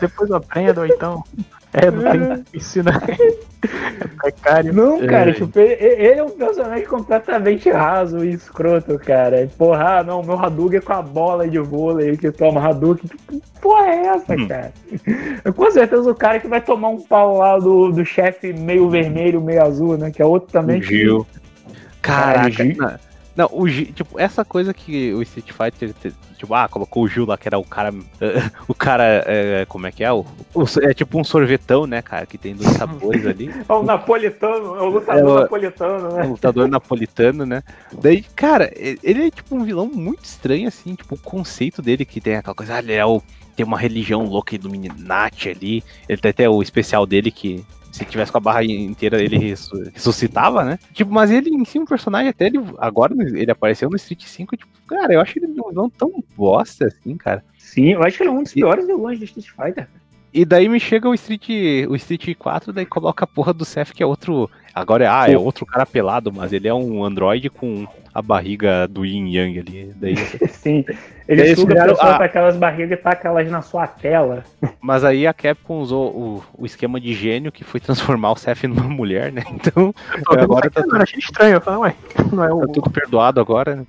Depois 0.01 0.31
aprenda, 0.33 0.81
ou 0.81 0.87
então. 0.87 1.23
É, 1.75 1.91
não 1.91 2.03
tem 2.35 2.45
ensina. 2.55 2.91
É 4.01 4.07
precário. 4.21 4.73
Não, 4.73 5.05
cara, 5.07 5.31
É. 5.31 5.33
tipo, 5.33 5.59
ele, 5.59 5.73
ele 5.83 6.21
é 6.21 6.23
um 6.23 6.31
personagem 6.31 6.87
completamente 6.87 7.69
raso 7.71 8.25
e 8.25 8.31
escroto, 8.33 8.99
cara. 8.99 9.49
Porra, 9.59 9.99
ah, 9.99 10.05
não, 10.05 10.23
meu 10.23 10.39
Hadouken 10.39 10.79
é 10.79 10.81
com 10.81 10.93
a 10.93 11.03
bola 11.03 11.49
de 11.49 11.59
vôlei 11.59 12.17
que 12.17 12.31
toma 12.31 12.65
Hadouken. 12.65 13.09
Que 13.29 13.43
porra 13.61 13.87
é 13.89 14.07
essa, 14.07 14.35
Hum. 14.35 14.47
cara? 14.49 14.73
Com 15.57 15.71
certeza 15.71 16.11
o 16.11 16.15
cara 16.15 16.39
que 16.39 16.47
vai 16.49 16.61
tomar 16.61 16.89
um 16.91 17.01
pau 17.01 17.39
lá 17.39 17.59
do, 17.59 17.91
do 17.91 18.05
chefe 18.05 18.53
meio 18.53 18.89
vermelho, 18.89 19.41
meio 19.41 19.63
azul, 19.63 19.97
né? 19.97 20.11
Que 20.11 20.23
é 20.23 20.27
outro 20.27 20.53
também. 20.53 20.79
O 20.79 20.83
que- 20.83 20.87
Gil. 20.99 21.27
Caraca, 22.03 22.51
Gil- 22.51 22.77
não, 23.37 23.49
o 23.53 23.67
Gil, 23.69 23.87
tipo, 23.93 24.19
essa 24.19 24.45
coisa 24.45 24.73
que 24.73 25.13
o 25.15 25.23
Street 25.23 25.51
Fighter, 25.53 25.93
te- 25.95 26.15
tipo, 26.39 26.55
ah, 26.55 26.69
colocou 26.69 27.03
o 27.03 27.09
Gil 27.09 27.27
lá, 27.27 27.37
que 27.37 27.49
era 27.49 27.59
o 27.59 27.65
cara, 27.65 27.93
o 28.69 28.75
cara, 28.75 29.25
é, 29.27 29.65
como 29.69 29.87
é 29.87 29.93
que 29.93 30.05
é? 30.05 30.13
O, 30.13 30.25
é 30.83 30.95
tipo 30.95 31.19
um 31.19 31.25
sorvetão, 31.25 31.87
né, 31.87 32.01
cara, 32.03 32.27
que 32.27 32.39
tem 32.39 32.55
dois 32.55 32.71
sabores 32.77 33.27
ali. 33.27 33.51
É 33.69 33.73
o 33.73 33.83
napolitano, 33.83 34.77
é 34.77 34.83
o 34.83 34.87
lutador 34.87 35.19
É 35.21 35.25
o- 35.25 35.41
napolitano, 35.41 36.13
né? 36.17 36.23
lutador 36.25 36.69
napolitano, 36.69 37.45
né? 37.47 37.63
Daí, 38.01 38.23
cara, 38.37 38.71
ele 38.77 39.27
é 39.27 39.31
tipo 39.31 39.55
um 39.57 39.65
vilão 39.65 39.87
muito 39.93 40.25
estranho, 40.25 40.69
assim, 40.69 40.95
tipo, 40.95 41.15
o 41.15 41.19
conceito 41.19 41.83
dele 41.83 42.05
que 42.05 42.21
tem 42.21 42.37
aquela 42.37 42.55
coisa, 42.55 42.75
ah, 42.77 42.79
ele 42.79 42.93
é 42.93 43.05
o, 43.05 43.21
tem 43.57 43.65
uma 43.65 43.79
religião 43.79 44.25
louca 44.25 44.55
Illuminati 44.55 45.49
ali. 45.49 45.83
Ele 46.09 46.21
tem 46.21 46.31
até 46.31 46.49
o 46.49 46.61
especial 46.63 47.07
dele 47.07 47.31
que. 47.31 47.65
Se 47.95 48.05
tivesse 48.05 48.33
com 48.33 48.39
a 48.39 48.41
barra 48.41 48.65
inteira, 48.65 49.23
ele 49.23 49.39
ressu- 49.39 49.89
ressuscitava, 49.95 50.65
né? 50.65 50.79
Tipo, 50.93 51.13
mas 51.13 51.31
ele 51.31 51.51
em 51.51 51.65
si, 51.65 51.79
um 51.79 51.85
personagem, 51.87 52.29
até 52.29 52.47
ele. 52.47 52.59
Agora 52.79 53.15
ele 53.19 53.51
apareceu 53.53 53.89
no 53.89 53.95
Street 53.95 54.25
5, 54.25 54.57
tipo, 54.57 54.71
cara, 54.89 55.13
eu 55.15 55.21
acho 55.21 55.39
ele 55.39 55.47
um 55.47 55.55
vilão 55.71 55.89
tão 55.89 56.11
bosta 56.37 56.87
assim, 56.87 57.17
cara. 57.17 57.45
Sim, 57.57 57.93
eu 57.93 58.03
acho 58.03 58.17
que 58.17 58.25
ele 58.25 58.31
é 58.31 58.33
um 58.33 58.43
dos 58.43 58.53
piores 58.53 58.85
vilões 58.85 59.19
do 59.21 59.25
Street 59.25 59.49
Fighter. 59.49 59.89
E 60.33 60.45
daí 60.45 60.69
me 60.69 60.81
chega 60.81 61.09
o 61.09 61.15
Street, 61.15 61.49
o 61.89 61.95
Street 61.95 62.35
4, 62.37 62.73
daí 62.73 62.85
coloca 62.85 63.23
a 63.25 63.29
porra 63.29 63.53
do 63.55 63.65
Seth, 63.65 63.93
que 63.93 64.03
é 64.03 64.07
outro. 64.07 64.51
Agora 64.75 65.05
é, 65.05 65.09
ah, 65.09 65.31
é 65.31 65.39
outro 65.39 65.65
cara 65.65 65.87
pelado, 65.87 66.33
mas 66.33 66.53
ele 66.53 66.67
é 66.67 66.75
um 66.75 67.05
androide 67.05 67.49
com 67.49 67.87
a 68.13 68.21
barriga 68.23 68.87
do 68.89 69.05
Yin 69.05 69.29
Yang 69.33 69.59
ali. 69.61 69.93
Daí, 69.97 70.17
Sim, 70.51 70.85
ele 71.29 71.43
Eles 71.43 71.59
suga 71.59 71.75
a 71.75 71.77
fizeram 71.77 71.95
pessoa 71.97 72.13
a- 72.17 72.25
aquelas 72.25 72.57
barrigas 72.57 72.99
e 72.99 73.03
taca 73.03 73.29
elas 73.29 73.51
na 73.51 73.61
sua 73.63 73.87
tela. 73.87 74.45
mas 74.81 75.05
aí 75.05 75.27
a 75.27 75.33
Capcom 75.33 75.79
usou 75.81 76.11
o, 76.17 76.45
o 76.59 76.67
esquema 76.67 77.01
de 77.01 77.13
gênio 77.13 77.51
que 77.53 77.63
foi 77.65 77.81
transformar 77.81 78.33
o 78.33 78.37
Seth 78.37 78.65
numa 78.65 78.85
mulher, 78.89 79.33
né? 79.33 79.43
Então 79.55 79.95
agora 80.27 80.71
tá, 80.71 80.83
Eu 80.87 81.03
achei 81.03 81.19
estranho. 81.19 81.55
Eu 81.55 81.61
falei, 81.61 81.81
ué, 81.81 81.95
não 82.33 82.45
é 82.45 82.49
tá 82.49 82.55
o. 82.55 82.69
tudo 82.69 82.91
perdoado 82.91 83.41
agora, 83.41 83.77
né? 83.77 83.85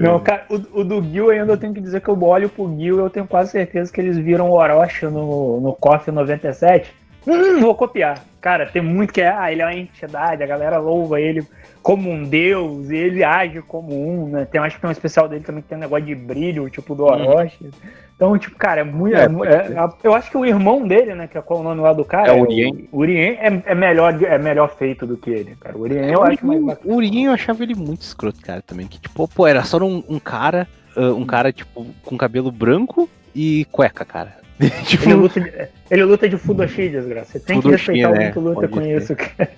Não, 0.00 0.18
cara, 0.20 0.44
o, 0.50 0.80
o 0.80 0.84
do 0.84 1.02
Gil 1.02 1.30
ainda 1.30 1.52
eu 1.52 1.56
tenho 1.58 1.72
que 1.74 1.80
dizer 1.80 2.00
que 2.00 2.08
eu 2.08 2.22
olho 2.22 2.48
pro 2.48 2.74
Gil 2.78 2.98
eu 2.98 3.10
tenho 3.10 3.26
quase 3.26 3.52
certeza 3.52 3.92
que 3.92 4.00
eles 4.00 4.16
viram 4.18 4.50
o 4.50 4.54
Orochi 4.54 5.04
no, 5.06 5.60
no 5.60 5.72
KOF 5.74 6.10
97. 6.10 6.92
Hum, 7.26 7.60
vou 7.60 7.74
copiar. 7.74 8.24
Cara, 8.40 8.66
tem 8.66 8.82
muito 8.82 9.12
que 9.12 9.20
é, 9.20 9.28
ah, 9.28 9.52
ele 9.52 9.62
é 9.62 9.64
uma 9.64 9.74
entidade, 9.74 10.42
a 10.42 10.46
galera 10.46 10.78
louva 10.78 11.20
ele 11.20 11.46
como 11.82 12.10
um 12.10 12.24
deus, 12.24 12.90
e 12.90 12.96
ele 12.96 13.24
age 13.24 13.60
como 13.62 13.92
um, 13.92 14.28
né? 14.28 14.44
Tem, 14.44 14.60
acho 14.60 14.76
que 14.76 14.80
tem 14.82 14.88
um 14.88 14.92
especial 14.92 15.28
dele 15.28 15.44
também 15.44 15.62
que 15.62 15.68
tem 15.68 15.78
um 15.78 15.80
negócio 15.80 16.04
de 16.06 16.14
brilho, 16.14 16.68
tipo 16.70 16.94
do 16.94 17.04
Orochi. 17.04 17.70
Então, 18.14 18.38
tipo, 18.38 18.56
cara, 18.56 18.82
é 18.82 18.84
muito. 18.84 19.16
É, 19.16 19.24
é 19.24 19.24
é- 19.24 19.88
eu 20.04 20.14
acho 20.14 20.30
que 20.30 20.36
o 20.36 20.46
irmão 20.46 20.86
dele, 20.86 21.14
né? 21.14 21.26
Que 21.26 21.36
é 21.38 21.42
qual 21.42 21.58
o 21.58 21.62
nome 21.62 21.80
lá 21.80 21.92
do 21.92 22.04
cara? 22.04 22.28
É 22.28 22.32
o 22.32 22.42
Urien. 22.42 22.88
O 22.92 22.98
Urien 22.98 23.36
é, 23.40 23.62
é, 23.66 23.74
melhor, 23.74 24.22
é 24.22 24.38
melhor 24.38 24.76
feito 24.76 25.04
do 25.06 25.16
que 25.16 25.30
ele, 25.30 25.56
cara. 25.56 25.76
O 25.76 25.80
Urien 25.80 26.04
eu 26.08 26.22
acho 26.22 26.46
mais 26.46 26.62
bacana. 26.62 26.92
O 26.92 26.96
Urinho 26.96 27.30
eu 27.30 27.34
achava 27.34 27.62
ele 27.64 27.74
muito 27.74 28.02
escroto, 28.02 28.40
cara, 28.40 28.62
também. 28.62 28.86
Que, 28.86 29.00
tipo, 29.00 29.26
pô, 29.26 29.46
era 29.46 29.64
só 29.64 29.78
um, 29.78 30.04
um 30.08 30.20
cara, 30.20 30.68
ah, 30.96 31.12
um 31.12 31.26
cara, 31.26 31.52
tipo, 31.52 31.84
com 32.04 32.16
cabelo 32.16 32.52
branco 32.52 33.08
e 33.34 33.66
cueca, 33.72 34.04
cara. 34.04 34.41
Tipo, 34.70 35.04
Ele 35.08 35.14
luta, 35.14 35.40
de, 35.40 35.52
ele 35.90 36.04
luta 36.04 36.28
de 36.28 36.36
Fudoshi, 36.36 36.88
desgraça. 36.88 37.32
Você 37.32 37.40
tem 37.40 37.56
que 37.56 37.62
Fudoshi, 37.62 37.92
respeitar 37.92 38.08
né? 38.10 38.14
alguém 38.16 38.32
que 38.32 38.38
luta 38.38 38.68
Pode 38.68 38.72
com 38.72 38.80
ser. 38.82 38.96
isso, 39.02 39.16
cara. 39.16 39.50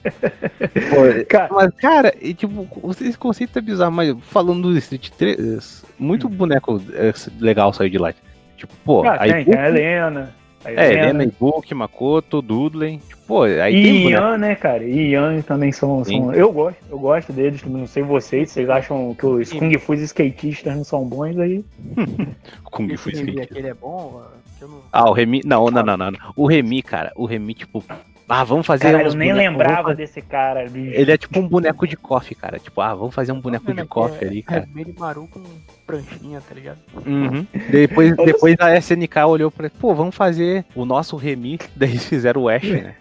pô, 0.91 1.25
Cara, 1.29 1.49
Mas, 1.53 1.75
cara, 1.75 2.15
e, 2.21 2.35
tipo, 2.35 2.69
esse 3.01 3.19
conceito 3.19 3.59
é 3.59 3.63
bizarro, 3.63 3.93
mas 3.93 4.15
falando 4.23 4.71
do 4.73 4.79
Street 4.79 5.11
3, 5.11 5.85
muito 5.99 6.29
boneco 6.29 6.81
é, 6.95 7.13
legal 7.41 7.73
saiu 7.73 7.91
de 7.91 7.99
lá. 7.99 8.13
Tipo, 8.57 8.73
pô, 8.85 9.05
ah, 9.05 9.17
aí. 9.21 9.33
tem, 9.33 9.45
tem 9.47 9.59
a 9.59 9.69
Helena. 9.69 10.35
A 10.65 10.73
É, 10.73 10.93
Helena, 10.93 11.25
Ibuki, 11.25 11.75
Makoto, 11.75 12.41
Dudley. 12.41 12.99
Tipo, 12.99 13.23
pô, 13.27 13.43
aí 13.43 13.77
e 13.77 13.83
tem 13.83 14.03
boneco. 14.05 14.23
Ian, 14.25 14.39
né, 14.39 14.55
cara? 14.55 14.83
E 14.85 15.11
Ian 15.11 15.43
também 15.43 15.71
são, 15.73 16.03
são. 16.05 16.33
Eu 16.33 16.51
gosto, 16.53 16.79
eu 16.91 16.99
gosto 16.99 17.33
deles, 17.33 17.63
não 17.65 17.87
sei 17.87 18.03
vocês, 18.03 18.51
vocês 18.51 18.71
acham 18.71 19.15
que 19.15 19.27
os 19.27 19.49
Sim. 19.49 19.59
Kung 19.59 19.79
Fu 19.79 19.93
skatistas 19.95 20.75
não 20.75 20.85
são 20.85 21.05
bons 21.05 21.39
aí? 21.39 21.63
Kung 22.65 22.97
Fu 22.97 23.11
Esse 23.11 23.19
Remy 23.19 23.33
Skate. 23.33 23.41
aqui, 23.43 23.59
ele 23.59 23.69
é 23.69 23.75
bom? 23.75 24.23
Eu 24.65 24.69
não... 24.69 24.81
Ah, 24.91 25.11
o 25.11 25.13
Remy. 25.13 25.43
Não, 25.45 25.67
não, 25.67 25.83
não, 25.83 25.97
não, 25.97 26.11
não. 26.11 26.19
O 26.35 26.47
Remy, 26.47 26.83
cara, 26.83 27.13
o 27.15 27.27
Remy, 27.27 27.53
tipo. 27.55 27.85
Ah, 28.27 28.43
vamos 28.43 28.67
fazer. 28.67 28.85
Cara, 28.93 29.03
eu 29.05 29.13
nem 29.15 29.33
bonecos, 29.33 29.53
lembrava 29.59 29.83
vamos 29.83 29.97
desse 29.99 30.23
cara, 30.23 30.63
bicho. 30.63 30.87
fazer- 30.87 31.01
Ele 31.03 31.13
é 31.13 31.19
tipo 31.19 31.39
um 31.39 31.47
boneco 31.47 31.87
de 31.87 31.95
coffee, 31.95 32.35
cara. 32.35 32.59
Tipo, 32.59 32.81
ah, 32.81 32.95
vamos 32.95 33.15
fazer 33.15 33.33
um 33.33 33.41
boneco 33.41 33.71
de 33.75 33.81
aqui 33.81 33.89
coffee 33.89 34.25
é 34.25 34.27
ali, 34.31 34.43
cara. 34.43 34.67
E 34.75 34.99
Maru 34.99 35.29
com 35.31 35.43
pranchinha, 35.87 36.41
tá 36.41 36.55
ligado? 36.55 36.79
Uhum. 37.07 37.47
Depois, 37.71 38.17
depois 38.17 38.57
a 38.61 38.75
SNK 38.79 39.19
olhou 39.27 39.51
pra. 39.51 39.69
Pô, 39.69 39.95
vamos 39.95 40.15
fazer 40.15 40.65
o 40.75 40.87
nosso 40.87 41.17
Remy. 41.17 41.59
Daí 41.77 41.91
eles 41.91 42.07
fizeram 42.07 42.41
o 42.45 42.49
Ash, 42.49 42.63
né? 42.65 42.95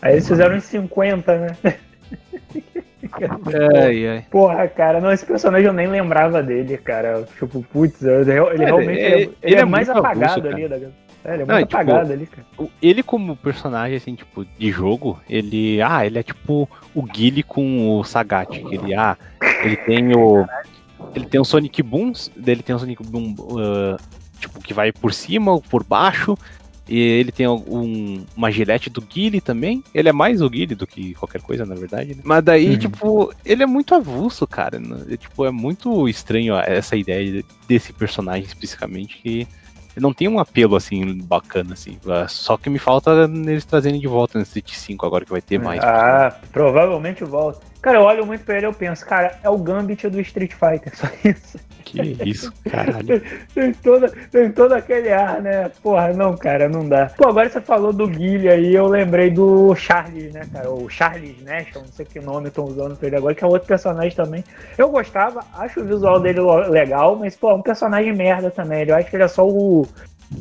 Aí 0.00 0.12
eles 0.12 0.28
fizeram 0.28 0.54
uns 0.56 0.62
50, 0.64 1.36
né? 1.36 1.56
Ai, 3.82 4.06
ai. 4.06 4.24
Porra, 4.30 4.68
cara, 4.68 5.00
não, 5.00 5.10
esse 5.10 5.24
personagem 5.24 5.66
eu 5.66 5.72
nem 5.72 5.86
lembrava 5.88 6.42
dele, 6.42 6.76
cara. 6.76 7.24
Tipo, 7.38 7.62
putz, 7.72 8.02
ele, 8.02 8.30
ele 8.32 8.62
É, 8.62 8.66
realmente 8.66 9.00
ele- 9.00 9.06
é, 9.14 9.20
ele 9.22 9.36
ele 9.42 9.54
é 9.56 9.60
é 9.60 9.64
mais 9.64 9.88
apagado 9.88 10.46
avulso, 10.48 10.54
ali. 10.54 10.68
Da... 10.68 10.78
É, 11.24 11.34
ele 11.34 11.42
é 11.42 11.46
Não, 11.46 11.54
muito 11.56 11.68
tipo, 11.68 11.80
apagado 11.82 12.12
ali, 12.12 12.26
cara. 12.26 12.46
Ele 12.80 13.02
como 13.02 13.36
personagem, 13.36 13.96
assim, 13.96 14.14
tipo, 14.14 14.44
de 14.58 14.70
jogo, 14.70 15.18
ele. 15.28 15.80
Ah, 15.82 16.06
ele 16.06 16.18
é 16.18 16.22
tipo 16.22 16.68
o 16.94 17.02
Guile 17.02 17.42
com 17.42 17.98
o 17.98 18.04
Sagat. 18.04 18.48
que 18.50 18.74
Ele, 18.74 18.94
ah, 18.94 19.16
ele 19.62 19.76
tem 19.76 20.14
o. 20.16 20.46
Ele 21.14 21.26
tem 21.26 21.40
o 21.40 21.44
Sonic 21.44 21.82
Booms, 21.82 22.30
daí 22.36 22.54
ele 22.54 22.62
tem 22.62 22.74
o 22.74 22.78
Sonic 22.78 23.02
Boom, 23.02 23.34
ah, 23.58 23.96
tipo, 24.40 24.60
que 24.60 24.72
vai 24.74 24.92
por 24.92 25.12
cima 25.12 25.52
ou 25.52 25.60
por 25.62 25.84
baixo. 25.84 26.36
E 26.90 26.98
ele 26.98 27.30
tem 27.30 27.46
um, 27.46 28.24
uma 28.34 28.50
gilete 28.50 28.88
do 28.88 29.02
Guile 29.02 29.42
também. 29.42 29.84
Ele 29.92 30.08
é 30.08 30.12
mais 30.12 30.40
o 30.40 30.48
Guile 30.48 30.74
do 30.74 30.86
que 30.86 31.12
qualquer 31.16 31.42
coisa, 31.42 31.66
na 31.66 31.74
verdade. 31.74 32.14
né? 32.14 32.22
Mas 32.24 32.42
daí, 32.42 32.70
Uhum. 32.70 32.78
tipo, 32.78 33.34
ele 33.44 33.62
é 33.62 33.66
muito 33.66 33.94
avulso, 33.94 34.46
cara. 34.46 34.78
né? 34.80 35.04
É, 35.10 35.16
tipo, 35.18 35.44
é 35.44 35.50
muito 35.50 36.08
estranho 36.08 36.54
ó, 36.54 36.60
essa 36.60 36.96
ideia 36.96 37.44
desse 37.68 37.92
personagem 37.92 38.44
especificamente 38.46 39.18
que 39.18 39.46
não 40.00 40.12
tem 40.12 40.28
um 40.28 40.38
apelo 40.38 40.76
assim 40.76 41.18
bacana 41.18 41.74
assim. 41.74 41.98
Ah, 42.08 42.26
Só 42.28 42.56
que 42.56 42.70
me 42.70 42.78
falta 42.78 43.10
eles 43.30 43.64
trazerem 43.64 44.00
de 44.00 44.06
volta 44.06 44.38
no 44.38 44.44
Street 44.44 44.72
5 44.72 45.04
agora 45.06 45.24
que 45.24 45.30
vai 45.30 45.40
ter 45.42 45.58
mais. 45.58 45.82
Ah, 45.82 46.36
provavelmente 46.52 47.24
volta. 47.24 47.60
Cara, 47.80 47.98
eu 47.98 48.02
olho 48.02 48.26
muito 48.26 48.44
pra 48.44 48.56
ele 48.56 48.66
e 48.66 48.68
eu 48.68 48.72
penso, 48.72 49.06
cara, 49.06 49.38
é 49.42 49.48
o 49.48 49.56
Gambit 49.56 50.08
do 50.08 50.20
Street 50.20 50.52
Fighter, 50.52 50.94
só 50.96 51.06
isso. 51.24 51.58
Que 51.92 52.28
isso, 52.28 52.52
caralho. 52.70 53.22
Tem, 53.54 53.72
toda, 53.72 54.10
tem 54.30 54.50
todo 54.50 54.72
aquele 54.72 55.10
ar, 55.10 55.40
né? 55.40 55.70
Porra, 55.82 56.12
não, 56.12 56.36
cara, 56.36 56.68
não 56.68 56.86
dá. 56.88 57.06
Pô, 57.16 57.28
agora 57.28 57.48
você 57.48 57.60
falou 57.60 57.92
do 57.92 58.06
Guile 58.06 58.48
aí, 58.48 58.74
eu 58.74 58.86
lembrei 58.86 59.30
do 59.30 59.74
Charles, 59.74 60.32
né, 60.32 60.42
cara? 60.52 60.70
O 60.70 60.88
Charles 60.88 61.42
Nash, 61.42 61.68
não 61.74 61.86
sei 61.86 62.04
que 62.04 62.20
nome 62.20 62.48
estão 62.48 62.64
usando 62.64 62.96
pra 62.96 63.06
ele 63.06 63.16
agora, 63.16 63.34
que 63.34 63.42
é 63.42 63.46
outro 63.46 63.66
personagem 63.66 64.14
também. 64.14 64.44
Eu 64.76 64.90
gostava, 64.90 65.40
acho 65.54 65.80
o 65.80 65.84
visual 65.84 66.20
dele 66.20 66.40
legal, 66.68 67.16
mas, 67.16 67.36
pô, 67.36 67.50
é 67.50 67.54
um 67.54 67.62
personagem 67.62 68.14
merda 68.14 68.50
também. 68.50 68.86
Eu 68.86 68.96
acho 68.96 69.08
que 69.08 69.16
ele 69.16 69.24
é 69.24 69.28
só 69.28 69.46
o. 69.46 69.86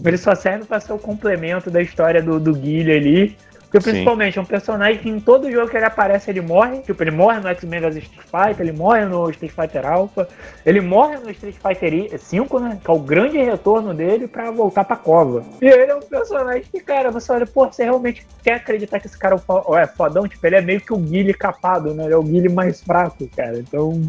Ele 0.03 0.17
só 0.17 0.35
serve 0.35 0.65
pra 0.65 0.81
ser 0.81 0.91
o 0.91 0.99
complemento 0.99 1.71
da 1.71 1.81
história 1.81 2.21
do, 2.21 2.39
do 2.39 2.53
Guile 2.53 2.91
ali. 2.91 3.37
Sim. 3.81 3.91
principalmente 3.91 4.37
é 4.37 4.41
um 4.41 4.45
personagem 4.45 4.97
que 4.97 5.09
em 5.09 5.19
todo 5.19 5.51
jogo 5.51 5.69
que 5.69 5.77
ele 5.77 5.85
aparece, 5.85 6.29
ele 6.29 6.41
morre. 6.41 6.79
Tipo, 6.79 7.03
ele 7.03 7.11
morre 7.11 7.39
no 7.39 7.47
X-Men 7.49 7.81
vs 7.81 7.97
Street 7.97 8.25
Fighter, 8.25 8.67
ele 8.67 8.77
morre 8.77 9.05
no 9.05 9.29
Street 9.29 9.51
Fighter 9.51 9.85
Alpha, 9.85 10.27
ele 10.65 10.81
morre 10.81 11.17
no 11.17 11.29
Street 11.31 11.55
Fighter 11.55 12.19
5, 12.19 12.59
né? 12.59 12.79
Que 12.83 12.89
é 12.89 12.93
o 12.93 12.99
grande 12.99 13.37
retorno 13.37 13.93
dele 13.93 14.27
pra 14.27 14.51
voltar 14.51 14.83
pra 14.83 14.95
cova. 14.95 15.43
E 15.61 15.65
ele 15.65 15.91
é 15.91 15.95
um 15.95 16.01
personagem 16.01 16.63
que, 16.71 16.79
cara, 16.79 17.11
você 17.11 17.31
olha, 17.31 17.45
pô, 17.45 17.65
você 17.65 17.83
realmente 17.83 18.25
quer 18.43 18.55
acreditar 18.55 18.99
que 18.99 19.07
esse 19.07 19.17
cara 19.17 19.35
é 19.35 19.81
é 19.81 19.87
fodão? 19.87 20.27
Tipo, 20.27 20.45
ele 20.47 20.55
é 20.55 20.61
meio 20.61 20.81
que 20.81 20.93
o 20.93 20.97
Guile 20.97 21.33
capado, 21.33 21.93
né? 21.93 22.05
Ele 22.05 22.13
é 22.13 22.17
o 22.17 22.23
Guile 22.23 22.49
mais 22.49 22.81
fraco, 22.81 23.27
cara. 23.35 23.59
Então. 23.59 24.01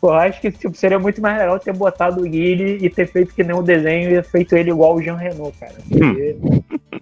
Pô, 0.00 0.10
eu 0.10 0.14
acho 0.14 0.40
que 0.40 0.52
tipo, 0.52 0.76
seria 0.76 0.98
muito 0.98 1.20
mais 1.20 1.36
legal 1.38 1.58
ter 1.58 1.72
botado 1.72 2.20
o 2.20 2.24
Guile 2.24 2.78
e 2.80 2.88
ter 2.88 3.06
feito 3.08 3.34
que 3.34 3.42
nem 3.42 3.56
o 3.56 3.62
desenho 3.62 4.16
e 4.16 4.22
feito 4.22 4.56
ele 4.56 4.70
igual 4.70 4.94
o 4.94 5.02
Jean 5.02 5.16
Renault, 5.16 5.58
cara. 5.58 5.74
Porque, 5.88 6.36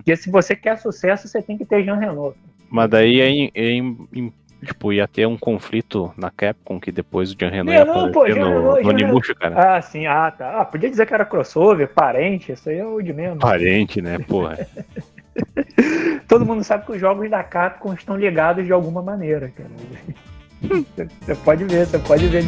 porque 0.06 0.16
se 0.16 0.30
você 0.30 0.54
quer 0.54 0.78
sucesso, 0.78 1.26
você 1.26 1.42
tem 1.42 1.58
que 1.58 1.64
ter 1.64 1.82
Jean 1.82 1.96
Renault. 1.96 2.38
Mas 2.70 2.88
daí 2.88 3.20
é, 3.20 3.28
em- 3.28 3.50
é 3.52 3.70
em- 3.72 4.32
tipo, 4.64 4.92
ia 4.92 5.08
ter 5.08 5.26
um 5.26 5.36
conflito 5.36 6.14
na 6.16 6.30
Capcom 6.30 6.78
que 6.78 6.92
depois 6.92 7.32
o 7.32 7.36
Jean 7.36 7.50
Não, 7.64 7.72
ia 7.72 7.82
aparecer 7.82 8.12
pô, 8.12 8.26
Jean 8.28 8.44
no, 8.44 8.82
no 8.94 9.34
cara. 9.34 9.76
Ah, 9.76 9.82
sim, 9.82 10.06
ah, 10.06 10.30
tá. 10.30 10.60
Ah, 10.60 10.64
podia 10.64 10.88
dizer 10.88 11.06
que 11.06 11.12
era 11.14 11.24
crossover, 11.24 11.88
parente, 11.88 12.52
isso 12.52 12.68
aí 12.70 12.78
é 12.78 12.86
o 12.86 13.02
de 13.02 13.12
menos. 13.12 13.38
Parente, 13.40 14.00
né, 14.00 14.16
porra. 14.20 14.68
Todo 16.28 16.46
mundo 16.46 16.62
sabe 16.62 16.86
que 16.86 16.92
os 16.92 17.00
jogos 17.00 17.28
da 17.28 17.42
Capcom 17.42 17.92
estão 17.92 18.16
ligados 18.16 18.64
de 18.64 18.72
alguma 18.72 19.02
maneira, 19.02 19.50
cara. 19.50 19.70
Você 21.20 21.34
pode 21.34 21.64
ver, 21.64 21.84
você 21.86 21.98
pode 21.98 22.26
ver. 22.28 22.42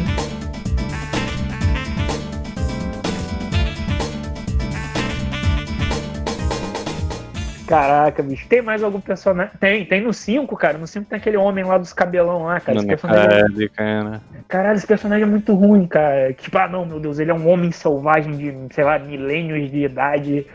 Caraca, 7.69 8.23
bicho. 8.23 8.47
Tem 8.47 8.63
mais 8.63 8.81
algum 8.81 8.99
personagem? 8.99 9.53
Tem, 9.59 9.85
tem 9.85 10.01
no 10.01 10.11
5, 10.11 10.57
cara. 10.57 10.79
No 10.79 10.87
5 10.87 11.05
tem 11.07 11.17
aquele 11.19 11.37
homem 11.37 11.63
lá 11.63 11.77
dos 11.77 11.93
cabelão 11.93 12.45
lá, 12.45 12.59
cara. 12.59 12.79
Esse 12.79 12.87
personagem 12.87 13.25
é 13.25 13.67
cara, 13.67 13.69
cara. 13.69 14.21
Caralho, 14.47 14.75
esse 14.75 14.87
personagem 14.87 15.21
é 15.21 15.27
muito 15.27 15.53
ruim, 15.53 15.85
cara. 15.85 16.33
Tipo, 16.33 16.57
ah, 16.57 16.67
não, 16.67 16.83
meu 16.83 16.99
Deus, 16.99 17.19
ele 17.19 17.29
é 17.29 17.33
um 17.33 17.47
homem 17.47 17.71
selvagem 17.71 18.35
de, 18.35 18.73
sei 18.73 18.83
lá, 18.83 18.97
milênios 18.97 19.69
de 19.69 19.83
idade. 19.83 20.47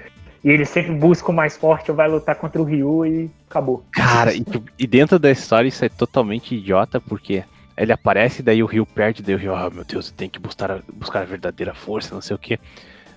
E 0.43 0.51
ele 0.51 0.65
sempre 0.65 0.93
busca 0.93 1.31
o 1.31 1.35
mais 1.35 1.57
forte, 1.57 1.93
vai 1.93 2.09
lutar 2.09 2.35
contra 2.35 2.61
o 2.61 2.65
Ryu 2.65 3.07
e 3.07 3.31
acabou. 3.49 3.85
Cara, 3.93 4.35
e, 4.35 4.45
e 4.77 4.85
dentro 4.85 5.17
da 5.17 5.31
história 5.31 5.69
isso 5.69 5.85
é 5.85 5.89
totalmente 5.89 6.57
idiota, 6.57 7.01
porque 7.01 7.45
ele 7.77 7.93
aparece, 7.93 8.43
daí 8.43 8.61
o 8.61 8.67
Rio 8.67 8.85
perde, 8.85 9.23
daí 9.23 9.37
o 9.37 9.39
Rio, 9.39 9.55
ah, 9.55 9.71
meu 9.71 9.85
Deus, 9.85 10.11
tem 10.11 10.29
que 10.29 10.41
buscar 10.41 10.73
a, 10.73 10.81
buscar 10.93 11.21
a 11.21 11.25
verdadeira 11.25 11.75
força, 11.75 12.13
não 12.13 12.21
sei 12.21 12.35
o 12.35 12.39
que. 12.41 12.59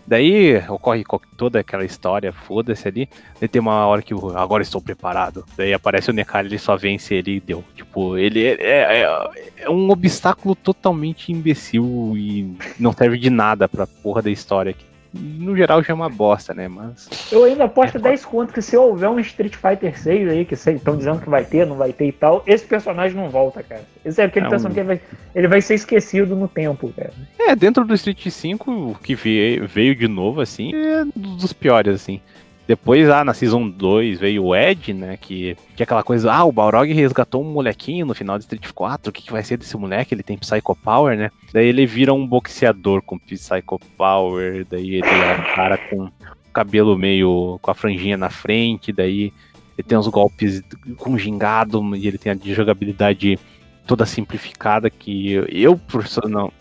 Daí 0.08 0.58
ocorre 0.70 1.04
co- 1.04 1.22
toda 1.36 1.60
aquela 1.60 1.84
história, 1.84 2.32
foda-se 2.32 2.88
ali. 2.88 3.10
Daí 3.40 3.50
tem 3.50 3.60
uma 3.60 3.86
hora 3.86 4.02
que 4.02 4.14
agora 4.36 4.64
estou 4.64 4.82
preparado. 4.82 5.44
Daí 5.58 5.74
aparece 5.74 6.10
o 6.10 6.14
Nekali, 6.14 6.48
ele 6.48 6.58
só 6.58 6.78
vence 6.78 7.14
ele 7.14 7.36
e 7.36 7.40
deu. 7.42 7.62
Tipo, 7.76 8.18
ele 8.18 8.42
é, 8.46 8.54
é- 8.62 9.02
é- 9.04 9.52
é 9.64 9.70
um 9.70 9.90
obstáculo 9.90 10.56
totalmente 10.56 11.32
imbecil 11.32 12.14
e 12.16 12.56
não 12.80 12.94
serve 12.94 13.18
de 13.18 13.30
nada 13.30 13.68
pra 13.68 13.86
porra 13.86 14.22
da 14.22 14.32
história. 14.32 14.72
Que, 14.72 14.86
no 15.18 15.56
geral 15.56 15.82
já 15.84 15.92
é 15.92 15.96
uma 15.96 16.10
bosta, 16.10 16.54
né? 16.54 16.68
Mas. 16.68 17.10
Eu 17.32 17.44
ainda 17.44 17.66
aposto 17.66 17.98
É 17.98 18.00
foda. 18.00 18.10
10 18.10 18.26
conto 18.26 18.54
que 18.54 18.62
se 18.62 18.78
houver 18.78 19.10
um 19.10 19.20
Street 19.20 19.56
Fighter 19.56 20.00
6 20.00 20.30
aí, 20.30 20.46
que 20.46 20.54
estão 20.54 20.96
dizendo 20.96 21.20
que 21.20 21.30
vai 21.30 21.44
ter, 21.44 21.66
não 21.66 21.76
vai 21.76 21.92
ter 21.92 22.08
e 22.08 22.12
tal, 22.12 22.44
esse 22.46 22.66
personagem 22.66 23.18
não 23.18 23.30
volta, 23.30 23.64
cara. 23.64 23.82
Esse 24.06 24.22
é 24.22 24.26
aquele 24.26 24.46
É 24.46 24.50
personagem 24.50 24.74
que 24.74 24.80
ele 24.80 24.88
vai, 24.88 25.02
ele 25.36 25.48
vai 25.48 25.62
ser 25.62 25.76
esquecido 25.76 26.36
no 26.36 26.48
tempo, 26.48 26.92
cara. 26.96 27.12
É, 27.40 27.56
dentro 27.56 27.84
do 27.86 27.94
Street 27.94 28.28
5, 28.28 28.72
o 28.72 28.96
que 28.96 29.16
veio, 29.16 29.68
veio 29.68 29.96
de 29.96 30.08
novo, 30.08 30.42
assim, 30.42 30.74
é 30.74 31.06
dos 31.16 31.54
piores, 31.54 31.96
assim. 31.96 32.22
Depois, 32.68 33.10
ah, 33.10 33.24
na 33.24 33.34
Season 33.34 33.70
2 33.70 34.20
veio 34.20 34.44
o 34.44 34.56
Ed, 34.56 34.94
né, 34.94 35.16
que, 35.16 35.56
que 35.74 35.82
é 35.82 35.86
aquela 35.86 36.04
coisa, 36.04 36.32
ah, 36.34 36.44
o 36.44 36.52
Balrog 36.52 36.92
resgatou 36.92 37.42
um 37.42 37.50
molequinho 37.50 38.06
no 38.06 38.14
final 38.14 38.38
de 38.38 38.44
Street 38.44 38.72
4, 38.74 39.10
o 39.10 39.14
que, 39.14 39.24
que 39.24 39.32
vai 39.32 39.42
ser 39.42 39.56
desse 39.56 39.78
moleque? 39.78 40.14
Ele 40.14 40.22
tem 40.22 40.38
Psycho 40.38 40.76
Power, 40.76 41.18
né? 41.18 41.32
Daí 41.54 41.68
ele 41.68 41.86
vira 41.86 42.14
um 42.14 42.28
boxeador 42.28 43.02
com 43.02 43.18
Psycho 43.18 43.80
Power, 43.98 44.66
daí 44.70 44.96
ele 44.96 45.08
é 45.08 45.36
um 45.40 45.56
cara 45.56 45.78
com 45.78 46.10
cabelo 46.52 46.98
meio, 46.98 47.58
com 47.62 47.72
a 47.72 47.76
franjinha 47.76 48.18
na 48.18 48.30
frente, 48.30 48.92
daí 48.92 49.32
ele 49.78 49.88
tem 49.88 49.98
uns 49.98 50.08
golpes 50.08 50.62
com 50.98 51.18
gingado, 51.18 51.96
e 51.96 52.08
ele 52.08 52.18
tem 52.18 52.34
a 52.34 52.54
jogabilidade 52.54 53.40
toda 53.88 54.06
simplificada 54.06 54.90
que 54.90 55.34
eu, 55.50 55.80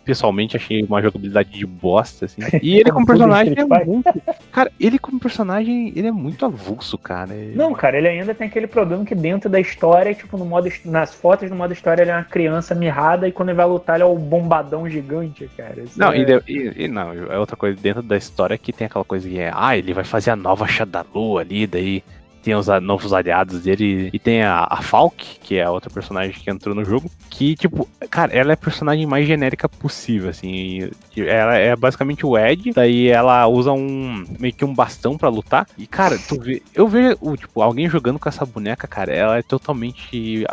pessoalmente, 0.04 0.56
achei 0.56 0.82
uma 0.84 1.02
jogabilidade 1.02 1.50
de 1.50 1.66
bosta, 1.66 2.26
assim. 2.26 2.40
E 2.62 2.78
ele 2.78 2.90
como 2.90 3.04
personagem 3.04 3.54
é 3.58 3.84
muito... 3.84 4.22
Cara, 4.50 4.72
ele 4.80 4.98
como 4.98 5.20
personagem, 5.20 5.92
ele 5.94 6.06
é 6.06 6.12
muito 6.12 6.46
avulso, 6.46 6.96
cara. 6.96 7.34
Não, 7.54 7.74
cara, 7.74 7.98
ele 7.98 8.08
ainda 8.08 8.34
tem 8.34 8.46
aquele 8.46 8.66
problema 8.66 9.04
que 9.04 9.14
dentro 9.14 9.50
da 9.50 9.60
história, 9.60 10.14
tipo, 10.14 10.38
no 10.38 10.44
modo, 10.44 10.70
nas 10.84 11.14
fotos 11.14 11.50
do 11.50 11.56
modo 11.56 11.72
história, 11.72 12.02
ele 12.02 12.10
é 12.10 12.14
uma 12.14 12.24
criança 12.24 12.74
mirrada 12.74 13.28
e 13.28 13.32
quando 13.32 13.50
ele 13.50 13.56
vai 13.56 13.66
lutar, 13.66 13.96
ele 13.96 14.04
é 14.04 14.06
o 14.06 14.16
bombadão 14.16 14.88
gigante, 14.88 15.50
cara. 15.56 15.82
Isso 15.82 15.98
Não, 15.98 16.12
é... 16.12 16.18
e, 16.46 16.84
e- 16.84 16.88
não, 16.88 17.12
é 17.12 17.38
outra 17.38 17.56
coisa 17.56 17.78
dentro 17.80 18.02
da 18.02 18.16
história 18.16 18.56
que 18.56 18.72
tem 18.72 18.86
aquela 18.86 19.04
coisa 19.04 19.28
que 19.28 19.38
é, 19.38 19.50
ah, 19.52 19.76
ele 19.76 19.92
vai 19.92 20.04
fazer 20.04 20.30
a 20.30 20.36
nova 20.36 20.66
Shadalu 20.66 21.38
ali, 21.38 21.66
daí 21.66 22.02
tem 22.46 22.54
os 22.54 22.68
novos 22.80 23.12
aliados 23.12 23.62
dele, 23.62 24.08
e 24.12 24.20
tem 24.20 24.44
a, 24.44 24.68
a 24.70 24.80
Falk, 24.80 25.40
que 25.42 25.56
é 25.56 25.64
a 25.64 25.70
outra 25.72 25.90
personagem 25.90 26.32
que 26.32 26.48
entrou 26.48 26.76
no 26.76 26.84
jogo, 26.84 27.10
que, 27.28 27.56
tipo, 27.56 27.88
cara, 28.08 28.32
ela 28.32 28.52
é 28.52 28.54
a 28.54 28.56
personagem 28.56 29.04
mais 29.04 29.26
genérica 29.26 29.68
possível, 29.68 30.30
assim, 30.30 30.88
ela 31.16 31.56
é 31.56 31.74
basicamente 31.74 32.24
o 32.24 32.38
Ed, 32.38 32.70
daí 32.72 33.08
ela 33.08 33.48
usa 33.48 33.72
um, 33.72 34.24
meio 34.38 34.54
que 34.54 34.64
um 34.64 34.72
bastão 34.72 35.18
pra 35.18 35.28
lutar, 35.28 35.66
e, 35.76 35.88
cara, 35.88 36.16
tu 36.16 36.40
vê, 36.40 36.62
eu 36.72 36.86
vejo, 36.86 37.18
o, 37.20 37.36
tipo, 37.36 37.60
alguém 37.60 37.90
jogando 37.90 38.20
com 38.20 38.28
essa 38.28 38.46
boneca, 38.46 38.86
cara, 38.86 39.12
ela 39.12 39.38
é 39.38 39.42
totalmente... 39.42 40.46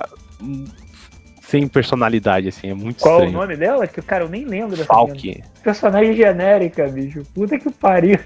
Sem 1.43 1.67
personalidade, 1.67 2.47
assim, 2.47 2.71
é 2.71 2.73
muito 2.73 2.99
Qual 3.01 3.19
o 3.19 3.25
estranho. 3.25 3.39
nome 3.39 3.55
dela? 3.55 3.85
Que, 3.85 4.01
cara, 4.01 4.23
eu 4.23 4.29
nem 4.29 4.43
lembro 4.43 4.71
dessa. 4.71 4.85
Falk. 4.85 5.43
Personagem 5.61 6.15
genérica, 6.15 6.87
bicho. 6.87 7.21
Puta 7.31 7.59
que 7.59 7.71
pariu. 7.71 8.17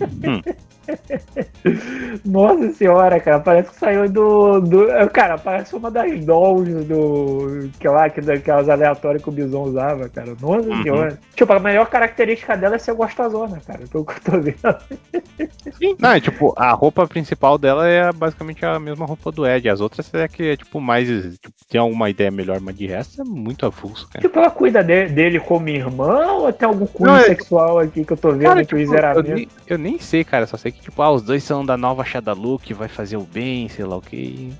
Hum. 0.00 0.40
Nossa 2.24 2.72
senhora, 2.74 3.20
cara. 3.20 3.40
Parece 3.40 3.70
que 3.70 3.76
saiu 3.76 4.08
do. 4.08 4.60
do 4.60 4.86
cara, 5.12 5.36
parece 5.38 5.74
uma 5.74 5.90
das 5.90 6.24
dolls 6.24 6.84
do. 6.84 7.68
Que 7.78 7.88
lá, 7.88 8.08
que, 8.08 8.20
daquelas 8.20 8.68
aleatórias 8.68 9.22
que 9.22 9.28
o 9.28 9.32
Bison 9.32 9.62
usava, 9.62 10.08
cara. 10.08 10.34
Nossa 10.40 10.68
Uhum. 10.68 10.82
senhora. 10.82 11.18
Tipo, 11.34 11.52
a 11.52 11.60
melhor 11.60 11.86
característica 11.88 12.56
dela 12.56 12.76
é 12.76 12.78
ser 12.78 12.94
gostosona, 12.94 13.60
cara. 13.66 13.80
Pelo 13.90 14.04
que 14.04 14.12
eu 14.12 14.20
tô 14.22 14.40
vendo. 14.40 15.96
Não, 15.98 16.10
é 16.12 16.20
tipo, 16.20 16.54
a 16.56 16.70
roupa 16.72 17.06
principal 17.06 17.58
dela 17.58 17.86
é 17.88 18.10
basicamente 18.12 18.64
a 18.64 18.78
mesma 18.78 19.06
roupa 19.06 19.30
do 19.30 19.46
Ed. 19.46 19.68
As 19.68 19.80
outras 19.80 20.12
é 20.14 20.26
que 20.28 20.50
é 20.50 20.56
tipo 20.56 20.80
mais. 20.80 21.06
Tipo, 21.38 21.54
tem 21.68 21.80
alguma 21.80 22.08
ideia 22.10 22.30
melhor, 22.30 22.60
mas 22.60 22.76
de 22.76 22.86
resto 22.86 23.20
é 23.20 23.24
muito 23.24 23.66
avulso, 23.66 24.08
cara. 24.08 24.20
Tipo, 24.26 24.38
ela 24.38 24.50
cuida 24.50 24.82
de- 24.82 25.08
dele 25.08 25.40
como 25.40 25.68
irmã 25.68 26.32
ou 26.32 26.52
tem 26.52 26.66
algum 26.68 26.86
cunho 26.86 27.14
é- 27.16 27.24
sexual 27.24 27.78
aqui 27.78 28.04
que 28.04 28.12
eu 28.12 28.16
tô 28.16 28.30
vendo 28.32 28.42
Cara, 28.44 28.60
o 28.60 28.62
tipo, 28.64 28.76
eu, 28.76 28.80
miseramento? 28.80 29.34
nem, 29.34 29.48
eu 29.66 29.78
nem 29.78 29.98
sei, 29.98 30.24
cara. 30.24 30.46
Só 30.46 30.56
sei 30.56 30.72
que, 30.72 30.75
tipo, 30.80 31.00
ah, 31.02 31.10
os 31.12 31.22
dois 31.22 31.42
são 31.44 31.64
da 31.64 31.76
nova 31.76 32.04
Shadalu 32.04 32.58
que 32.58 32.72
vai 32.74 32.88
fazer 32.88 33.16
o 33.16 33.22
bem, 33.22 33.68
sei 33.68 33.84
lá 33.84 33.96
o 33.96 34.00
que. 34.02 34.52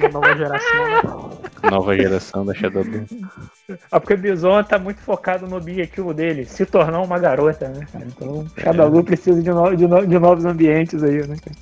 Da 0.00 0.08
nova 0.10 0.36
geração, 0.36 0.88
né? 0.90 1.70
Nova 1.70 1.96
geração 1.96 2.44
da 2.46 2.54
Shadow 2.54 2.84
Dance. 2.84 3.20
Ah, 3.90 3.98
porque 3.98 4.14
o 4.14 4.18
Bison 4.18 4.62
tá 4.62 4.78
muito 4.78 5.00
focado 5.00 5.48
no 5.48 5.56
objetivo 5.56 6.14
dele, 6.14 6.44
se 6.44 6.64
tornar 6.64 7.00
uma 7.00 7.18
garota, 7.18 7.68
né, 7.68 7.84
cara? 7.92 8.06
Então, 8.06 8.46
Shadowlu 8.56 9.02
precisa 9.02 9.42
de, 9.42 9.50
no- 9.50 9.74
de 9.76 9.88
no- 9.88 10.06
de 10.06 10.18
novos 10.20 10.44
ambientes 10.44 11.02
aí, 11.02 11.26
né, 11.26 11.34
cara? 11.44 11.56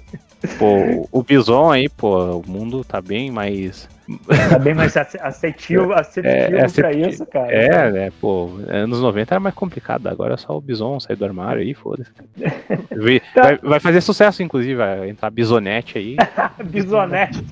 Pô, 0.59 1.09
o 1.11 1.23
Bison 1.23 1.71
aí, 1.71 1.89
pô, 1.89 2.37
o 2.39 2.43
mundo 2.47 2.85
tá 2.85 3.01
bem 3.01 3.31
mais. 3.31 3.89
Tá 4.51 4.59
bem 4.59 4.75
mais 4.75 4.95
ace- 4.97 5.19
acetivo, 5.21 5.93
acetivo 5.95 6.29
É, 6.35 6.61
é 6.61 6.69
pra 6.69 6.93
isso, 6.93 7.25
cara. 7.27 7.51
É, 7.53 7.91
né, 7.91 8.13
pô, 8.21 8.51
anos 8.69 9.01
90 9.01 9.35
era 9.35 9.41
mais 9.41 9.55
complicado, 9.55 10.07
agora 10.09 10.35
é 10.35 10.37
só 10.37 10.57
o 10.57 10.61
Bison 10.61 11.01
sair 11.01 11.17
do 11.17 11.25
armário 11.25 11.63
aí, 11.63 11.73
foda-se. 11.75 12.11
Vai, 12.95 13.21
vai- 13.35 13.59
vai 13.59 13.81
fazer 13.81 14.01
sucesso, 14.01 14.43
inclusive, 14.43 14.75
vai 14.77 15.09
entrar 15.09 15.31
Bisonete 15.31 15.99
aí. 15.99 16.17
Bisonete. 16.65 17.45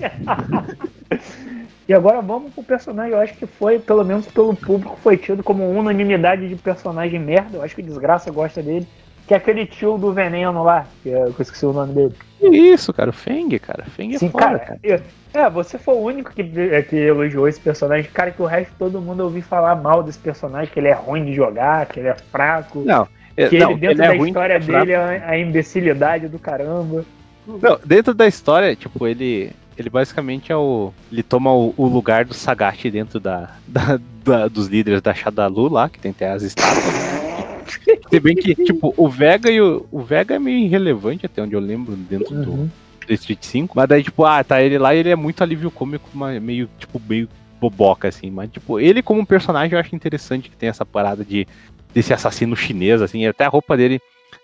e 1.87 1.93
agora 1.93 2.21
vamos 2.21 2.53
pro 2.53 2.63
personagem, 2.63 3.11
eu 3.13 3.19
acho 3.19 3.33
que 3.33 3.45
foi, 3.45 3.79
pelo 3.79 4.03
menos 4.05 4.25
pelo 4.27 4.55
público, 4.55 4.97
foi 5.03 5.17
tido 5.17 5.43
como 5.43 5.69
unanimidade 5.69 6.47
de 6.47 6.55
personagem 6.55 7.19
merda. 7.19 7.57
Eu 7.57 7.63
acho 7.63 7.75
que 7.75 7.81
o 7.81 7.85
Desgraça 7.85 8.31
gosta 8.31 8.61
dele. 8.61 8.87
Que 9.27 9.33
é 9.33 9.37
aquele 9.37 9.65
tio 9.65 9.97
do 9.97 10.11
veneno 10.11 10.63
lá, 10.63 10.85
que 11.01 11.09
é- 11.09 11.23
eu 11.23 11.35
esqueci 11.39 11.65
o 11.65 11.71
nome 11.73 11.93
dele. 11.93 12.13
Que 12.39 12.47
isso, 12.49 12.91
cara, 12.91 13.09
o 13.09 13.13
Feng, 13.13 13.57
cara, 13.57 13.85
Feng 13.85 14.13
é 14.13 14.17
Sim, 14.17 14.29
foda, 14.29 14.43
cara. 14.45 14.59
cara. 14.59 14.79
eu- 14.83 14.99
É, 15.33 15.49
você 15.49 15.79
foi 15.79 15.95
o 15.95 15.99
único 16.01 16.31
que, 16.31 16.41
é, 16.71 16.83
que 16.83 16.95
elogiou 16.95 17.47
esse 17.47 17.59
personagem. 17.59 18.07
Cara, 18.13 18.29
que 18.29 18.39
o 18.41 18.45
resto 18.45 18.71
todo 18.77 19.01
mundo 19.01 19.23
ouviu 19.23 19.41
falar 19.41 19.73
mal 19.75 20.03
desse 20.03 20.19
personagem, 20.19 20.71
que 20.71 20.79
ele 20.79 20.89
é 20.89 20.93
ruim 20.93 21.25
de 21.25 21.33
jogar, 21.33 21.87
que 21.87 21.99
ele 21.99 22.07
é 22.09 22.13
fraco. 22.31 22.83
Não, 22.85 23.07
é- 23.35 23.47
que 23.49 23.57
não, 23.57 23.71
ele, 23.71 23.79
dentro 23.79 24.03
é 24.03 24.07
da 24.09 24.13
ruim, 24.13 24.27
história 24.27 24.53
é 24.53 24.61
fraco. 24.61 24.85
dele, 24.85 24.91
é 24.91 25.23
a 25.25 25.35
imbecilidade 25.39 26.27
do 26.27 26.37
caramba. 26.37 27.03
Não, 27.47 27.79
dentro 27.83 28.13
da 28.13 28.27
história, 28.27 28.75
tipo, 28.75 29.07
ele. 29.07 29.51
Ele 29.75 29.89
basicamente 29.89 30.51
é 30.51 30.55
o. 30.55 30.93
Ele 31.11 31.23
toma 31.23 31.51
o, 31.51 31.73
o 31.75 31.87
lugar 31.87 32.25
do 32.25 32.33
Sagat 32.35 32.83
dentro 32.91 33.19
da, 33.19 33.49
da- 33.67 33.99
da- 34.23 34.47
dos 34.47 34.67
líderes 34.67 35.01
da 35.01 35.15
Shadalu 35.15 35.67
lá, 35.67 35.89
que 35.89 35.97
tem 35.97 36.11
até 36.11 36.29
as 36.29 36.43
estátuas. 36.43 37.12
Se 38.09 38.19
bem 38.19 38.35
que, 38.35 38.55
tipo, 38.55 38.93
o 38.97 39.09
Vega 39.09 39.49
e 39.49 39.61
o. 39.61 39.85
O 39.91 40.01
Vega 40.01 40.35
é 40.35 40.39
meio 40.39 40.59
irrelevante 40.65 41.25
até 41.25 41.41
onde 41.41 41.53
eu 41.55 41.59
lembro 41.59 41.95
dentro 41.95 42.33
do, 42.35 42.51
Uhum. 42.51 42.69
do 43.07 43.13
Street 43.13 43.43
5. 43.43 43.73
Mas 43.75 43.87
daí, 43.89 44.03
tipo, 44.03 44.23
ah, 44.25 44.43
tá 44.43 44.61
ele 44.61 44.77
lá 44.77 44.93
ele 44.95 45.09
é 45.09 45.15
muito 45.15 45.41
alívio 45.43 45.69
cômico, 45.71 46.09
mas 46.13 46.41
meio, 46.41 46.69
tipo, 46.77 47.01
meio 47.07 47.27
boboca, 47.59 48.07
assim. 48.07 48.29
Mas, 48.29 48.49
tipo, 48.51 48.79
ele 48.79 49.01
como 49.01 49.25
personagem 49.25 49.73
eu 49.73 49.79
acho 49.79 49.95
interessante 49.95 50.49
que 50.49 50.55
tem 50.57 50.69
essa 50.69 50.85
parada 50.85 51.23
de 51.23 51.47
desse 51.93 52.13
assassino 52.13 52.55
chinês, 52.55 53.01
assim, 53.01 53.25
até 53.27 53.45
a 53.45 53.49
roupa 53.49 53.77
dele. 53.77 53.99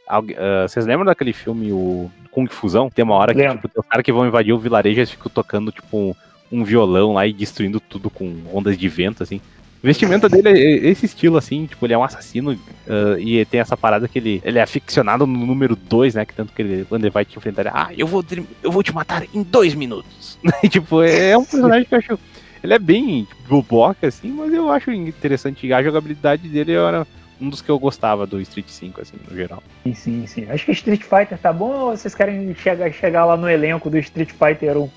Ah, 0.08 0.22
vocês 0.68 0.86
lembram 0.86 1.06
daquele 1.06 1.34
filme, 1.34 1.72
o 1.72 2.10
Kung 2.32 2.48
Fusão? 2.48 2.90
Tem 2.90 3.04
uma 3.04 3.16
hora 3.16 3.34
que, 3.34 3.40
Lembro. 3.40 3.56
tipo, 3.58 3.68
tem 3.70 3.80
os 3.82 3.88
caras 3.88 4.04
que 4.04 4.12
vão 4.12 4.26
invadir 4.28 4.54
o 4.54 4.58
vilarejo 4.60 4.98
e 4.98 5.02
eles 5.02 5.12
ficam 5.12 5.32
tocando, 5.34 5.72
tipo, 5.72 5.98
um, 5.98 6.14
um 6.52 6.64
violão 6.64 7.14
lá 7.14 7.26
e 7.28 7.34
destruindo 7.34 7.80
tudo 7.80 8.10
com 8.10 8.36
ondas 8.54 8.78
de 8.78 8.88
vento, 8.88 9.22
assim. 9.24 9.40
Vestimenta 9.82 10.28
dele 10.28 10.50
é 10.50 10.90
esse 10.90 11.06
estilo, 11.06 11.38
assim, 11.38 11.66
tipo, 11.66 11.86
ele 11.86 11.94
é 11.94 11.98
um 11.98 12.04
assassino 12.04 12.58
ah, 12.88 13.16
e 13.18 13.44
tem 13.46 13.60
essa 13.60 13.78
parada 13.78 14.08
que 14.08 14.20
ele, 14.20 14.42
ele 14.44 14.60
é 14.60 14.62
aficionado 14.62 15.26
no 15.26 15.46
número 15.46 15.76
2, 15.76 16.16
né? 16.16 16.26
Que 16.26 16.34
tanto 16.34 16.54
que 16.54 16.62
ele, 16.62 16.86
quando 16.86 17.04
ele 17.04 17.12
vai 17.12 17.24
te 17.24 17.38
enfrentar, 17.38 17.62
ele, 17.62 17.72
ah, 17.74 17.90
eu 17.98 18.06
vou, 18.06 18.24
eu 18.62 18.72
vou 18.72 18.84
te 18.84 18.94
matar 18.94 19.24
em 19.34 19.44
dois 19.44 19.74
minutos. 19.74 20.38
Tipo, 20.70 21.02
é 21.02 21.38
um 21.38 21.44
personagem 21.44 21.86
que 21.86 21.94
eu 21.94 22.00
acho. 22.00 22.20
Ele 22.62 22.74
é 22.74 22.80
bem 22.80 23.24
tipo, 23.24 23.42
boboca, 23.48 24.08
assim, 24.08 24.30
mas 24.30 24.54
eu 24.54 24.70
acho 24.70 24.92
interessante. 24.92 25.72
A 25.72 25.82
jogabilidade 25.82 26.48
dele 26.50 26.74
era 26.74 27.08
um 27.40 27.50
dos 27.50 27.62
que 27.62 27.70
eu 27.70 27.80
gostava 27.80 28.28
do 28.28 28.42
Street 28.42 28.68
5, 28.68 29.02
assim, 29.02 29.18
no 29.30 29.36
geral. 29.36 29.64
Sim, 29.84 29.94
sim, 29.94 30.28
sim. 30.28 30.46
Acho 30.50 30.66
que 30.66 30.72
Street 30.74 31.02
Fighter 31.02 31.38
tá 31.38 31.54
bom 31.54 31.72
ou 31.72 31.98
vocês 31.98 32.14
querem 32.14 32.54
chegar, 32.56 32.92
chegar 32.92 33.26
lá 33.26 33.38
no 33.38 33.50
elenco 33.50 33.90
do 33.90 33.98
Street 33.98 34.32
Fighter 34.32 34.78
1? 34.78 34.90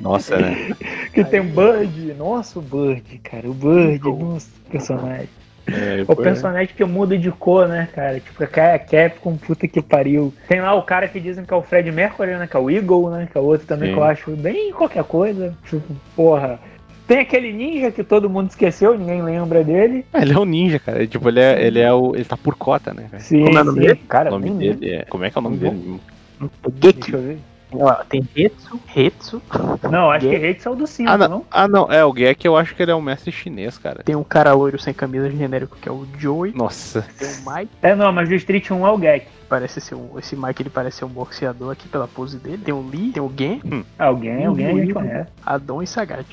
Nossa, 0.00 0.36
né? 0.38 0.74
Que 1.12 1.24
tem 1.24 1.40
o 1.40 1.44
Bird. 1.44 2.14
Nossa, 2.18 2.58
o 2.58 2.62
Bird, 2.62 3.18
cara. 3.24 3.48
O 3.48 3.54
Bird, 3.54 4.00
nossa, 4.08 4.48
personagem. 4.70 5.28
É, 5.66 6.02
O 6.02 6.14
foi- 6.14 6.22
personagem 6.24 6.74
que 6.76 6.84
muda 6.84 7.16
de 7.18 7.30
cor, 7.32 7.66
né, 7.66 7.88
cara? 7.94 8.20
Tipo, 8.20 8.44
a 8.44 8.78
Capcom, 8.78 9.36
puta 9.36 9.66
que 9.66 9.82
pariu. 9.82 10.32
Tem 10.48 10.60
lá 10.60 10.74
o 10.74 10.82
cara 10.82 11.08
que 11.08 11.18
dizem 11.18 11.44
que 11.44 11.52
é 11.52 11.56
o 11.56 11.62
Fred 11.62 11.90
Mercury, 11.90 12.36
né? 12.36 12.46
Que 12.46 12.56
é 12.56 12.60
o 12.60 12.70
Eagle, 12.70 13.10
né? 13.10 13.28
Que 13.30 13.36
é 13.36 13.40
o 13.40 13.44
outro 13.44 13.66
também 13.66 13.88
Sim. 13.88 13.94
que 13.94 14.00
eu 14.00 14.04
acho 14.04 14.30
bem 14.32 14.72
qualquer 14.72 15.02
coisa. 15.04 15.56
Tipo, 15.68 15.94
porra. 16.14 16.60
Tem 17.08 17.18
aquele 17.20 17.52
ninja 17.52 17.90
que 17.90 18.02
todo 18.04 18.28
mundo 18.28 18.50
esqueceu, 18.50 18.98
ninguém 18.98 19.22
lembra 19.22 19.62
dele. 19.64 20.04
Ah, 20.12 20.22
ele 20.22 20.32
é 20.34 20.38
um 20.38 20.44
ninja, 20.44 20.78
cara. 20.80 21.06
Tipo, 21.06 21.28
ele 21.28 21.40
é, 21.40 21.64
ele 21.66 21.78
é 21.80 21.92
o. 21.92 22.14
Ele 22.14 22.24
tá 22.24 22.36
por 22.36 22.56
cota, 22.56 22.92
né? 22.92 23.06
Sim, 23.20 23.44
Como 23.44 23.58
é 23.58 23.62
o 23.62 23.64
nome 23.64 23.80
sim. 23.80 23.86
dele? 23.86 24.00
Cara, 24.08 24.28
O 24.28 24.38
nome 24.38 24.50
dele 24.50 24.90
é. 24.92 25.04
Como 25.04 25.24
é 25.24 25.30
que 25.30 25.38
é 25.38 25.40
o 25.40 25.42
nome 25.42 25.56
dele? 25.56 26.00
Deixa 26.80 26.96
Gekyu. 26.98 27.16
eu 27.18 27.22
ver. 27.22 27.38
Ó, 27.78 27.92
tem 28.08 28.26
Hetsu, 28.36 28.80
Hetsu. 28.94 29.42
Não, 29.90 30.10
acho 30.10 30.26
Ge- 30.26 30.38
que 30.38 30.46
Hate 30.46 30.66
é 30.66 30.70
o 30.70 30.74
do 30.74 30.86
5, 30.86 31.10
Ah 31.10 31.16
não? 31.18 31.28
não, 31.28 31.46
ah, 31.50 31.68
não. 31.68 31.92
É, 31.92 32.04
o 32.04 32.12
Gek 32.12 32.46
eu 32.46 32.56
acho 32.56 32.74
que 32.74 32.82
ele 32.82 32.90
é 32.90 32.94
um 32.94 33.00
mestre 33.00 33.30
chinês, 33.30 33.78
cara. 33.78 34.02
Tem 34.04 34.16
um 34.16 34.24
cara 34.24 34.52
loiro 34.52 34.78
sem 34.78 34.92
camisa 34.94 35.30
genérico 35.30 35.76
que 35.80 35.88
é 35.88 35.92
o 35.92 36.06
Joey. 36.18 36.52
Nossa. 36.54 37.04
Tem 37.18 37.28
o 37.28 37.50
Mike, 37.50 37.70
É, 37.82 37.94
não, 37.94 38.12
mas 38.12 38.28
o 38.28 38.34
Street 38.34 38.70
1 38.70 38.86
é 38.86 38.90
o 38.90 38.98
Gek. 38.98 39.26
parece 39.48 39.80
ser 39.80 39.94
um. 39.94 40.18
Esse 40.18 40.34
Mike 40.36 40.62
ele 40.62 40.70
parece 40.70 40.98
ser 40.98 41.04
um 41.04 41.08
boxeador 41.08 41.72
aqui 41.72 41.88
pela 41.88 42.08
pose 42.08 42.36
dele. 42.38 42.58
Tem 42.64 42.74
o 42.74 42.80
Lee, 42.88 43.12
tem 43.12 43.22
o 43.22 43.32
Gen, 43.36 43.60
Alguém, 43.98 44.44
alguém 44.46 44.66
a 44.66 44.74
gente 44.74 44.92
conhece. 44.92 45.30
Adon 45.44 45.82
e 45.82 45.86
Sagat. 45.86 46.26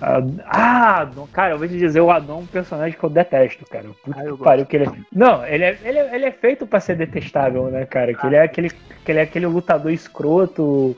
Ad- 0.00 0.42
Ah, 0.46 1.00
Adon, 1.00 1.26
cara, 1.32 1.54
eu 1.54 1.58
vou 1.58 1.66
te 1.68 1.76
dizer, 1.78 2.00
o 2.00 2.10
Adon 2.10 2.34
é 2.34 2.42
um 2.42 2.46
personagem 2.46 2.98
que 2.98 3.04
eu 3.04 3.10
detesto, 3.10 3.64
cara. 3.66 3.86
Puta 4.04 4.20
Ah, 4.20 4.24
eu 4.24 4.36
que 4.36 4.44
pariu 4.44 4.66
que 4.66 4.76
ele 4.76 4.84
é... 4.86 4.92
Não, 5.12 5.46
ele 5.46 5.64
é, 5.64 5.78
ele, 5.84 5.98
é, 5.98 6.14
ele 6.14 6.24
é 6.26 6.32
feito 6.32 6.66
pra 6.66 6.80
ser 6.80 6.96
detestável, 6.96 7.64
né, 7.70 7.84
cara? 7.86 8.12
Que 8.14 8.26
ele 8.26 8.36
é 8.36 8.42
aquele, 8.42 8.70
que 8.70 9.12
ele 9.12 9.18
é 9.18 9.22
aquele 9.22 9.46
lutador 9.46 9.90
escroto, 9.92 10.96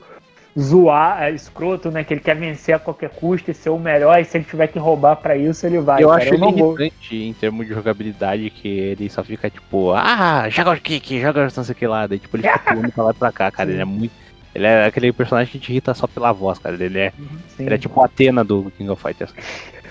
zoar, 0.59 1.23
é, 1.23 1.31
escroto, 1.31 1.89
né? 1.91 2.03
Que 2.03 2.13
ele 2.13 2.21
quer 2.21 2.35
vencer 2.35 2.75
a 2.75 2.79
qualquer 2.79 3.09
custo 3.09 3.51
e 3.51 3.53
ser 3.53 3.69
o 3.69 3.79
melhor, 3.79 4.19
e 4.19 4.25
se 4.25 4.37
ele 4.37 4.45
tiver 4.45 4.67
que 4.67 4.79
roubar 4.79 5.15
pra 5.15 5.35
isso, 5.37 5.65
ele 5.65 5.79
vai. 5.79 6.03
eu 6.03 6.09
cara. 6.09 6.21
acho 6.21 6.33
eu 6.33 6.43
ele 6.43 6.45
irritante 6.59 7.15
em 7.15 7.33
termos 7.33 7.67
de 7.67 7.73
jogabilidade, 7.73 8.49
que 8.49 8.67
ele 8.67 9.09
só 9.09 9.23
fica 9.23 9.49
tipo, 9.49 9.91
ah, 9.93 10.47
joga 10.49 10.71
o 10.71 10.77
kick, 10.77 11.21
joga 11.21 11.43
não 11.43 11.49
sei 11.49 11.73
o 11.73 11.75
que 11.75 11.87
lá. 11.87 12.07
Daí, 12.07 12.19
tipo, 12.19 12.35
ele 12.35 12.43
fica 12.43 12.59
pulando 12.59 12.91
pra 12.91 13.03
lá 13.05 13.11
e 13.11 13.15
pra 13.15 13.31
cá, 13.31 13.51
cara. 13.51 13.71
Ele 13.71 13.81
é 13.81 13.85
muito. 13.85 14.13
Ele 14.53 14.67
é 14.67 14.85
aquele 14.85 15.11
personagem 15.13 15.51
que 15.51 15.59
te 15.59 15.71
irrita 15.71 15.93
só 15.93 16.07
pela 16.07 16.31
voz, 16.31 16.59
cara. 16.59 16.75
Ele 16.75 16.99
é, 16.99 17.13
Sim. 17.55 17.65
ele 17.65 17.75
é 17.75 17.77
tipo 17.77 18.01
a 18.01 18.05
Atena 18.05 18.43
do 18.43 18.71
King 18.77 18.89
of 18.89 19.01
Fighters. 19.01 19.33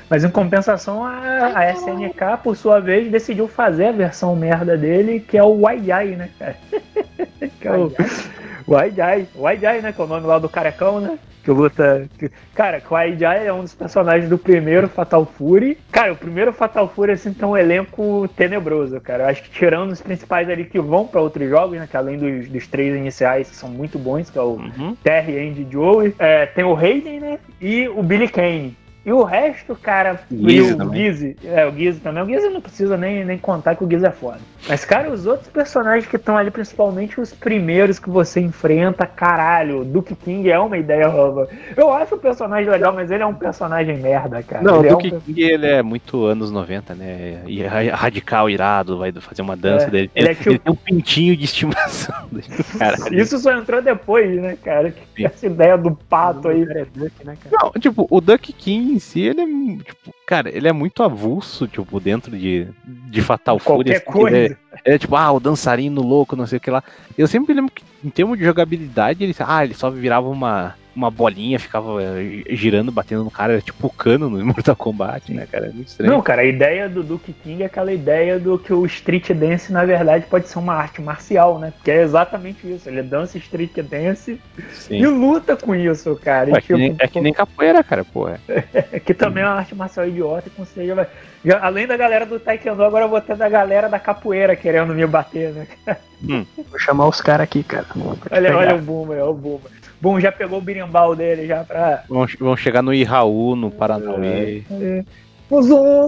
Mas 0.08 0.24
em 0.24 0.30
compensação, 0.30 1.04
a, 1.04 1.56
a 1.56 1.72
SNK, 1.72 2.42
por 2.42 2.56
sua 2.56 2.80
vez, 2.80 3.10
decidiu 3.10 3.46
fazer 3.46 3.86
a 3.86 3.92
versão 3.92 4.34
merda 4.34 4.76
dele, 4.76 5.20
que 5.20 5.38
é 5.38 5.42
o 5.42 5.60
Waiai, 5.60 6.16
né, 6.16 6.28
cara? 6.36 6.56
que 7.60 7.68
é 7.68 7.72
o 7.72 7.92
Waiai. 8.70 9.26
Waiai, 9.34 9.80
né? 9.80 9.92
Que 9.92 10.00
é 10.00 10.04
o 10.04 10.06
nome 10.06 10.26
lá 10.26 10.38
do 10.38 10.48
carecão, 10.48 11.00
né? 11.00 11.18
Que 11.42 11.50
luta. 11.50 12.06
que- 12.18 12.30
Cara, 12.54 12.82
o 12.86 12.92
Waiai 12.92 13.46
é 13.46 13.52
um 13.52 13.62
dos 13.62 13.74
personagens 13.74 14.28
do 14.28 14.36
primeiro 14.36 14.88
Fatal 14.88 15.24
Fury. 15.24 15.78
Cara, 15.90 16.12
o 16.12 16.16
primeiro 16.16 16.52
Fatal 16.52 16.86
Fury, 16.86 17.12
assim, 17.12 17.32
tem 17.32 17.48
um 17.48 17.56
elenco 17.56 18.28
tenebroso, 18.36 19.00
cara. 19.00 19.24
Eu 19.24 19.28
acho 19.30 19.42
que 19.44 19.50
tirando 19.50 19.90
os 19.90 20.02
principais 20.02 20.48
ali 20.50 20.64
que 20.66 20.78
vão 20.78 21.06
pra 21.06 21.20
outros 21.22 21.48
jogos, 21.48 21.78
né? 21.78 21.88
Que 21.90 21.96
além 21.96 22.18
dos, 22.18 22.48
dos 22.48 22.66
três 22.66 22.94
iniciais, 22.94 23.48
que 23.48 23.56
são 23.56 23.70
muito 23.70 23.98
bons, 23.98 24.28
que 24.28 24.38
é 24.38 24.42
o 24.42 24.56
Uhum. 24.60 24.94
Terry, 25.02 25.38
Andy 25.48 25.66
e 25.68 25.72
Joey. 25.72 26.14
É, 26.18 26.44
tem 26.46 26.62
o 26.64 26.76
Hayden, 26.76 27.20
né? 27.20 27.38
E 27.60 27.88
o 27.88 28.02
Billy 28.02 28.28
Kane. 28.28 28.76
E 29.04 29.12
o 29.12 29.22
resto, 29.22 29.74
cara, 29.74 30.20
Gizzy 30.30 30.72
e 30.78 30.82
o. 30.82 30.94
Gizzy, 30.94 31.36
é, 31.44 31.66
o 31.66 31.72
Gizzy 31.72 32.00
também. 32.00 32.22
O 32.22 32.26
Gizzy 32.26 32.48
não 32.50 32.60
precisa 32.60 32.96
nem, 32.98 33.24
nem 33.24 33.38
contar 33.38 33.74
que 33.74 33.82
o 33.82 33.90
Gizzy 33.90 34.04
é 34.06 34.10
foda. 34.10 34.38
Mas, 34.68 34.84
cara, 34.84 35.10
os 35.10 35.24
outros 35.26 35.48
personagens 35.48 36.06
que 36.06 36.16
estão 36.16 36.36
ali, 36.36 36.50
principalmente 36.50 37.18
os 37.18 37.32
primeiros 37.32 37.98
que 37.98 38.10
você 38.10 38.40
enfrenta, 38.40 39.06
caralho, 39.06 39.80
o 39.80 39.84
Duke 39.86 40.14
King 40.14 40.50
é 40.50 40.58
uma 40.58 40.76
ideia 40.76 41.08
nova. 41.08 41.48
Eu 41.74 41.90
acho 41.90 42.14
o 42.14 42.18
personagem 42.18 42.68
legal, 42.70 42.92
mas 42.92 43.10
ele 43.10 43.22
é 43.22 43.26
um 43.26 43.32
personagem 43.34 43.96
merda, 43.96 44.42
cara. 44.42 44.62
Não, 44.62 44.80
o 44.80 44.80
ele 44.82 44.88
é 44.88 44.94
um 44.94 44.98
Duke 44.98 45.20
King 45.24 45.42
ele 45.42 45.66
é 45.66 45.82
muito 45.82 46.26
anos 46.26 46.50
90, 46.50 46.94
né? 46.94 47.40
E 47.46 47.62
ra- 47.62 47.94
radical, 47.96 48.50
irado, 48.50 48.98
vai 48.98 49.10
fazer 49.12 49.40
uma 49.40 49.56
dança 49.56 49.86
É, 49.86 49.90
dele. 49.90 50.10
ele 50.14 50.28
é 50.28 50.30
Ele 50.32 50.38
tipo- 50.38 50.58
tem 50.58 50.72
um 50.74 50.76
pintinho 50.76 51.34
de 51.34 51.44
estimação. 51.46 52.28
Caralho. 52.78 53.14
Isso 53.18 53.38
só 53.38 53.56
entrou 53.56 53.80
depois, 53.80 54.30
né, 54.42 54.58
cara? 54.62 54.92
Que 55.16 55.24
essa 55.24 55.46
ideia 55.46 55.78
do 55.78 55.92
pato 55.92 56.48
aí. 56.48 56.66
Cara 56.66 56.80
é 56.80 56.84
Duck, 56.94 57.12
né, 57.24 57.34
cara? 57.42 57.56
Não, 57.64 57.80
tipo, 57.80 58.06
o 58.10 58.20
Duck 58.20 58.52
King 58.52 58.89
em 58.90 58.98
si, 58.98 59.20
ele 59.20 59.40
é, 59.40 59.76
tipo, 59.84 60.14
cara, 60.26 60.54
ele 60.54 60.68
é 60.68 60.72
muito 60.72 61.02
avulso, 61.02 61.66
tipo, 61.68 61.98
dentro 62.00 62.36
de, 62.36 62.66
de 62.84 63.22
Fatal 63.22 63.58
Fury. 63.58 64.00
Qualquer 64.00 64.02
assim, 64.44 64.56
é- 64.84 64.94
é 64.94 64.98
tipo, 64.98 65.16
ah, 65.16 65.32
o 65.32 65.40
dançarino 65.40 66.00
louco, 66.02 66.34
não 66.36 66.46
sei 66.46 66.58
o 66.58 66.60
que 66.60 66.70
lá. 66.70 66.82
Eu 67.16 67.26
sempre 67.26 67.54
lembro 67.54 67.72
que, 67.72 67.82
em 68.04 68.10
termos 68.10 68.38
de 68.38 68.44
jogabilidade, 68.44 69.22
ele, 69.24 69.34
ah, 69.40 69.64
ele 69.64 69.74
só 69.74 69.90
virava 69.90 70.28
uma, 70.28 70.74
uma 70.94 71.10
bolinha, 71.10 71.58
ficava 71.58 72.02
eh, 72.02 72.42
girando, 72.50 72.90
batendo 72.90 73.24
no 73.24 73.30
cara, 73.30 73.52
era 73.54 73.62
tipo 73.62 73.86
o 73.86 73.90
cano 73.90 74.28
no 74.28 74.44
Mortal 74.46 74.74
Kombat, 74.76 75.32
né, 75.32 75.46
cara? 75.50 75.66
É 75.66 75.70
muito 75.70 75.88
estranho. 75.88 76.12
Não, 76.12 76.20
cara, 76.22 76.42
a 76.42 76.44
ideia 76.44 76.88
do 76.88 77.02
Duke 77.02 77.32
King 77.32 77.62
é 77.62 77.66
aquela 77.66 77.92
ideia 77.92 78.38
do 78.38 78.58
que 78.58 78.72
o 78.72 78.84
street 78.86 79.30
dance, 79.32 79.72
na 79.72 79.84
verdade, 79.84 80.26
pode 80.28 80.48
ser 80.48 80.58
uma 80.58 80.74
arte 80.74 81.00
marcial, 81.00 81.58
né? 81.58 81.72
Porque 81.76 81.90
é 81.90 82.02
exatamente 82.02 82.66
isso. 82.70 82.88
Ele 82.88 83.02
dança 83.02 83.38
street 83.38 83.72
dance 83.82 84.40
e 84.58 84.74
Sim. 84.74 85.06
luta 85.06 85.56
com 85.56 85.74
isso, 85.74 86.14
cara. 86.16 86.50
E, 86.50 86.52
Ué, 86.52 86.60
que 86.60 86.72
nem- 86.74 86.90
tipo, 86.92 87.04
é 87.04 87.08
que 87.08 87.20
nem 87.20 87.32
capoeira, 87.32 87.82
cara, 87.84 88.04
porra. 88.04 88.40
é 88.48 88.98
que 89.00 89.14
também 89.14 89.42
é 89.42 89.46
uma 89.46 89.54
arte 89.56 89.74
marcial 89.74 90.06
idiota, 90.06 90.48
e 90.48 90.50
com 90.50 90.64
certeza 90.64 90.94
vai. 90.94 91.06
já- 91.44 91.60
além 91.64 91.86
da 91.86 91.96
galera 91.96 92.26
do 92.26 92.38
Taekwondo, 92.40 92.82
agora 92.84 93.04
eu 93.04 93.08
vou 93.08 93.20
ter 93.20 93.36
da 93.36 93.48
galera 93.48 93.88
da 93.88 93.98
capoeira 93.98 94.56
querendo 94.56 94.94
me 94.94 95.06
bater, 95.06 95.52
né? 95.52 95.66
Vou 96.22 96.78
chamar 96.78 97.06
os 97.08 97.20
caras 97.20 97.44
aqui, 97.44 97.62
cara. 97.62 97.86
Olha, 98.30 98.56
olha 98.56 98.74
o 98.74 98.78
Boomer, 98.78 99.18
olha 99.22 99.30
o 99.30 99.34
Boomer. 99.34 99.79
Bom, 100.00 100.18
já 100.18 100.32
pegou 100.32 100.58
o 100.58 100.62
beat'em 100.62 100.82
berimbau 100.82 101.14
dele 101.14 101.46
já 101.46 101.62
pra. 101.64 102.04
Vão, 102.08 102.26
vão 102.38 102.56
chegar 102.56 102.82
no 102.82 102.92
Iraú, 102.94 103.54
no 103.54 103.70
Paranauê. 103.70 104.62
É. 104.70 105.04
Zum, 105.50 105.62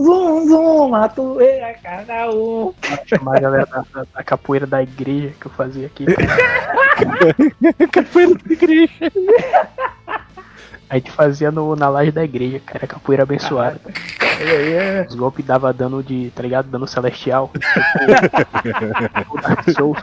zum, 0.04 0.46
zum, 0.48 0.88
matoeira 0.88 1.74
cada 1.82 2.30
um. 2.30 2.72
Chamar 3.06 3.38
a 3.38 3.40
galera 3.40 3.66
da, 3.66 3.84
da- 4.14 4.22
capoeira 4.22 4.66
da 4.66 4.80
igreja 4.82 5.32
que 5.40 5.46
eu 5.46 5.50
fazia 5.50 5.86
aqui. 5.86 6.06
Capoeira 7.90 8.34
da 8.36 8.52
igreja. 8.52 8.92
A 10.88 10.94
gente 10.96 11.10
fazia 11.10 11.50
no, 11.50 11.74
na 11.74 11.88
laje 11.88 12.12
da 12.12 12.22
igreja, 12.22 12.60
cara, 12.64 12.86
capoeira 12.86 13.22
abençoada. 13.24 13.80
É. 14.40 15.06
Os 15.08 15.14
golpes 15.14 15.44
dava 15.44 15.72
dano 15.72 16.02
de, 16.02 16.30
tá 16.36 16.42
ligado? 16.42 16.66
Dano 16.68 16.86
celestial. 16.86 17.50
Tipo, 17.52 19.34
o 19.34 19.40
Dark 19.40 19.70
Souls. 19.70 19.98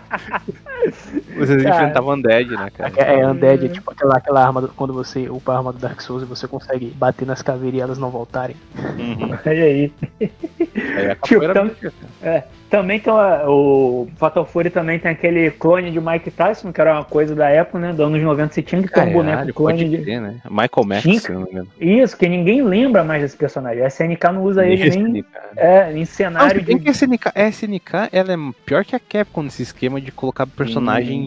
Vocês 1.38 1.64
Cara. 1.64 1.76
enfrentavam 1.76 2.14
Undead, 2.16 2.50
né, 2.52 2.70
cara? 2.76 2.92
É, 2.98 3.20
é 3.20 3.28
Undead, 3.28 3.66
é 3.66 3.70
tipo 3.70 3.92
aquela, 3.92 4.18
aquela 4.18 4.46
arma, 4.46 4.62
do- 4.62 4.70
quando 4.70 4.94
você 4.94 5.30
upa 5.30 5.54
a 5.54 5.58
arma 5.58 5.72
do 5.74 5.80
Dark 5.80 6.00
Souls 6.02 6.24
e 6.24 6.26
você 6.26 6.48
consegue 6.48 6.88
bater 6.96 7.26
nas 7.26 7.42
caveiras 7.42 7.78
e 7.80 7.82
elas 7.82 7.98
não 7.98 8.10
voltarem. 8.10 8.56
Uhum. 8.78 9.32
Olha 9.46 9.64
aí. 9.64 9.92
Aí 10.20 11.12
a 11.12 11.16
capoeira 11.16 11.54
Tipo, 11.54 11.76
cara. 11.82 11.94
É, 12.22 12.44
também 12.70 13.00
tem 13.00 13.12
uma- 13.12 13.50
o 13.50 14.08
Fatal 14.18 14.46
Fury 14.46 14.70
também 14.70 15.00
tem 15.00 15.12
aquele 15.12 15.50
clone 15.52 15.92
de 15.92 16.00
Mike 16.00 16.30
Tyson, 16.32 16.72
que 16.72 16.80
era 16.82 16.94
uma 16.94 17.04
coisa 17.06 17.34
da 17.36 17.50
época, 17.50 17.80
né? 17.80 17.92
Dos 17.92 18.02
anos 18.06 18.22
90 18.22 18.54
você 18.54 18.62
tinha 18.62 18.82
que 18.82 18.90
ter 18.92 19.00
um 19.02 19.12
boneco 19.14 19.32
Caralho, 19.38 19.54
clone 19.54 19.78
pode 19.80 19.90
de. 19.98 20.04
crer, 20.04 20.22
né? 20.22 20.36
Michael 20.50 20.86
Max, 20.86 21.02
Tinha- 21.02 21.20
se 21.20 21.30
eu 21.30 21.36
não 21.36 21.42
me 21.46 21.52
engano. 21.52 21.68
Isso, 21.80 22.18
que 22.18 22.28
ninguém 22.30 22.62
lembra 22.62 23.04
mais 23.04 23.22
desse 23.22 23.38
personagem. 23.38 23.84
A 23.84 23.88
SNK 23.88 24.32
não 24.34 24.44
usa 24.44 24.66
ele 24.68 24.90
nem 24.90 24.90
SNK. 25.20 25.26
é, 25.58 25.92
em 25.94 26.00
Não, 26.00 26.06
cenário 26.06 26.64
bem 26.64 26.78
de. 26.78 26.84
que 26.84 26.90
a 26.90 26.92
SNK, 26.94 27.32
a 27.34 27.48
SNK, 27.48 28.10
ela 28.12 28.34
é 28.34 28.38
pior 28.66 28.84
que 28.86 28.96
a 28.96 29.00
Capcom 29.00 29.44
nesse 29.44 29.64
esquema 29.64 30.00
de 30.00 30.12
colocar 30.12 30.46
personagem 30.46 31.19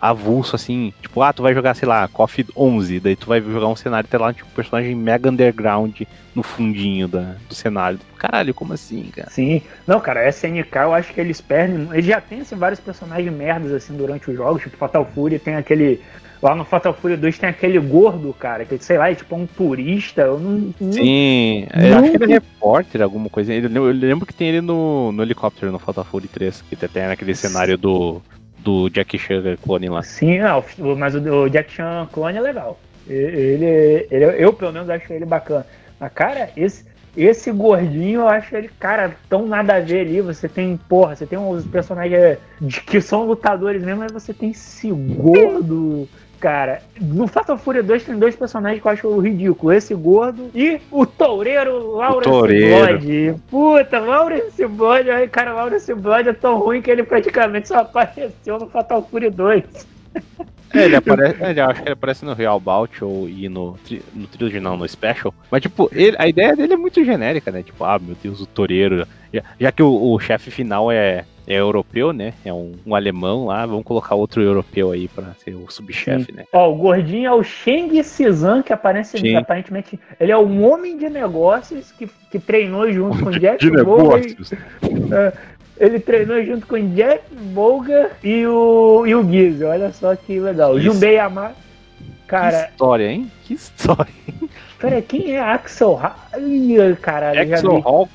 avulso, 0.00 0.56
assim. 0.56 0.92
Tipo, 1.02 1.20
ah, 1.22 1.32
tu 1.32 1.42
vai 1.42 1.52
jogar, 1.52 1.74
sei 1.74 1.86
lá, 1.86 2.08
KOF 2.08 2.46
11, 2.56 3.00
daí 3.00 3.14
tu 3.14 3.26
vai 3.26 3.40
jogar 3.40 3.68
um 3.68 3.76
cenário, 3.76 4.08
tem 4.08 4.18
lá, 4.18 4.32
tipo, 4.32 4.48
personagem 4.50 4.94
mega 4.94 5.28
underground 5.30 6.00
no 6.34 6.42
fundinho 6.42 7.06
da, 7.06 7.34
do 7.48 7.54
cenário. 7.54 7.98
Caralho, 8.16 8.54
como 8.54 8.72
assim, 8.72 9.04
cara? 9.14 9.28
Sim. 9.30 9.60
Não, 9.86 10.00
cara, 10.00 10.26
SNK 10.28 10.74
eu 10.76 10.94
acho 10.94 11.12
que 11.12 11.20
eles 11.20 11.40
perdem. 11.40 11.88
Eles 11.92 12.06
já 12.06 12.20
tem 12.20 12.40
assim, 12.40 12.56
vários 12.56 12.80
personagens 12.80 13.32
merdas 13.32 13.72
assim 13.72 13.94
durante 13.96 14.30
os 14.30 14.36
jogos, 14.36 14.62
tipo 14.62 14.76
Fatal 14.76 15.04
Fury 15.14 15.38
tem 15.38 15.56
aquele. 15.56 16.00
Lá 16.42 16.54
no 16.54 16.64
Fatal 16.64 16.94
Fury 16.94 17.18
2 17.18 17.36
tem 17.38 17.50
aquele 17.50 17.78
gordo, 17.78 18.32
cara, 18.32 18.64
que 18.64 18.78
sei 18.82 18.96
lá, 18.96 19.10
é 19.10 19.14
tipo 19.14 19.36
um 19.36 19.46
turista. 19.46 20.22
Eu 20.22 20.40
não. 20.40 20.72
não- 20.80 20.92
Sim, 20.92 21.66
eu 21.74 21.98
acho 21.98 22.10
que 22.10 22.16
ele 22.16 22.32
é 22.32 22.34
repórter, 22.36 23.02
alguma 23.02 23.28
coisa. 23.28 23.52
Eu 23.52 23.68
lembro 23.92 24.24
que 24.24 24.32
tem 24.32 24.48
ele 24.48 24.62
no, 24.62 25.12
no 25.12 25.22
helicóptero 25.22 25.70
no 25.70 25.78
Fatal 25.78 26.02
Fury 26.04 26.28
3, 26.28 26.62
que 26.62 26.76
tem 26.76 27.08
naquele 27.08 27.34
cenário 27.34 27.76
do, 27.76 28.22
do 28.62 28.88
Jack 28.88 29.18
Chan 29.18 29.56
clone 29.62 29.88
lá. 29.88 30.02
Sim, 30.02 30.38
não, 30.38 30.64
mas 30.96 31.14
o, 31.14 31.48
Jack 31.48 31.72
Chan 31.72 32.08
clone 32.12 32.38
é 32.38 32.40
legal. 32.40 32.78
Ele, 33.08 34.06
ele, 34.10 34.24
eu 34.38 34.52
pelo 34.52 34.72
menos 34.72 34.88
acho 34.88 35.12
ele 35.12 35.24
bacana. 35.24 35.66
Mas, 35.98 36.12
cara, 36.12 36.50
esse, 36.56 36.84
esse 37.16 37.50
gordinho 37.50 38.20
eu 38.20 38.28
acho 38.28 38.54
ele, 38.54 38.70
cara, 38.78 39.16
tão 39.28 39.46
nada 39.46 39.74
a 39.76 39.80
ver 39.80 40.00
ali. 40.00 40.20
Você 40.20 40.48
tem, 40.48 40.76
porra, 40.76 41.16
você 41.16 41.26
tem 41.26 41.38
uns 41.38 41.66
personagens 41.66 42.38
de- 42.60 42.80
que 42.82 43.00
são 43.00 43.26
lutadores 43.26 43.82
mesmo, 43.82 44.00
mas 44.00 44.12
você 44.12 44.32
tem 44.32 44.50
esse 44.50 44.90
gordo. 44.90 46.08
Cara, 46.40 46.80
no 46.98 47.26
Fatal 47.26 47.58
Fury 47.58 47.82
2 47.82 48.02
tem 48.04 48.18
dois 48.18 48.34
personagens 48.34 48.80
que 48.80 48.88
eu 48.88 48.92
acho 48.92 49.18
ridículo. 49.20 49.72
Esse 49.72 49.94
gordo 49.94 50.50
e 50.54 50.80
o 50.90 51.04
toureiro 51.04 51.96
Lawrence 51.96 52.30
toureiro. 52.30 52.98
Blood. 52.98 53.40
Puta, 53.50 53.98
Lawrence 53.98 54.66
Blood, 54.66 55.28
cara, 55.30 55.52
Lawrence 55.52 55.92
Blood 55.94 56.28
é 56.30 56.32
tão 56.32 56.58
ruim 56.58 56.80
que 56.80 56.90
ele 56.90 57.02
praticamente 57.02 57.68
só 57.68 57.80
apareceu 57.80 58.58
no 58.58 58.66
Fatal 58.70 59.06
Fury 59.10 59.28
2. 59.28 59.64
É, 60.72 60.84
ele 60.84 60.96
aparece, 60.96 61.36
ele, 61.44 61.60
acho 61.60 61.82
que 61.82 61.88
ele 61.88 61.92
aparece 61.92 62.24
no 62.24 62.32
Real 62.32 62.58
Bout 62.58 63.04
ou 63.04 63.28
e 63.28 63.46
no, 63.48 63.76
no 64.14 64.26
Trilogy, 64.26 64.60
não, 64.60 64.78
no 64.78 64.88
Special. 64.88 65.34
Mas, 65.50 65.60
tipo, 65.60 65.90
ele- 65.92 66.16
a 66.18 66.26
ideia 66.26 66.56
dele 66.56 66.72
é 66.72 66.76
muito 66.76 67.04
genérica, 67.04 67.50
né? 67.50 67.62
Tipo, 67.62 67.84
ah, 67.84 67.98
meu 67.98 68.16
Deus, 68.22 68.40
o 68.40 68.46
toureiro. 68.46 69.06
Já, 69.32 69.42
já 69.60 69.72
que 69.72 69.82
o, 69.82 70.12
o 70.14 70.18
chefe 70.18 70.50
final 70.50 70.90
é, 70.90 71.24
é 71.52 71.58
europeu, 71.58 72.12
né? 72.12 72.32
É 72.44 72.52
um, 72.52 72.72
um 72.86 72.94
alemão 72.94 73.46
lá, 73.46 73.66
vamos 73.66 73.82
colocar 73.84 74.14
outro 74.14 74.40
europeu 74.40 74.92
aí 74.92 75.08
pra 75.08 75.34
ser 75.44 75.54
o 75.56 75.68
subchefe, 75.68 76.30
né? 76.32 76.44
Ó, 76.52 76.70
o 76.70 76.76
gordinho 76.76 77.26
é 77.26 77.32
o 77.32 77.42
Sheng 77.42 78.00
Tsizan, 78.02 78.62
que 78.62 78.72
aparece, 78.72 79.18
Sim. 79.18 79.34
aparentemente, 79.34 79.98
ele 80.20 80.30
é 80.30 80.38
um 80.38 80.64
homem 80.64 80.96
de 80.96 81.08
negócios 81.08 81.90
que, 81.92 82.08
que 82.30 82.38
treinou 82.38 82.90
junto 82.92 83.18
com 83.24 83.30
Jack 83.32 83.58
De 83.64 83.70
Boga. 83.82 84.18
negócios. 84.18 84.52
Ele 85.80 85.98
treinou 85.98 86.44
junto 86.44 86.66
com 86.66 86.76
Jack 86.94 87.22
Boga 87.34 88.10
e 88.22 88.46
o, 88.46 89.06
e 89.06 89.14
o 89.14 89.26
Giz. 89.26 89.62
Olha 89.62 89.90
só 89.94 90.14
que 90.14 90.38
legal. 90.38 90.76
Isso. 90.76 90.92
Junbei. 90.92 91.16
Que 91.16 92.26
Cara, 92.26 92.68
história, 92.70 93.10
hein? 93.10 93.30
Que 93.44 93.54
história. 93.54 94.12
pera, 94.78 95.00
quem 95.00 95.32
é 95.32 95.40
Axel 95.40 95.98
Ha- 95.98 96.38
Ih, 96.38 96.96
caralho, 97.00 97.40
vi. 97.48 97.82
Hawk, 97.82 98.10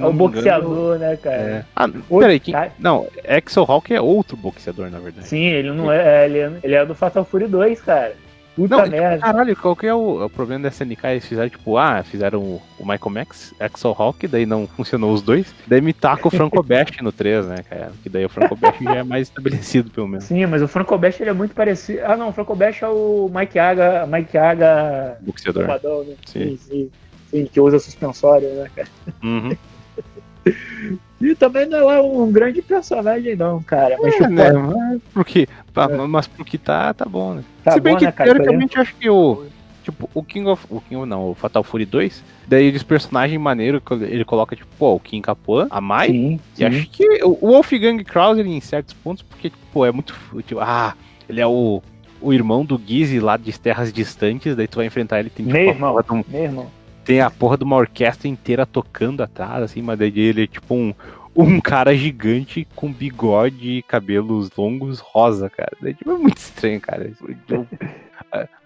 É 0.00 0.02
não 0.02 0.10
o 0.10 0.12
me 0.12 0.18
engano, 0.18 0.34
boxeador, 0.34 0.98
né, 0.98 1.16
cara? 1.16 1.36
É. 1.36 1.64
Ah, 1.74 1.84
Outro 1.84 2.18
peraí, 2.20 2.40
quem... 2.40 2.54
cara. 2.54 2.72
não, 2.78 3.06
Exo 3.24 3.60
Hawk 3.62 3.92
é 3.92 4.00
outro 4.00 4.36
boxeador, 4.36 4.90
na 4.90 4.98
verdade. 4.98 5.28
Sim, 5.28 5.44
ele 5.44 5.70
não 5.72 5.90
é, 5.90 6.26
ele 6.26 6.38
é. 6.38 6.52
Ele 6.62 6.74
é 6.74 6.86
do 6.86 6.94
Fatal 6.94 7.24
Fury 7.24 7.46
2, 7.46 7.80
cara. 7.82 8.14
Puta 8.54 8.76
Não, 8.76 8.84
tipo, 8.84 8.96
merda. 8.96 9.18
caralho, 9.18 9.56
qual 9.56 9.74
que 9.74 9.86
é 9.86 9.94
o, 9.94 10.26
o 10.26 10.28
problema 10.28 10.64
da 10.64 10.68
SNK? 10.68 11.06
Eles 11.06 11.26
fizeram, 11.26 11.48
tipo, 11.48 11.78
ah, 11.78 12.02
fizeram 12.04 12.38
o, 12.40 12.62
o 12.78 12.82
Michael 12.86 13.10
Max, 13.10 13.54
Axel 13.58 13.96
Hawk, 13.98 14.28
daí 14.28 14.44
não 14.44 14.66
funcionou 14.66 15.10
os 15.14 15.22
dois. 15.22 15.54
Daí 15.66 15.80
me 15.80 15.94
taca 15.94 16.28
o 16.28 16.30
Franco 16.30 16.60
Best 16.62 17.02
no 17.02 17.10
3, 17.10 17.46
né, 17.46 17.56
cara? 17.68 17.92
Que 18.02 18.10
daí 18.10 18.26
o 18.26 18.28
Franco 18.28 18.54
Best 18.54 18.84
já 18.84 18.96
é 18.96 19.02
mais 19.02 19.28
estabelecido, 19.28 19.90
pelo 19.90 20.06
menos. 20.06 20.24
Sim, 20.24 20.44
mas 20.44 20.60
o 20.60 20.68
Franco 20.68 20.98
Best 20.98 21.22
ele 21.22 21.30
é 21.30 21.32
muito 21.32 21.54
parecido. 21.54 22.00
Ah, 22.04 22.14
não, 22.14 22.28
o 22.28 22.32
Franco 22.32 22.54
Best 22.54 22.84
é 22.84 22.88
o 22.88 23.30
Mike 23.34 23.58
Aga, 23.58 24.06
Mike 24.06 24.36
Aga 24.36 25.16
Boxeador. 25.22 25.66
né? 25.66 26.14
Sim. 26.26 26.40
Sim, 26.40 26.58
sim, 26.58 26.90
sim, 27.30 27.46
que 27.46 27.58
usa 27.58 27.78
suspensório, 27.78 28.48
né, 28.50 28.70
cara? 28.76 28.88
Uhum. 29.22 29.56
E 31.20 31.34
também 31.36 31.66
não 31.68 31.90
é 31.90 32.00
um 32.00 32.30
grande 32.32 32.60
personagem, 32.62 33.36
não, 33.36 33.62
cara. 33.62 33.96
Mas, 34.02 34.14
É, 34.14 34.18
tipo, 34.18 34.30
né? 34.30 34.50
Mas 34.52 35.00
porque, 35.14 35.48
pa- 35.72 35.88
mas 35.88 36.26
pro 36.26 36.44
que 36.44 36.58
tá, 36.58 36.92
tá 36.92 37.04
bom, 37.04 37.34
né? 37.34 37.44
tá 37.62 37.72
Se 37.72 37.80
bem 37.80 37.92
bom, 37.92 37.98
que, 38.00 38.04
né, 38.06 38.12
cara? 38.12 38.30
teoricamente, 38.34 38.76
eu 38.76 38.82
acho 38.82 38.94
que 38.96 39.08
o. 39.08 39.44
Tipo, 39.84 40.08
o 40.14 40.22
King 40.22 40.48
of. 40.48 40.64
O 40.68 40.80
King 40.80 40.96
of, 40.96 41.08
não, 41.08 41.30
o 41.30 41.34
Fatal 41.34 41.62
Fury 41.62 41.84
2. 41.84 42.22
Daí 42.46 42.64
eles 42.66 42.82
personagem 42.82 43.38
maneiro 43.38 43.80
que 43.80 43.94
ele 43.94 44.24
coloca, 44.24 44.54
tipo, 44.56 44.68
pô, 44.78 44.94
o 44.94 45.00
King 45.00 45.22
Capoan, 45.22 45.66
a 45.70 45.80
Mai. 45.80 46.08
Sim, 46.08 46.40
E 46.54 46.58
sim. 46.58 46.64
acho 46.64 46.90
que 46.90 47.04
o 47.24 47.34
Wolfgang 47.48 48.02
Krauser 48.04 48.44
em 48.46 48.60
certos 48.60 48.94
pontos, 48.94 49.22
porque, 49.22 49.48
tipo, 49.50 49.62
pô, 49.72 49.86
é 49.86 49.92
muito. 49.92 50.14
Tipo, 50.46 50.60
ah, 50.60 50.94
ele 51.28 51.40
é 51.40 51.46
o, 51.46 51.80
o 52.20 52.32
irmão 52.32 52.64
do 52.64 52.80
Gizzy 52.84 53.20
lá 53.20 53.36
de 53.36 53.56
terras 53.58 53.92
distantes, 53.92 54.54
daí 54.56 54.66
tu 54.68 54.76
vai 54.76 54.86
enfrentar 54.86 55.20
ele, 55.20 55.30
tem, 55.30 55.46
tipo, 55.46 55.56
Meu 55.56 55.68
irmão. 55.68 55.96
um- 56.10 56.24
Meu 56.28 56.42
irmão. 56.42 56.66
Tem 57.04 57.20
a 57.20 57.30
porra 57.30 57.56
de 57.58 57.64
uma 57.64 57.76
orquestra 57.76 58.28
inteira 58.28 58.64
tocando 58.66 59.22
atrás, 59.22 59.62
assim, 59.62 59.82
mas 59.82 59.98
daí 59.98 60.18
ele 60.18 60.44
é 60.44 60.46
tipo 60.46 60.74
um, 60.74 60.94
um 61.34 61.60
cara 61.60 61.94
gigante 61.96 62.66
com 62.74 62.92
bigode 62.92 63.78
e 63.78 63.82
cabelos 63.82 64.50
longos 64.56 65.00
rosa, 65.00 65.48
cara. 65.50 65.72
Daí, 65.80 65.94
tipo, 65.94 66.10
é 66.10 66.14
muito 66.16 66.38
estranho, 66.38 66.80
cara. 66.80 67.10
Eu- 67.48 67.66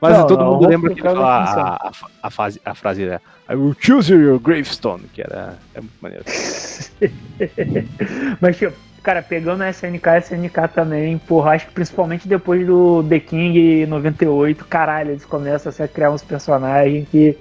Mas 0.00 0.18
Não, 0.18 0.26
todo 0.26 0.44
não, 0.44 0.52
mundo 0.52 0.68
lembra 0.68 0.94
que 0.94 1.00
ele 1.00 1.08
fala 1.08 1.46
funciona. 1.46 1.68
a, 1.68 1.88
a, 1.88 1.92
a, 2.22 2.30
frase, 2.30 2.60
a 2.64 2.74
frase 2.74 3.04
é 3.04 3.20
I 3.50 3.54
will 3.54 3.74
choose 3.78 4.12
your 4.12 4.38
gravestone, 4.38 5.04
que 5.12 5.22
era 5.22 5.58
é 5.74 5.80
muito 5.80 5.94
maneiro. 6.00 6.24
Mas, 8.40 8.56
tipo, 8.56 8.74
cara, 9.02 9.22
pegando 9.22 9.62
a 9.62 9.70
SNK, 9.70 10.08
a 10.08 10.18
SNK 10.18 10.68
também, 10.74 11.18
porra, 11.18 11.52
acho 11.52 11.66
que 11.68 11.72
principalmente 11.72 12.28
depois 12.28 12.66
do 12.66 13.04
The 13.08 13.20
King 13.20 13.86
98, 13.86 14.64
caralho, 14.66 15.10
eles 15.12 15.24
começam 15.24 15.72
a 15.84 15.88
criar 15.88 16.10
uns 16.10 16.22
personagens 16.22 17.08
que, 17.08 17.36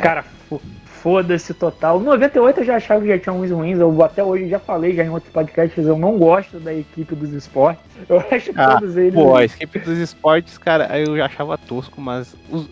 cara, 0.00 0.22
fo- 0.48 0.60
foda-se 0.84 1.54
total. 1.54 1.98
No 1.98 2.06
98 2.06 2.60
eu 2.60 2.64
já 2.64 2.76
achava 2.76 3.00
que 3.00 3.08
já 3.08 3.18
tinha 3.18 3.32
uns 3.32 3.50
ruins, 3.50 3.78
eu 3.78 4.02
até 4.02 4.22
hoje 4.22 4.48
já 4.48 4.58
falei 4.58 4.94
já 4.94 5.04
em 5.04 5.10
outros 5.10 5.32
podcasts, 5.32 5.86
eu 5.86 5.96
não 5.98 6.18
gosto 6.18 6.58
da 6.58 6.74
equipe 6.74 7.14
dos 7.14 7.32
esportes. 7.32 7.82
Eu 8.08 8.18
acho 8.30 8.52
Ah, 8.56 8.78
todos 8.78 8.96
eles. 8.96 9.14
Pô, 9.14 9.34
a 9.36 9.44
equipe 9.44 9.78
dos 9.80 9.98
esportes, 9.98 10.56
cara, 10.58 10.98
eu 10.98 11.16
já 11.16 11.26
achava 11.26 11.56
tosco, 11.58 12.00
mas. 12.00 12.34
os- 12.50 12.68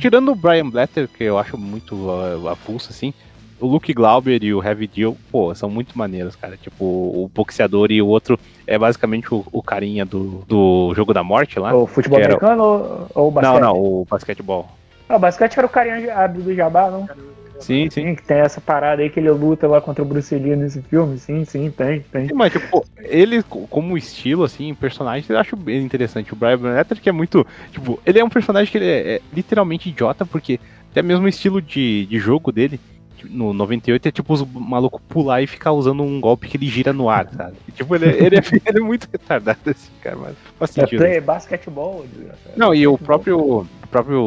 Tirando 0.00 0.32
o 0.32 0.34
Brian 0.34 0.70
Blatter, 0.70 1.06
que 1.06 1.22
eu 1.24 1.36
acho 1.38 1.58
muito 1.58 1.94
uh, 1.94 2.48
avulso, 2.48 2.88
assim, 2.90 3.12
o 3.60 3.66
Luke 3.66 3.92
Glauber 3.92 4.42
e 4.42 4.54
o 4.54 4.64
Heavy 4.64 4.86
Deal, 4.86 5.14
pô, 5.30 5.54
são 5.54 5.68
muito 5.68 5.96
maneiros, 5.98 6.34
cara. 6.34 6.56
Tipo, 6.56 6.84
o 6.86 7.30
boxeador 7.34 7.92
e 7.92 8.00
o 8.00 8.06
outro 8.06 8.38
é 8.66 8.78
basicamente 8.78 9.32
o, 9.34 9.44
o 9.52 9.62
carinha 9.62 10.06
do, 10.06 10.42
do 10.48 10.94
jogo 10.96 11.12
da 11.12 11.22
morte 11.22 11.58
lá. 11.58 11.74
O 11.76 11.86
futebol 11.86 12.18
era- 12.18 12.28
americano 12.28 12.62
ou, 12.64 13.06
ou 13.14 13.28
o 13.28 13.30
basquete? 13.30 13.52
Não, 13.52 13.60
não, 13.60 13.76
o 13.78 14.06
basquetebol. 14.10 14.68
Ah, 15.08 15.16
o 15.16 15.18
basquete 15.18 15.56
era 15.58 15.66
o 15.66 15.70
carinha 15.70 16.14
ah, 16.16 16.26
do 16.26 16.54
Jabá, 16.54 16.90
não? 16.90 17.06
Sim, 17.60 17.88
sim. 17.88 17.90
Sim, 17.90 18.14
que 18.14 18.22
tem 18.24 18.38
essa 18.38 18.60
parada 18.60 19.00
aí 19.00 19.08
que 19.08 19.20
ele 19.20 19.30
luta 19.30 19.66
lá 19.68 19.80
contra 19.80 20.02
o 20.02 20.06
Bruce 20.06 20.34
Lee 20.34 20.56
nesse 20.56 20.82
filme. 20.82 21.16
Sim, 21.18 21.44
sim, 21.44 21.70
tem, 21.70 22.00
tem. 22.00 22.28
Mas, 22.34 22.52
tipo, 22.52 22.84
ele, 22.98 23.42
co- 23.42 23.66
como 23.68 23.96
estilo, 23.96 24.42
assim, 24.44 24.74
personagem, 24.74 25.24
eu 25.28 25.38
acho 25.38 25.56
bem 25.56 25.80
interessante. 25.82 26.32
O 26.32 26.36
Brian 26.36 26.58
Blatter, 26.58 27.00
que 27.00 27.08
é 27.08 27.12
muito. 27.12 27.46
Tipo, 27.70 28.00
ele 28.04 28.18
é 28.18 28.24
um 28.24 28.28
personagem 28.28 28.70
que 28.70 28.76
ele 28.78 28.86
é, 28.86 29.14
é 29.16 29.20
literalmente 29.32 29.88
idiota, 29.88 30.26
porque 30.26 30.58
até 30.90 31.00
mesmo 31.00 31.24
o 31.26 31.28
estilo 31.28 31.62
de, 31.62 32.06
de 32.06 32.18
jogo 32.18 32.50
dele, 32.50 32.78
tipo, 33.16 33.32
no 33.32 33.54
98, 33.54 34.08
é 34.08 34.10
tipo 34.10 34.32
os 34.34 34.44
malucos 34.52 35.00
pular 35.08 35.40
e 35.40 35.46
ficar 35.46 35.72
usando 35.72 36.02
um 36.02 36.20
golpe 36.20 36.48
que 36.48 36.56
ele 36.56 36.66
gira 36.66 36.92
no 36.92 37.08
ar, 37.08 37.28
sabe? 37.34 37.54
Tipo, 37.72 37.94
ele, 37.94 38.06
é- 38.06 38.22
ele, 38.24 38.36
é, 38.36 38.40
ele 38.66 38.78
é 38.78 38.82
muito 38.82 39.08
retardado, 39.10 39.58
assim, 39.66 39.90
cara, 40.02 40.16
mas 40.16 40.34
faz 40.58 40.76
É 40.76 40.80
sentido. 40.82 40.98
play 40.98 41.20
basquetebol. 41.20 42.04
desgraçado. 42.12 42.54
Não, 42.56 42.74
e 42.74 42.86
o 42.86 42.98
próprio, 42.98 43.38
o 43.38 43.66
próprio 43.94 44.20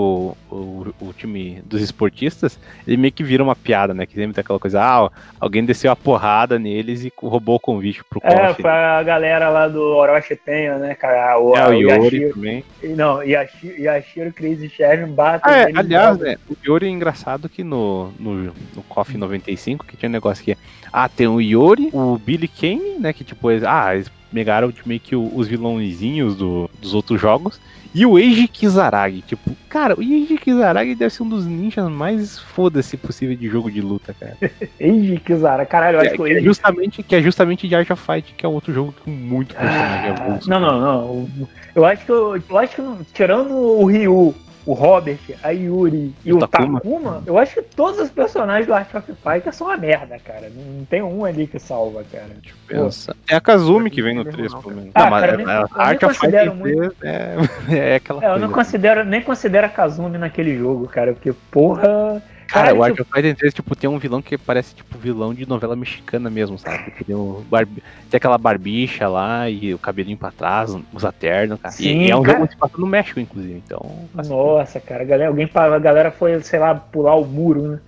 o, 0.49 0.93
o 1.01 1.11
time 1.13 1.61
dos 1.65 1.81
esportistas, 1.81 2.57
ele 2.87 2.95
meio 2.95 3.11
que 3.11 3.21
vira 3.21 3.43
uma 3.43 3.53
piada, 3.53 3.93
né? 3.93 4.05
Que 4.05 4.13
sempre 4.13 4.33
tem 4.33 4.39
aquela 4.41 4.57
coisa, 4.59 4.81
ah, 4.81 5.11
alguém 5.41 5.65
desceu 5.65 5.91
a 5.91 5.95
porrada 5.95 6.57
neles 6.57 7.03
e 7.03 7.11
roubou 7.17 7.57
o 7.57 7.59
convite 7.59 8.01
pro 8.09 8.21
É, 8.23 8.47
KOF. 8.47 8.61
foi 8.61 8.71
a 8.71 9.03
galera 9.03 9.49
lá 9.49 9.67
do 9.67 9.81
Orochi 9.81 10.37
Tenho, 10.37 10.79
né, 10.79 10.95
cara? 10.95 11.37
O, 11.37 11.53
É, 11.53 11.67
o 11.67 11.73
Yori 11.73 12.03
Yashiro, 12.05 12.33
também. 12.33 12.63
não, 12.95 13.21
Yashiro, 13.21 13.81
Yashiro 13.81 14.31
Crazy 14.31 14.69
Chef 14.69 15.05
batem 15.07 15.53
Ah, 15.53 15.57
é, 15.57 15.71
aliás, 15.75 16.17
e 16.17 16.23
né, 16.23 16.37
o 16.49 16.55
Yori 16.65 16.85
é 16.85 16.89
engraçado 16.89 17.49
que 17.49 17.61
no, 17.61 18.11
no, 18.17 18.43
no 18.45 18.83
KOF 18.87 19.17
95, 19.17 19.85
que 19.85 19.97
tinha 19.97 20.07
um 20.07 20.13
negócio 20.13 20.45
que 20.45 20.55
ah, 20.93 21.09
tem 21.09 21.27
o 21.27 21.41
Yori, 21.41 21.89
o 21.91 22.17
Billy 22.17 22.47
Kane, 22.47 22.99
né, 22.99 23.11
que 23.11 23.25
tipo, 23.25 23.51
eles, 23.51 23.65
ah, 23.65 23.93
eles 23.93 24.09
pegaram 24.33 24.71
tipo, 24.71 24.87
meio 24.87 24.99
que 24.99 25.15
os 25.15 25.47
vilãozinhos 25.47 26.35
do, 26.35 26.69
dos 26.79 26.93
outros 26.93 27.19
jogos, 27.19 27.59
e 27.93 28.05
o 28.05 28.19
Eiji 28.19 28.47
Kizaragi, 28.47 29.21
tipo, 29.21 29.55
cara, 29.69 29.97
o 29.97 30.03
Eiji 30.03 30.37
Kizaragi 30.37 30.93
deve 30.93 31.13
ser 31.13 31.23
um 31.23 31.29
dos 31.29 31.45
ninjas 31.45 31.89
mais 31.89 32.37
foda-se 32.37 32.95
possível 32.97 33.35
de 33.35 33.47
jogo 33.47 33.71
de 33.71 33.81
luta, 33.81 34.13
cara. 34.13 34.37
Eiji 34.79 35.19
Kizara, 35.19 35.65
caralho, 35.65 35.97
eu 35.97 36.01
acho 36.01 36.11
Que, 36.11 36.21
o 36.21 36.27
é 36.27 36.31
Eiji 36.33 36.45
justamente, 36.45 37.01
que 37.01 37.15
é 37.15 37.21
justamente 37.21 37.67
de 37.67 37.75
Art 37.75 37.89
of 37.89 38.03
Fight, 38.03 38.33
que 38.35 38.45
é 38.45 38.49
outro 38.49 38.73
jogo 38.73 38.93
com 39.03 39.09
muito 39.09 39.55
personagem 39.55 40.09
Ah, 40.11 40.23
avulso. 40.23 40.49
Não, 40.49 40.59
não, 40.59 40.79
não. 40.79 41.27
Eu 41.73 41.85
acho 41.85 42.05
que 42.05 42.11
eu, 42.11 42.41
eu 42.49 42.57
acho 42.57 42.75
que 42.75 43.05
tirando 43.13 43.53
o 43.53 43.85
Ryu, 43.85 44.35
o 44.67 44.73
Robert, 44.73 45.17
a 45.41 45.49
Yuri 45.49 46.13
e 46.23 46.29
E 46.29 46.33
o 46.33 46.37
o 46.37 46.39
Takuma. 46.47 46.79
Takuma, 46.81 47.23
eu 47.25 47.37
acho 47.39 47.55
que 47.55 47.61
todos 47.61 47.99
os 47.99 48.09
personagens 48.11 48.67
do 48.67 48.73
Art 48.73 48.93
of 48.93 49.11
Fighter 49.23 49.53
são 49.53 49.67
uma 49.67 49.77
merda, 49.77 50.19
cara. 50.19 50.51
Não 50.53 50.85
tem 50.85 51.01
um 51.01 51.23
ali 51.25 51.47
que 51.47 51.57
salva, 51.57 52.03
cara. 52.11 52.27
Pensa. 52.67 53.15
É 53.29 53.35
a 53.35 53.41
Kazumi 53.41 53.89
que 53.89 54.01
vem 54.01 54.13
no 54.15 54.23
Não, 54.25 54.31
3, 54.31 54.51
não, 54.53 54.61
pelo 54.61 54.75
menos. 54.75 54.91
Ah, 54.93 55.03
não, 55.03 55.09
mas 55.09 55.21
cara, 55.21 55.37
nem- 55.37 55.45
a 55.47 55.59
Art 55.75 56.03
of 56.03 56.13
Fight 56.13 56.19
considero 56.19 56.51
3 56.57 56.91
é, 57.01 57.35
é 57.93 57.95
aquela 57.95 58.21
É, 58.21 58.25
eu 58.25 58.29
coisa. 58.31 58.45
não 58.45 58.53
considero, 58.53 59.05
nem 59.05 59.21
considero 59.21 59.65
a 59.65 59.69
Kazumi 59.69 60.17
naquele 60.17 60.57
jogo, 60.57 60.87
cara, 60.87 61.13
porque 61.13 61.33
porra. 61.49 62.21
Cara, 62.47 62.73
o 62.73 62.83
Art 62.83 62.99
of 62.99 63.09
Fighter 63.13 63.35
3, 63.35 63.53
tipo, 63.53 63.75
tem 63.75 63.89
um 63.89 63.99
vilão 63.99 64.21
que 64.21 64.37
parece, 64.37 64.73
tipo, 64.73 64.97
vilão 64.97 65.33
de 65.33 65.47
novela 65.47 65.75
mexicana 65.75 66.29
mesmo, 66.29 66.57
sabe? 66.57 66.91
Tem, 67.05 67.15
o 67.15 67.43
barbi- 67.49 67.83
tem 68.09 68.17
aquela 68.17 68.37
barbicha 68.37 69.07
lá 69.07 69.49
e 69.49 69.73
o 69.73 69.77
cabelinho 69.79 70.17
pra 70.17 70.31
trás, 70.31 70.75
usa 70.93 71.11
terno, 71.11 71.57
cara. 71.57 71.73
Sim, 71.73 72.03
e 72.03 72.11
é 72.11 72.15
um 72.15 72.21
cara. 72.23 72.37
jogo 72.37 72.47
que 72.47 72.53
se 72.53 72.59
passa 72.59 72.77
no 72.77 72.87
México, 72.87 73.19
inclusive, 73.19 73.61
então... 73.65 74.07
assim, 74.17 74.29
Nossa, 74.29 74.79
cara, 74.79 75.03
a 75.03 75.05
galera, 75.05 75.29
alguém 75.29 75.49
a 75.53 75.79
galera 75.79 76.11
foi, 76.11 76.41
sei 76.41 76.59
lá, 76.59 76.73
pular 76.75 77.15
o 77.15 77.25
muro, 77.25 77.61
né? 77.63 77.79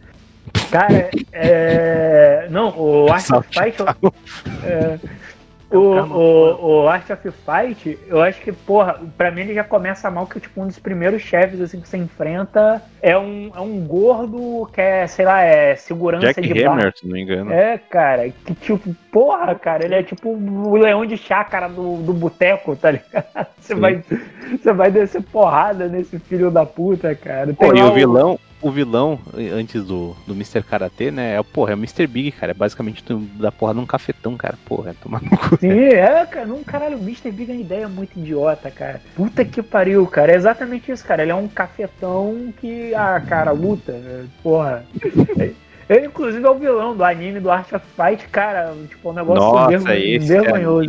Cara, 0.72 1.10
é. 1.31 2.48
Não, 2.49 2.77
o 2.77 3.11
Art 3.11 3.30
of 3.31 3.48
Fight. 3.49 3.77
é, 4.64 4.99
o, 5.72 5.78
o, 5.78 6.82
o 6.84 6.88
Art 6.88 7.10
of 7.12 7.32
Fight, 7.32 8.00
eu 8.08 8.22
acho 8.22 8.41
que, 8.41 8.52
porra, 8.52 9.00
pra 9.18 9.30
mim 9.30 9.41
ele 9.41 9.54
já 9.54 9.64
começa 9.64 10.10
mal, 10.10 10.26
que 10.26 10.40
tipo, 10.40 10.62
um 10.62 10.68
dos 10.68 10.80
primeiros 10.80 11.22
chefes 11.22 11.62
assim, 11.62 11.80
que 11.80 11.88
você 11.88 11.98
enfrenta 11.98 12.82
é 13.02 13.18
um, 13.18 13.52
é 13.56 13.60
um 13.60 13.80
gordo 13.86 14.68
que 14.74 14.82
é, 14.82 15.06
sei 15.06 15.26
lá, 15.26 15.41
é 15.41 15.76
segurança 15.76 16.28
Jack 16.28 16.41
de 16.41 16.64
bar. 16.64 16.74
Hammer, 16.74 16.94
se 16.96 17.06
não 17.06 17.14
me 17.14 17.22
engano. 17.22 17.54
É, 17.54 17.78
cara, 17.78 18.30
que 18.30 18.56
tipo, 18.56 18.96
porra, 19.12 19.54
cara, 19.54 19.86
ele 19.86 19.96
é 19.96 20.04
tipo 20.04 20.30
o 20.30 20.76
leão 20.76 21.06
de 21.06 21.18
chácara 21.18 21.70
do, 21.70 21.98
do 21.98 22.14
boteco, 22.14 22.76
tá 22.76 22.91
ligado? 22.91 23.26
Você 23.60 23.76
Sim. 23.76 23.82
vai, 23.82 24.04
você 24.60 24.74
vai 24.74 24.90
descer 24.90 25.22
porrada 25.22 25.88
nesse 25.88 26.18
filho 26.18 26.50
da 26.50 26.66
puta, 26.66 27.14
cara. 27.14 27.54
Pô, 27.54 27.72
Tem 27.72 27.82
e 27.82 27.84
lá 27.84 27.91
o 27.91 27.94
vilão, 27.94 28.40
o 28.61 28.69
vilão, 28.72 29.19
antes 29.53 29.84
do, 29.84 30.15
do 30.27 30.34
Mr. 30.34 30.61
Karate, 30.64 31.11
né, 31.11 31.36
é, 31.36 31.40
o- 31.40 31.44
porra, 31.44 31.72
é 31.72 31.76
o 31.76 31.77
Mr. 31.77 32.06
Big, 32.07 32.31
cara. 32.31 32.52
É 32.52 32.53
basicamente 32.53 33.03
tu 33.03 33.19
dá 33.36 33.52
porra 33.52 33.73
num 33.73 33.86
cafetão, 33.86 34.36
cara. 34.36 34.56
Porra, 34.65 34.91
é 34.91 34.94
tomar 35.02 35.22
no 35.22 35.30
cu. 35.38 35.57
Sim, 35.57 35.69
é, 35.69 36.26
cara, 36.26 36.45
não, 36.45 36.64
caralho, 36.64 36.98
o 36.98 37.02
Mr. 37.02 37.31
Big 37.31 37.52
é 37.52 37.56
uma 37.56 37.61
ideia 37.61 37.88
muito 37.88 38.18
idiota, 38.19 38.69
cara. 38.69 39.02
Puta 39.15 39.44
que 39.45 39.61
pariu, 39.64 40.06
cara. 40.07 40.31
É 40.31 40.36
exatamente 40.36 40.91
isso, 40.91 41.06
cara. 41.06 41.22
Ele 41.22 41.31
é 41.31 41.36
um 41.36 41.48
cafetão 41.48 42.53
que, 42.60 42.94
ah, 42.95 43.22
cara, 43.27 43.52
luta. 43.52 43.91
é, 43.94 44.23
Porra. 44.44 44.84
Ele, 45.90 46.06
inclusive, 46.06 46.45
é 46.45 46.49
o 46.49 46.53
vilão 46.53 46.95
do 46.95 47.03
anime 47.03 47.40
do 47.40 47.49
Art 47.49 47.73
of 47.73 47.84
Fight, 47.95 48.27
cara. 48.27 48.76
Tipo, 48.88 49.10
um 49.10 49.14
negócio 49.14 49.44
Nossa, 49.44 49.95
esse 49.95 50.27
vergonhoso. 50.27 50.88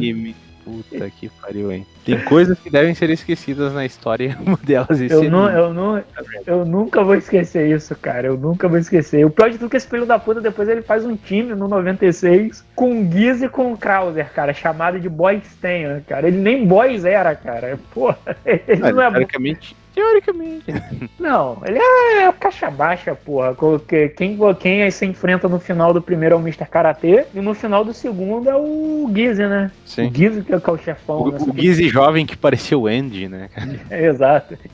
Puta 0.71 1.11
que 1.11 1.29
pariu, 1.29 1.73
hein. 1.73 1.87
Tem 2.05 2.19
coisas 2.25 2.59
que 2.59 2.71
devem 2.71 2.95
ser 2.95 3.11
esquecidas 3.11 3.73
na 3.73 3.85
história, 3.85 4.37
uma 4.45 4.59
delas 4.63 5.01
esse 5.01 5.13
Eu, 5.13 5.31
não, 5.31 5.51
eu, 5.51 5.75
não, 5.75 6.03
eu 6.47 6.65
nunca 6.65 7.03
vou 7.03 7.15
esquecer 7.15 7.71
isso, 7.75 7.95
cara. 7.97 8.29
Eu 8.29 8.37
nunca 8.37 8.69
vou 8.69 8.79
esquecer. 8.79 9.25
O 9.25 9.31
pior 9.31 9.51
de 9.51 9.59
tudo 9.59 9.71
que 9.71 9.77
esse 9.77 9.89
filho 9.89 10.07
da 10.07 10.19
puta, 10.19 10.41
depois 10.41 10.69
ele 10.69 10.83
faz 10.83 11.05
um 11.05 11.17
time 11.17 11.55
no 11.55 11.69
96 11.69 12.65
com 12.75 13.01
o 13.01 13.13
Giz 13.13 13.43
e 13.43 13.49
com 13.49 13.73
o 13.73 13.77
Krauser, 13.77 14.33
cara, 14.33 14.55
chamado 14.55 14.99
de 14.99 15.09
Boys 15.09 15.43
Tenha, 15.61 16.03
cara. 16.07 16.29
Ele 16.29 16.39
nem 16.39 16.67
Boys 16.67 17.05
era, 17.05 17.35
cara. 17.35 17.79
Porra, 17.93 18.19
ele 18.45 18.81
Ah, 18.83 18.93
não 18.93 19.03
é 19.03 19.11
teoricamente, 19.11 19.77
teoricamente. 19.95 20.65
Não, 21.19 21.59
ele 21.67 21.79
é 21.79 22.33
caixa 22.33 22.71
baixa, 22.71 23.15
porra. 23.15 23.55
Que- 23.87 24.09
Quem, 24.11 24.39
quem 24.59 24.83
aí 24.83 24.93
se 24.93 25.07
enfrenta 25.07 25.49
no 25.49 25.59
final 25.61 25.93
do 25.93 26.01
primeiro 26.03 26.35
é 26.35 26.39
o 26.39 26.41
Mr. 26.41 26.67
Karate 26.67 27.25
e 27.35 27.41
no 27.41 27.55
final 27.55 27.85
do 27.85 27.93
segundo 27.93 28.49
é 28.49 28.57
o 28.57 29.11
Gizzy, 29.15 29.47
né? 29.47 29.71
Sim. 29.85 30.09
O 30.09 30.15
Gizzy 30.15 30.43
que 30.43 30.55
é 30.55 30.61
que 30.61 30.71
é 30.71 30.73
o 30.73 30.79
chefão. 30.79 31.23
O, 31.23 31.31
nessa 31.33 31.51
o 31.51 31.55
Gizzy 31.57 31.89
jovem 31.89 32.25
que 32.27 32.37
parecia 32.37 32.79
o 32.79 32.87
Andy, 32.87 33.29
né? 33.29 33.49
É, 33.91 34.07
Exato. 34.07 34.57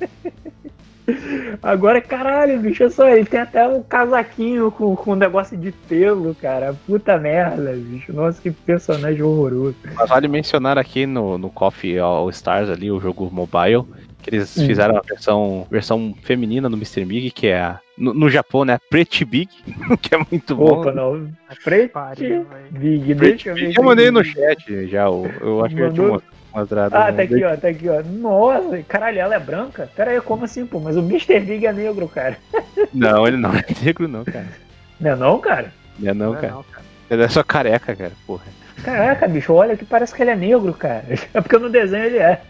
Agora, 1.62 2.00
caralho, 2.00 2.58
bicho, 2.58 2.82
é 2.82 2.90
só 2.90 3.08
ele 3.08 3.24
tem 3.24 3.38
até 3.40 3.66
um 3.68 3.80
casaquinho 3.80 4.72
com, 4.72 4.96
com 4.96 5.12
um 5.12 5.16
negócio 5.16 5.56
de 5.56 5.70
pelo, 5.70 6.34
cara. 6.34 6.74
Puta 6.86 7.16
merda, 7.16 7.72
bicho. 7.76 8.12
Nossa, 8.12 8.42
que 8.42 8.50
personagem 8.50 9.22
horroroso. 9.22 9.76
Mas 9.94 10.08
vale 10.08 10.26
mencionar 10.26 10.76
aqui 10.78 11.06
no, 11.06 11.38
no 11.38 11.48
Coffee 11.48 11.96
All 11.98 12.28
Stars 12.30 12.68
ali, 12.68 12.90
o 12.90 12.98
jogo 13.00 13.30
mobile, 13.32 13.84
que 14.28 14.36
eles 14.36 14.56
Hum. 14.56 14.66
fizeram 14.66 14.96
a 14.96 15.00
versão, 15.00 15.66
versão 15.70 16.14
feminina 16.22 16.68
do 16.68 16.76
Mr. 16.76 17.04
Big, 17.04 17.30
que 17.30 17.46
é 17.48 17.60
a, 17.60 17.80
no, 17.96 18.12
no 18.12 18.28
Japão, 18.30 18.64
né? 18.64 18.78
Pretty 18.90 19.24
Big, 19.24 19.48
que 20.02 20.14
é 20.14 20.18
muito 20.30 20.54
bom. 20.56 20.80
Opa, 20.80 20.92
não. 20.92 21.28
Preto. 21.64 21.92
Pariu. 21.92 22.46
Big, 22.70 23.14
Pretty 23.14 23.48
eu 23.48 23.54
ver. 23.54 23.66
Big, 23.68 23.76
eu 23.78 23.84
mandei 23.84 24.10
no 24.10 24.24
chat 24.24 24.86
já, 24.88 25.08
o- 25.08 25.26
eu 25.40 25.64
acho 25.64 25.74
que 25.74 25.80
eu 25.82 25.92
tinha 25.92 26.02
Mandou? 26.08 26.22
mostrado. 26.54 26.94
Ah, 26.96 27.10
né? 27.12 27.16
tá 27.18 27.22
aqui, 27.22 27.44
ó, 27.44 27.56
tá 27.56 27.68
aqui, 27.68 27.88
ó. 27.88 28.02
Nossa, 28.02 28.82
caralho, 28.88 29.18
ela 29.18 29.34
é 29.34 29.38
branca? 29.40 29.90
Pera 29.94 30.10
aí, 30.10 30.20
como 30.20 30.44
assim, 30.44 30.66
pô? 30.66 30.80
Mas 30.80 30.96
o 30.96 31.00
Mr. 31.00 31.40
Big 31.40 31.66
é 31.66 31.72
negro, 31.72 32.08
cara. 32.08 32.36
Não, 32.92 33.26
ele 33.26 33.36
não 33.36 33.54
é 33.54 33.64
negro, 33.82 34.06
não, 34.08 34.24
cara. 34.24 34.46
Não 35.00 35.10
é 35.10 35.16
não, 35.16 35.38
cara? 35.38 35.72
Não 35.98 36.10
é 36.10 36.14
não, 36.14 36.26
Não 36.32 36.38
é 36.38 36.40
cara. 36.40 36.52
não, 36.54 36.62
cara. 36.62 36.84
Ele 37.10 37.22
é 37.22 37.28
só 37.28 37.42
careca, 37.42 37.94
cara, 37.94 38.12
porra. 38.26 38.44
Caraca, 38.84 39.26
bicho, 39.28 39.52
olha 39.54 39.76
que 39.76 39.84
parece 39.84 40.14
que 40.14 40.22
ele 40.22 40.30
é 40.30 40.36
negro, 40.36 40.72
cara. 40.74 41.04
É 41.34 41.40
porque 41.40 41.58
no 41.58 41.68
desenho 41.70 42.04
ele 42.04 42.18
é. 42.18 42.40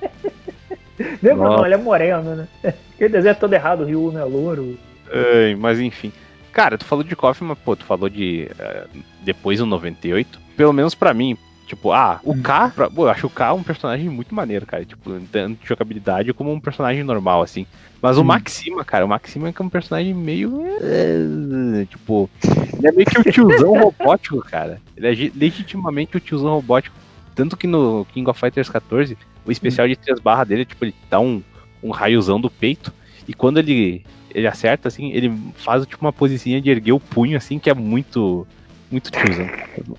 Negro 1.23 1.37
não, 1.43 1.53
Nossa. 1.53 1.65
ele 1.67 1.75
é 1.75 1.79
moreno, 1.79 2.35
né? 2.37 2.49
Aquele 2.95 3.11
desenho 3.11 3.33
é 3.33 3.35
todo 3.35 3.53
errado, 3.53 3.83
o 3.83 3.85
Ryu 3.85 4.11
não 4.13 4.21
é 4.21 4.25
louro. 4.25 4.79
Ai, 5.13 5.55
mas 5.55 5.79
enfim. 5.81 6.13
Cara, 6.53 6.79
tu 6.79 6.85
falou 6.85 7.05
de 7.05 7.15
Coffee, 7.15 7.47
mas 7.47 7.59
pô, 7.59 7.77
tu 7.77 7.85
falou 7.85 8.09
de. 8.09 8.49
eh, 8.59 8.87
depois 9.23 9.59
do 9.59 9.67
98. 9.67 10.41
Pelo 10.57 10.73
menos 10.73 10.95
pra 10.95 11.13
mim. 11.13 11.37
Tipo, 11.67 11.91
ah, 11.93 12.21
o 12.23 12.41
K, 12.41 12.71
pra- 12.71 12.89
pô, 12.89 13.05
eu 13.07 13.11
acho 13.11 13.27
o 13.27 13.31
K 13.31 13.53
um 13.53 13.63
personagem 13.63 14.09
muito 14.09 14.33
maneiro, 14.35 14.65
cara. 14.65 14.85
Tipo, 14.85 15.21
tanto 15.33 15.61
de 15.61 15.69
jogabilidade 15.69 16.33
como 16.33 16.53
um 16.53 16.61
personagem 16.61 17.03
normal, 17.03 17.43
assim. 17.43 17.67
Mas 18.01 18.17
o 18.17 18.21
Hum. 18.21 18.25
Maxima, 18.25 18.85
cara, 18.85 19.05
o 19.05 19.09
Maxima 19.09 19.49
é 19.49 19.53
que 19.53 19.61
é 19.61 19.65
um 19.65 19.69
personagem 19.69 20.15
meio. 20.15 20.63
eh, 20.81 21.87
Tipo, 21.91 22.31
ele 22.79 22.87
é 22.89 22.93
meio 22.93 23.07
que 23.07 23.19
o 23.21 23.33
tiozão 23.33 23.79
robótico, 23.79 24.39
cara. 24.43 24.81
Ele 24.97 25.07
é 25.09 25.31
legitimamente 25.35 26.17
o 26.17 26.21
tiozão 26.21 26.51
robótico. 26.55 26.97
Tanto 27.35 27.57
que 27.57 27.67
no 27.67 28.07
King 28.15 28.31
of 28.31 28.39
Fighters 28.41 28.69
14, 28.71 29.19
o 29.47 29.53
especial 29.53 29.87
de 29.87 29.97
3 29.97 30.19
barras 30.21 30.49
dele, 30.49 30.65
tipo, 30.65 30.85
ele 30.85 30.95
dá 31.09 31.21
um, 31.21 31.43
um 31.83 31.91
raiozão 31.91 32.41
do 32.41 32.51
peito. 32.51 32.93
E 33.29 33.33
quando 33.33 33.59
ele, 33.59 34.05
ele 34.35 34.47
acerta, 34.47 34.89
assim, 34.89 35.13
ele 35.13 35.33
faz 35.55 35.87
tipo 35.87 36.05
uma 36.05 36.13
posicinha 36.13 36.61
de 36.61 36.71
erguer 36.71 36.93
o 36.93 37.01
punho, 37.01 37.37
assim, 37.37 37.59
que 37.59 37.71
é 37.71 37.75
muito. 37.75 38.47
Muito 38.89 39.11
tiozão. 39.11 39.49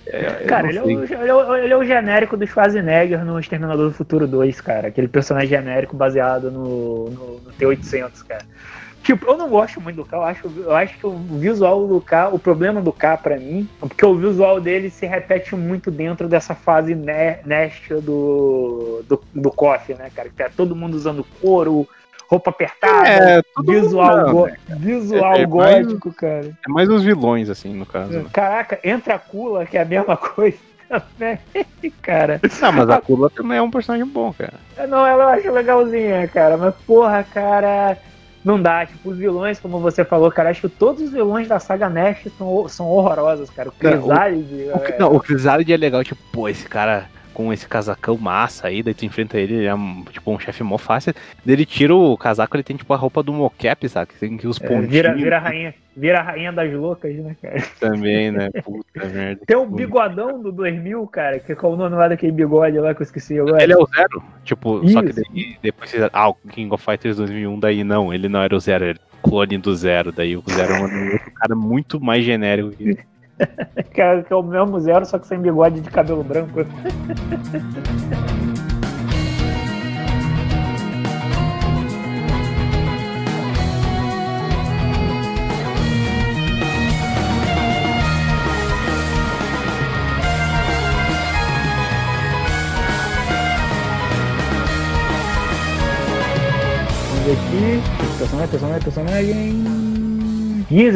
É, 0.06 0.46
Cara, 0.46 0.70
ele 0.70 0.78
é, 0.78 0.82
o, 0.82 0.90
ele, 0.90 1.12
é 1.12 1.34
o, 1.34 1.56
ele 1.56 1.72
é 1.74 1.76
o 1.76 1.84
genérico 1.84 2.38
do 2.38 2.46
Schwarzenegger 2.46 3.22
no 3.22 3.38
Exterminador 3.38 3.90
do 3.90 3.94
Futuro 3.94 4.26
2, 4.26 4.62
cara. 4.62 4.88
Aquele 4.88 5.08
personagem 5.08 5.50
genérico 5.50 5.94
baseado 5.94 6.50
no, 6.50 7.10
no, 7.10 7.40
no 7.40 7.52
T-800, 7.52 8.24
cara. 8.26 8.46
Tipo, 9.08 9.24
eu 9.30 9.38
não 9.38 9.48
gosto 9.48 9.80
muito 9.80 9.96
do 9.96 10.04
K, 10.04 10.16
eu 10.18 10.22
acho, 10.22 10.52
eu 10.58 10.76
acho 10.76 10.98
que 10.98 11.06
o 11.06 11.12
visual 11.16 11.86
do 11.88 11.98
K, 11.98 12.28
o 12.28 12.38
problema 12.38 12.78
do 12.82 12.92
K 12.92 13.16
pra 13.16 13.38
mim, 13.38 13.66
é 13.82 13.86
porque 13.86 14.04
o 14.04 14.14
visual 14.14 14.60
dele 14.60 14.90
se 14.90 15.06
repete 15.06 15.56
muito 15.56 15.90
dentro 15.90 16.28
dessa 16.28 16.54
fase 16.54 16.94
ne- 16.94 17.38
nest 17.42 17.88
do, 18.02 19.02
do, 19.08 19.24
do 19.34 19.50
KOF, 19.50 19.94
né, 19.94 20.10
cara? 20.14 20.28
Que 20.28 20.42
é 20.42 20.50
todo 20.50 20.76
mundo 20.76 20.92
usando 20.92 21.24
couro, 21.40 21.88
roupa 22.28 22.50
apertada, 22.50 23.08
É, 23.08 23.42
mundo 23.56 23.72
visual, 23.72 24.16
não, 24.26 24.30
go- 24.34 24.46
né? 24.46 24.56
visual 24.68 25.36
É- 25.36 25.40
é 25.40 25.46
mais- 25.46 25.86
gótico, 25.86 26.12
cara. 26.12 26.50
É 26.66 26.68
mais 26.70 26.90
os 26.90 27.02
vilões, 27.02 27.48
assim, 27.48 27.72
no 27.72 27.86
caso. 27.86 28.12
né? 28.12 28.26
Caraca, 28.30 28.78
entra 28.84 29.14
a 29.14 29.18
Kula, 29.18 29.64
que 29.64 29.78
é 29.78 29.80
a 29.80 29.86
mesma 29.86 30.18
coisa 30.20 30.58
também, 30.90 31.38
cara. 32.02 32.42
Não, 32.60 32.72
mas 32.72 32.90
a 32.90 33.00
Kula 33.00 33.30
também 33.30 33.56
é 33.56 33.62
um 33.62 33.70
personagem 33.70 34.06
bom, 34.06 34.34
cara. 34.34 34.52
Não, 34.86 35.06
ela 35.06 35.24
eu 35.24 35.28
acho 35.28 35.50
legalzinha, 35.50 36.28
cara, 36.28 36.58
mas 36.58 36.74
porra, 36.86 37.24
cara, 37.24 37.96
não 38.48 38.60
dá. 38.60 38.84
Tipo, 38.86 39.10
os 39.10 39.18
vilões, 39.18 39.60
como 39.60 39.78
você 39.78 40.04
falou, 40.04 40.30
cara, 40.32 40.50
acho 40.50 40.62
que 40.62 40.68
todos 40.68 41.02
os 41.02 41.10
vilões 41.12 41.46
da 41.46 41.58
saga 41.60 41.88
Nest 41.88 42.28
são, 42.36 42.66
são 42.68 42.86
horrorosos, 42.86 43.50
cara. 43.50 43.68
O 43.68 43.72
Cara, 43.72 43.96
o- 43.96 44.00
Crisálide. 44.08 44.54
O, 44.72 45.00
Não, 45.00 45.12
o 45.14 45.20
Crisálid 45.20 45.72
é 45.72 45.76
legal, 45.76 46.02
tipo, 46.02 46.20
pô, 46.32 46.48
esse 46.48 46.66
cara 46.66 47.06
com 47.38 47.52
esse 47.52 47.68
casacão 47.68 48.18
massa 48.18 48.66
aí, 48.66 48.82
daí 48.82 48.92
tu 48.92 49.04
enfrenta 49.04 49.38
ele, 49.38 49.54
ele 49.54 49.66
é 49.66 49.72
um, 49.72 50.02
tipo 50.10 50.28
um 50.32 50.40
chefe 50.40 50.64
mó 50.64 50.76
fácil. 50.76 51.14
Daí 51.46 51.54
ele 51.54 51.64
tira 51.64 51.94
o 51.94 52.18
casaco, 52.18 52.56
ele 52.56 52.64
tem 52.64 52.76
tipo 52.76 52.92
a 52.92 52.96
roupa 52.96 53.22
do 53.22 53.32
mocap, 53.32 53.88
sabe? 53.88 54.08
Que 54.12 54.18
tem 54.18 54.36
que 54.36 54.48
os 54.48 54.60
É, 54.60 54.66
pontinhos 54.66 54.88
vira, 54.90 55.14
vira, 55.14 55.36
a 55.36 55.38
rainha, 55.38 55.72
vira 55.96 56.18
a 56.18 56.22
rainha 56.22 56.52
das 56.52 56.72
loucas, 56.72 57.14
né, 57.14 57.36
cara? 57.40 57.62
também, 57.78 58.32
né? 58.32 58.50
Puta 58.64 59.06
merda. 59.06 59.40
Tem 59.46 59.56
o 59.56 59.66
bigodão 59.66 60.42
do 60.42 60.50
2000, 60.50 61.06
cara, 61.06 61.38
que 61.38 61.52
é 61.52 61.54
qual 61.54 61.74
o 61.74 61.76
nome 61.76 61.94
lá 61.94 62.08
daquele 62.08 62.32
bigode 62.32 62.76
lá 62.80 62.92
que 62.92 63.02
eu 63.02 63.04
esqueci 63.04 63.38
agora. 63.38 63.62
Ele 63.62 63.72
é 63.72 63.78
o 63.78 63.86
zero, 63.86 64.20
tipo, 64.42 64.88
só 64.88 65.00
que 65.00 65.10
Isso. 65.10 65.22
daí, 65.32 65.56
depois 65.62 65.90
você. 65.90 66.10
Ah, 66.12 66.30
o 66.30 66.34
King 66.34 66.74
of 66.74 66.84
Fighters 66.84 67.18
2001, 67.18 67.60
daí 67.60 67.84
não, 67.84 68.12
ele 68.12 68.28
não 68.28 68.42
era 68.42 68.56
o 68.56 68.58
zero, 68.58 68.96
o 69.22 69.28
clone 69.28 69.58
do 69.58 69.76
zero. 69.76 70.10
Daí 70.10 70.36
o 70.36 70.42
zero 70.50 70.72
é 70.72 70.80
um 70.80 71.12
outro 71.12 71.30
cara 71.30 71.54
muito 71.54 72.00
mais 72.00 72.24
genérico 72.24 72.70
que. 72.70 72.98
Que 73.92 74.00
é, 74.02 74.22
que 74.22 74.32
é 74.32 74.36
o 74.36 74.42
mesmo 74.42 74.78
zero, 74.80 75.04
só 75.04 75.18
que 75.18 75.26
sem 75.26 75.40
bigode 75.40 75.80
de 75.80 75.90
cabelo 75.90 76.22
branco. 76.22 76.60
Aqui. 97.30 97.82
Personagem, 98.18 98.48
personagem, 98.48 98.82
personagem. 98.82 99.97
Giz 100.70 100.94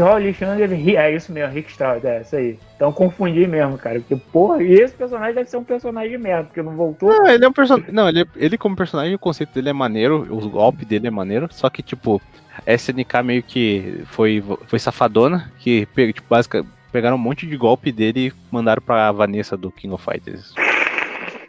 Ri- 0.77 0.97
É 0.97 1.15
isso 1.15 1.33
mesmo, 1.33 1.53
Rick 1.55 1.71
Stroud, 1.71 2.07
é 2.07 2.21
isso 2.21 2.37
aí. 2.37 2.59
Então 2.77 2.93
confundi 2.93 3.47
mesmo, 3.47 3.79
cara. 3.79 4.01
Porque, 4.01 4.17
porra, 4.17 4.63
esse 4.63 4.95
personagem 4.95 5.35
deve 5.35 5.49
ser 5.49 5.57
um 5.57 5.65
personagem 5.65 6.19
merda, 6.19 6.45
porque 6.45 6.63
não 6.63 6.77
voltou. 6.77 7.09
Não, 7.09 7.27
ele 7.27 7.45
é 7.45 7.49
um 7.49 7.53
personagem. 7.53 7.93
Não, 7.93 8.09
ele, 8.09 8.27
ele 8.37 8.59
como 8.59 8.77
personagem, 8.77 9.15
o 9.15 9.19
conceito 9.19 9.55
dele 9.55 9.71
é 9.71 9.73
maneiro, 9.73 10.27
o 10.31 10.49
golpe 10.49 10.85
dele 10.85 11.07
é 11.07 11.11
maneiro, 11.11 11.49
só 11.51 11.71
que, 11.71 11.83
tipo, 11.83 12.21
SNK 12.67 13.23
meio 13.25 13.43
que 13.43 14.03
foi, 14.07 14.45
foi 14.67 14.79
safadona, 14.79 15.51
que 15.59 15.87
tipo, 16.13 16.29
básica, 16.29 16.65
pegaram 16.93 17.17
um 17.17 17.21
monte 17.21 17.47
de 17.47 17.57
golpe 17.57 17.91
dele 17.91 18.29
e 18.29 18.33
mandaram 18.51 18.83
pra 18.83 19.11
Vanessa 19.11 19.57
do 19.57 19.71
King 19.71 19.95
of 19.95 20.05
Fighters. 20.05 20.53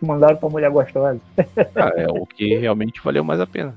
Mandaram 0.05 0.35
pra 0.35 0.49
mulher 0.49 0.69
gostosa. 0.69 1.19
Ah, 1.75 1.91
é 1.95 2.07
o 2.07 2.25
que 2.25 2.55
realmente 2.55 3.01
valeu 3.03 3.23
mais 3.23 3.39
a 3.39 3.47
pena. 3.47 3.73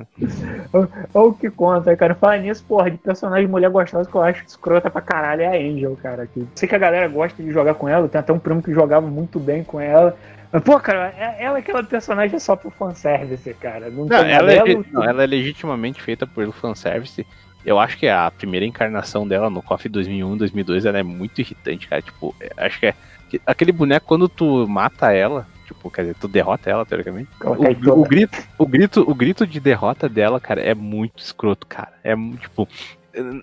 Olha 0.72 0.88
o 1.28 1.32
que 1.32 1.50
conta, 1.50 1.96
cara. 1.96 2.14
Falar 2.14 2.38
nisso, 2.38 2.64
porra, 2.66 2.90
de 2.90 2.96
personagem 2.98 3.46
mulher 3.46 3.70
gostosa 3.70 4.08
que 4.08 4.14
eu 4.16 4.22
acho 4.22 4.44
escrota 4.46 4.90
pra 4.90 5.00
caralho 5.00 5.42
é 5.42 5.46
a 5.46 5.60
Angel, 5.60 5.96
cara. 6.02 6.24
Aqui. 6.24 6.46
Sei 6.54 6.68
que 6.68 6.74
a 6.74 6.78
galera 6.78 7.08
gosta 7.08 7.42
de 7.42 7.50
jogar 7.50 7.74
com 7.74 7.88
ela, 7.88 8.08
tem 8.08 8.18
até 8.18 8.32
um 8.32 8.38
primo 8.38 8.62
que 8.62 8.72
jogava 8.72 9.06
muito 9.06 9.38
bem 9.38 9.62
com 9.62 9.80
ela. 9.80 10.16
Mas, 10.52 10.62
pô, 10.62 10.78
cara, 10.80 11.12
é- 11.18 11.36
ela 11.44 11.58
é 11.58 11.60
aquela 11.60 11.82
personagem 11.82 12.38
só 12.38 12.56
pro 12.56 12.70
fanservice, 12.70 13.52
cara. 13.54 13.90
Não, 13.90 14.04
Não, 14.04 14.08
tem 14.08 14.30
ela, 14.32 14.52
é, 14.52 14.62
não, 14.92 15.04
ela 15.04 15.22
é 15.22 15.26
legitimamente 15.26 16.00
feita 16.02 16.26
pelo 16.26 16.52
fanservice. 16.52 17.26
Eu 17.64 17.78
acho 17.80 17.98
que 17.98 18.06
a 18.08 18.30
primeira 18.30 18.64
encarnação 18.64 19.26
dela 19.26 19.50
no 19.50 19.60
KOF 19.60 19.88
2001, 19.88 20.36
2002, 20.36 20.86
ela 20.86 20.98
é 20.98 21.02
muito 21.02 21.40
irritante, 21.40 21.88
cara. 21.88 22.00
Tipo, 22.00 22.34
é- 22.40 22.50
acho 22.64 22.78
que 22.78 22.86
é. 22.86 22.94
que 23.28 23.40
aquele 23.44 23.72
boneco, 23.72 24.06
quando 24.06 24.28
tu 24.28 24.68
mata 24.68 25.12
ela, 25.12 25.48
tipo, 25.66 25.90
quer 25.90 26.02
dizer, 26.02 26.16
tu 26.20 26.28
derrota 26.28 26.70
ela, 26.70 26.86
teoricamente. 26.86 27.28
O, 27.44 28.00
o 28.00 28.04
grito, 28.04 28.40
o, 28.58 28.66
grito, 28.66 29.10
o 29.10 29.14
grito 29.14 29.46
de 29.46 29.60
derrota 29.60 30.08
dela, 30.08 30.40
cara, 30.40 30.60
é 30.60 30.74
muito 30.74 31.18
escroto, 31.22 31.66
cara. 31.66 31.92
É 32.02 32.14
tipo. 32.40 32.68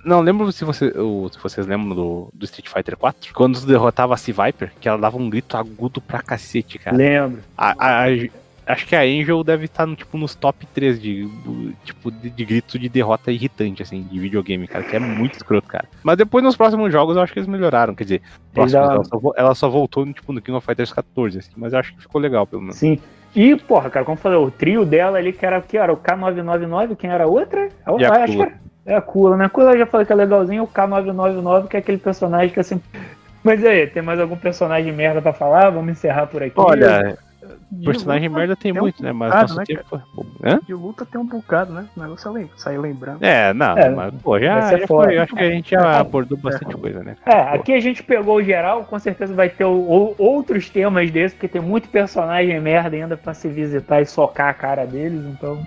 Não 0.05 0.21
lembro 0.21 0.51
se, 0.51 0.63
você, 0.63 0.91
se 0.91 1.39
vocês 1.41 1.65
lembram 1.65 1.95
do, 1.95 2.29
do 2.31 2.45
Street 2.45 2.67
Fighter 2.69 2.95
4. 2.95 3.33
Quando 3.33 3.59
derrotava 3.65 4.13
a 4.13 4.17
C-Viper, 4.17 4.71
que 4.79 4.87
ela 4.87 4.99
dava 4.99 5.17
um 5.17 5.27
grito 5.27 5.57
agudo 5.57 5.99
pra 5.99 6.21
cacete, 6.21 6.77
cara. 6.77 6.95
Lembro. 6.95 7.41
A- 7.57 8.03
a- 8.03 8.05
acho 8.73 8.85
que 8.85 8.95
a 8.95 9.01
Angel 9.01 9.43
deve 9.43 9.65
estar 9.65 9.85
no, 9.85 9.95
tipo, 9.95 10.17
nos 10.17 10.35
top 10.35 10.65
3 10.73 11.01
de, 11.01 11.23
do- 11.23 11.73
tipo, 11.85 12.11
de, 12.11 12.29
de 12.29 12.45
grito 12.45 12.77
de 12.77 12.89
derrota 12.89 13.31
irritante, 13.31 13.81
assim, 13.81 14.01
de 14.03 14.19
videogame, 14.19 14.67
cara, 14.67 14.83
que 14.83 14.95
é 14.95 14.99
muito 14.99 15.35
escroto, 15.35 15.67
cara. 15.67 15.87
Mas 16.03 16.17
depois 16.17 16.43
nos 16.43 16.55
próximos 16.57 16.91
jogos 16.91 17.15
eu 17.15 17.21
acho 17.21 17.31
que 17.33 17.39
eles 17.39 17.47
melhoraram, 17.47 17.95
quer 17.95 18.03
dizer, 18.03 18.21
próximos, 18.53 18.71
já- 18.87 18.93
ela, 18.93 19.03
só, 19.03 19.19
ela 19.37 19.55
só 19.55 19.69
voltou 19.69 20.05
tipo, 20.13 20.33
no 20.33 20.41
King 20.41 20.57
of 20.57 20.65
Fighters 20.65 20.91
14, 20.91 21.39
assim, 21.39 21.51
mas 21.55 21.73
eu 21.73 21.79
acho 21.79 21.93
que 21.95 22.01
ficou 22.01 22.19
legal, 22.19 22.45
pelo 22.45 22.61
menos. 22.61 22.77
Sim. 22.77 22.99
E, 23.35 23.55
porra, 23.55 23.89
cara, 23.89 24.05
como 24.05 24.15
eu 24.17 24.21
falei, 24.21 24.37
o 24.37 24.51
trio 24.51 24.85
dela 24.85 25.17
ali, 25.17 25.33
que 25.33 25.45
era, 25.45 25.59
que 25.61 25.77
era 25.77 25.91
o 25.91 25.97
K999, 25.97 26.95
quem 26.95 27.09
era 27.09 27.23
a 27.23 27.27
outra? 27.27 27.69
A 27.85 27.91
E 27.99 28.05
a 28.05 28.27
que 28.27 28.39
era, 28.41 28.53
é 28.85 28.95
a 28.95 29.01
Kula, 29.01 29.37
né? 29.37 29.45
A 29.45 29.49
Kula 29.49 29.71
eu 29.71 29.79
já 29.79 29.85
falei 29.87 30.05
que 30.05 30.13
é 30.13 30.15
legalzinho, 30.15 30.63
o 30.63 30.67
K999, 30.67 31.67
que 31.67 31.75
é 31.75 31.79
aquele 31.79 31.97
personagem 31.97 32.53
que 32.53 32.59
assim. 32.59 32.79
Mas 33.43 33.65
aí, 33.65 33.87
tem 33.87 34.01
mais 34.01 34.19
algum 34.19 34.37
personagem 34.37 34.93
merda 34.93 35.21
pra 35.21 35.33
falar? 35.33 35.69
Vamos 35.69 35.91
encerrar 35.91 36.27
por 36.27 36.41
aqui. 36.41 36.53
Olha, 36.55 37.17
De 37.72 37.86
personagem 37.86 38.28
luta 38.30 38.40
merda 38.40 38.56
tem 38.56 38.72
tem 38.72 38.80
um 38.82 38.84
muito, 38.84 39.03
né, 39.03 39.11
mas 39.11 39.30
bocado, 39.30 39.48
nosso 39.56 39.60
né, 39.60 39.65
tempo. 39.65 40.02
Hã? 40.44 40.60
De 40.65 40.74
luta 40.74 41.06
tem 41.06 41.20
um 41.20 41.26
bocado, 41.26 41.74
né? 41.74 41.86
O 41.95 42.02
negócio 42.02 42.38
é 42.38 42.45
sair 42.56 42.78
lembrando. 42.78 43.24
É, 43.24 43.53
não, 43.53 43.78
É, 43.78 43.90
mas, 43.90 44.14
pô, 44.22 44.40
já, 44.40 44.78
já 44.78 44.88
foda. 44.88 45.07
foi, 45.07 45.18
eu 45.18 45.24
acho 45.24 45.36
que 45.36 45.44
a 45.44 45.49
gente 45.49 45.72
já 45.72 45.99
abordou 45.99 46.38
bastante 46.38 46.76
coisa, 46.78 47.03
né, 47.03 47.15
É? 47.26 47.34
Pô. 47.44 47.56
aqui 47.56 47.74
a 47.74 47.80
gente 47.80 48.03
pegou 48.03 48.36
o 48.38 48.44
geral, 48.44 48.86
com 48.86 48.99
certeza 48.99 49.34
vai 49.34 49.49
ter 49.49 49.65
o- 49.65 49.72
o- 49.72 50.15
outros 50.18 50.70
temas 50.70 51.10
desses, 51.11 51.34
porque 51.36 51.48
tem 51.48 51.61
muito 51.61 51.90
personagem 51.90 52.60
merda 52.61 52.95
ainda 52.95 53.18
pra 53.18 53.34
se 53.34 53.48
visitar 53.48 54.02
e 54.02 54.06
socar 54.06 54.49
a 54.49 54.53
cara 54.53 54.86
deles, 54.86 55.24
então. 55.26 55.57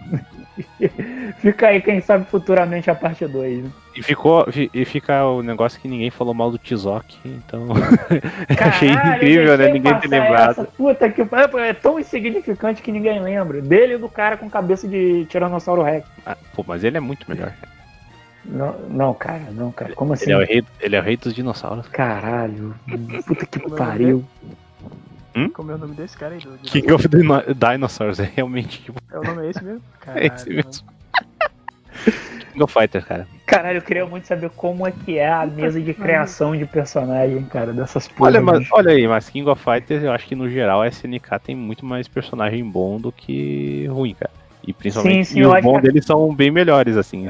Fica 1.39 1.69
aí, 1.69 1.81
quem 1.83 2.01
sabe 2.01 2.25
futuramente 2.27 2.91
a 2.91 2.95
parte 2.95 3.27
2. 3.27 3.65
Né? 3.65 3.71
E, 3.97 4.03
ficou, 4.03 4.45
fi- 4.53 4.71
e 4.75 4.85
fica 4.85 5.25
o 5.25 5.43
negócio 5.43 5.81
que 5.81 5.89
ninguém 5.89 6.11
falou 6.11 6.35
mal 6.35 6.51
do 6.51 6.59
Tizok, 6.59 7.17
então... 7.25 7.69
Achei 8.61 8.93
Caralho, 8.93 9.17
incrível, 9.17 9.45
eu 9.53 9.59
né, 9.59 9.73
ninguém 9.73 9.99
ter 10.01 10.09
lembrado. 10.09 10.51
essa. 10.51 10.65
Puta 10.65 11.09
que 11.11 11.25
pariu, 11.25 11.59
é 11.59 11.73
tão 11.73 11.99
insignificante 11.99 12.83
que 12.83 12.93
ninguém 12.93 13.21
lembra. 13.21 13.63
Dele 13.63 13.95
e 13.95 13.99
do 13.99 14.09
cara 14.09 14.37
com 14.37 14.51
cabeça 14.51 14.87
de 14.87 15.25
Tiranossauro 15.27 15.83
Rex. 15.83 16.07
Ah, 16.27 16.37
pô, 16.55 16.65
mas 16.67 16.85
ele 16.85 16.97
é 16.99 17.01
muito 17.01 17.29
melhor. 17.29 17.53
Não, 18.45 18.79
não, 18.89 19.15
cara, 19.15 19.43
não, 19.51 19.73
cara. 19.73 19.95
Como 19.95 20.13
assim? 20.13 20.27
Ele 20.27 20.33
é, 20.33 20.37
o 20.37 20.47
rei, 20.47 20.65
ele 20.81 20.95
é 20.97 21.01
o 21.01 21.03
rei 21.03 21.17
dos 21.17 21.35
dinossauros. 21.35 21.89
Caralho. 21.89 22.75
Puta 23.27 23.45
que 23.47 23.59
é 23.59 23.69
pariu. 23.71 24.25
Como 25.53 25.71
é 25.71 25.75
o 25.75 25.79
nome 25.79 25.95
desse 25.95 26.17
cara 26.17 26.35
aí? 26.35 26.41
Do, 26.41 26.57
de- 26.57 26.71
King 26.71 26.93
of 26.93 27.09
Dino 27.09 27.43
Dinosaurs 27.55 28.21
é 28.21 28.31
realmente 28.35 28.83
tipo, 28.83 28.99
É 29.11 29.19
o 29.19 29.23
nome 29.23 29.47
é 29.47 29.51
esse 29.51 29.63
mesmo? 29.65 29.83
é 30.15 30.27
esse 30.27 30.49
mesmo. 30.49 30.85
King 32.53 32.63
of 32.63 32.73
Fighters, 32.73 33.05
cara. 33.05 33.27
Caralho, 33.47 33.79
eu 33.79 33.83
queria 33.83 34.07
muito 34.07 34.27
saber 34.27 34.51
como 34.51 34.87
é 34.87 34.93
que 34.93 35.19
é 35.19 35.29
a 35.31 35.47
mesa 35.47 35.81
de 35.81 35.93
criação 35.95 36.57
de 36.57 36.65
personagem, 36.67 37.43
cara, 37.45 37.73
dessas 37.73 38.09
porra. 38.09 38.31
Olha, 38.31 38.41
mas, 38.41 38.59
bicho. 38.61 38.75
olha 38.75 38.93
aí, 38.93 39.07
mas 39.07 39.29
King 39.29 39.49
of 39.49 39.63
Fighters 39.63 40.03
eu 40.03 40.11
acho 40.13 40.27
que 40.27 40.35
no 40.35 40.49
geral 40.49 40.83
a 40.83 40.89
SNK 40.89 41.39
tem 41.39 41.55
muito 41.55 41.85
mais 41.85 42.09
personagem 42.09 42.65
bom 42.65 42.99
do 42.99 43.13
que 43.13 43.87
ruim, 43.89 44.15
cara. 44.15 44.31
E 44.67 44.73
principalmente 44.73 45.27
Sim, 45.27 45.35
sim, 45.35 45.41
e 45.41 45.47
os 45.47 45.63
bons 45.63 45.77
que- 45.77 45.83
deles 45.83 46.05
são 46.05 46.35
bem 46.35 46.51
melhores, 46.51 46.97
assim. 46.97 47.29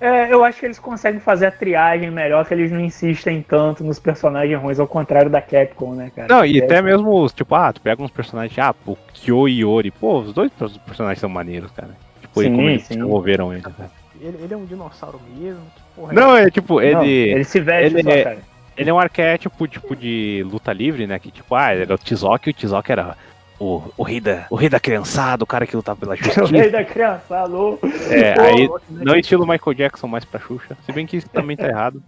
É, 0.00 0.32
eu 0.32 0.44
acho 0.44 0.60
que 0.60 0.66
eles 0.66 0.78
conseguem 0.78 1.18
fazer 1.18 1.46
a 1.46 1.50
triagem 1.50 2.08
melhor, 2.08 2.46
que 2.46 2.54
eles 2.54 2.70
não 2.70 2.78
insistem 2.78 3.42
tanto 3.42 3.82
nos 3.82 3.98
personagens 3.98 4.60
ruins, 4.60 4.78
ao 4.78 4.86
contrário 4.86 5.28
da 5.28 5.42
Capcom, 5.42 5.94
né, 5.94 6.12
cara? 6.14 6.28
Não, 6.32 6.44
e 6.44 6.60
É, 6.60 6.64
até 6.64 6.80
mesmo, 6.80 7.10
os, 7.20 7.32
tipo, 7.32 7.52
ah, 7.56 7.72
tu 7.72 7.80
pega 7.80 8.00
uns 8.00 8.12
personagens, 8.12 8.56
ah, 8.60 8.72
pô, 8.72 8.96
Kyo 9.12 9.48
e 9.48 9.60
Yori, 9.62 9.90
pô, 9.90 10.20
os 10.20 10.32
dois 10.32 10.52
personagens 10.86 11.18
são 11.18 11.28
maneiros, 11.28 11.72
cara. 11.72 11.96
Tipo, 12.20 12.42
e 12.42 12.46
Sim, 12.46 12.54
como 12.54 12.68
eles 12.68 12.82
sim. 12.84 12.94
desenvolveram 12.94 13.52
ele. 13.52 13.62
cara. 13.62 13.90
Ele, 14.20 14.38
ele 14.42 14.54
é 14.54 14.56
um 14.56 14.64
dinossauro 14.64 15.20
mesmo? 15.36 15.60
Que 15.74 15.82
porra 15.96 16.12
é 16.12 16.14
Não, 16.14 16.36
é 16.36 16.50
tipo, 16.50 16.74
Não, 16.74 16.82
ele. 16.82 17.30
ele 17.30 17.44
se 17.44 17.60
veste 17.60 17.94
ele 17.98 18.02
só, 18.02 18.10
é- 18.10 18.24
cara. 18.24 18.38
Ele 18.76 18.90
é 18.90 18.94
um 18.94 18.98
arquétipo, 19.00 19.66
tipo, 19.66 19.96
de 19.96 20.44
luta 20.48 20.72
livre, 20.72 21.04
né? 21.06 21.18
Que, 21.18 21.32
tipo, 21.32 21.52
ah, 21.56 21.72
ele 21.74 21.82
era 21.82 21.94
o 21.94 21.98
Tizok, 21.98 22.48
e 22.48 22.50
o 22.50 22.54
Tizok 22.54 22.92
era 22.92 23.16
o, 23.58 23.82
o, 23.96 24.04
rei 24.04 24.20
da, 24.20 24.46
o 24.50 24.54
rei 24.54 24.68
da 24.68 24.78
criançada, 24.78 25.42
o 25.42 25.46
cara 25.46 25.66
que 25.66 25.74
lutava 25.74 25.98
pela 25.98 26.14
O 26.14 26.16
justiça. 26.16 26.46
rei 26.46 26.70
da 26.70 26.84
criançada, 26.84 27.50
ô. 27.56 27.76
É, 28.08 28.40
aí, 28.40 28.68
não 28.88 29.16
estilo 29.16 29.44
Michael 29.44 29.74
Jackson, 29.74 30.06
mais 30.06 30.24
pra 30.24 30.38
Xuxa. 30.38 30.76
Se 30.86 30.92
bem 30.92 31.06
que 31.06 31.16
isso 31.16 31.28
também 31.28 31.56
tá 31.56 31.66
errado. 31.66 32.00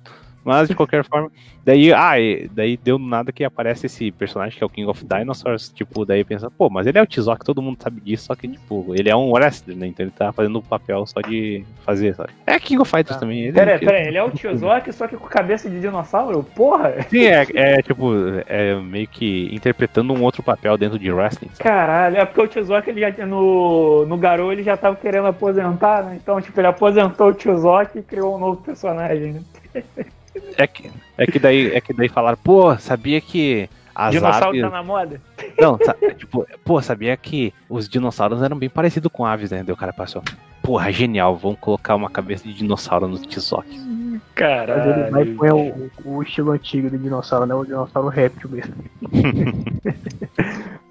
Mas, 0.44 0.68
de 0.68 0.74
qualquer 0.74 1.04
forma, 1.04 1.30
daí, 1.64 1.92
ah, 1.92 2.12
daí 2.52 2.76
deu 2.76 2.98
nada 2.98 3.30
que 3.30 3.44
aparece 3.44 3.86
esse 3.86 4.10
personagem 4.10 4.56
que 4.56 4.64
é 4.64 4.66
o 4.66 4.70
King 4.70 4.88
of 4.88 5.04
Dinosaurs, 5.04 5.68
tipo, 5.68 6.04
daí 6.06 6.24
pensa, 6.24 6.50
pô, 6.50 6.70
mas 6.70 6.86
ele 6.86 6.98
é 6.98 7.02
o 7.02 7.06
Tizok, 7.06 7.44
todo 7.44 7.60
mundo 7.60 7.76
sabe 7.82 8.00
disso, 8.00 8.24
só 8.24 8.34
que, 8.34 8.48
tipo, 8.48 8.86
ele 8.96 9.10
é 9.10 9.16
um 9.16 9.30
wrestler, 9.32 9.76
né? 9.76 9.86
Então 9.86 10.04
ele 10.04 10.12
tá 10.16 10.32
fazendo 10.32 10.58
o 10.58 10.62
papel 10.62 11.04
só 11.06 11.20
de 11.20 11.64
fazer, 11.84 12.14
sabe? 12.14 12.30
É 12.46 12.58
King 12.58 12.80
of 12.80 12.90
Fighters 12.90 13.16
Tá. 13.16 13.20
também. 13.20 13.42
Ele, 13.44 13.52
Pera 13.52 13.72
aí, 13.74 13.78
pera 13.78 14.00
ele 14.00 14.16
é 14.16 14.22
o 14.22 14.30
Tiozoki, 14.30 14.92
só 14.92 15.06
que 15.06 15.16
com 15.16 15.26
cabeça 15.26 15.68
de 15.68 15.80
dinossauro? 15.80 16.42
Porra! 16.54 16.94
Sim, 17.10 17.24
é, 17.26 17.46
é, 17.54 17.82
tipo, 17.82 18.12
é 18.46 18.74
meio 18.76 19.06
que 19.08 19.48
interpretando 19.52 20.12
um 20.14 20.22
outro 20.22 20.42
papel 20.42 20.76
dentro 20.78 20.98
de 20.98 21.10
wrestling. 21.12 21.48
sabe? 21.48 21.62
Caralho, 21.62 22.16
é 22.16 22.24
porque 22.24 22.40
o 22.40 22.46
Tiozoki 22.48 22.90
ele 22.90 23.00
já 23.00 23.26
no, 23.26 24.06
no 24.06 24.16
Garou 24.16 24.52
ele 24.52 24.62
já 24.62 24.76
tava 24.76 24.96
querendo 24.96 25.26
aposentar, 25.26 26.02
né? 26.04 26.18
Então, 26.22 26.40
tipo, 26.40 26.58
ele 26.58 26.66
aposentou 26.68 27.28
o 27.28 27.34
Tiozoki 27.34 27.98
e 27.98 28.02
criou 28.02 28.36
um 28.36 28.38
novo 28.38 28.62
personagem, 28.62 29.32
né? 29.34 29.42
É 30.56 30.66
que, 30.66 30.90
é 31.18 31.26
que 31.26 31.38
daí, 31.38 31.72
é 31.74 31.80
que 31.80 31.92
daí 31.92 32.08
falaram, 32.08 32.38
pô, 32.42 32.76
sabia 32.76 33.20
que 33.20 33.68
as 33.94 34.12
Dinossauro 34.12 34.48
aves... 34.48 34.60
tá 34.62 34.70
na 34.70 34.82
moda? 34.82 35.20
Não, 35.58 35.78
sa- 35.78 35.96
tipo, 36.16 36.46
pô, 36.64 36.80
sabia 36.80 37.16
que 37.16 37.52
os 37.68 37.88
dinossauros 37.88 38.42
eram 38.42 38.56
bem 38.58 38.68
parecidos 38.70 39.10
com 39.12 39.24
aves, 39.26 39.50
né? 39.50 39.62
Daí 39.62 39.72
o 39.72 39.76
cara 39.76 39.92
passou, 39.92 40.22
porra, 40.62 40.90
genial, 40.92 41.36
vamos 41.36 41.58
colocar 41.60 41.94
uma 41.94 42.08
cabeça 42.10 42.44
de 42.44 42.54
dinossauro 42.54 43.08
no 43.08 43.18
Tizok. 43.18 43.68
Mas 43.78 44.20
Caralho. 44.34 44.90
ele 44.90 45.10
vai 45.10 45.24
põe 45.26 45.50
o, 45.50 45.90
o 46.04 46.22
estilo 46.22 46.52
antigo 46.52 46.88
do 46.88 46.98
dinossauro, 46.98 47.46
né? 47.46 47.54
O 47.54 47.64
dinossauro 47.64 48.08
réptil 48.08 48.48
mesmo. 48.50 48.74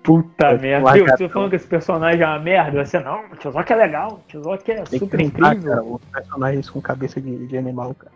Puta 0.03 0.51
Eu 0.53 0.59
merda. 0.59 0.93
Viu? 0.93 1.05
Você 1.05 1.30
falando 1.30 1.49
que 1.49 1.55
esse 1.55 1.67
personagem 1.67 2.21
é 2.21 2.26
uma 2.26 2.39
merda, 2.39 2.84
você 2.85 2.99
não, 2.99 3.26
o 3.31 3.35
Tiozoki 3.35 3.73
é 3.73 3.76
legal, 3.76 4.13
o 4.13 4.27
Tiozoki 4.27 4.71
é 4.71 4.76
Tem 4.76 4.84
que 4.85 4.99
super 4.99 5.17
tentar, 5.17 5.53
incrível. 5.55 5.69
cara, 5.71 5.84
os 5.84 6.01
personagens 6.05 6.69
com 6.69 6.81
cabeça 6.81 7.21
de, 7.21 7.47
de 7.47 7.57
animal, 7.57 7.93
cara. 7.95 8.11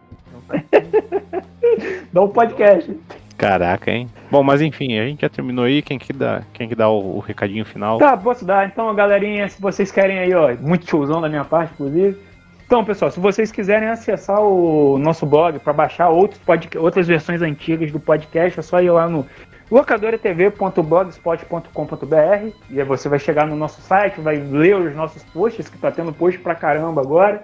Dá 2.11 2.22
um 2.22 2.30
podcast. 2.30 2.95
Caraca, 3.38 3.91
hein? 3.91 4.10
Bom, 4.30 4.43
mas 4.43 4.61
enfim, 4.61 4.99
a 4.99 5.05
gente 5.05 5.22
já 5.22 5.30
terminou 5.30 5.65
aí. 5.65 5.81
Quem 5.81 5.97
que 5.97 6.14
dá, 6.14 6.43
quem 6.53 6.69
que 6.69 6.76
dá 6.76 6.88
o, 6.89 7.18
o 7.18 7.19
recadinho 7.19 7.65
final? 7.65 7.97
Tá, 7.97 8.15
posso 8.15 8.45
dar. 8.45 8.68
Então, 8.68 8.93
galerinha, 8.95 9.49
se 9.49 9.60
vocês 9.61 9.91
querem 9.91 10.19
aí, 10.19 10.34
ó, 10.34 10.55
muito 10.55 10.85
tiozão 10.85 11.19
da 11.19 11.27
minha 11.27 11.43
parte, 11.43 11.73
inclusive. 11.73 12.18
Então, 12.65 12.85
pessoal, 12.85 13.11
se 13.11 13.19
vocês 13.19 13.51
quiserem 13.51 13.89
acessar 13.89 14.41
o 14.41 14.97
nosso 14.97 15.26
blog 15.26 15.60
para 15.60 15.73
baixar 15.73 16.07
outros 16.10 16.39
outras 16.80 17.07
versões 17.07 17.41
antigas 17.41 17.91
do 17.91 17.99
podcast, 17.99 18.60
é 18.60 18.64
só 18.64 18.81
ir 18.81 18.89
lá 18.89 19.05
no 19.07 19.26
locadoratv.blogspot.com.br 19.69 22.55
e 22.69 22.80
aí 22.80 22.85
você 22.85 23.10
vai 23.10 23.19
chegar 23.19 23.45
no 23.45 23.55
nosso 23.55 23.81
site, 23.81 24.22
vai 24.22 24.38
ler 24.38 24.76
os 24.76 24.95
nossos 24.95 25.23
posts, 25.26 25.68
que 25.68 25.77
tá 25.77 25.91
tendo 25.91 26.14
post 26.14 26.39
pra 26.39 26.55
caramba 26.55 27.01
agora. 27.01 27.43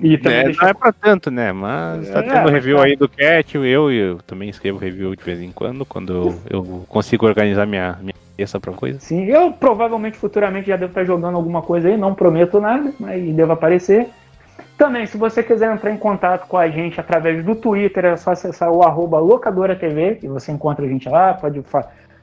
E 0.00 0.18
também 0.18 0.38
É, 0.38 0.44
deixar 0.44 0.62
não 0.62 0.70
é 0.70 0.74
pra 0.74 0.92
tanto, 0.92 1.30
né? 1.30 1.52
Mas 1.52 2.10
tá 2.10 2.20
É, 2.20 2.22
tendo 2.22 2.42
mas 2.44 2.52
review 2.52 2.76
tá. 2.78 2.84
aí 2.84 2.96
do 2.96 3.08
Cat, 3.08 3.56
eu 3.56 3.90
e 3.92 3.96
eu 3.96 4.18
também 4.26 4.48
escrevo 4.48 4.78
review 4.78 5.14
de 5.14 5.22
vez 5.22 5.40
em 5.40 5.52
quando, 5.52 5.84
quando 5.84 6.12
eu, 6.12 6.34
eu 6.48 6.84
consigo 6.88 7.26
organizar 7.26 7.66
minha, 7.66 7.98
minha 8.00 8.14
cabeça 8.30 8.58
pra 8.58 8.72
coisa. 8.72 8.98
Sim, 9.00 9.24
eu 9.26 9.52
provavelmente 9.52 10.16
futuramente 10.16 10.68
já 10.68 10.76
devo 10.76 10.90
estar 10.90 11.04
jogando 11.04 11.36
alguma 11.36 11.62
coisa 11.62 11.88
aí, 11.88 11.96
não 11.96 12.14
prometo 12.14 12.60
nada, 12.60 12.92
mas 12.98 13.22
devo 13.34 13.52
aparecer. 13.52 14.08
Também, 14.78 15.06
se 15.06 15.16
você 15.16 15.42
quiser 15.42 15.72
entrar 15.72 15.92
em 15.92 15.96
contato 15.96 16.48
com 16.48 16.56
a 16.56 16.68
gente 16.68 16.98
através 16.98 17.44
do 17.44 17.54
Twitter, 17.54 18.04
é 18.04 18.16
só 18.16 18.32
acessar 18.32 18.70
o 18.70 18.82
arroba 18.82 19.18
locadora 19.18 19.76
TV 19.76 20.18
e 20.22 20.28
você 20.28 20.50
encontra 20.50 20.84
a 20.84 20.88
gente 20.88 21.08
lá, 21.08 21.34
pode 21.34 21.62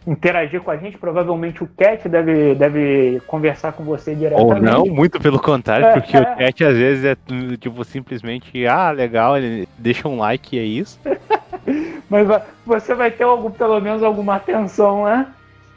interagir 0.07 0.61
com 0.61 0.71
a 0.71 0.77
gente. 0.77 0.97
Provavelmente 0.97 1.61
o 1.63 1.67
Cat 1.67 2.07
deve, 2.07 2.55
deve 2.55 3.21
conversar 3.27 3.73
com 3.73 3.83
você 3.83 4.11
Ou 4.11 4.17
diretamente. 4.17 4.61
não, 4.61 4.85
muito 4.85 5.19
pelo 5.19 5.39
contrário, 5.39 5.87
É, 5.87 5.93
porque 5.93 6.15
é. 6.17 6.21
o 6.21 6.37
Cat 6.37 6.63
às 6.63 6.75
vezes 6.75 7.05
é 7.05 7.17
tipo 7.59 7.83
simplesmente, 7.83 8.65
ah, 8.65 8.91
legal, 8.91 9.37
ele 9.37 9.67
deixa 9.77 10.07
um 10.07 10.17
like 10.17 10.55
e 10.55 10.59
é 10.59 10.63
isso. 10.63 10.99
Mas 12.09 12.27
você 12.65 12.95
vai 12.95 13.11
ter 13.11 13.23
algum, 13.23 13.51
pelo 13.51 13.79
menos 13.79 14.01
alguma 14.01 14.35
atenção, 14.35 15.05
né? 15.05 15.27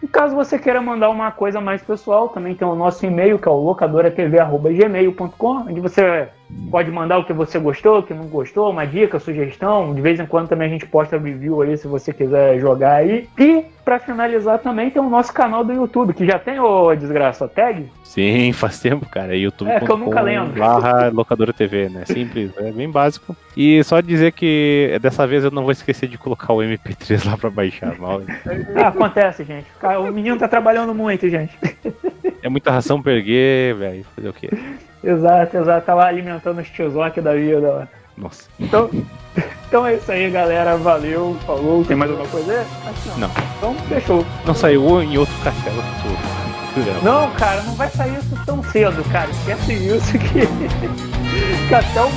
E 0.03 0.09
caso 0.09 0.35
você 0.35 0.59
queira 0.59 0.81
mandar 0.81 1.11
uma 1.11 1.31
coisa 1.31 1.61
mais 1.61 1.82
pessoal, 1.82 2.31
também 2.31 2.55
tem 2.55 2.66
o 2.66 2.74
nosso 2.74 3.05
e-mail, 3.07 3.39
que 3.39 3.47
é 3.47 3.51
o 3.51 3.57
locadoratv.gmail.com, 3.57 5.57
onde 5.69 5.81
você 5.81 6.28
pode 6.70 6.90
mandar 6.90 7.18
o 7.18 7.24
que 7.24 7.32
você 7.32 7.58
gostou, 7.58 7.98
o 7.98 8.02
que 8.02 8.14
não 8.14 8.24
gostou, 8.24 8.70
uma 8.70 8.86
dica, 8.86 9.18
sugestão. 9.18 9.94
De 9.94 10.00
vez 10.00 10.18
em 10.18 10.26
quando 10.26 10.48
também 10.48 10.68
a 10.68 10.70
gente 10.70 10.86
posta 10.86 11.18
review 11.18 11.60
aí, 11.60 11.76
se 11.76 11.86
você 11.86 12.12
quiser 12.12 12.58
jogar 12.58 12.94
aí. 12.94 13.28
E, 13.38 13.64
pra 13.84 13.98
finalizar 13.98 14.58
também, 14.58 14.90
tem 14.90 15.02
o 15.02 15.10
nosso 15.10 15.32
canal 15.34 15.62
do 15.64 15.72
YouTube, 15.72 16.14
que 16.14 16.26
já 16.26 16.38
tem 16.38 16.58
o 16.58 16.94
Desgraça 16.94 17.46
Tag. 17.46 17.90
Sim, 18.04 18.52
faz 18.56 18.80
tempo, 18.80 19.06
cara. 19.06 19.36
YouTube. 19.36 19.70
É, 19.70 19.80
que 19.80 19.90
eu 19.90 19.98
nunca 19.98 20.22
lembro. 20.22 20.58
Barra 20.58 21.08
locadora 21.08 21.52
TV, 21.52 21.88
né? 21.90 22.04
Simples, 22.06 22.52
é 22.56 22.72
bem 22.72 22.90
básico. 22.90 23.36
E 23.54 23.84
só 23.84 24.00
dizer 24.00 24.32
que 24.32 24.98
dessa 25.02 25.26
vez 25.26 25.44
eu 25.44 25.50
não 25.50 25.64
vou 25.64 25.72
esquecer 25.72 26.08
de 26.08 26.16
colocar 26.16 26.54
o 26.54 26.58
MP3 26.58 27.26
lá 27.28 27.36
pra 27.36 27.50
baixar 27.50 27.98
mal. 27.98 28.22
Ah, 28.74 28.88
acontece, 28.88 29.44
gente. 29.44 29.66
O 30.00 30.10
menino 30.10 30.38
tá 30.38 30.48
trabalhando 30.48 30.94
muito, 30.94 31.28
gente. 31.28 31.54
É 32.42 32.48
muita 32.48 32.70
ração 32.70 33.02
perguer, 33.02 33.74
velho. 33.74 34.04
Fazer 34.16 34.28
o 34.28 34.32
quê? 34.32 34.48
Exato, 35.02 35.56
exato. 35.56 35.86
Tá 35.86 35.94
lá 35.94 36.06
alimentando 36.06 36.60
os 36.60 36.68
tiozoque 36.70 37.20
da 37.20 37.34
vida 37.34 37.70
lá. 37.70 37.88
Nossa. 38.16 38.48
Então, 38.60 38.90
então 39.68 39.86
é 39.86 39.94
isso 39.94 40.10
aí, 40.12 40.30
galera. 40.30 40.76
Valeu, 40.76 41.36
falou. 41.46 41.84
Tem 41.84 41.96
mais 41.96 42.10
alguma 42.10 42.28
coisa 42.28 42.52
aí? 42.52 42.66
Não. 43.18 43.28
Não. 43.28 43.30
Então, 43.56 43.74
fechou. 43.88 44.24
Não 44.44 44.54
saiu 44.54 45.02
em 45.02 45.18
outro 45.18 45.34
castelo 45.42 45.82
futuro. 45.82 46.42
Não, 47.02 47.30
cara, 47.32 47.62
não 47.64 47.74
vai 47.74 47.88
sair 47.90 48.16
isso 48.16 48.34
tão 48.46 48.62
cedo, 48.64 49.04
cara. 49.10 49.30
Esquece 49.30 49.74
isso 49.74 50.12
que. 50.18 50.46
que 51.68 51.74
até 51.74 52.02
o 52.02 52.10